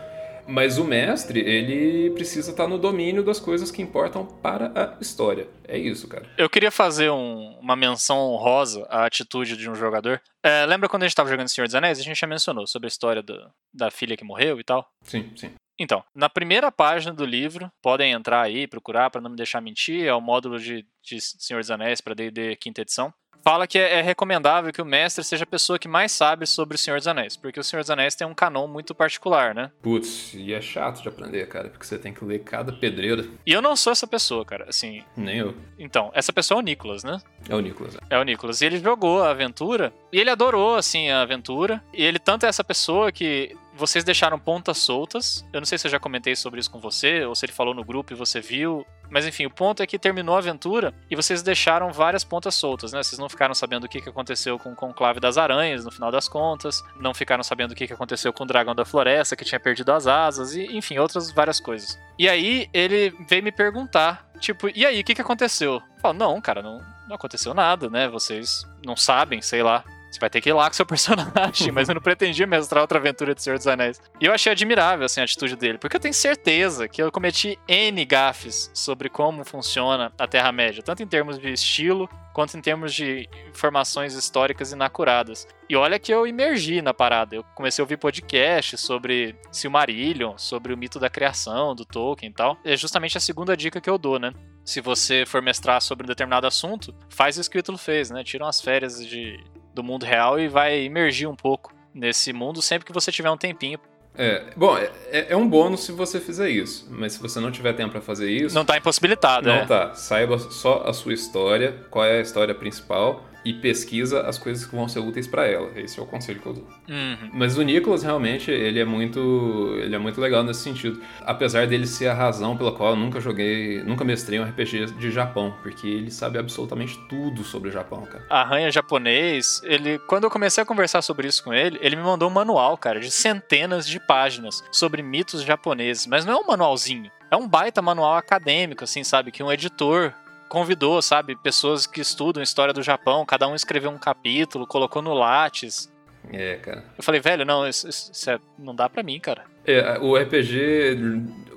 Mas 0.50 0.78
o 0.78 0.84
mestre, 0.84 1.40
ele 1.40 2.10
precisa 2.12 2.50
estar 2.50 2.66
no 2.66 2.78
domínio 2.78 3.22
das 3.22 3.38
coisas 3.38 3.70
que 3.70 3.82
importam 3.82 4.24
para 4.24 4.72
a 4.74 4.96
história. 4.98 5.46
É 5.64 5.76
isso, 5.76 6.08
cara. 6.08 6.24
Eu 6.38 6.48
queria 6.48 6.70
fazer 6.70 7.10
um, 7.10 7.58
uma 7.60 7.76
menção 7.76 8.16
honrosa 8.16 8.86
à 8.88 9.04
atitude 9.04 9.58
de 9.58 9.68
um 9.68 9.74
jogador. 9.74 10.22
É, 10.42 10.64
lembra 10.64 10.88
quando 10.88 11.02
a 11.02 11.06
gente 11.06 11.12
estava 11.12 11.28
jogando 11.28 11.48
Senhor 11.48 11.66
dos 11.66 11.74
Anéis? 11.74 11.98
A 11.98 12.02
gente 12.02 12.18
já 12.18 12.26
mencionou 12.26 12.66
sobre 12.66 12.86
a 12.86 12.88
história 12.88 13.22
do, 13.22 13.38
da 13.74 13.90
filha 13.90 14.16
que 14.16 14.24
morreu 14.24 14.58
e 14.58 14.64
tal? 14.64 14.88
Sim, 15.04 15.30
sim. 15.36 15.50
Então, 15.78 16.02
na 16.14 16.30
primeira 16.30 16.72
página 16.72 17.12
do 17.12 17.26
livro, 17.26 17.70
podem 17.82 18.12
entrar 18.12 18.40
aí, 18.40 18.66
procurar 18.66 19.10
para 19.10 19.20
não 19.20 19.30
me 19.30 19.36
deixar 19.36 19.60
mentir, 19.60 20.06
é 20.06 20.14
o 20.14 20.20
módulo 20.20 20.58
de, 20.58 20.84
de 21.04 21.20
Senhor 21.20 21.60
dos 21.60 21.70
Anéis 21.70 22.00
para 22.00 22.14
D&D 22.14 22.56
quinta 22.56 22.80
edição 22.80 23.12
fala 23.42 23.66
que 23.66 23.78
é, 23.78 23.98
é, 23.98 24.02
recomendável 24.02 24.72
que 24.72 24.82
o 24.82 24.84
mestre 24.84 25.24
seja 25.24 25.44
a 25.44 25.46
pessoa 25.46 25.78
que 25.78 25.88
mais 25.88 26.12
sabe 26.12 26.46
sobre 26.46 26.76
o 26.76 26.78
Senhor 26.78 26.98
dos 26.98 27.08
Anéis, 27.08 27.36
porque 27.36 27.60
o 27.60 27.64
Senhor 27.64 27.82
dos 27.82 27.90
Anéis 27.90 28.14
tem 28.14 28.26
um 28.26 28.34
canon 28.34 28.66
muito 28.66 28.94
particular, 28.94 29.54
né? 29.54 29.70
Putz, 29.82 30.34
e 30.34 30.52
é 30.52 30.60
chato 30.60 31.02
de 31.02 31.08
aprender, 31.08 31.46
cara, 31.48 31.68
porque 31.68 31.86
você 31.86 31.98
tem 31.98 32.12
que 32.12 32.24
ler 32.24 32.40
cada 32.40 32.72
pedreira. 32.72 33.24
E 33.46 33.52
eu 33.52 33.62
não 33.62 33.76
sou 33.76 33.92
essa 33.92 34.06
pessoa, 34.06 34.44
cara, 34.44 34.66
assim. 34.68 35.02
Nem 35.16 35.38
eu. 35.38 35.54
Então, 35.78 36.10
essa 36.14 36.32
pessoa 36.32 36.58
é 36.58 36.62
o 36.62 36.64
Nicolas, 36.64 37.04
né? 37.04 37.20
É 37.48 37.54
o 37.54 37.60
Nicolas. 37.60 37.96
É, 37.96 38.16
é 38.16 38.18
o 38.18 38.22
Nicolas. 38.22 38.60
E 38.60 38.66
ele 38.66 38.78
jogou 38.78 39.22
a 39.22 39.30
aventura, 39.30 39.92
e 40.12 40.18
ele 40.18 40.30
adorou, 40.30 40.76
assim, 40.76 41.10
a 41.10 41.22
aventura. 41.22 41.82
E 41.92 42.02
ele 42.02 42.18
tanto 42.18 42.46
é 42.46 42.48
essa 42.48 42.64
pessoa 42.64 43.12
que 43.12 43.56
vocês 43.78 44.04
deixaram 44.04 44.38
pontas 44.38 44.78
soltas. 44.78 45.46
Eu 45.52 45.60
não 45.60 45.66
sei 45.66 45.78
se 45.78 45.86
eu 45.86 45.90
já 45.90 46.00
comentei 46.00 46.34
sobre 46.34 46.58
isso 46.60 46.70
com 46.70 46.80
você, 46.80 47.24
ou 47.24 47.34
se 47.34 47.46
ele 47.46 47.52
falou 47.52 47.72
no 47.72 47.84
grupo 47.84 48.12
e 48.12 48.16
você 48.16 48.40
viu. 48.40 48.84
Mas 49.08 49.26
enfim, 49.26 49.46
o 49.46 49.50
ponto 49.50 49.82
é 49.82 49.86
que 49.86 49.98
terminou 49.98 50.34
a 50.34 50.38
aventura 50.38 50.92
e 51.10 51.16
vocês 51.16 51.42
deixaram 51.42 51.90
várias 51.92 52.24
pontas 52.24 52.54
soltas, 52.54 52.92
né? 52.92 53.02
Vocês 53.02 53.18
não 53.18 53.28
ficaram 53.28 53.54
sabendo 53.54 53.84
o 53.84 53.88
que 53.88 54.06
aconteceu 54.06 54.58
com 54.58 54.72
o 54.72 54.76
Conclave 54.76 55.20
das 55.20 55.38
Aranhas, 55.38 55.84
no 55.84 55.90
final 55.90 56.10
das 56.10 56.28
contas. 56.28 56.82
Não 57.00 57.14
ficaram 57.14 57.42
sabendo 57.42 57.72
o 57.72 57.74
que 57.74 57.90
aconteceu 57.90 58.32
com 58.32 58.44
o 58.44 58.46
Dragão 58.46 58.74
da 58.74 58.84
Floresta, 58.84 59.36
que 59.36 59.44
tinha 59.44 59.60
perdido 59.60 59.92
as 59.92 60.06
asas, 60.06 60.54
e 60.54 60.76
enfim, 60.76 60.98
outras 60.98 61.30
várias 61.30 61.60
coisas. 61.60 61.98
E 62.18 62.28
aí 62.28 62.68
ele 62.74 63.14
veio 63.28 63.42
me 63.42 63.52
perguntar, 63.52 64.28
tipo, 64.40 64.68
e 64.74 64.84
aí, 64.84 65.00
o 65.00 65.04
que, 65.04 65.20
aconteceu? 65.20 65.74
Eu 65.74 65.82
falo, 66.02 66.18
não, 66.18 66.40
cara, 66.40 66.60
não, 66.60 66.78
não 67.08 67.14
aconteceu 67.14 67.54
nada, 67.54 67.88
né? 67.88 68.08
Vocês 68.08 68.66
não 68.84 68.96
sabem, 68.96 69.40
sei 69.40 69.62
lá. 69.62 69.84
Você 70.10 70.18
vai 70.18 70.30
ter 70.30 70.40
que 70.40 70.48
ir 70.48 70.52
lá 70.52 70.68
com 70.68 70.74
seu 70.74 70.86
personagem, 70.86 71.70
mas 71.72 71.88
eu 71.88 71.94
não 71.94 72.02
pretendia 72.02 72.46
mestrar 72.46 72.82
outra 72.82 72.98
aventura 72.98 73.34
de 73.34 73.42
Senhor 73.42 73.56
dos 73.56 73.66
Anéis. 73.66 74.00
E 74.20 74.24
eu 74.24 74.32
achei 74.32 74.50
admirável 74.52 75.04
assim, 75.04 75.20
a 75.20 75.24
atitude 75.24 75.56
dele, 75.56 75.78
porque 75.78 75.96
eu 75.96 76.00
tenho 76.00 76.14
certeza 76.14 76.88
que 76.88 77.02
eu 77.02 77.12
cometi 77.12 77.58
N 77.68 78.04
gafes 78.04 78.70
sobre 78.72 79.08
como 79.08 79.44
funciona 79.44 80.12
a 80.18 80.26
Terra-média, 80.26 80.82
tanto 80.82 81.02
em 81.02 81.06
termos 81.06 81.38
de 81.38 81.52
estilo 81.52 82.08
quanto 82.32 82.56
em 82.56 82.60
termos 82.60 82.94
de 82.94 83.28
informações 83.48 84.14
históricas 84.14 84.70
inacuradas. 84.70 85.46
E 85.68 85.74
olha 85.74 85.98
que 85.98 86.14
eu 86.14 86.24
imergi 86.24 86.80
na 86.80 86.94
parada. 86.94 87.34
Eu 87.34 87.44
comecei 87.54 87.82
a 87.82 87.84
ouvir 87.84 87.96
podcast 87.96 88.78
sobre 88.78 89.34
Silmarillion, 89.50 90.38
sobre 90.38 90.72
o 90.72 90.76
mito 90.76 91.00
da 91.00 91.10
criação 91.10 91.74
do 91.74 91.84
Tolkien 91.84 92.30
e 92.30 92.32
tal. 92.32 92.56
É 92.64 92.76
justamente 92.76 93.18
a 93.18 93.20
segunda 93.20 93.56
dica 93.56 93.80
que 93.80 93.90
eu 93.90 93.98
dou, 93.98 94.20
né? 94.20 94.32
Se 94.64 94.80
você 94.80 95.24
for 95.26 95.42
mestrar 95.42 95.82
sobre 95.82 96.04
um 96.04 96.06
determinado 96.06 96.46
assunto, 96.46 96.94
faz 97.08 97.36
isso 97.36 97.50
que 97.50 97.58
o 97.58 97.60
Ítalo 97.60 97.76
fez, 97.76 98.10
né? 98.10 98.22
Tira 98.22 98.44
umas 98.44 98.60
férias 98.60 99.04
de, 99.04 99.42
do 99.78 99.84
mundo 99.84 100.04
real 100.04 100.40
e 100.40 100.48
vai 100.48 100.82
imergir 100.82 101.28
um 101.28 101.36
pouco 101.36 101.72
nesse 101.94 102.32
mundo 102.32 102.60
sempre 102.60 102.84
que 102.84 102.92
você 102.92 103.12
tiver 103.12 103.30
um 103.30 103.36
tempinho 103.36 103.78
é, 104.20 104.42
bom, 104.56 104.76
é, 104.76 104.90
é, 105.28 105.36
um 105.36 105.48
bônus 105.48 105.84
se 105.84 105.92
você 105.92 106.18
fizer 106.18 106.50
isso, 106.50 106.88
mas 106.90 107.12
se 107.12 107.20
você 107.20 107.38
não 107.38 107.52
tiver 107.52 107.72
tempo 107.74 107.92
para 107.92 108.00
fazer 108.00 108.28
isso. 108.28 108.52
Não 108.52 108.64
tá 108.64 108.76
impossibilitado, 108.76 109.46
Não 109.46 109.54
é. 109.54 109.64
tá. 109.64 109.94
Saiba 109.94 110.36
só 110.40 110.82
a 110.84 110.92
sua 110.92 111.14
história, 111.14 111.86
qual 111.88 112.04
é 112.04 112.18
a 112.18 112.20
história 112.20 112.52
principal 112.52 113.27
e 113.48 113.54
pesquisa 113.54 114.28
as 114.28 114.36
coisas 114.36 114.66
que 114.66 114.76
vão 114.76 114.86
ser 114.86 114.98
úteis 114.98 115.26
para 115.26 115.46
ela. 115.46 115.70
Esse 115.74 115.98
é 115.98 116.02
o 116.02 116.06
conselho 116.06 116.38
que 116.38 116.46
eu 116.46 116.52
dou. 116.52 116.68
Uhum. 116.86 117.30
Mas 117.32 117.56
o 117.56 117.62
Nicholas 117.62 118.02
realmente 118.02 118.50
ele 118.50 118.78
é 118.78 118.84
muito 118.84 119.74
ele 119.78 119.94
é 119.94 119.98
muito 119.98 120.20
legal 120.20 120.44
nesse 120.44 120.60
sentido. 120.60 121.00
Apesar 121.24 121.66
dele 121.66 121.86
ser 121.86 122.08
a 122.08 122.14
razão 122.14 122.58
pela 122.58 122.72
qual 122.72 122.90
eu 122.90 122.96
nunca 122.96 123.20
joguei, 123.20 123.82
nunca 123.82 124.04
mestrei 124.04 124.38
um 124.38 124.44
RPG 124.44 124.92
de 124.98 125.10
Japão, 125.10 125.56
porque 125.62 125.86
ele 125.86 126.10
sabe 126.10 126.38
absolutamente 126.38 126.98
tudo 127.08 127.42
sobre 127.42 127.70
o 127.70 127.72
Japão, 127.72 128.02
cara. 128.02 128.26
Arranha 128.28 128.70
japonês, 128.70 129.62
ele 129.64 129.98
quando 130.00 130.24
eu 130.24 130.30
comecei 130.30 130.62
a 130.62 130.66
conversar 130.66 131.00
sobre 131.00 131.26
isso 131.26 131.42
com 131.42 131.54
ele, 131.54 131.78
ele 131.80 131.96
me 131.96 132.02
mandou 132.02 132.28
um 132.28 132.32
manual, 132.32 132.76
cara, 132.76 133.00
de 133.00 133.10
centenas 133.10 133.88
de 133.88 133.98
páginas 133.98 134.62
sobre 134.70 135.02
mitos 135.02 135.42
japoneses, 135.42 136.06
mas 136.06 136.26
não 136.26 136.34
é 136.34 136.36
um 136.36 136.46
manualzinho. 136.46 137.10
É 137.30 137.36
um 137.36 137.48
baita 137.48 137.80
manual 137.80 138.16
acadêmico, 138.16 138.84
assim, 138.84 139.04
sabe? 139.04 139.30
Que 139.30 139.42
um 139.42 139.52
editor 139.52 140.14
convidou, 140.48 141.00
sabe, 141.02 141.36
pessoas 141.36 141.86
que 141.86 142.00
estudam 142.00 142.42
história 142.42 142.74
do 142.74 142.82
Japão, 142.82 143.24
cada 143.24 143.46
um 143.46 143.54
escreveu 143.54 143.90
um 143.90 143.98
capítulo, 143.98 144.66
colocou 144.66 145.02
no 145.02 145.14
Lattes. 145.14 145.92
É, 146.32 146.56
cara. 146.56 146.84
Eu 146.96 147.02
falei, 147.02 147.20
velho, 147.20 147.44
não, 147.44 147.66
isso, 147.66 147.88
isso 147.88 148.30
é, 148.30 148.38
não 148.58 148.74
dá 148.74 148.88
pra 148.88 149.02
mim, 149.02 149.18
cara. 149.20 149.44
É, 149.64 149.98
o 150.00 150.16
RPG, 150.16 150.98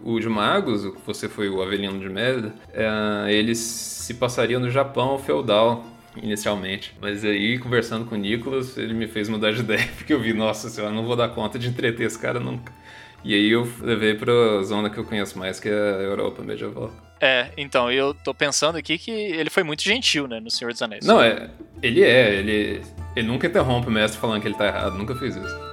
o 0.03 0.19
de 0.19 0.29
Magos, 0.29 0.83
você 1.05 1.27
foi 1.29 1.49
o 1.49 1.61
Avelino 1.61 1.99
de 1.99 2.09
Merda, 2.09 2.53
é, 2.73 3.33
ele 3.33 3.55
se 3.55 4.13
passaria 4.15 4.59
no 4.59 4.69
Japão 4.69 5.17
feudal, 5.17 5.85
inicialmente. 6.15 6.95
Mas 7.01 7.23
aí, 7.23 7.57
conversando 7.57 8.05
com 8.05 8.15
o 8.15 8.17
Nicolas, 8.17 8.77
ele 8.77 8.93
me 8.93 9.07
fez 9.07 9.29
mudar 9.29 9.51
de 9.51 9.59
ideia, 9.61 9.87
porque 9.95 10.13
eu 10.13 10.19
vi, 10.19 10.33
nossa 10.33 10.69
senhora, 10.69 10.93
não 10.93 11.05
vou 11.05 11.15
dar 11.15 11.29
conta 11.29 11.57
de 11.57 11.67
entreter 11.67 12.05
esse 12.05 12.19
cara 12.19 12.39
nunca. 12.39 12.73
E 13.23 13.33
aí 13.33 13.49
eu 13.49 13.67
levei 13.81 14.15
pra 14.15 14.33
zona 14.63 14.89
que 14.89 14.97
eu 14.97 15.05
conheço 15.05 15.37
mais, 15.37 15.59
que 15.59 15.69
é 15.69 15.71
a 15.71 16.01
Europa 16.01 16.41
medieval. 16.41 16.91
É, 17.21 17.49
então, 17.55 17.91
eu 17.91 18.15
tô 18.15 18.33
pensando 18.33 18.79
aqui 18.79 18.97
que 18.97 19.11
ele 19.11 19.51
foi 19.51 19.61
muito 19.61 19.83
gentil, 19.83 20.27
né, 20.27 20.39
no 20.39 20.49
Senhor 20.49 20.71
dos 20.71 20.81
Anéis. 20.81 21.05
Não, 21.05 21.21
é. 21.21 21.51
Ele 21.83 22.03
é, 22.03 22.33
ele. 22.33 22.81
Ele 23.15 23.27
nunca 23.27 23.45
interrompe 23.45 23.87
o 23.87 23.91
mestre 23.91 24.19
falando 24.19 24.41
que 24.41 24.47
ele 24.47 24.55
tá 24.55 24.65
errado, 24.65 24.97
nunca 24.97 25.13
fez 25.15 25.35
isso. 25.35 25.71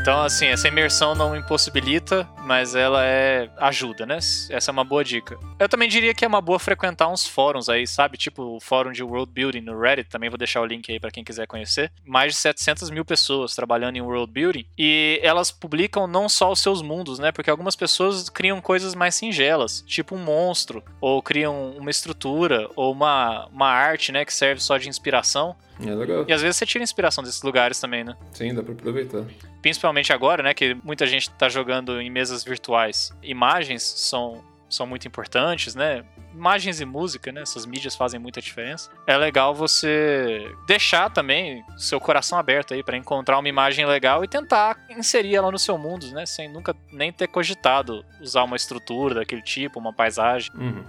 Então, 0.00 0.22
assim, 0.22 0.46
essa 0.46 0.68
imersão 0.68 1.14
não 1.14 1.36
impossibilita, 1.36 2.28
mas 2.46 2.74
ela 2.74 3.04
é 3.04 3.50
ajuda, 3.58 4.06
né? 4.06 4.16
Essa 4.16 4.70
é 4.70 4.72
uma 4.72 4.84
boa 4.84 5.04
dica. 5.04 5.36
Eu 5.58 5.68
também 5.68 5.88
diria 5.88 6.14
que 6.14 6.24
é 6.24 6.28
uma 6.28 6.40
boa 6.40 6.58
frequentar 6.58 7.08
uns 7.08 7.26
fóruns 7.26 7.68
aí, 7.68 7.86
sabe? 7.86 8.16
Tipo 8.16 8.56
o 8.56 8.60
fórum 8.60 8.92
de 8.92 9.02
world 9.02 9.30
building 9.32 9.60
no 9.60 9.78
Reddit, 9.78 10.08
também 10.08 10.30
vou 10.30 10.38
deixar 10.38 10.60
o 10.60 10.64
link 10.64 10.90
aí 10.90 11.00
para 11.00 11.10
quem 11.10 11.24
quiser 11.24 11.46
conhecer. 11.46 11.90
Mais 12.04 12.34
de 12.34 12.38
700 12.38 12.90
mil 12.90 13.04
pessoas 13.04 13.54
trabalhando 13.54 13.96
em 13.96 14.00
world 14.00 14.32
building 14.32 14.64
e 14.78 15.18
elas 15.22 15.50
publicam 15.50 16.06
não 16.06 16.28
só 16.28 16.52
os 16.52 16.60
seus 16.60 16.80
mundos, 16.82 17.18
né? 17.18 17.32
Porque 17.32 17.50
algumas 17.50 17.74
pessoas 17.74 18.28
criam 18.28 18.60
coisas 18.60 18.94
mais 18.94 19.14
singelas, 19.14 19.82
tipo 19.86 20.14
um 20.14 20.18
monstro, 20.18 20.84
ou 21.00 21.20
criam 21.20 21.72
uma 21.72 21.90
estrutura, 21.90 22.68
ou 22.76 22.92
uma, 22.92 23.46
uma 23.46 23.68
arte, 23.68 24.12
né? 24.12 24.24
Que 24.24 24.32
serve 24.32 24.60
só 24.60 24.78
de 24.78 24.88
inspiração. 24.88 25.56
É 25.80 25.94
legal. 25.94 26.24
E 26.26 26.32
às 26.32 26.40
vezes 26.40 26.56
você 26.56 26.64
tira 26.64 26.82
inspiração 26.82 27.22
desses 27.22 27.42
lugares 27.42 27.78
também, 27.78 28.02
né? 28.02 28.16
Sim, 28.32 28.54
dá 28.54 28.62
pra 28.62 28.72
aproveitar. 28.72 29.24
Principalmente 29.60 30.12
agora, 30.12 30.42
né? 30.42 30.54
Que 30.54 30.74
muita 30.82 31.06
gente 31.06 31.30
tá 31.30 31.48
jogando 31.48 32.00
em 32.00 32.08
mesas 32.08 32.35
virtuais. 32.44 33.12
Imagens 33.22 33.82
são, 33.82 34.44
são 34.68 34.86
muito 34.86 35.06
importantes, 35.06 35.74
né? 35.74 36.04
Imagens 36.34 36.80
e 36.80 36.84
música, 36.84 37.32
né? 37.32 37.42
Essas 37.42 37.64
mídias 37.64 37.94
fazem 37.94 38.20
muita 38.20 38.40
diferença. 38.40 38.90
É 39.06 39.16
legal 39.16 39.54
você 39.54 40.50
deixar 40.66 41.10
também 41.10 41.64
seu 41.78 41.98
coração 41.98 42.38
aberto 42.38 42.74
aí 42.74 42.82
para 42.82 42.96
encontrar 42.96 43.38
uma 43.38 43.48
imagem 43.48 43.86
legal 43.86 44.22
e 44.22 44.28
tentar 44.28 44.76
inserir 44.90 45.36
ela 45.36 45.50
no 45.50 45.58
seu 45.58 45.78
mundo, 45.78 46.10
né? 46.12 46.26
Sem 46.26 46.48
nunca 46.48 46.74
nem 46.92 47.12
ter 47.12 47.28
cogitado 47.28 48.04
usar 48.20 48.42
uma 48.42 48.56
estrutura 48.56 49.14
daquele 49.16 49.42
tipo, 49.42 49.78
uma 49.78 49.92
paisagem. 49.92 50.50
Uhum. 50.54 50.84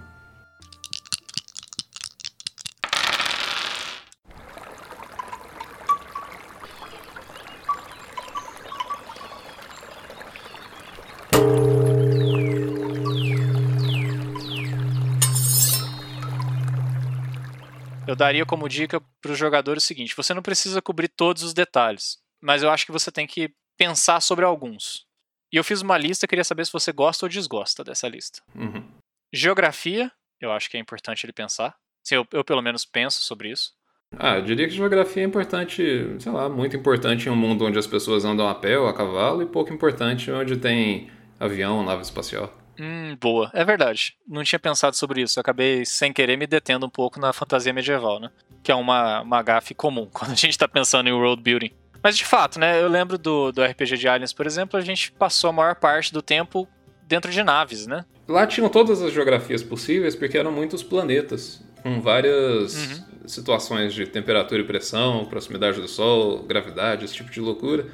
Daria 18.18 18.44
como 18.44 18.68
dica 18.68 19.00
para 19.22 19.32
os 19.32 19.38
jogadores 19.38 19.84
o 19.84 19.86
seguinte: 19.86 20.16
você 20.16 20.34
não 20.34 20.42
precisa 20.42 20.82
cobrir 20.82 21.08
todos 21.08 21.42
os 21.42 21.54
detalhes, 21.54 22.18
mas 22.42 22.62
eu 22.62 22.70
acho 22.70 22.84
que 22.84 22.92
você 22.92 23.10
tem 23.10 23.26
que 23.26 23.54
pensar 23.78 24.20
sobre 24.20 24.44
alguns. 24.44 25.06
E 25.52 25.56
eu 25.56 25.64
fiz 25.64 25.80
uma 25.80 25.96
lista, 25.96 26.26
queria 26.26 26.44
saber 26.44 26.66
se 26.66 26.72
você 26.72 26.92
gosta 26.92 27.24
ou 27.24 27.30
desgosta 27.30 27.82
dessa 27.82 28.06
lista. 28.06 28.42
Uhum. 28.54 28.84
Geografia, 29.32 30.10
eu 30.40 30.52
acho 30.52 30.68
que 30.68 30.76
é 30.76 30.80
importante 30.80 31.24
ele 31.24 31.32
pensar. 31.32 31.74
Assim, 32.04 32.16
eu, 32.16 32.26
eu 32.32 32.44
pelo 32.44 32.60
menos 32.60 32.84
penso 32.84 33.22
sobre 33.22 33.50
isso. 33.50 33.72
Ah, 34.16 34.36
eu 34.36 34.42
diria 34.42 34.66
que 34.66 34.74
geografia 34.74 35.22
é 35.22 35.26
importante, 35.26 36.16
sei 36.18 36.32
lá, 36.32 36.48
muito 36.48 36.76
importante 36.76 37.28
em 37.28 37.32
um 37.32 37.36
mundo 37.36 37.64
onde 37.64 37.78
as 37.78 37.86
pessoas 37.86 38.24
andam 38.24 38.48
a 38.48 38.54
pé 38.54 38.78
ou 38.78 38.88
a 38.88 38.94
cavalo 38.94 39.42
e 39.42 39.46
pouco 39.46 39.72
importante 39.72 40.30
onde 40.30 40.56
tem 40.56 41.10
avião, 41.38 41.84
nave 41.84 42.02
espacial. 42.02 42.52
Hum, 42.78 43.16
boa. 43.20 43.50
É 43.52 43.64
verdade. 43.64 44.16
Não 44.26 44.44
tinha 44.44 44.58
pensado 44.58 44.94
sobre 44.94 45.22
isso. 45.22 45.38
Eu 45.38 45.40
acabei, 45.40 45.84
sem 45.84 46.12
querer, 46.12 46.36
me 46.36 46.46
detendo 46.46 46.86
um 46.86 46.90
pouco 46.90 47.18
na 47.18 47.32
fantasia 47.32 47.72
medieval, 47.72 48.20
né? 48.20 48.30
Que 48.62 48.70
é 48.70 48.74
uma, 48.74 49.22
uma 49.22 49.42
gafe 49.42 49.74
comum 49.74 50.08
quando 50.12 50.32
a 50.32 50.36
gente 50.36 50.56
tá 50.56 50.68
pensando 50.68 51.08
em 51.08 51.12
world 51.12 51.42
building. 51.42 51.72
Mas 52.02 52.16
de 52.16 52.24
fato, 52.24 52.60
né? 52.60 52.80
Eu 52.80 52.88
lembro 52.88 53.18
do, 53.18 53.50
do 53.50 53.62
RPG 53.62 53.96
de 53.96 54.08
Aliens, 54.08 54.32
por 54.32 54.46
exemplo, 54.46 54.78
a 54.78 54.82
gente 54.82 55.10
passou 55.10 55.50
a 55.50 55.52
maior 55.52 55.74
parte 55.74 56.12
do 56.12 56.22
tempo 56.22 56.68
dentro 57.06 57.30
de 57.30 57.42
naves, 57.42 57.86
né? 57.86 58.04
Lá 58.28 58.46
tinham 58.46 58.68
todas 58.68 59.02
as 59.02 59.12
geografias 59.12 59.62
possíveis, 59.62 60.14
porque 60.14 60.36
eram 60.36 60.52
muitos 60.52 60.82
planetas, 60.82 61.62
com 61.82 62.00
várias 62.00 62.76
uhum. 62.76 63.04
situações 63.26 63.94
de 63.94 64.06
temperatura 64.06 64.60
e 64.60 64.64
pressão, 64.64 65.24
proximidade 65.24 65.80
do 65.80 65.88
Sol, 65.88 66.42
gravidade, 66.42 67.04
esse 67.04 67.14
tipo 67.14 67.30
de 67.30 67.40
loucura. 67.40 67.86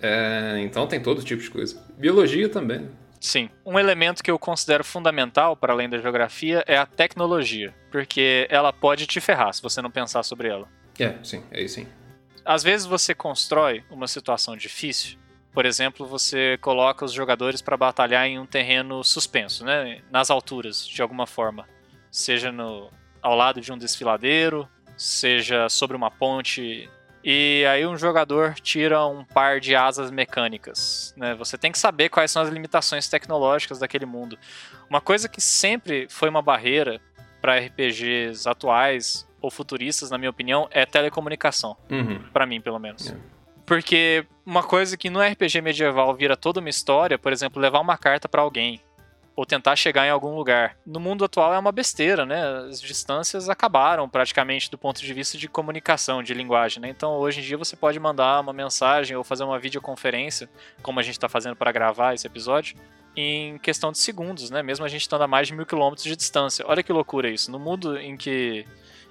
É, 0.00 0.58
então 0.60 0.86
tem 0.86 1.00
todo 1.00 1.22
tipo 1.22 1.42
de 1.42 1.50
coisa. 1.50 1.76
Biologia 1.98 2.48
também. 2.48 2.88
Sim. 3.20 3.50
Um 3.66 3.78
elemento 3.78 4.22
que 4.22 4.30
eu 4.30 4.38
considero 4.38 4.82
fundamental 4.82 5.54
para 5.54 5.74
além 5.74 5.90
da 5.90 5.98
geografia 5.98 6.64
é 6.66 6.78
a 6.78 6.86
tecnologia, 6.86 7.74
porque 7.92 8.48
ela 8.50 8.72
pode 8.72 9.06
te 9.06 9.20
ferrar 9.20 9.52
se 9.52 9.60
você 9.60 9.82
não 9.82 9.90
pensar 9.90 10.22
sobre 10.22 10.48
ela. 10.48 10.66
É, 10.98 11.14
sim, 11.22 11.44
aí 11.52 11.68
sim. 11.68 11.86
Às 12.44 12.62
vezes 12.62 12.86
você 12.86 13.14
constrói 13.14 13.84
uma 13.90 14.08
situação 14.08 14.56
difícil. 14.56 15.18
Por 15.52 15.66
exemplo, 15.66 16.06
você 16.06 16.56
coloca 16.62 17.04
os 17.04 17.12
jogadores 17.12 17.60
para 17.60 17.76
batalhar 17.76 18.26
em 18.26 18.38
um 18.38 18.46
terreno 18.46 19.04
suspenso, 19.04 19.64
né? 19.64 20.00
nas 20.10 20.30
alturas, 20.30 20.86
de 20.86 21.02
alguma 21.02 21.26
forma. 21.26 21.68
Seja 22.10 22.50
no, 22.50 22.90
ao 23.20 23.36
lado 23.36 23.60
de 23.60 23.72
um 23.72 23.76
desfiladeiro, 23.76 24.68
seja 24.96 25.68
sobre 25.68 25.96
uma 25.96 26.10
ponte 26.10 26.88
e 27.22 27.64
aí 27.66 27.86
um 27.86 27.96
jogador 27.96 28.54
tira 28.54 29.06
um 29.06 29.24
par 29.24 29.60
de 29.60 29.74
asas 29.76 30.10
mecânicas. 30.10 31.14
Né? 31.16 31.34
Você 31.34 31.58
tem 31.58 31.70
que 31.70 31.78
saber 31.78 32.08
quais 32.08 32.30
são 32.30 32.42
as 32.42 32.48
limitações 32.48 33.08
tecnológicas 33.08 33.78
daquele 33.78 34.06
mundo. 34.06 34.38
Uma 34.88 35.00
coisa 35.00 35.28
que 35.28 35.40
sempre 35.40 36.06
foi 36.08 36.28
uma 36.28 36.42
barreira 36.42 37.00
para 37.40 37.58
RPGs 37.58 38.48
atuais 38.48 39.28
ou 39.40 39.50
futuristas, 39.50 40.10
na 40.10 40.18
minha 40.18 40.30
opinião, 40.30 40.68
é 40.70 40.84
telecomunicação. 40.84 41.76
Uhum. 41.90 42.22
Para 42.32 42.46
mim, 42.46 42.60
pelo 42.60 42.78
menos. 42.78 43.14
Porque 43.64 44.26
uma 44.44 44.62
coisa 44.62 44.96
que 44.96 45.08
no 45.08 45.20
RPG 45.20 45.60
medieval 45.60 46.14
vira 46.14 46.36
toda 46.36 46.60
uma 46.60 46.68
história, 46.68 47.18
por 47.18 47.32
exemplo, 47.32 47.62
levar 47.62 47.80
uma 47.80 47.96
carta 47.96 48.28
para 48.28 48.42
alguém 48.42 48.80
ou 49.40 49.46
tentar 49.46 49.74
chegar 49.74 50.06
em 50.06 50.10
algum 50.10 50.36
lugar. 50.36 50.76
No 50.84 51.00
mundo 51.00 51.24
atual 51.24 51.54
é 51.54 51.58
uma 51.58 51.72
besteira, 51.72 52.26
né? 52.26 52.44
As 52.68 52.78
distâncias 52.78 53.48
acabaram 53.48 54.06
praticamente 54.06 54.70
do 54.70 54.76
ponto 54.76 55.00
de 55.00 55.14
vista 55.14 55.38
de 55.38 55.48
comunicação, 55.48 56.22
de 56.22 56.34
linguagem, 56.34 56.78
né? 56.82 56.90
Então 56.90 57.12
hoje 57.12 57.40
em 57.40 57.42
dia 57.42 57.56
você 57.56 57.74
pode 57.74 57.98
mandar 57.98 58.38
uma 58.42 58.52
mensagem 58.52 59.16
ou 59.16 59.24
fazer 59.24 59.44
uma 59.44 59.58
videoconferência, 59.58 60.46
como 60.82 61.00
a 61.00 61.02
gente 61.02 61.14
está 61.14 61.26
fazendo 61.26 61.56
para 61.56 61.72
gravar 61.72 62.12
esse 62.12 62.26
episódio, 62.26 62.76
em 63.16 63.56
questão 63.56 63.90
de 63.90 63.96
segundos, 63.96 64.50
né? 64.50 64.62
Mesmo 64.62 64.84
a 64.84 64.88
gente 64.88 65.00
estando 65.00 65.22
a 65.22 65.26
mais 65.26 65.48
de 65.48 65.54
mil 65.54 65.64
quilômetros 65.64 66.04
de 66.04 66.14
distância. 66.14 66.62
Olha 66.68 66.82
que 66.82 66.92
loucura 66.92 67.30
isso. 67.30 67.50
No 67.50 67.58
mundo 67.58 67.96
em 67.96 68.18
que. 68.18 68.66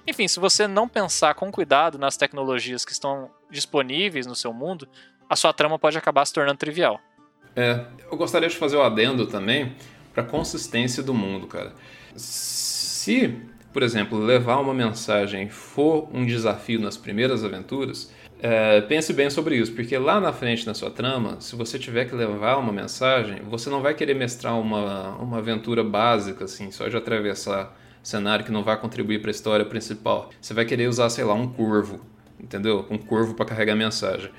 Enfim, 0.06 0.28
se 0.28 0.38
você 0.38 0.68
não 0.68 0.88
pensar 0.88 1.34
com 1.34 1.50
cuidado 1.50 1.98
nas 1.98 2.16
tecnologias 2.16 2.84
que 2.84 2.92
estão 2.92 3.28
disponíveis 3.50 4.28
no 4.28 4.36
seu 4.36 4.52
mundo, 4.52 4.86
a 5.28 5.34
sua 5.34 5.52
trama 5.52 5.76
pode 5.76 5.98
acabar 5.98 6.24
se 6.24 6.32
tornando 6.32 6.58
trivial. 6.58 7.00
É, 7.56 7.84
eu 8.08 8.16
gostaria 8.16 8.48
de 8.48 8.56
fazer 8.56 8.76
o 8.76 8.82
adendo 8.82 9.26
também 9.26 9.74
para 10.12 10.22
consistência 10.22 11.02
do 11.02 11.14
mundo, 11.14 11.46
cara. 11.46 11.72
Se, 12.16 13.36
por 13.72 13.82
exemplo, 13.82 14.18
levar 14.18 14.58
uma 14.58 14.74
mensagem 14.74 15.48
for 15.48 16.08
um 16.12 16.24
desafio 16.26 16.80
nas 16.80 16.96
primeiras 16.96 17.44
aventuras, 17.44 18.12
é, 18.42 18.80
pense 18.80 19.12
bem 19.12 19.28
sobre 19.28 19.56
isso, 19.56 19.72
porque 19.72 19.96
lá 19.98 20.18
na 20.18 20.32
frente 20.32 20.66
na 20.66 20.72
sua 20.72 20.90
trama, 20.90 21.40
se 21.40 21.54
você 21.54 21.78
tiver 21.78 22.06
que 22.06 22.14
levar 22.14 22.56
uma 22.56 22.72
mensagem, 22.72 23.42
você 23.42 23.68
não 23.68 23.82
vai 23.82 23.94
querer 23.94 24.14
mestrar 24.14 24.58
uma, 24.58 25.16
uma 25.16 25.38
aventura 25.38 25.84
básica, 25.84 26.44
assim, 26.44 26.70
só 26.70 26.88
de 26.88 26.96
atravessar 26.96 27.76
cenário 28.02 28.44
que 28.44 28.50
não 28.50 28.64
vai 28.64 28.80
contribuir 28.80 29.20
para 29.20 29.30
a 29.30 29.32
história 29.32 29.64
principal. 29.64 30.30
Você 30.40 30.54
vai 30.54 30.64
querer 30.64 30.88
usar, 30.88 31.10
sei 31.10 31.22
lá, 31.22 31.34
um 31.34 31.46
curvo, 31.46 32.00
entendeu? 32.42 32.86
Um 32.90 32.96
curvo 32.96 33.34
para 33.34 33.44
carregar 33.44 33.76
mensagem. 33.76 34.30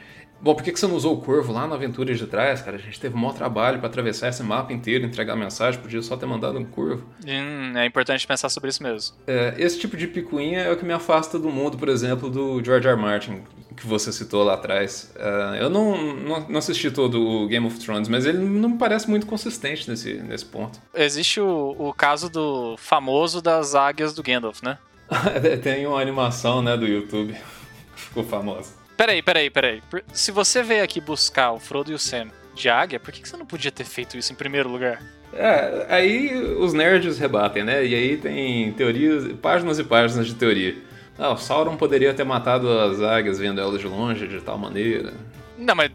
Bom, 0.42 0.56
por 0.56 0.64
que 0.64 0.72
você 0.72 0.88
não 0.88 0.96
usou 0.96 1.14
o 1.14 1.22
Corvo 1.22 1.54
lá 1.54 1.68
na 1.68 1.76
aventura 1.76 2.16
de 2.16 2.26
trás, 2.26 2.62
cara? 2.62 2.78
A 2.78 2.80
gente 2.80 3.00
teve 3.00 3.16
um 3.16 3.20
maior 3.20 3.34
trabalho 3.34 3.78
para 3.78 3.88
atravessar 3.88 4.30
esse 4.30 4.42
mapa 4.42 4.74
inteiro, 4.74 5.06
entregar 5.06 5.36
mensagem, 5.36 5.80
podia 5.80 6.02
só 6.02 6.18
ter 6.18 6.26
mandado 6.26 6.58
um 6.58 6.66
Corvo. 6.66 7.06
Hum, 7.24 7.78
é 7.78 7.86
importante 7.86 8.26
pensar 8.26 8.50
sobre 8.50 8.72
isso 8.72 8.82
mesmo. 8.82 9.16
É, 9.28 9.54
esse 9.60 9.80
tipo 9.80 9.96
de 9.96 10.08
picuinha 10.08 10.62
é 10.62 10.72
o 10.72 10.78
que 10.78 10.84
me 10.84 10.94
afasta 10.94 11.38
do 11.38 11.50
mundo, 11.52 11.78
por 11.78 11.90
exemplo, 11.90 12.28
do 12.28 12.64
George 12.64 12.88
R. 12.88 12.96
R. 12.96 13.02
Martin, 13.02 13.44
que 13.78 13.86
você 13.86 14.12
citou 14.12 14.44
lá 14.44 14.56
atrás. 14.56 15.14
Uh, 15.16 15.56
eu 15.56 15.70
não, 15.70 16.14
não, 16.16 16.50
não, 16.50 16.58
assisti 16.58 16.90
todo 16.90 17.22
o 17.22 17.48
Game 17.48 17.66
of 17.68 17.80
Thrones, 17.80 18.08
mas 18.10 18.26
ele 18.26 18.40
não 18.40 18.70
me 18.70 18.78
parece 18.80 19.08
muito 19.08 19.28
consistente 19.28 19.88
nesse, 19.88 20.14
nesse 20.16 20.46
ponto. 20.46 20.80
Existe 20.94 21.40
o, 21.40 21.76
o 21.78 21.94
caso 21.94 22.30
do 22.30 22.76
famoso 22.78 23.44
das 23.44 23.76
águias 23.76 24.14
do 24.14 24.24
Gandalf, 24.24 24.64
né? 24.64 24.80
Tem 25.62 25.86
uma 25.86 26.02
animação, 26.02 26.64
né, 26.64 26.76
do 26.76 26.88
YouTube. 26.88 27.36
Ficou 27.96 28.24
famosa. 28.24 28.81
Peraí, 29.02 29.20
peraí, 29.20 29.50
peraí. 29.50 29.82
Se 30.14 30.32
você 30.32 30.62
veio 30.62 30.84
aqui 30.84 31.02
buscar 31.02 31.54
o 31.54 31.60
Frodo 31.60 31.92
e 31.92 31.96
o 31.96 31.98
Sam 31.98 32.28
de 32.54 32.70
águia, 32.70 33.00
por 33.00 33.12
que 33.12 33.28
você 33.28 33.36
não 33.36 33.48
podia 33.48 33.72
ter 33.72 33.84
feito 33.84 34.16
isso 34.16 34.32
em 34.32 34.36
primeiro 34.36 34.70
lugar? 34.70 35.02
É, 35.34 35.88
aí 35.90 36.36
os 36.36 36.72
nerds 36.72 37.18
rebatem, 37.18 37.64
né? 37.64 37.84
E 37.84 37.96
aí 37.96 38.18
tem 38.18 38.72
teorias, 38.74 39.34
páginas 39.42 39.80
e 39.80 39.84
páginas 39.84 40.28
de 40.28 40.36
teoria. 40.36 40.76
Ah, 41.18 41.32
o 41.32 41.38
Sauron 41.38 41.78
poderia 41.78 42.14
ter 42.14 42.24
matado 42.24 42.70
as 42.80 43.02
águias 43.02 43.40
vendo 43.40 43.60
elas 43.60 43.80
de 43.80 43.88
longe 43.88 44.28
de 44.28 44.40
tal 44.40 44.60
maneira. 44.60 45.16
Não, 45.58 45.74
mas 45.74 45.90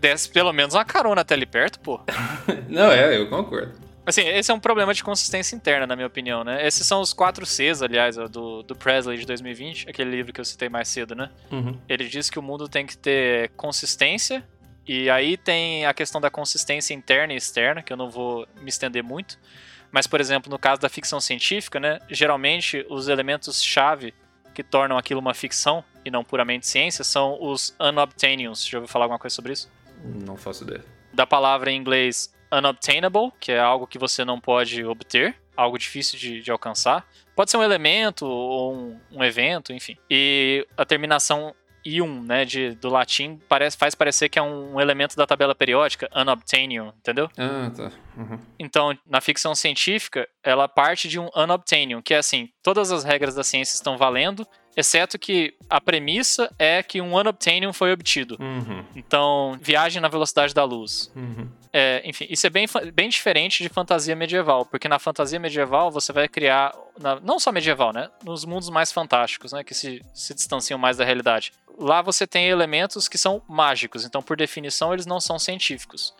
desce 0.00 0.28
pelo 0.28 0.52
menos 0.52 0.74
uma 0.74 0.84
carona 0.84 1.20
até 1.20 1.34
ali 1.34 1.46
perto, 1.46 1.78
pô. 1.78 2.00
não, 2.68 2.90
é, 2.90 3.16
eu 3.16 3.28
concordo. 3.28 3.70
Assim, 4.08 4.26
esse 4.26 4.50
é 4.50 4.54
um 4.54 4.58
problema 4.58 4.94
de 4.94 5.04
consistência 5.04 5.54
interna, 5.54 5.86
na 5.86 5.94
minha 5.94 6.06
opinião, 6.06 6.42
né? 6.42 6.66
Esses 6.66 6.86
são 6.86 7.02
os 7.02 7.12
quatro 7.12 7.44
Cs, 7.44 7.82
aliás, 7.82 8.16
do, 8.16 8.62
do 8.62 8.74
Presley 8.74 9.18
de 9.18 9.26
2020, 9.26 9.86
aquele 9.86 10.10
livro 10.10 10.32
que 10.32 10.40
eu 10.40 10.44
citei 10.46 10.70
mais 10.70 10.88
cedo, 10.88 11.14
né? 11.14 11.30
Uhum. 11.52 11.78
Ele 11.86 12.08
diz 12.08 12.30
que 12.30 12.38
o 12.38 12.42
mundo 12.42 12.66
tem 12.70 12.86
que 12.86 12.96
ter 12.96 13.50
consistência, 13.50 14.42
e 14.86 15.10
aí 15.10 15.36
tem 15.36 15.84
a 15.84 15.92
questão 15.92 16.22
da 16.22 16.30
consistência 16.30 16.94
interna 16.94 17.34
e 17.34 17.36
externa, 17.36 17.82
que 17.82 17.92
eu 17.92 17.98
não 17.98 18.08
vou 18.08 18.48
me 18.62 18.70
estender 18.70 19.04
muito. 19.04 19.38
Mas, 19.92 20.06
por 20.06 20.22
exemplo, 20.22 20.50
no 20.50 20.58
caso 20.58 20.80
da 20.80 20.88
ficção 20.88 21.20
científica, 21.20 21.78
né? 21.78 21.98
Geralmente 22.08 22.86
os 22.88 23.08
elementos-chave 23.08 24.14
que 24.54 24.62
tornam 24.62 24.96
aquilo 24.96 25.20
uma 25.20 25.34
ficção 25.34 25.84
e 26.02 26.10
não 26.10 26.24
puramente 26.24 26.66
ciência 26.66 27.04
são 27.04 27.36
os 27.38 27.76
unobtainiums. 27.78 28.66
Já 28.66 28.78
ouviu 28.78 28.88
falar 28.88 29.04
alguma 29.04 29.18
coisa 29.18 29.36
sobre 29.36 29.52
isso? 29.52 29.70
Não 30.02 30.36
faço 30.36 30.64
ideia. 30.64 30.82
Da 31.12 31.26
palavra 31.26 31.70
em 31.70 31.76
inglês 31.76 32.32
unobtainable, 32.52 33.32
que 33.40 33.52
é 33.52 33.58
algo 33.58 33.86
que 33.86 33.98
você 33.98 34.24
não 34.24 34.40
pode 34.40 34.84
obter, 34.84 35.36
algo 35.56 35.78
difícil 35.78 36.18
de, 36.18 36.40
de 36.40 36.50
alcançar. 36.50 37.06
Pode 37.34 37.50
ser 37.50 37.56
um 37.56 37.62
elemento 37.62 38.26
ou 38.26 38.74
um, 38.74 39.00
um, 39.12 39.24
evento, 39.24 39.72
enfim. 39.72 39.96
E 40.10 40.66
a 40.76 40.84
terminação 40.84 41.54
ium, 41.84 42.22
né, 42.22 42.44
de, 42.44 42.74
do 42.74 42.88
latim, 42.88 43.40
parece, 43.48 43.76
faz 43.76 43.94
parecer 43.94 44.28
que 44.28 44.38
é 44.38 44.42
um 44.42 44.80
elemento 44.80 45.16
da 45.16 45.26
tabela 45.26 45.54
periódica, 45.54 46.08
unobtainium, 46.14 46.92
entendeu? 46.98 47.30
Ah, 47.36 47.70
tá. 47.74 47.92
Uhum. 48.16 48.38
Então, 48.58 48.96
na 49.06 49.20
ficção 49.20 49.54
científica, 49.54 50.28
ela 50.42 50.68
parte 50.68 51.08
de 51.08 51.18
um 51.18 51.28
unobtainium, 51.34 52.02
que 52.02 52.14
é 52.14 52.18
assim, 52.18 52.50
todas 52.62 52.90
as 52.90 53.04
regras 53.04 53.34
da 53.34 53.44
ciência 53.44 53.74
estão 53.74 53.96
valendo, 53.96 54.46
exceto 54.76 55.18
que 55.18 55.54
a 55.68 55.80
premissa 55.80 56.52
é 56.58 56.82
que 56.82 57.00
um 57.00 57.14
unobtainium 57.14 57.72
foi 57.72 57.92
obtido. 57.92 58.36
Uhum. 58.40 58.84
Então, 58.94 59.58
viagem 59.60 60.00
na 60.00 60.08
velocidade 60.08 60.54
da 60.54 60.64
luz. 60.64 61.10
Uhum. 61.16 61.48
É, 61.72 62.02
enfim, 62.04 62.26
isso 62.30 62.46
é 62.46 62.50
bem, 62.50 62.66
bem 62.94 63.08
diferente 63.08 63.62
de 63.62 63.68
fantasia 63.68 64.16
medieval, 64.16 64.64
porque 64.66 64.88
na 64.88 64.98
fantasia 64.98 65.38
medieval 65.38 65.90
você 65.90 66.12
vai 66.12 66.28
criar, 66.28 66.74
na, 66.98 67.20
não 67.20 67.38
só 67.38 67.52
medieval, 67.52 67.92
né? 67.92 68.10
Nos 68.24 68.44
mundos 68.44 68.70
mais 68.70 68.92
fantásticos, 68.92 69.52
né? 69.52 69.62
Que 69.62 69.74
se, 69.74 70.02
se 70.14 70.34
distanciam 70.34 70.78
mais 70.78 70.96
da 70.96 71.04
realidade. 71.04 71.52
Lá 71.78 72.02
você 72.02 72.26
tem 72.26 72.48
elementos 72.48 73.08
que 73.08 73.18
são 73.18 73.42
mágicos, 73.48 74.04
então 74.04 74.20
por 74.20 74.36
definição 74.36 74.92
eles 74.92 75.06
não 75.06 75.20
são 75.20 75.38
científicos 75.38 76.14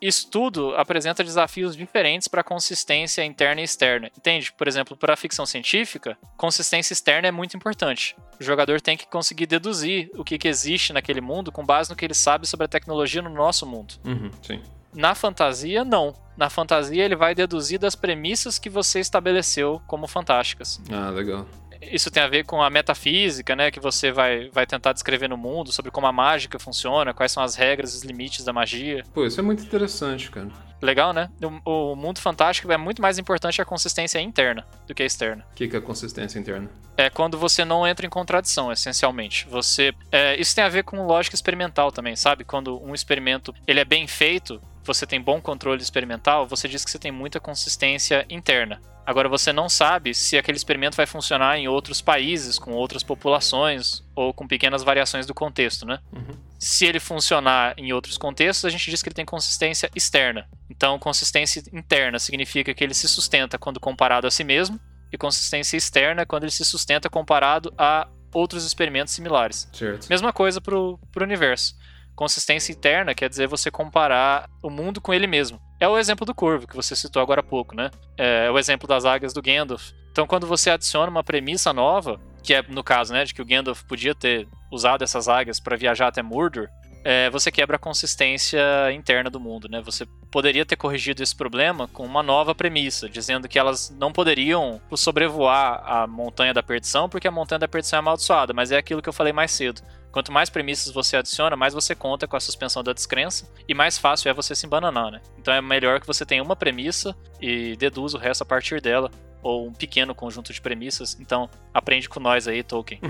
isso 0.00 0.28
tudo 0.30 0.74
apresenta 0.76 1.22
desafios 1.22 1.76
diferentes 1.76 2.26
para 2.26 2.42
consistência 2.42 3.24
interna 3.24 3.60
e 3.60 3.64
externa. 3.64 4.10
Entende? 4.16 4.52
Por 4.52 4.66
exemplo, 4.66 4.96
para 4.96 5.12
a 5.12 5.16
ficção 5.16 5.44
científica, 5.44 6.16
consistência 6.36 6.92
externa 6.92 7.28
é 7.28 7.30
muito 7.30 7.56
importante. 7.56 8.16
O 8.40 8.42
jogador 8.44 8.80
tem 8.80 8.96
que 8.96 9.06
conseguir 9.06 9.46
deduzir 9.46 10.10
o 10.14 10.24
que, 10.24 10.38
que 10.38 10.48
existe 10.48 10.92
naquele 10.92 11.20
mundo 11.20 11.52
com 11.52 11.64
base 11.64 11.90
no 11.90 11.96
que 11.96 12.04
ele 12.04 12.14
sabe 12.14 12.46
sobre 12.48 12.64
a 12.64 12.68
tecnologia 12.68 13.20
no 13.20 13.30
nosso 13.30 13.66
mundo. 13.66 13.94
Uhum, 14.04 14.30
sim. 14.42 14.62
Na 14.92 15.14
fantasia, 15.14 15.84
não. 15.84 16.14
Na 16.36 16.48
fantasia, 16.48 17.04
ele 17.04 17.16
vai 17.16 17.34
deduzir 17.34 17.78
das 17.78 17.94
premissas 17.94 18.58
que 18.58 18.70
você 18.70 19.00
estabeleceu 19.00 19.80
como 19.86 20.06
fantásticas. 20.06 20.80
Ah, 20.90 21.10
legal 21.10 21.46
isso 21.82 22.10
tem 22.10 22.22
a 22.22 22.28
ver 22.28 22.44
com 22.44 22.62
a 22.62 22.68
metafísica, 22.68 23.56
né, 23.56 23.70
que 23.70 23.80
você 23.80 24.12
vai, 24.12 24.48
vai 24.50 24.66
tentar 24.66 24.92
descrever 24.92 25.28
no 25.28 25.36
mundo, 25.36 25.72
sobre 25.72 25.90
como 25.90 26.06
a 26.06 26.12
mágica 26.12 26.58
funciona, 26.58 27.14
quais 27.14 27.32
são 27.32 27.42
as 27.42 27.54
regras, 27.54 27.94
os 27.94 28.02
limites 28.02 28.44
da 28.44 28.52
magia. 28.52 29.04
Pô, 29.14 29.24
isso 29.24 29.40
é 29.40 29.42
muito 29.42 29.62
interessante, 29.62 30.30
cara. 30.30 30.48
Legal, 30.82 31.12
né? 31.12 31.28
O, 31.64 31.92
o 31.92 31.96
mundo 31.96 32.20
fantástico 32.20 32.72
é 32.72 32.76
muito 32.76 33.02
mais 33.02 33.18
importante 33.18 33.60
a 33.60 33.64
consistência 33.66 34.18
interna 34.18 34.66
do 34.86 34.94
que 34.94 35.02
a 35.02 35.06
externa. 35.06 35.44
O 35.52 35.54
que, 35.54 35.68
que 35.68 35.76
é 35.76 35.80
consistência 35.80 36.38
interna? 36.38 36.70
É 36.96 37.10
quando 37.10 37.36
você 37.36 37.66
não 37.66 37.86
entra 37.86 38.06
em 38.06 38.08
contradição, 38.08 38.72
essencialmente. 38.72 39.46
Você, 39.50 39.92
é, 40.10 40.40
isso 40.40 40.54
tem 40.54 40.64
a 40.64 40.70
ver 40.70 40.84
com 40.84 41.06
lógica 41.06 41.34
experimental 41.34 41.92
também, 41.92 42.16
sabe? 42.16 42.44
Quando 42.44 42.82
um 42.82 42.94
experimento 42.94 43.54
ele 43.66 43.80
é 43.80 43.84
bem 43.84 44.06
feito, 44.06 44.60
você 44.84 45.06
tem 45.06 45.20
bom 45.20 45.40
controle 45.40 45.82
experimental, 45.82 46.46
você 46.46 46.66
diz 46.68 46.84
que 46.84 46.90
você 46.90 46.98
tem 46.98 47.12
muita 47.12 47.38
consistência 47.38 48.24
interna. 48.28 48.80
Agora 49.04 49.28
você 49.28 49.52
não 49.52 49.68
sabe 49.68 50.14
se 50.14 50.38
aquele 50.38 50.56
experimento 50.56 50.96
vai 50.96 51.06
funcionar 51.06 51.58
em 51.58 51.66
outros 51.66 52.00
países, 52.00 52.58
com 52.58 52.72
outras 52.72 53.02
populações 53.02 54.04
ou 54.14 54.32
com 54.32 54.46
pequenas 54.46 54.82
variações 54.82 55.26
do 55.26 55.34
contexto, 55.34 55.84
né? 55.84 55.98
Uhum. 56.12 56.34
Se 56.58 56.86
ele 56.86 57.00
funcionar 57.00 57.74
em 57.76 57.92
outros 57.92 58.16
contextos, 58.16 58.66
a 58.66 58.70
gente 58.70 58.88
diz 58.90 59.02
que 59.02 59.08
ele 59.08 59.14
tem 59.14 59.24
consistência 59.24 59.90
externa. 59.96 60.48
Então, 60.68 60.98
consistência 60.98 61.62
interna 61.72 62.18
significa 62.18 62.72
que 62.72 62.84
ele 62.84 62.94
se 62.94 63.08
sustenta 63.08 63.58
quando 63.58 63.80
comparado 63.80 64.26
a 64.26 64.30
si 64.30 64.44
mesmo, 64.44 64.78
e 65.12 65.18
consistência 65.18 65.76
externa 65.76 66.24
quando 66.24 66.44
ele 66.44 66.52
se 66.52 66.64
sustenta 66.64 67.10
comparado 67.10 67.72
a 67.76 68.06
outros 68.32 68.64
experimentos 68.64 69.12
similares. 69.12 69.68
Certo. 69.72 70.06
Mesma 70.08 70.32
coisa 70.32 70.60
para 70.60 70.76
o 70.76 70.98
universo. 71.20 71.74
Consistência 72.20 72.70
interna 72.70 73.14
quer 73.14 73.30
dizer 73.30 73.48
você 73.48 73.70
comparar 73.70 74.46
o 74.62 74.68
mundo 74.68 75.00
com 75.00 75.14
ele 75.14 75.26
mesmo. 75.26 75.58
É 75.80 75.88
o 75.88 75.96
exemplo 75.96 76.26
do 76.26 76.34
Corvo, 76.34 76.66
que 76.66 76.76
você 76.76 76.94
citou 76.94 77.22
agora 77.22 77.40
há 77.40 77.42
pouco, 77.42 77.74
né? 77.74 77.90
É 78.14 78.50
o 78.50 78.58
exemplo 78.58 78.86
das 78.86 79.06
águias 79.06 79.32
do 79.32 79.40
Gandalf. 79.40 79.92
Então, 80.12 80.26
quando 80.26 80.46
você 80.46 80.68
adiciona 80.68 81.10
uma 81.10 81.24
premissa 81.24 81.72
nova, 81.72 82.20
que 82.42 82.52
é 82.52 82.62
no 82.68 82.84
caso, 82.84 83.14
né, 83.14 83.24
de 83.24 83.32
que 83.32 83.40
o 83.40 83.44
Gandalf 83.46 83.84
podia 83.84 84.14
ter 84.14 84.46
usado 84.70 85.02
essas 85.02 85.28
águias 85.28 85.58
para 85.58 85.78
viajar 85.78 86.08
até 86.08 86.20
Mordor, 86.20 86.68
é, 87.04 87.30
você 87.30 87.50
quebra 87.50 87.76
a 87.76 87.78
consistência 87.78 88.60
interna 88.92 89.30
do 89.30 89.40
mundo, 89.40 89.68
né? 89.68 89.80
Você 89.82 90.06
poderia 90.30 90.64
ter 90.64 90.76
corrigido 90.76 91.22
esse 91.22 91.34
problema 91.34 91.88
com 91.88 92.04
uma 92.04 92.22
nova 92.22 92.54
premissa, 92.54 93.08
dizendo 93.08 93.48
que 93.48 93.58
elas 93.58 93.90
não 93.90 94.12
poderiam 94.12 94.80
sobrevoar 94.94 95.82
a 95.84 96.06
montanha 96.06 96.52
da 96.52 96.62
perdição, 96.62 97.08
porque 97.08 97.28
a 97.28 97.30
montanha 97.30 97.58
da 97.58 97.68
perdição 97.68 97.98
é 97.98 98.00
amaldiçoada, 98.00 98.52
mas 98.52 98.70
é 98.70 98.76
aquilo 98.76 99.02
que 99.02 99.08
eu 99.08 99.12
falei 99.12 99.32
mais 99.32 99.50
cedo. 99.50 99.82
Quanto 100.12 100.32
mais 100.32 100.50
premissas 100.50 100.92
você 100.92 101.16
adiciona, 101.16 101.56
mais 101.56 101.72
você 101.72 101.94
conta 101.94 102.26
com 102.26 102.36
a 102.36 102.40
suspensão 102.40 102.82
da 102.82 102.92
descrença 102.92 103.48
e 103.68 103.74
mais 103.74 103.96
fácil 103.96 104.28
é 104.28 104.34
você 104.34 104.54
se 104.54 104.66
embananar, 104.66 105.10
né? 105.10 105.20
Então 105.38 105.54
é 105.54 105.60
melhor 105.60 106.00
que 106.00 106.06
você 106.06 106.26
tenha 106.26 106.42
uma 106.42 106.56
premissa 106.56 107.14
e 107.40 107.76
deduza 107.76 108.16
o 108.16 108.20
resto 108.20 108.42
a 108.42 108.46
partir 108.46 108.80
dela 108.80 109.10
ou 109.42 109.68
um 109.68 109.72
pequeno 109.72 110.14
conjunto 110.14 110.52
de 110.52 110.60
premissas. 110.60 111.16
Então, 111.20 111.48
aprende 111.72 112.08
com 112.08 112.20
nós 112.20 112.46
aí, 112.46 112.62
Tolkien. 112.62 113.00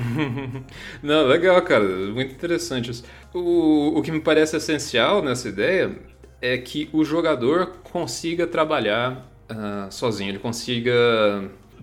Não, 1.02 1.26
legal, 1.26 1.60
cara. 1.62 1.84
Muito 1.84 2.32
interessante 2.32 2.90
isso. 2.90 3.04
O, 3.34 3.98
o 3.98 4.02
que 4.02 4.12
me 4.12 4.20
parece 4.20 4.56
essencial 4.56 5.22
nessa 5.22 5.48
ideia 5.48 5.96
é 6.40 6.56
que 6.56 6.88
o 6.92 7.04
jogador 7.04 7.78
consiga 7.82 8.46
trabalhar 8.46 9.30
uh, 9.50 9.92
sozinho, 9.92 10.30
ele 10.30 10.38
consiga 10.38 10.92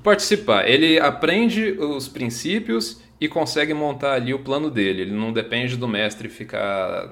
participar. 0.03 0.67
Ele 0.67 0.99
aprende 0.99 1.71
os 1.71 2.07
princípios 2.07 3.01
e 3.19 3.27
consegue 3.27 3.73
montar 3.73 4.13
ali 4.13 4.33
o 4.33 4.39
plano 4.39 4.69
dele. 4.69 5.01
Ele 5.01 5.11
não 5.11 5.33
depende 5.33 5.75
do 5.75 5.87
mestre 5.87 6.29
ficar 6.29 7.09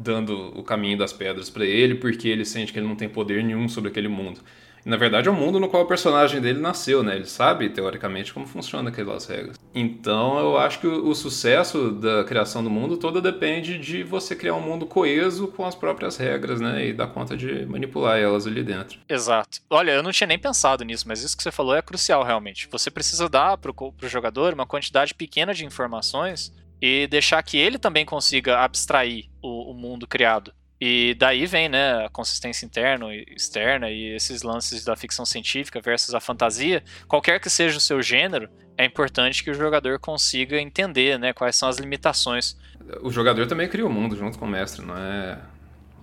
dando 0.00 0.58
o 0.58 0.62
caminho 0.62 0.96
das 0.96 1.12
pedras 1.12 1.50
para 1.50 1.64
ele, 1.64 1.94
porque 1.96 2.28
ele 2.28 2.44
sente 2.44 2.72
que 2.72 2.78
ele 2.78 2.86
não 2.86 2.96
tem 2.96 3.08
poder 3.08 3.44
nenhum 3.44 3.68
sobre 3.68 3.90
aquele 3.90 4.08
mundo. 4.08 4.40
Na 4.84 4.96
verdade, 4.96 5.28
é 5.28 5.30
o 5.30 5.34
mundo 5.34 5.60
no 5.60 5.68
qual 5.68 5.82
o 5.82 5.86
personagem 5.86 6.40
dele 6.40 6.60
nasceu, 6.60 7.02
né? 7.02 7.16
Ele 7.16 7.26
sabe, 7.26 7.68
teoricamente, 7.68 8.32
como 8.32 8.46
funciona 8.46 8.90
aquelas 8.90 9.26
regras. 9.26 9.56
Então, 9.74 10.38
eu 10.38 10.58
acho 10.58 10.80
que 10.80 10.86
o, 10.86 11.08
o, 11.08 11.14
sucesso 11.14 11.92
da 11.92 12.24
criação 12.24 12.64
do 12.64 12.70
mundo 12.70 12.96
todo 12.96 13.20
depende 13.20 13.78
de 13.78 14.02
você 14.02 14.34
criar 14.34 14.54
um 14.54 14.60
mundo 14.60 14.86
coeso 14.86 15.48
com 15.48 15.64
as 15.64 15.74
próprias 15.74 16.16
regras, 16.16 16.60
né? 16.60 16.86
E 16.86 16.92
dar 16.92 17.08
conta 17.08 17.36
de 17.36 17.66
manipular 17.66 18.18
elas 18.18 18.46
ali 18.46 18.62
dentro. 18.62 18.98
Exato. 19.08 19.60
Olha, 19.68 19.92
eu 19.92 20.02
não 20.02 20.12
tinha 20.12 20.26
nem 20.26 20.38
pensado 20.38 20.84
nisso, 20.84 21.06
mas 21.06 21.22
isso 21.22 21.36
que 21.36 21.42
você 21.42 21.52
falou 21.52 21.74
é 21.74 21.82
crucial, 21.82 22.24
realmente. 22.24 22.68
Você 22.70 22.90
precisa 22.90 23.28
dar 23.28 23.58
pro, 23.58 23.74
pro 23.74 24.08
jogador 24.08 24.54
uma 24.54 24.66
quantidade 24.66 25.14
pequena 25.14 25.54
de 25.54 25.64
informações 25.64 26.52
e 26.80 27.06
deixar 27.06 27.42
que 27.42 27.58
ele 27.58 27.78
também 27.78 28.04
consiga 28.04 28.60
abstrair 28.60 29.28
o, 29.42 29.70
o 29.70 29.74
mundo 29.74 30.06
criado. 30.06 30.52
E 30.80 31.14
daí 31.18 31.44
vem, 31.44 31.68
né, 31.68 32.06
a 32.06 32.08
consistência 32.08 32.64
interna 32.64 33.14
e 33.14 33.26
externa 33.36 33.90
e 33.90 34.14
esses 34.14 34.42
lances 34.42 34.82
da 34.82 34.96
ficção 34.96 35.26
científica 35.26 35.78
versus 35.80 36.14
a 36.14 36.20
fantasia. 36.20 36.82
Qualquer 37.06 37.38
que 37.38 37.50
seja 37.50 37.76
o 37.76 37.80
seu 37.80 38.00
gênero, 38.00 38.48
é 38.78 38.86
importante 38.86 39.44
que 39.44 39.50
o 39.50 39.54
jogador 39.54 39.98
consiga 39.98 40.58
entender, 40.58 41.18
né, 41.18 41.34
quais 41.34 41.54
são 41.54 41.68
as 41.68 41.76
limitações. 41.76 42.56
O 43.02 43.10
jogador 43.10 43.46
também 43.46 43.68
cria 43.68 43.86
o 43.86 43.90
mundo 43.90 44.16
junto 44.16 44.38
com 44.38 44.46
o 44.46 44.48
mestre, 44.48 44.84
não 44.84 44.96
é 44.96 45.38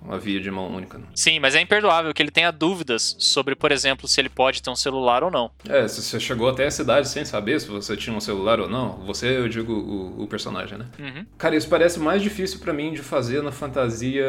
uma 0.01 0.17
via 0.17 0.39
de 0.39 0.49
mão 0.49 0.73
única. 0.73 0.97
Né? 0.97 1.05
Sim, 1.15 1.39
mas 1.39 1.55
é 1.55 1.61
imperdoável 1.61 2.13
que 2.13 2.21
ele 2.21 2.31
tenha 2.31 2.51
dúvidas 2.51 3.15
sobre, 3.19 3.55
por 3.55 3.71
exemplo, 3.71 4.07
se 4.07 4.19
ele 4.19 4.29
pode 4.29 4.61
ter 4.61 4.69
um 4.69 4.75
celular 4.75 5.23
ou 5.23 5.31
não. 5.31 5.51
É, 5.67 5.87
se 5.87 6.01
você 6.01 6.19
chegou 6.19 6.49
até 6.49 6.65
a 6.65 6.71
cidade 6.71 7.07
sem 7.09 7.25
saber 7.25 7.59
se 7.59 7.67
você 7.67 7.95
tinha 7.95 8.15
um 8.15 8.19
celular 8.19 8.59
ou 8.59 8.69
não, 8.69 9.05
você, 9.05 9.37
eu 9.37 9.49
digo, 9.49 9.73
o, 9.73 10.23
o 10.23 10.27
personagem, 10.27 10.77
né? 10.77 10.85
Uhum. 10.99 11.25
Cara, 11.37 11.55
isso 11.55 11.67
parece 11.67 11.99
mais 11.99 12.21
difícil 12.21 12.59
para 12.59 12.73
mim 12.73 12.93
de 12.93 13.01
fazer 13.01 13.41
na 13.41 13.51
fantasia 13.51 14.25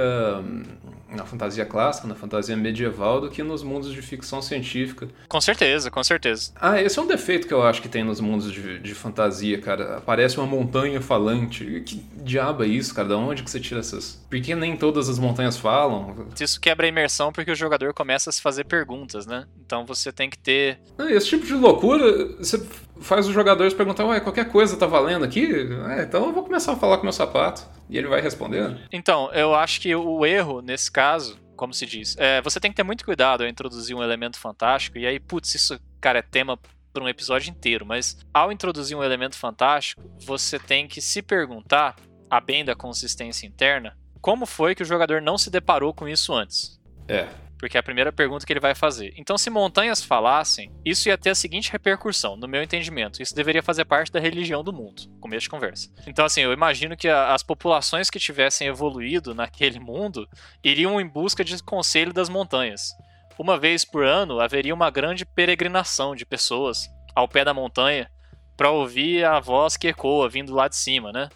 na 1.11 1.25
fantasia 1.25 1.65
clássica, 1.65 2.07
na 2.07 2.15
fantasia 2.15 2.57
medieval, 2.57 3.21
do 3.21 3.31
que 3.31 3.43
nos 3.43 3.63
mundos 3.63 3.93
de 3.93 4.03
ficção 4.03 4.43
científica. 4.43 5.09
Com 5.29 5.41
certeza, 5.41 5.91
com 5.91 6.03
certeza. 6.03 6.53
Ah, 6.57 6.81
esse 6.81 6.99
é 6.99 7.03
um 7.03 7.07
defeito 7.07 7.47
que 7.47 7.55
eu 7.55 7.63
acho 7.63 7.81
que 7.81 7.89
tem 7.89 8.05
nos 8.05 8.21
mundos 8.21 8.53
de, 8.53 8.79
de 8.79 8.95
fantasia, 8.95 9.61
cara. 9.61 9.99
Aparece 9.99 10.39
uma 10.39 10.47
montanha 10.47 11.01
falante. 11.01 11.83
Que 11.85 11.97
diabo 12.23 12.63
é 12.63 12.67
isso, 12.67 12.95
cara? 12.95 13.09
Da 13.09 13.17
onde 13.17 13.43
que 13.43 13.51
você 13.51 13.61
tira 13.61 13.81
essas? 13.81 14.19
Por 14.29 14.41
que 14.41 14.55
nem 14.55 14.77
todas 14.77 15.09
as 15.09 15.19
montanhas 15.19 15.57
falam? 15.57 16.27
Isso 16.39 16.61
quebra 16.61 16.87
a 16.87 16.89
imersão 16.89 17.33
porque 17.33 17.51
o 17.51 17.57
jogador 17.57 17.95
começa 17.95 18.31
a 18.31 18.33
se 18.33 18.43
fazer 18.43 18.65
perguntas, 18.65 19.27
né? 19.27 19.47
Então 19.65 19.87
você 19.87 20.13
tem 20.13 20.29
que 20.29 20.39
ter. 20.39 20.79
Esse 20.99 21.29
tipo 21.29 21.47
de 21.47 21.55
loucura, 21.55 22.27
você 22.39 22.63
faz 23.01 23.27
os 23.27 23.35
jogadores 23.35 23.75
perguntar, 23.75 24.05
ué, 24.07 24.21
qualquer 24.21 24.49
coisa 24.51 24.77
tá 24.77 24.87
valendo 24.87 25.25
aqui? 25.25 25.47
É, 25.91 26.03
então 26.03 26.27
eu 26.27 26.33
vou 26.33 26.43
começar 26.43 26.73
a 26.73 26.77
falar 26.77 26.99
com 26.99 27.05
meu 27.05 27.13
sapato. 27.13 27.63
E 27.89 27.97
ele 27.97 28.07
vai 28.07 28.21
respondendo. 28.21 28.79
Então, 28.93 29.33
eu 29.33 29.55
acho 29.55 29.81
que 29.81 29.95
o 29.95 30.27
erro, 30.27 30.61
nesse 30.61 30.91
caso, 30.91 31.39
como 31.57 31.73
se 31.73 31.87
diz, 31.87 32.17
é, 32.19 32.43
você 32.43 32.61
tem 32.61 32.71
que 32.71 32.77
ter 32.77 32.83
muito 32.83 33.05
cuidado 33.05 33.43
ao 33.43 33.49
introduzir 33.49 33.97
um 33.97 34.03
elemento 34.03 34.39
fantástico, 34.39 34.99
e 34.99 35.07
aí, 35.07 35.19
putz, 35.19 35.55
isso, 35.55 35.81
cara, 36.01 36.19
é 36.19 36.23
tema 36.23 36.59
para 36.93 37.03
um 37.03 37.09
episódio 37.09 37.51
inteiro, 37.51 37.87
mas 37.87 38.19
ao 38.33 38.53
introduzir 38.53 38.97
um 38.97 39.03
elemento 39.03 39.37
fantástico, 39.37 40.03
você 40.25 40.59
tem 40.59 40.87
que 40.87 41.01
se 41.01 41.23
perguntar, 41.23 41.97
a 42.31 42.41
bem 42.41 42.63
da 42.63 42.75
consistência 42.75 43.47
interna, 43.47 43.97
como 44.21 44.45
foi 44.45 44.75
que 44.75 44.83
o 44.83 44.87
jogador 44.87 45.23
não 45.23 45.39
se 45.39 45.51
deparou 45.51 45.95
com 45.95 46.07
isso 46.07 46.35
antes. 46.35 46.79
É. 47.09 47.27
Porque 47.59 47.77
é 47.77 47.81
a 47.81 47.83
primeira 47.83 48.13
pergunta 48.13 48.47
que 48.47 48.53
ele 48.53 48.61
vai 48.61 48.75
fazer. 48.75 49.13
Então, 49.17 49.37
se 49.37 49.51
montanhas 49.51 50.03
falassem, 50.03 50.73
isso 50.85 51.09
ia 51.09 51.19
ter 51.19 51.31
a 51.31 51.35
seguinte 51.35 51.73
repercussão, 51.73 52.37
no 52.37 52.47
meu 52.47 52.63
entendimento. 52.63 53.21
Isso 53.21 53.35
deveria 53.35 53.63
fazer 53.63 53.85
parte 53.85 54.13
da 54.13 54.21
religião 54.21 54.63
do 54.63 54.73
mundo. 54.73 55.03
Começo 55.21 55.43
de 55.43 55.51
conversa. 55.51 55.91
Então, 56.07 56.25
assim, 56.25 56.41
eu 56.41 56.53
imagino 56.53 56.97
que 56.97 57.09
a, 57.09 57.35
as 57.35 57.43
populações 57.43 58.09
que 58.09 58.19
tivessem 58.21 58.69
evoluído 58.69 59.35
naquele 59.35 59.81
mundo 59.81 60.29
iriam 60.63 61.01
em 61.01 61.07
busca 61.07 61.45
de 61.45 61.61
conselho 61.63 62.13
das 62.13 62.29
montanhas. 62.29 62.91
Uma 63.37 63.59
vez 63.59 63.85
por 63.85 64.05
ano 64.05 64.41
haveria 64.41 64.75
uma 64.75 64.91
grande 64.91 65.27
peregrinação 65.27 66.15
de 66.15 66.25
pessoas 66.25 66.89
ao 67.15 67.29
pé 67.29 67.45
da 67.45 67.55
montanha 67.55 68.09
para 68.57 68.71
ouvir 68.71 69.25
a 69.25 69.39
voz 69.39 69.77
que 69.77 69.89
ecoa 69.89 70.29
vindo 70.29 70.55
lá 70.55 70.67
de 70.67 70.77
cima, 70.77 71.13
né? 71.13 71.29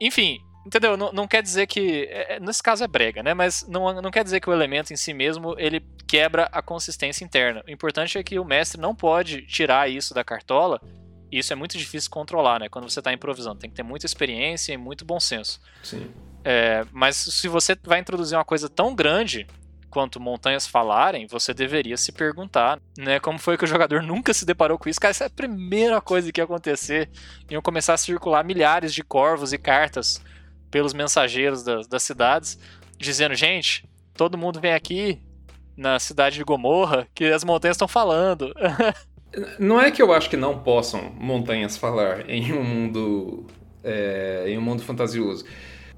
Enfim, 0.00 0.38
Entendeu? 0.66 0.96
Não, 0.96 1.12
não 1.12 1.28
quer 1.28 1.44
dizer 1.44 1.68
que. 1.68 2.08
É, 2.10 2.34
é, 2.34 2.40
nesse 2.40 2.60
caso 2.60 2.82
é 2.82 2.88
brega, 2.88 3.22
né? 3.22 3.32
Mas 3.32 3.64
não, 3.68 4.02
não 4.02 4.10
quer 4.10 4.24
dizer 4.24 4.40
que 4.40 4.50
o 4.50 4.52
elemento 4.52 4.92
em 4.92 4.96
si 4.96 5.14
mesmo 5.14 5.54
ele 5.58 5.80
quebra 6.08 6.48
a 6.50 6.60
consistência 6.60 7.24
interna. 7.24 7.62
O 7.68 7.70
importante 7.70 8.18
é 8.18 8.22
que 8.24 8.36
o 8.36 8.44
mestre 8.44 8.80
não 8.80 8.92
pode 8.92 9.42
tirar 9.42 9.88
isso 9.88 10.12
da 10.12 10.24
cartola. 10.24 10.80
E 11.30 11.38
isso 11.38 11.52
é 11.52 11.56
muito 11.56 11.78
difícil 11.78 12.10
controlar, 12.10 12.58
né? 12.58 12.68
Quando 12.68 12.90
você 12.90 12.98
está 12.98 13.12
improvisando. 13.12 13.60
Tem 13.60 13.70
que 13.70 13.76
ter 13.76 13.84
muita 13.84 14.06
experiência 14.06 14.72
e 14.72 14.76
muito 14.76 15.04
bom 15.04 15.20
senso. 15.20 15.60
Sim. 15.84 16.10
É, 16.44 16.84
mas 16.90 17.14
se 17.14 17.46
você 17.46 17.76
vai 17.84 18.00
introduzir 18.00 18.36
uma 18.36 18.44
coisa 18.44 18.68
tão 18.68 18.92
grande 18.92 19.46
quanto 19.88 20.18
montanhas 20.18 20.66
falarem, 20.66 21.28
você 21.28 21.54
deveria 21.54 21.96
se 21.96 22.10
perguntar, 22.10 22.80
né? 22.98 23.20
Como 23.20 23.38
foi 23.38 23.56
que 23.56 23.64
o 23.64 23.68
jogador 23.68 24.02
nunca 24.04 24.34
se 24.34 24.44
deparou 24.44 24.78
com 24.78 24.88
isso? 24.88 25.00
Cara, 25.00 25.12
essa 25.12 25.24
é 25.24 25.26
a 25.28 25.30
primeira 25.30 26.00
coisa 26.00 26.32
que 26.32 26.40
ia 26.40 26.44
acontecer. 26.44 27.08
Iam 27.48 27.62
começar 27.62 27.94
a 27.94 27.98
circular 27.98 28.44
milhares 28.44 28.92
de 28.92 29.04
corvos 29.04 29.52
e 29.52 29.58
cartas 29.58 30.20
pelos 30.76 30.92
mensageiros 30.92 31.62
das, 31.62 31.86
das 31.86 32.02
cidades, 32.02 32.58
dizendo: 32.98 33.34
gente, 33.34 33.88
todo 34.12 34.36
mundo 34.36 34.60
vem 34.60 34.74
aqui 34.74 35.18
na 35.74 35.98
cidade 35.98 36.36
de 36.36 36.44
Gomorra 36.44 37.08
que 37.14 37.24
as 37.24 37.42
montanhas 37.42 37.76
estão 37.76 37.88
falando. 37.88 38.54
não 39.58 39.80
é 39.80 39.90
que 39.90 40.02
eu 40.02 40.12
acho 40.12 40.28
que 40.28 40.36
não 40.36 40.58
possam 40.58 41.14
montanhas 41.18 41.78
falar 41.78 42.28
em 42.28 42.52
um 42.52 42.62
mundo 42.62 43.46
é, 43.82 44.44
em 44.48 44.58
um 44.58 44.60
mundo 44.60 44.82
fantasioso. 44.82 45.46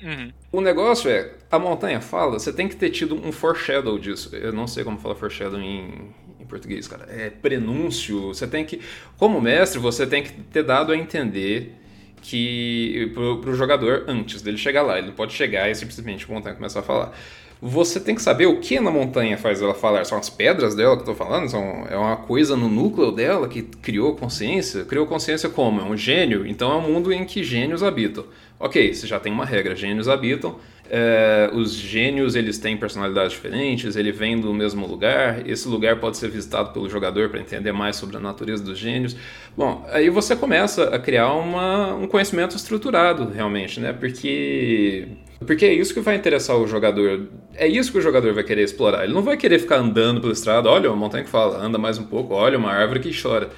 Uhum. 0.00 0.32
O 0.52 0.60
negócio 0.60 1.10
é, 1.10 1.34
a 1.50 1.58
montanha 1.58 2.00
fala, 2.00 2.38
você 2.38 2.52
tem 2.52 2.68
que 2.68 2.76
ter 2.76 2.90
tido 2.90 3.16
um 3.16 3.32
foreshadow 3.32 3.98
disso. 3.98 4.30
Eu 4.36 4.52
não 4.52 4.68
sei 4.68 4.84
como 4.84 4.96
falar 4.96 5.16
foreshadow 5.16 5.60
em, 5.60 6.14
em 6.38 6.46
português, 6.46 6.86
cara. 6.86 7.04
É 7.08 7.30
prenúncio. 7.30 8.28
Você 8.28 8.46
tem 8.46 8.64
que, 8.64 8.80
como 9.16 9.40
mestre, 9.40 9.80
você 9.80 10.06
tem 10.06 10.22
que 10.22 10.30
ter 10.30 10.62
dado 10.62 10.92
a 10.92 10.96
entender 10.96 11.74
que 12.22 13.10
pro, 13.14 13.40
o 13.50 13.54
jogador 13.54 14.04
antes 14.08 14.42
dele 14.42 14.58
chegar 14.58 14.82
lá. 14.82 14.98
Ele 14.98 15.08
não 15.08 15.14
pode 15.14 15.32
chegar 15.32 15.70
e 15.70 15.74
simplesmente 15.74 16.26
a 16.28 16.34
montanha 16.34 16.54
começar 16.54 16.80
a 16.80 16.82
falar. 16.82 17.12
Você 17.60 17.98
tem 17.98 18.14
que 18.14 18.22
saber 18.22 18.46
o 18.46 18.60
que 18.60 18.78
na 18.78 18.90
montanha 18.90 19.36
faz 19.36 19.60
ela 19.60 19.74
falar. 19.74 20.04
São 20.04 20.16
as 20.16 20.30
pedras 20.30 20.76
dela 20.76 20.94
que 20.96 21.02
eu 21.02 21.06
tô 21.06 21.14
falando? 21.14 21.48
São, 21.48 21.86
é 21.90 21.96
uma 21.96 22.16
coisa 22.16 22.56
no 22.56 22.68
núcleo 22.68 23.10
dela 23.10 23.48
que 23.48 23.62
criou 23.62 24.14
consciência? 24.14 24.84
Criou 24.84 25.06
consciência 25.06 25.48
como? 25.48 25.80
É 25.80 25.84
um 25.84 25.96
gênio? 25.96 26.46
Então 26.46 26.70
é 26.70 26.76
um 26.76 26.82
mundo 26.82 27.12
em 27.12 27.24
que 27.24 27.42
gênios 27.42 27.82
habitam. 27.82 28.24
Ok, 28.60 28.94
você 28.94 29.06
já 29.06 29.18
tem 29.18 29.32
uma 29.32 29.44
regra, 29.44 29.74
gênios 29.74 30.08
habitam. 30.08 30.56
É, 30.90 31.50
os 31.52 31.74
gênios 31.74 32.34
eles 32.34 32.58
têm 32.58 32.76
personalidades 32.76 33.32
diferentes, 33.32 33.94
ele 33.94 34.10
vem 34.10 34.40
do 34.40 34.54
mesmo 34.54 34.86
lugar. 34.86 35.46
Esse 35.46 35.68
lugar 35.68 36.00
pode 36.00 36.16
ser 36.16 36.30
visitado 36.30 36.72
pelo 36.72 36.88
jogador 36.88 37.28
para 37.28 37.40
entender 37.40 37.72
mais 37.72 37.96
sobre 37.96 38.16
a 38.16 38.20
natureza 38.20 38.64
dos 38.64 38.78
gênios. 38.78 39.16
Bom, 39.56 39.86
aí 39.90 40.08
você 40.08 40.34
começa 40.34 40.84
a 40.94 40.98
criar 40.98 41.32
uma, 41.32 41.94
um 41.94 42.06
conhecimento 42.06 42.56
estruturado 42.56 43.28
realmente, 43.28 43.80
né? 43.80 43.92
Porque 43.92 45.08
porque 45.46 45.64
é 45.64 45.72
isso 45.72 45.94
que 45.94 46.00
vai 46.00 46.16
interessar 46.16 46.56
o 46.56 46.66
jogador. 46.66 47.28
É 47.54 47.66
isso 47.66 47.92
que 47.92 47.98
o 47.98 48.00
jogador 48.00 48.34
vai 48.34 48.42
querer 48.42 48.62
explorar. 48.62 49.04
Ele 49.04 49.12
não 49.12 49.22
vai 49.22 49.36
querer 49.36 49.58
ficar 49.58 49.76
andando 49.76 50.20
pela 50.20 50.32
estrada, 50.32 50.68
olha 50.68 50.90
uma 50.90 50.96
montanha 50.96 51.22
que 51.22 51.30
fala, 51.30 51.58
anda 51.58 51.78
mais 51.78 51.96
um 51.98 52.04
pouco, 52.04 52.34
olha 52.34 52.58
uma 52.58 52.72
árvore 52.72 53.00
que 53.00 53.22
chora. 53.22 53.50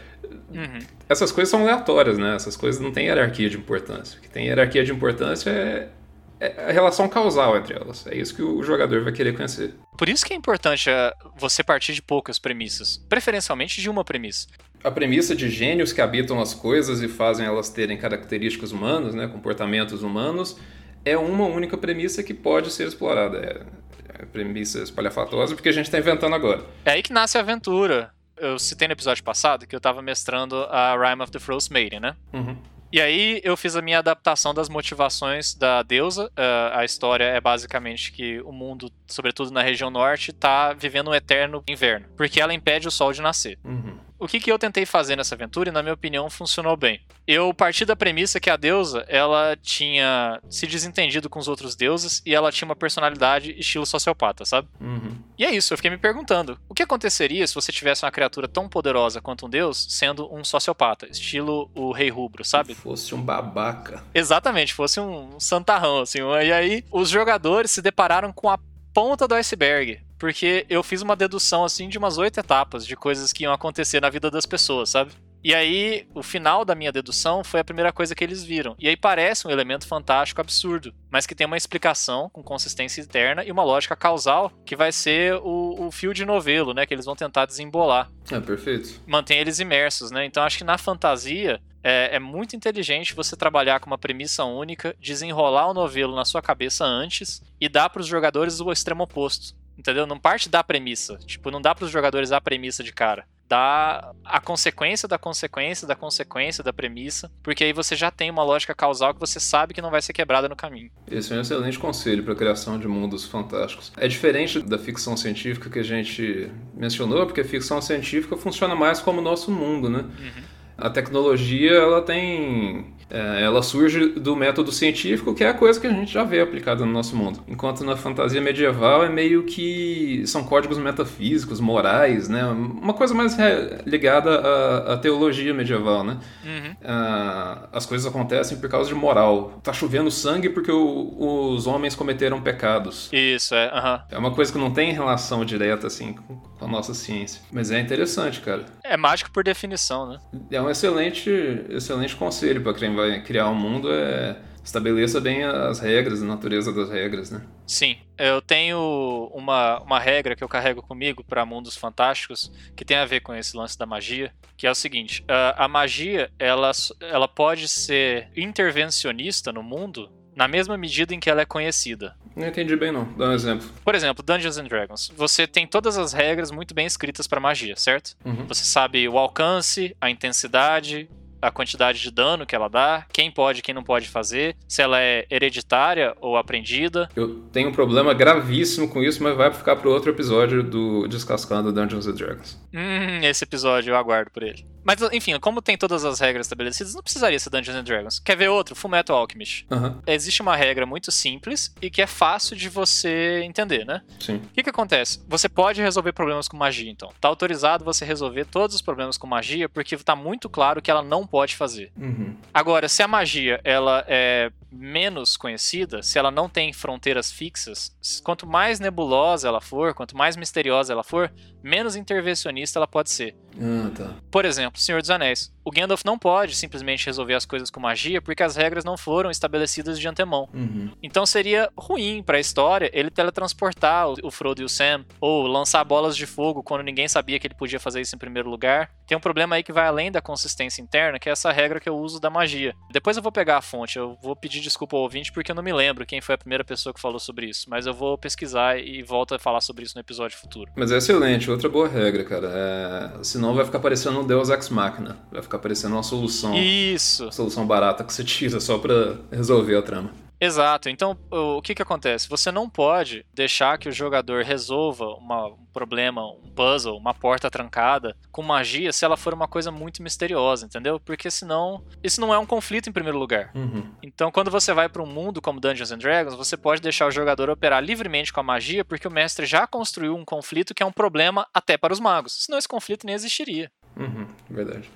Uhum. 0.52 0.78
Essas 1.09 1.32
coisas 1.32 1.51
são 1.51 1.62
aleatórias, 1.62 2.19
né? 2.19 2.35
Essas 2.35 2.57
coisas 2.57 2.81
não 2.81 2.90
têm 2.90 3.07
hierarquia 3.07 3.48
de 3.48 3.57
importância. 3.57 4.19
O 4.19 4.23
que 4.23 4.28
tem 4.28 4.47
hierarquia 4.47 4.85
de 4.85 4.93
importância 4.93 5.48
é 5.48 5.89
é 5.90 5.99
a 6.41 6.73
relação 6.73 7.09
causal 7.09 7.57
entre 7.57 7.75
elas. 7.75 8.07
É 8.07 8.17
isso 8.17 8.35
que 8.35 8.43
o 8.43 8.62
jogador 8.62 9.05
vai 9.05 9.12
querer 9.12 9.35
conhecer. 9.35 9.75
Por 9.97 10.09
isso 10.09 10.25
que 10.25 10.33
é 10.33 10.37
importante 10.37 10.89
é, 10.89 11.12
você 11.37 11.62
partir 11.62 11.93
de 11.93 12.01
poucas 12.01 12.39
premissas, 12.39 12.97
preferencialmente 13.09 13.81
de 13.81 13.91
uma 13.91 14.03
premissa. 14.03 14.49
A 14.83 14.91
premissa 14.91 15.37
de 15.37 15.51
gênios 15.51 15.93
que 15.93 16.01
habitam 16.01 16.41
as 16.41 16.55
coisas 16.55 17.03
e 17.03 17.09
fazem 17.09 17.45
elas 17.45 17.69
terem 17.69 17.99
características 17.99 18.73
humanas, 18.73 19.15
né, 19.15 19.29
comportamentos 19.29 20.03
humanos, 20.03 20.59
é 21.05 21.17
uma 21.19 21.45
única 21.45 21.77
premissa 21.77 22.23
que 22.23 22.33
pode 22.33 22.71
ser 22.71 22.89
explorada. 22.89 23.39
É, 23.39 24.23
é 24.23 24.27
premissa 24.27 24.83
espalhafatosa 24.83 25.55
porque 25.55 25.69
a 25.69 25.73
gente 25.73 25.87
está 25.87 25.99
inventando 25.99 26.35
agora. 26.35 26.65
É 26.85 26.93
aí 26.93 27.03
que 27.03 27.12
nasce 27.12 27.37
a 27.37 27.43
aventura. 27.43 28.11
Eu 28.37 28.59
citei 28.59 28.89
no 28.89 28.93
episódio 28.93 29.23
passado 29.23 29.67
que 29.67 29.75
eu 29.75 29.79
estava 29.79 30.01
mestrando 30.01 30.57
a 30.71 30.97
Rime 30.97 31.23
of 31.23 31.31
the 31.31 31.39
Frost 31.39 31.71
Maiden, 31.71 32.01
né? 32.01 32.17
Uhum. 32.33 32.57
E 32.93 33.01
aí 33.01 33.41
eu 33.45 33.57
fiz 33.57 33.77
a 33.77 33.83
minha 33.83 33.99
adaptação 33.99 34.53
das 34.53 34.69
motivações 34.69 35.55
da 35.55 35.83
deusa. 35.83 36.27
Uh, 36.29 36.75
a 36.75 36.85
história 36.85 37.25
é 37.25 37.41
basicamente 37.41 38.12
que 38.12 38.41
o 38.41 38.53
mundo, 38.53 38.91
sobretudo 39.07 39.51
na 39.51 39.62
região 39.62 39.91
norte, 39.91 40.31
está 40.31 40.73
vivendo 40.73 41.11
um 41.11 41.15
eterno 41.15 41.62
inverno, 41.69 42.07
porque 42.17 42.41
ela 42.41 42.53
impede 42.53 42.89
o 42.89 42.91
sol 42.91 43.12
de 43.12 43.23
nascer. 43.23 43.59
Uhum. 43.65 43.99
O 44.20 44.28
que, 44.28 44.38
que 44.38 44.52
eu 44.52 44.59
tentei 44.59 44.84
fazer 44.84 45.16
nessa 45.16 45.34
aventura 45.34 45.70
e, 45.70 45.72
na 45.72 45.82
minha 45.82 45.94
opinião, 45.94 46.28
funcionou 46.28 46.76
bem. 46.76 47.01
Eu 47.26 47.52
parti 47.55 47.84
da 47.84 47.97
premissa 47.97 48.38
que 48.38 48.51
a 48.51 48.56
deusa, 48.56 49.05
ela 49.09 49.56
tinha 49.56 50.40
se 50.51 50.66
desentendido 50.66 51.30
com 51.30 51.38
os 51.38 51.48
outros 51.48 51.74
deuses 51.74 52.22
e 52.26 52.34
ela 52.34 52.52
tinha 52.52 52.68
uma 52.68 52.76
personalidade 52.76 53.59
estilo 53.59 53.86
sociopata, 53.86 54.44
sabe? 54.44 54.68
Uhum. 54.80 55.16
E 55.38 55.44
é 55.44 55.55
isso, 55.55 55.72
eu 55.72 55.78
fiquei 55.78 55.90
me 55.90 55.97
perguntando, 55.97 56.59
o 56.68 56.74
que 56.74 56.82
aconteceria 56.82 57.47
se 57.47 57.55
você 57.55 57.72
tivesse 57.72 58.05
uma 58.05 58.10
criatura 58.10 58.47
tão 58.47 58.68
poderosa 58.68 59.20
quanto 59.22 59.47
um 59.47 59.51
deus 59.51 59.86
sendo 59.88 60.32
um 60.32 60.44
sociopata, 60.44 61.06
estilo 61.10 61.70
o 61.74 61.92
Rei 61.92 62.10
Rubro, 62.10 62.44
sabe? 62.44 62.74
Fosse 62.74 63.14
um 63.14 63.22
babaca. 63.22 64.05
Exatamente, 64.14 64.74
fosse 64.74 65.01
um 65.01 65.40
santarrão, 65.40 66.01
assim. 66.01 66.18
E 66.18 66.52
aí, 66.52 66.84
os 66.90 67.09
jogadores 67.09 67.70
se 67.70 67.80
depararam 67.80 68.32
com 68.32 68.51
a 68.51 68.59
ponta 68.92 69.26
do 69.26 69.34
iceberg 69.34 70.01
porque 70.20 70.66
eu 70.68 70.82
fiz 70.82 71.01
uma 71.01 71.16
dedução 71.16 71.64
assim 71.64 71.88
de 71.88 71.97
umas 71.97 72.18
oito 72.18 72.38
etapas 72.38 72.86
de 72.86 72.94
coisas 72.94 73.32
que 73.32 73.44
iam 73.44 73.55
acontecer 73.55 74.01
na 74.02 74.10
vida 74.10 74.30
das 74.30 74.44
pessoas, 74.44 74.90
sabe? 74.90 75.12
E 75.42 75.55
aí, 75.55 76.06
o 76.14 76.22
final 76.22 76.66
da 76.66 76.74
minha 76.74 76.92
dedução 76.92 77.42
foi 77.42 77.60
a 77.60 77.64
primeira 77.64 77.90
coisa 77.90 78.14
que 78.14 78.22
eles 78.22 78.44
viram. 78.44 78.76
E 78.78 78.86
aí 78.86 78.94
parece 78.94 79.48
um 79.48 79.51
elemento 79.51 79.86
fantástico 79.86 80.38
absurdo, 80.38 80.92
mas 81.10 81.26
que 81.26 81.34
tem 81.34 81.47
uma 81.47 81.56
explicação 81.56 82.28
com 82.28 82.42
consistência 82.42 83.01
interna 83.01 83.42
e 83.42 83.51
uma 83.51 83.64
lógica 83.64 83.97
causal 83.97 84.52
que 84.66 84.76
vai 84.76 84.92
ser 84.92 85.36
o, 85.36 85.86
o 85.86 85.90
fio 85.90 86.12
de 86.12 86.26
novelo, 86.26 86.74
né? 86.74 86.84
Que 86.84 86.92
eles 86.92 87.06
vão 87.06 87.16
tentar 87.16 87.47
desembolar. 87.47 88.10
É, 88.30 88.38
perfeito. 88.38 89.01
Mantém 89.06 89.38
eles 89.38 89.59
imersos, 89.59 90.10
né? 90.10 90.26
Então 90.26 90.42
acho 90.42 90.59
que 90.59 90.64
na 90.64 90.76
fantasia 90.76 91.59
é, 91.82 92.16
é, 92.16 92.18
muito 92.18 92.55
inteligente 92.55 93.14
você 93.14 93.34
trabalhar 93.34 93.80
com 93.80 93.86
uma 93.86 93.97
premissa 93.97 94.44
única, 94.44 94.94
desenrolar 95.01 95.68
o 95.68 95.74
novelo 95.74 96.14
na 96.14 96.26
sua 96.26 96.42
cabeça 96.42 96.84
antes 96.84 97.42
e 97.59 97.66
dar 97.66 97.88
para 97.88 98.01
os 98.02 98.06
jogadores 98.06 98.60
o 98.60 98.70
extremo 98.70 99.05
oposto. 99.05 99.59
Entendeu? 99.81 100.07
Não 100.07 100.19
parte 100.19 100.51
da 100.51 100.62
premissa. 100.62 101.16
Tipo, 101.24 101.51
não 101.51 101.61
dá 101.61 101.74
para 101.74 101.86
os 101.86 101.90
jogadores 101.90 102.32
a 102.32 102.40
premissa 102.40 102.85
de 102.85 102.93
cara. 102.93 103.24
Dá 103.48 104.12
a 104.23 104.39
consequência 104.39 105.09
da 105.09 105.19
consequência 105.19 105.89
da 105.89 105.97
consequência 105.97 106.62
da 106.62 106.70
premissa, 106.70 107.32
porque 107.43 107.65
aí 107.65 107.73
você 107.73 107.97
já 107.97 108.11
tem 108.11 108.31
uma 108.31 108.44
lógica 108.44 108.74
causal 108.74 109.15
que 109.15 109.19
você 109.19 109.40
sabe 109.40 109.73
que 109.73 109.81
não 109.81 109.90
vai 109.90 110.02
ser 110.02 110.12
quebrada 110.12 110.51
no 110.51 110.55
caminho. 110.55 110.90
Esse 111.11 111.32
é 111.32 111.36
um 111.36 111.40
excelente 111.40 111.78
conselho 111.78 112.23
para 112.23 112.35
a 112.35 112.36
criação 112.36 112.78
de 112.78 112.86
mundos 112.86 113.24
fantásticos. 113.24 113.90
É 113.97 114.07
diferente 114.07 114.61
da 114.61 114.78
ficção 114.78 115.16
científica 115.16 115.70
que 115.70 115.78
a 115.78 115.82
gente 115.82 116.52
mencionou, 116.74 117.24
porque 117.24 117.40
a 117.40 117.44
ficção 117.44 117.81
científica 117.81 118.36
funciona 118.36 118.74
mais 118.74 119.01
como 119.01 119.20
o 119.20 119.24
nosso 119.24 119.51
mundo, 119.51 119.89
né? 119.89 120.01
Uhum. 120.01 120.43
A 120.77 120.90
tecnologia, 120.90 121.73
ela 121.73 122.02
tem 122.02 122.94
ela 123.11 123.62
surge 123.62 124.09
do 124.11 124.37
método 124.37 124.70
científico, 124.70 125.35
que 125.35 125.45
é 125.45 125.49
a 125.49 125.55
coisa 125.55 125.81
que 125.81 125.87
a 125.87 125.91
gente 125.91 126.12
já 126.12 126.24
vê 126.24 126.41
aplicada 126.41 126.85
no 126.87 126.93
nosso 126.93 127.16
mundo. 127.16 127.41
Enquanto 127.49 127.85
na 127.85 127.97
fantasia 127.97 128.41
medieval 128.41 129.05
é 129.05 129.09
meio 129.09 129.43
que 129.45 130.23
são 130.27 130.45
códigos 130.45 130.78
metafísicos, 130.78 131.61
morais, 131.61 132.28
né? 132.28 132.45
Uma 132.45 132.95
coisa 132.95 133.15
mais 133.15 133.37
ligada 133.85 134.31
à, 134.41 134.95
à 134.95 134.97
teologia 134.97 135.53
medieval, 135.53 136.05
né? 136.05 136.19
Uhum. 136.45 136.77
Ah, 136.85 137.69
as 137.73 137.87
coisas 137.87 138.07
acontecem 138.07 138.59
por 138.59 138.69
causa 138.69 138.89
de 138.89 138.95
moral. 138.95 139.61
Tá 139.62 139.73
chovendo 139.73 140.11
sangue 140.11 140.49
porque 140.49 140.70
o, 140.70 141.53
os 141.55 141.66
homens 141.66 141.95
cometeram 141.95 142.41
pecados. 142.41 143.09
Isso, 143.12 143.55
é. 143.55 143.66
Uhum. 143.66 144.01
É 144.11 144.19
uma 144.19 144.31
coisa 144.32 144.53
que 144.53 144.59
não 144.59 144.70
tem 144.70 144.93
relação 144.93 145.45
direta, 145.45 145.87
assim, 145.87 146.12
com 146.12 146.65
a 146.65 146.69
nossa 146.69 146.95
ciência. 146.95 147.43
Mas 147.51 147.70
é 147.70 147.81
interessante, 147.81 148.41
cara. 148.41 148.66
É 148.85 148.97
mágico 148.97 149.31
por 149.31 149.43
definição, 149.43 150.09
né? 150.09 150.19
É 150.51 150.61
um 150.61 150.70
excelente, 150.70 151.31
excelente 151.69 152.15
conselho 152.15 152.62
para 152.62 152.74
quem 152.74 152.95
vai 153.01 153.22
criar 153.22 153.48
um 153.48 153.55
mundo 153.55 153.93
é 153.93 154.36
estabeleça 154.62 155.20
bem 155.20 155.43
as 155.43 155.81
regras, 155.81 156.22
a 156.22 156.27
natureza 156.27 156.72
das 156.72 156.90
regras, 156.90 157.31
né? 157.31 157.43
Sim, 157.66 157.97
eu 158.18 158.40
tenho 158.43 159.31
uma, 159.35 159.81
uma 159.81 159.98
regra 159.98 160.36
que 160.36 160.44
eu 160.44 160.48
carrego 160.48 160.82
comigo 160.82 161.24
para 161.24 161.44
mundos 161.47 161.77
fantásticos 161.77 162.52
que 162.77 162.85
tem 162.85 162.97
a 162.97 163.05
ver 163.05 163.20
com 163.20 163.35
esse 163.35 163.56
lance 163.56 163.78
da 163.78 163.86
magia, 163.86 164.32
que 164.56 164.66
é 164.66 164.70
o 164.70 164.74
seguinte: 164.74 165.24
a, 165.28 165.64
a 165.64 165.68
magia 165.68 166.31
ela, 166.39 166.70
ela 167.01 167.28
pode 167.28 167.68
ser 167.68 168.28
intervencionista 168.36 169.52
no 169.52 169.62
mundo 169.62 170.10
na 170.35 170.48
mesma 170.48 170.77
medida 170.77 171.14
em 171.14 171.20
que 171.20 171.28
ela 171.28 171.43
é 171.43 171.44
conhecida. 171.44 172.16
Não 172.35 172.47
entendi 172.47 172.74
bem 172.77 172.93
não. 172.93 173.05
Dá 173.12 173.27
um 173.27 173.32
exemplo. 173.32 173.68
Por 173.85 173.94
exemplo, 173.94 174.24
Dungeons 174.24 174.56
and 174.56 174.64
Dragons. 174.64 175.12
Você 175.16 175.47
tem 175.47 175.66
todas 175.66 175.98
as 175.98 176.12
regras 176.12 176.51
muito 176.51 176.74
bem 176.74 176.86
escritas 176.86 177.27
para 177.27 177.40
magia, 177.40 177.77
certo? 177.77 178.16
Uhum. 178.24 178.47
Você 178.47 178.64
sabe 178.64 179.09
o 179.09 179.18
alcance, 179.18 179.94
a 180.01 180.09
intensidade, 180.09 181.10
a 181.41 181.51
quantidade 181.51 182.01
de 182.01 182.11
dano 182.11 182.47
que 182.47 182.55
ela 182.55 182.69
dá, 182.69 183.07
quem 183.12 183.31
pode, 183.31 183.62
quem 183.62 183.75
não 183.75 183.83
pode 183.83 184.09
fazer, 184.09 184.57
se 184.69 184.83
ela 184.83 185.01
é 185.01 185.27
hereditária 185.31 186.15
ou 186.21 186.37
aprendida. 186.37 187.09
Eu 187.17 187.41
tenho 187.53 187.69
um 187.69 187.73
problema 187.73 188.12
gravíssimo 188.15 188.89
com 188.89 189.03
isso, 189.03 189.23
mas 189.23 189.37
vai 189.37 189.53
ficar 189.53 189.77
para 189.77 189.89
outro 189.89 190.11
episódio 190.11 190.62
do 190.62 191.07
Descascando 191.09 191.73
Dungeons 191.73 192.07
and 192.07 192.15
Dragons. 192.15 192.61
Hum, 192.75 193.21
esse 193.23 193.45
episódio 193.45 193.93
eu 193.93 193.97
aguardo 193.97 194.31
por 194.31 194.43
ele. 194.43 194.65
Mas, 194.82 195.01
enfim, 195.12 195.39
como 195.39 195.62
tem 195.62 195.77
todas 195.77 196.05
as 196.05 196.20
regras 196.20 196.47
estabelecidas, 196.47 196.94
não 196.94 197.02
precisaria 197.02 197.39
ser 197.39 197.51
Dungeons 197.51 197.77
and 197.77 197.85
Dragons. 197.85 198.19
Quer 198.19 198.36
ver 198.36 198.48
outro? 198.48 198.74
Fullmetal 198.74 199.16
Alchemist. 199.16 199.66
Uhum. 199.70 200.01
Existe 200.07 200.43
uma 200.43 200.57
regra 200.57 200.86
muito 200.86 201.11
simples 201.11 201.74
e 201.81 201.90
que 201.90 202.02
é 202.02 202.07
fácil 202.07 202.57
de 202.57 202.69
você 202.69 203.43
entender, 203.44 203.85
né? 203.85 204.02
Sim. 204.19 204.36
O 204.36 204.48
que 204.48 204.62
que 204.62 204.70
acontece? 204.70 205.23
Você 205.28 205.48
pode 205.48 205.81
resolver 205.81 206.12
problemas 206.12 206.48
com 206.48 206.57
magia, 206.57 206.90
então. 206.90 207.12
Tá 207.20 207.28
autorizado 207.28 207.85
você 207.85 208.05
resolver 208.05 208.44
todos 208.44 208.74
os 208.74 208.82
problemas 208.82 209.19
com 209.19 209.27
magia 209.27 209.69
porque 209.69 209.97
tá 209.97 210.16
muito 210.16 210.48
claro 210.48 210.81
que 210.81 210.90
ela 210.90 211.02
não 211.02 211.27
pode 211.27 211.57
fazer. 211.57 211.93
Uhum. 211.97 212.36
Agora, 212.52 212.89
se 212.89 213.02
a 213.02 213.09
magia, 213.09 213.61
ela 213.65 214.05
é 214.09 214.51
menos 214.70 215.36
conhecida, 215.36 216.02
se 216.02 216.19
ela 216.19 216.31
não 216.31 216.48
tem 216.48 216.73
fronteiras 216.73 217.31
fixas, 217.31 217.93
quanto 218.23 218.47
mais 218.47 218.78
nebulosa 218.78 219.48
ela 219.48 219.61
for, 219.61 219.94
quanto 219.94 220.16
mais 220.16 220.36
misteriosa 220.36 220.93
ela 220.93 221.02
for, 221.02 221.32
menos 221.62 221.97
intervencionista 221.97 222.78
ela 222.78 222.87
pode 222.87 223.11
ser. 223.11 223.35
Ah, 223.61 223.91
tá. 223.97 224.16
Por 224.31 224.45
exemplo, 224.45 224.81
Senhor 224.81 225.01
dos 225.01 225.11
Anéis. 225.11 225.53
O 225.70 225.72
Gandalf 225.72 226.02
não 226.05 226.18
pode 226.18 226.56
simplesmente 226.56 227.06
resolver 227.06 227.34
as 227.34 227.47
coisas 227.47 227.70
com 227.70 227.78
magia 227.78 228.20
porque 228.20 228.42
as 228.42 228.56
regras 228.56 228.84
não 228.84 228.97
foram 228.97 229.30
estabelecidas 229.30 230.01
de 230.01 230.09
antemão. 230.09 230.48
Uhum. 230.52 230.90
Então 231.01 231.24
seria 231.24 231.70
ruim 231.78 232.24
para 232.24 232.38
a 232.38 232.40
história 232.40 232.90
ele 232.92 233.09
teletransportar 233.09 234.09
o 234.20 234.32
Frodo 234.32 234.62
e 234.62 234.64
o 234.64 234.68
Sam 234.68 235.05
ou 235.20 235.47
lançar 235.47 235.84
bolas 235.84 236.16
de 236.16 236.26
fogo 236.26 236.60
quando 236.60 236.82
ninguém 236.82 237.06
sabia 237.06 237.38
que 237.38 237.47
ele 237.47 237.55
podia 237.55 237.78
fazer 237.78 238.01
isso 238.01 238.16
em 238.16 238.18
primeiro 238.18 238.51
lugar. 238.51 238.90
Tem 239.06 239.16
um 239.16 239.20
problema 239.20 239.55
aí 239.55 239.62
que 239.62 239.72
vai 239.72 239.86
além 239.86 240.10
da 240.10 240.20
consistência 240.20 240.82
interna, 240.82 241.20
que 241.20 241.28
é 241.28 241.32
essa 241.32 241.52
regra 241.52 241.78
que 241.78 241.88
eu 241.88 241.97
uso 241.97 242.18
da 242.18 242.30
magia. 242.30 242.74
Depois 242.90 243.16
eu 243.16 243.22
vou 243.22 243.30
pegar 243.30 243.56
a 243.56 243.62
fonte, 243.62 243.97
eu 243.97 244.18
vou 244.20 244.34
pedir 244.34 244.60
desculpa 244.60 244.97
ao 244.97 245.02
ouvinte 245.02 245.30
porque 245.30 245.52
eu 245.52 245.55
não 245.55 245.62
me 245.62 245.72
lembro 245.72 246.05
quem 246.05 246.20
foi 246.20 246.34
a 246.34 246.38
primeira 246.38 246.64
pessoa 246.64 246.92
que 246.92 247.01
falou 247.01 247.20
sobre 247.20 247.47
isso, 247.47 247.70
mas 247.70 247.86
eu 247.86 247.94
vou 247.94 248.18
pesquisar 248.18 248.76
e 248.76 249.05
volto 249.05 249.36
a 249.36 249.38
falar 249.38 249.60
sobre 249.60 249.84
isso 249.84 249.94
no 249.94 250.01
episódio 250.01 250.36
futuro. 250.36 250.72
Mas 250.76 250.90
é 250.90 250.97
excelente, 250.97 251.48
outra 251.48 251.68
boa 251.68 251.86
regra, 251.86 252.24
cara. 252.24 252.51
É... 252.52 253.22
Senão 253.22 253.55
vai 253.55 253.64
ficar 253.64 253.78
parecendo 253.78 254.20
um 254.20 254.26
Deus 254.26 254.48
Ex 254.48 254.68
Machina. 254.68 255.16
Vai 255.30 255.42
ficar 255.42 255.60
parecendo 255.61 255.95
uma 255.95 256.03
solução. 256.03 256.57
Isso. 256.57 257.24
Uma 257.24 257.32
solução 257.32 257.66
barata 257.66 258.05
que 258.05 258.12
você 258.12 258.24
tira 258.24 258.61
só 258.61 258.78
pra 258.78 259.16
resolver 259.31 259.77
a 259.77 259.82
trama. 259.82 260.11
Exato. 260.41 260.89
Então, 260.89 261.19
o 261.31 261.61
que 261.61 261.74
que 261.74 261.82
acontece? 261.82 262.27
Você 262.28 262.51
não 262.51 262.69
pode 262.69 263.27
deixar 263.35 263.77
que 263.77 263.91
o 263.91 263.93
jogador 263.93 264.43
resolva 264.43 265.05
uma, 265.16 265.49
um 265.49 265.66
problema, 265.70 266.27
um 266.27 266.51
puzzle, 266.57 266.97
uma 266.97 267.12
porta 267.12 267.51
trancada 267.51 268.16
com 268.32 268.43
magia 268.43 268.91
se 268.91 269.05
ela 269.05 269.19
for 269.19 269.35
uma 269.35 269.47
coisa 269.47 269.70
muito 269.70 270.03
misteriosa, 270.03 270.65
entendeu? 270.65 270.99
Porque 270.99 271.31
senão 271.31 271.85
isso 272.03 272.23
não 272.23 272.32
é 272.32 272.39
um 272.39 272.47
conflito 272.47 272.89
em 272.89 272.93
primeiro 272.93 273.19
lugar. 273.19 273.51
Uhum. 273.55 273.93
Então, 274.03 274.32
quando 274.32 274.51
você 274.51 274.73
vai 274.73 274.89
para 274.89 275.03
um 275.03 275.07
mundo 275.07 275.43
como 275.43 275.61
Dungeons 275.61 275.93
and 275.93 275.99
Dragons, 275.99 276.35
você 276.35 276.57
pode 276.57 276.81
deixar 276.81 277.07
o 277.07 277.11
jogador 277.11 277.51
operar 277.51 277.85
livremente 277.85 278.32
com 278.32 278.41
a 278.41 278.45
magia, 278.45 278.82
porque 278.82 279.07
o 279.07 279.12
mestre 279.12 279.45
já 279.45 279.66
construiu 279.66 280.16
um 280.16 280.24
conflito 280.24 280.74
que 280.74 280.82
é 280.82 280.87
um 280.87 280.93
problema 280.93 281.47
até 281.53 281.77
para 281.77 281.93
os 281.93 282.01
magos. 282.01 282.45
Senão 282.45 282.59
esse 282.59 282.69
conflito 282.69 283.05
nem 283.05 283.15
existiria. 283.15 283.70
Uhum, 283.95 284.27
verdade. 284.49 284.91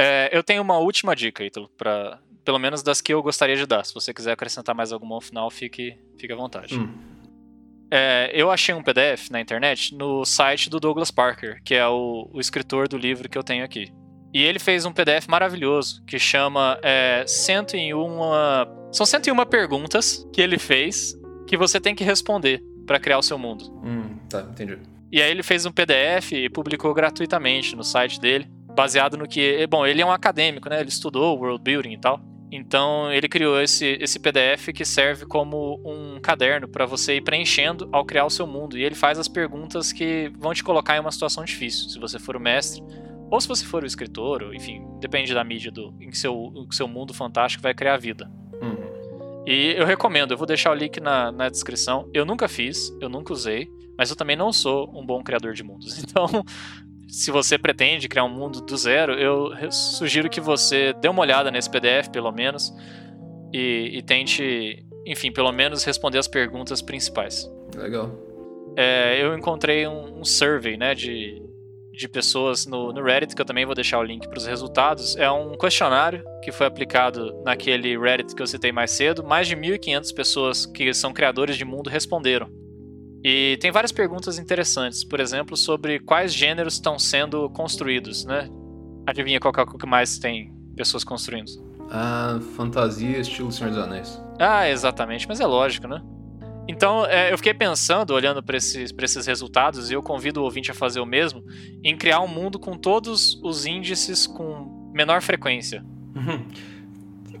É, 0.00 0.30
eu 0.32 0.44
tenho 0.44 0.62
uma 0.62 0.78
última 0.78 1.16
dica, 1.16 1.42
Ítalo, 1.42 1.68
para 1.76 2.20
pelo 2.44 2.58
menos 2.58 2.84
das 2.84 3.00
que 3.00 3.12
eu 3.12 3.20
gostaria 3.20 3.56
de 3.56 3.66
dar. 3.66 3.84
Se 3.84 3.92
você 3.92 4.14
quiser 4.14 4.30
acrescentar 4.30 4.72
mais 4.72 4.92
alguma 4.92 5.16
ao 5.16 5.20
final, 5.20 5.50
fique, 5.50 5.98
fique 6.16 6.32
à 6.32 6.36
vontade. 6.36 6.78
Hum. 6.78 6.94
É, 7.90 8.30
eu 8.32 8.48
achei 8.48 8.72
um 8.72 8.82
PDF 8.82 9.28
na 9.28 9.40
internet 9.40 9.94
no 9.96 10.24
site 10.24 10.70
do 10.70 10.78
Douglas 10.78 11.10
Parker, 11.10 11.60
que 11.64 11.74
é 11.74 11.86
o, 11.88 12.30
o, 12.32 12.38
escritor 12.38 12.86
do 12.86 12.96
livro 12.96 13.28
que 13.28 13.36
eu 13.36 13.42
tenho 13.42 13.64
aqui. 13.64 13.92
E 14.32 14.40
ele 14.40 14.60
fez 14.60 14.86
um 14.86 14.92
PDF 14.92 15.26
maravilhoso 15.26 16.04
que 16.06 16.18
chama 16.18 16.78
é, 16.82 17.24
101. 17.26 18.18
São 18.92 19.04
101 19.04 19.44
perguntas 19.46 20.24
que 20.32 20.40
ele 20.40 20.58
fez 20.58 21.18
que 21.46 21.56
você 21.56 21.80
tem 21.80 21.94
que 21.94 22.04
responder 22.04 22.62
para 22.86 23.00
criar 23.00 23.18
o 23.18 23.22
seu 23.22 23.38
mundo. 23.38 23.64
Hum, 23.84 24.16
tá, 24.30 24.46
entendi. 24.50 24.78
E 25.10 25.20
aí 25.20 25.30
ele 25.30 25.42
fez 25.42 25.66
um 25.66 25.72
PDF 25.72 26.32
e 26.32 26.48
publicou 26.48 26.94
gratuitamente 26.94 27.74
no 27.74 27.82
site 27.82 28.20
dele 28.20 28.48
baseado 28.74 29.16
no 29.16 29.26
que. 29.26 29.66
Bom, 29.66 29.86
ele 29.86 30.02
é 30.02 30.06
um 30.06 30.12
acadêmico, 30.12 30.68
né? 30.68 30.80
Ele 30.80 30.88
estudou 30.88 31.38
world 31.38 31.62
building 31.62 31.92
e 31.92 31.98
tal. 31.98 32.20
Então 32.50 33.12
ele 33.12 33.28
criou 33.28 33.60
esse, 33.60 33.98
esse 34.00 34.18
PDF 34.18 34.68
que 34.74 34.84
serve 34.84 35.26
como 35.26 35.80
um 35.84 36.18
caderno 36.18 36.66
para 36.66 36.86
você 36.86 37.16
ir 37.16 37.20
preenchendo 37.20 37.88
ao 37.92 38.04
criar 38.04 38.24
o 38.24 38.30
seu 38.30 38.46
mundo. 38.46 38.78
E 38.78 38.82
ele 38.82 38.94
faz 38.94 39.18
as 39.18 39.28
perguntas 39.28 39.92
que 39.92 40.32
vão 40.38 40.54
te 40.54 40.64
colocar 40.64 40.96
em 40.96 41.00
uma 41.00 41.12
situação 41.12 41.44
difícil, 41.44 41.90
se 41.90 41.98
você 41.98 42.18
for 42.18 42.36
o 42.36 42.40
mestre. 42.40 42.82
Ou 43.30 43.38
se 43.40 43.46
você 43.46 43.64
for 43.64 43.82
o 43.82 43.86
escritor, 43.86 44.42
ou, 44.42 44.54
enfim, 44.54 44.82
depende 45.00 45.34
da 45.34 45.44
mídia 45.44 45.70
do, 45.70 45.94
em 46.00 46.08
que 46.08 46.16
seu, 46.16 46.50
que 46.68 46.74
seu 46.74 46.88
mundo 46.88 47.12
fantástico 47.12 47.62
vai 47.62 47.74
criar 47.74 47.94
a 47.94 47.98
vida. 47.98 48.30
Uhum. 48.62 49.44
E 49.46 49.74
eu 49.76 49.84
recomendo, 49.84 50.32
eu 50.32 50.38
vou 50.38 50.46
deixar 50.46 50.70
o 50.70 50.74
link 50.74 50.98
na, 50.98 51.30
na 51.30 51.50
descrição. 51.50 52.08
Eu 52.14 52.24
nunca 52.24 52.48
fiz, 52.48 52.90
eu 53.00 53.08
nunca 53.10 53.34
usei, 53.34 53.70
mas 53.98 54.08
eu 54.08 54.16
também 54.16 54.34
não 54.34 54.50
sou 54.50 54.90
um 54.98 55.04
bom 55.04 55.22
criador 55.22 55.52
de 55.52 55.62
mundos. 55.62 55.98
Então, 56.02 56.26
se 57.08 57.30
você 57.30 57.58
pretende 57.58 58.08
criar 58.08 58.24
um 58.24 58.28
mundo 58.28 58.60
do 58.60 58.76
zero, 58.76 59.14
eu 59.14 59.50
sugiro 59.72 60.28
que 60.28 60.40
você 60.40 60.92
dê 60.92 61.08
uma 61.08 61.22
olhada 61.22 61.50
nesse 61.50 61.68
PDF, 61.70 62.08
pelo 62.12 62.30
menos, 62.30 62.72
e, 63.52 63.92
e 63.94 64.02
tente, 64.02 64.84
enfim, 65.06 65.32
pelo 65.32 65.50
menos 65.50 65.84
responder 65.84 66.18
as 66.18 66.28
perguntas 66.28 66.82
principais. 66.82 67.50
Legal. 67.74 68.12
É, 68.76 69.20
eu 69.20 69.36
encontrei 69.36 69.86
um, 69.88 70.20
um, 70.20 70.24
survey, 70.24 70.76
né, 70.76 70.94
de, 70.94 71.42
de 71.92 72.08
pessoas 72.08 72.66
no, 72.66 72.92
no 72.92 73.02
Reddit, 73.02 73.34
que 73.34 73.40
eu 73.40 73.46
também 73.46 73.64
vou 73.64 73.74
deixar 73.74 73.98
o 73.98 74.02
link 74.02 74.28
para 74.28 74.38
os 74.38 74.46
resultados. 74.46 75.16
É 75.16 75.30
um 75.30 75.56
questionário 75.56 76.22
que 76.44 76.52
foi 76.52 76.66
aplicado 76.66 77.42
naquele 77.42 77.98
Reddit 77.98 78.34
que 78.34 78.42
eu 78.42 78.46
citei 78.46 78.70
mais 78.70 78.90
cedo. 78.90 79.24
Mais 79.24 79.48
de 79.48 79.56
1.500 79.56 80.14
pessoas 80.14 80.66
que 80.66 80.92
são 80.92 81.12
criadores 81.12 81.56
de 81.56 81.64
mundo 81.64 81.88
responderam. 81.88 82.57
E 83.22 83.58
tem 83.60 83.70
várias 83.70 83.92
perguntas 83.92 84.38
interessantes, 84.38 85.02
por 85.02 85.18
exemplo, 85.20 85.56
sobre 85.56 85.98
quais 85.98 86.32
gêneros 86.32 86.74
estão 86.74 86.98
sendo 86.98 87.48
construídos, 87.50 88.24
né? 88.24 88.48
Adivinha 89.06 89.40
qual 89.40 89.52
é 89.56 89.62
o 89.62 89.66
que 89.66 89.86
mais 89.86 90.18
tem 90.18 90.52
pessoas 90.76 91.02
construindo? 91.02 91.50
Ah, 91.90 92.38
fantasia, 92.54 93.18
estilo 93.18 93.50
Senhor 93.50 93.70
dos 93.70 93.78
Anéis. 93.78 94.22
Ah, 94.38 94.68
exatamente, 94.68 95.26
mas 95.26 95.40
é 95.40 95.46
lógico, 95.46 95.88
né? 95.88 96.02
Então, 96.68 97.06
é, 97.06 97.32
eu 97.32 97.38
fiquei 97.38 97.54
pensando, 97.54 98.12
olhando 98.12 98.42
para 98.42 98.58
esses, 98.58 98.94
esses 98.96 99.26
resultados, 99.26 99.90
e 99.90 99.94
eu 99.94 100.02
convido 100.02 100.40
o 100.40 100.44
ouvinte 100.44 100.70
a 100.70 100.74
fazer 100.74 101.00
o 101.00 101.06
mesmo, 101.06 101.42
em 101.82 101.96
criar 101.96 102.20
um 102.20 102.28
mundo 102.28 102.58
com 102.58 102.76
todos 102.76 103.40
os 103.42 103.64
índices 103.64 104.26
com 104.26 104.92
menor 104.94 105.22
frequência. 105.22 105.82
Uhum. 106.14 106.46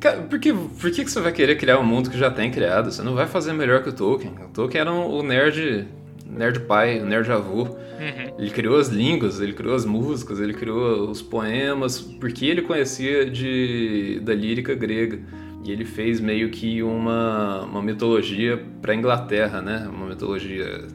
Cara, 0.00 0.22
por 0.22 0.38
que, 0.38 0.52
por 0.52 0.90
que 0.90 1.08
você 1.08 1.20
vai 1.20 1.32
querer 1.32 1.56
criar 1.56 1.78
um 1.78 1.84
mundo 1.84 2.08
que 2.10 2.18
já 2.18 2.30
tem 2.30 2.50
criado? 2.50 2.90
Você 2.90 3.02
não 3.02 3.14
vai 3.14 3.26
fazer 3.26 3.52
melhor 3.52 3.82
que 3.82 3.88
o 3.88 3.92
Tolkien. 3.92 4.32
O 4.44 4.48
Tolkien 4.48 4.80
era 4.80 4.92
um, 4.92 5.10
o 5.10 5.22
nerd, 5.22 5.88
nerd 6.24 6.60
pai, 6.60 7.00
o 7.00 7.06
nerd 7.06 7.30
avô. 7.30 7.62
Uhum. 7.62 8.34
Ele 8.38 8.50
criou 8.50 8.78
as 8.78 8.88
línguas, 8.88 9.40
ele 9.40 9.52
criou 9.52 9.74
as 9.74 9.84
músicas, 9.84 10.40
ele 10.40 10.54
criou 10.54 11.10
os 11.10 11.20
poemas, 11.20 12.00
porque 12.00 12.46
ele 12.46 12.62
conhecia 12.62 13.28
de, 13.28 14.20
da 14.22 14.34
lírica 14.34 14.74
grega. 14.74 15.18
E 15.64 15.72
ele 15.72 15.84
fez 15.84 16.20
meio 16.20 16.48
que 16.50 16.80
uma, 16.82 17.62
uma 17.62 17.82
mitologia 17.82 18.62
para 18.80 18.94
Inglaterra, 18.94 19.60
né? 19.60 19.88
Uma 19.92 20.06
mitologia 20.06 20.86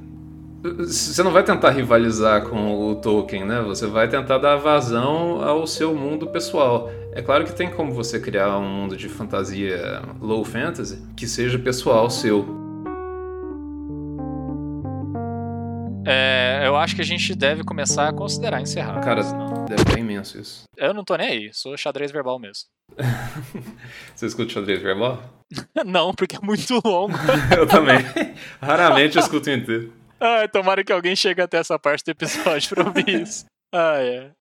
você 0.64 1.22
não 1.22 1.32
vai 1.32 1.44
tentar 1.44 1.72
rivalizar 1.72 2.44
com 2.44 2.90
o 2.90 2.96
Tolkien, 2.96 3.44
né? 3.44 3.62
Você 3.64 3.86
vai 3.86 4.08
tentar 4.08 4.38
dar 4.38 4.56
vazão 4.56 5.42
ao 5.44 5.68
seu 5.68 5.94
mundo 5.94 6.28
pessoal. 6.28 6.90
É 7.16 7.22
claro 7.22 7.46
que 7.46 7.54
tem 7.54 7.70
como 7.70 7.94
você 7.94 8.20
criar 8.20 8.58
um 8.58 8.68
mundo 8.68 8.98
de 8.98 9.08
fantasia 9.08 10.02
low 10.20 10.44
fantasy 10.44 11.00
que 11.16 11.28
seja 11.28 11.60
pessoal 11.60 12.10
seu. 12.10 12.44
É, 16.08 16.64
eu 16.66 16.76
acho 16.76 16.96
que 16.96 17.02
a 17.02 17.06
gente 17.06 17.36
deve 17.36 17.64
começar 17.64 18.10
a 18.10 18.14
considerar 18.14 18.60
encerrar. 18.62 19.00
Cara, 19.02 19.22
senão... 19.22 19.66
deve 19.66 19.84
ser 19.92 20.00
imenso 20.00 20.42
isso. 20.42 20.64
Eu 20.76 20.92
não 20.92 21.04
tô 21.04 21.16
nem 21.16 21.28
aí, 21.28 21.50
sou 21.54 21.78
xadrez 21.78 22.12
verbal 22.12 22.40
mesmo. 22.40 22.66
Você 24.16 24.26
escuta 24.26 24.52
xadrez 24.52 24.82
verbal? 24.82 25.24
não, 25.86 26.16
porque 26.16 26.36
é 26.36 26.40
muito 26.42 26.82
longo. 26.84 27.14
eu 27.56 27.68
também. 27.68 28.00
Raramente 28.60 29.18
eu 29.18 29.22
escuto 29.22 29.52
inteiro. 29.52 29.94
Ai, 30.20 30.48
tomara 30.48 30.84
que 30.84 30.92
alguém 30.92 31.16
chegue 31.16 31.42
até 31.42 31.58
essa 31.58 31.78
parte 31.78 32.04
do 32.06 32.10
episódio 32.10 32.70
pra 32.70 32.86
ouvir 32.86 33.22
isso. 33.22 33.46
Ah, 33.72 33.98
é. 34.00 34.32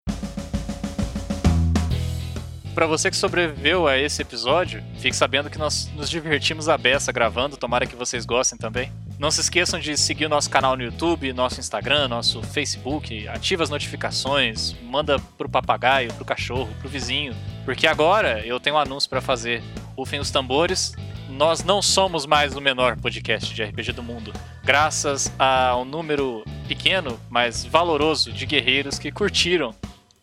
Para 2.75 2.87
você 2.87 3.11
que 3.11 3.17
sobreviveu 3.17 3.87
a 3.87 3.99
esse 3.99 4.23
episódio, 4.23 4.83
fique 4.99 5.15
sabendo 5.15 5.51
que 5.51 5.59
nós 5.59 5.91
nos 5.95 6.09
divertimos 6.09 6.71
a 6.71 6.79
beça 6.79 7.13
gravando, 7.13 7.55
tomara 7.55 7.87
que 7.87 7.95
vocês 7.95 8.25
gostem 8.25 8.59
também. 8.59 8.91
Não 9.19 9.31
se 9.31 9.43
esqueçam 9.43 9.79
de 9.79 9.95
seguir 9.95 10.27
nosso 10.27 10.49
canal 10.49 10.75
no 10.75 10.83
YouTube, 10.83 11.35
nosso 11.35 11.61
Instagram, 11.61 12.09
nosso 12.09 12.43
Facebook, 12.43 13.29
ativa 13.29 13.63
as 13.63 13.69
notificações, 13.69 14.75
manda 14.83 15.19
pro 15.37 15.51
papagaio, 15.51 16.15
pro 16.15 16.25
cachorro, 16.25 16.75
pro 16.81 16.89
vizinho, 16.89 17.37
porque 17.67 17.87
agora 17.87 18.41
eu 18.47 18.59
tenho 18.59 18.77
um 18.77 18.79
anúncio 18.79 19.09
para 19.09 19.21
fazer. 19.21 19.63
Rufem 19.95 20.19
os 20.19 20.31
tambores, 20.31 20.95
nós 21.29 21.63
não 21.63 21.83
somos 21.83 22.25
mais 22.25 22.57
o 22.57 22.61
menor 22.61 22.97
podcast 22.97 23.55
de 23.55 23.63
RPG 23.63 23.93
do 23.93 24.03
mundo, 24.03 24.33
graças 24.65 25.31
a 25.39 25.77
um 25.77 25.85
número 25.85 26.43
pequeno, 26.67 27.21
mas 27.29 27.67
valoroso 27.67 28.33
de 28.33 28.47
guerreiros 28.47 28.99
que 28.99 29.13
curtiram 29.13 29.75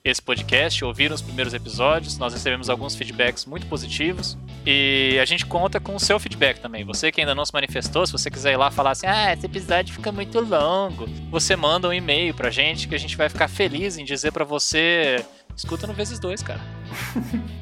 esse 0.04 0.22
podcast, 0.22 0.84
ouviram 0.84 1.14
os 1.14 1.22
primeiros 1.22 1.54
episódios. 1.54 2.18
Nós 2.18 2.34
recebemos 2.34 2.70
alguns 2.70 2.96
feedbacks 2.96 3.46
muito 3.46 3.68
positivos 3.68 4.38
e 4.66 5.18
a 5.22 5.26
gente 5.26 5.46
conta 5.46 5.80
com 5.80 5.96
o 5.96 6.00
seu 6.00 6.20
feedback 6.20 6.60
também. 6.60 6.86
Você 6.86 7.12
que 7.12 7.22
ainda 7.22 7.36
não 7.36 7.46
se 7.46 7.54
manifestou, 7.54 8.06
se 8.06 8.12
você 8.12 8.30
quiser 8.30 8.54
ir 8.54 8.58
lá 8.58 8.72
falar 8.72 8.92
assim: 8.92 9.08
"Ah, 9.08 9.34
esse 9.34 9.46
episódio 9.46 9.94
fica 9.94 10.12
muito 10.12 10.40
longo", 10.40 11.08
você 11.30 11.56
manda 11.56 11.88
um 11.88 11.94
e-mail 11.94 12.34
pra 12.34 12.50
gente 12.50 12.88
que 12.88 12.96
a 12.96 13.00
gente 13.00 13.18
vai 13.18 13.30
ficar 13.30 13.48
feliz 13.48 13.98
em 13.98 14.06
dizer 14.06 14.32
para 14.32 14.46
você 14.46 15.24
escuta 15.56 15.86
no 15.86 15.94
vezes 15.94 16.20
dois, 16.20 16.42
cara. 16.42 16.62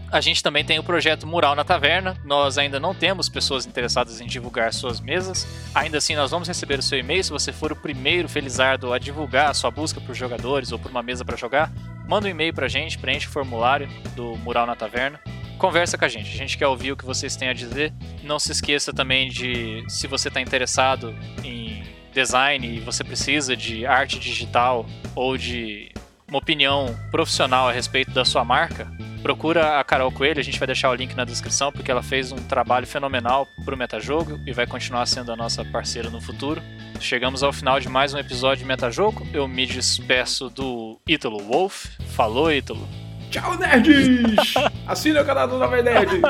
A 0.10 0.22
gente 0.22 0.42
também 0.42 0.64
tem 0.64 0.80
o 0.80 0.84
projeto 0.84 1.28
Mural 1.28 1.54
na 1.54 1.66
Taverna. 1.66 2.16
Nós 2.24 2.58
ainda 2.58 2.80
não 2.80 2.96
temos 2.96 3.28
pessoas 3.28 3.66
interessadas 3.66 4.22
em 4.22 4.26
divulgar 4.26 4.74
suas 4.74 5.02
mesas. 5.02 5.46
Ainda 5.76 5.98
assim, 5.98 6.16
nós 6.16 6.32
vamos 6.32 6.48
receber 6.48 6.80
o 6.80 6.82
seu 6.82 6.98
e-mail. 6.98 7.24
Se 7.24 7.30
você 7.30 7.52
for 7.52 7.74
o 7.74 7.76
primeiro 7.76 8.30
felizardo 8.30 8.94
a 8.94 9.00
divulgar 9.00 9.50
a 9.50 9.54
sua 9.54 9.70
busca 9.70 10.00
por 10.00 10.16
jogadores 10.16 10.72
ou 10.72 10.80
por 10.80 10.90
uma 10.90 11.04
mesa 11.04 11.26
para 11.26 11.36
jogar, 11.36 11.72
manda 12.08 12.28
um 12.28 12.32
e-mail 12.32 12.54
pra 12.54 12.70
gente, 12.70 12.98
preenche 12.98 13.28
o 13.28 13.32
formulário 13.32 13.90
do 14.16 14.38
Mural 14.38 14.66
na 14.66 14.76
Taverna. 14.76 15.20
Conversa 15.58 15.98
com 15.98 16.06
a 16.06 16.08
gente, 16.08 16.30
a 16.30 16.38
gente 16.38 16.58
quer 16.58 16.68
ouvir 16.68 16.92
o 16.92 16.98
que 16.98 17.04
vocês 17.04 17.36
têm 17.36 17.50
a 17.50 17.54
dizer. 17.54 17.92
Não 18.24 18.40
se 18.40 18.52
esqueça 18.52 18.94
também 18.94 19.28
de, 19.28 19.84
se 19.90 20.08
você 20.08 20.30
está 20.30 20.40
interessado 20.40 21.14
em 21.44 21.84
design 22.14 22.78
e 22.78 22.80
você 22.80 23.04
precisa 23.04 23.58
de 23.58 23.86
arte 23.86 24.20
digital 24.20 24.86
ou 25.16 25.38
de 25.38 25.92
uma 26.28 26.40
opinião 26.40 26.96
profissional 27.10 27.70
a 27.70 27.72
respeito 27.72 28.12
da 28.12 28.26
sua 28.26 28.46
marca, 28.46 28.88
procura 29.28 29.78
a 29.78 29.84
Carol 29.84 30.10
Coelho, 30.10 30.40
a 30.40 30.44
gente 30.44 30.58
vai 30.58 30.68
deixar 30.68 30.90
o 30.90 30.96
link 30.96 31.14
na 31.14 31.26
descrição, 31.26 31.70
porque 31.70 31.92
ela 31.92 32.02
fez 32.02 32.32
um 32.32 32.38
trabalho 32.38 32.88
fenomenal 32.88 33.46
para 33.66 33.76
o 33.76 33.78
Metajogo 33.78 34.40
e 34.46 34.54
vai 34.54 34.66
continuar 34.66 35.06
sendo 35.06 35.34
a 35.34 35.36
nossa 35.36 35.66
parceira 35.66 36.10
no 36.10 36.22
futuro. 36.22 36.62
Chegamos 37.02 37.44
ao 37.44 37.52
final 37.52 37.78
de 37.78 37.90
mais 37.90 38.14
um 38.14 38.18
episódio 38.18 38.60
de 38.60 38.66
Metajogo. 38.66 39.28
Eu 39.34 39.46
me 39.46 39.66
despeço 39.66 40.50
do 40.50 40.98
Ítalo 41.06 41.40
Wolf. 41.40 41.88
Falou, 42.16 42.50
Ítalo. 42.50 42.88
Tchau, 43.30 43.58
nerds! 43.58 44.54
Assina 44.88 45.22
o 45.22 45.26
canal 45.26 45.46
do 45.46 45.58
Nova 45.58 45.82
Nerd! 45.82 46.22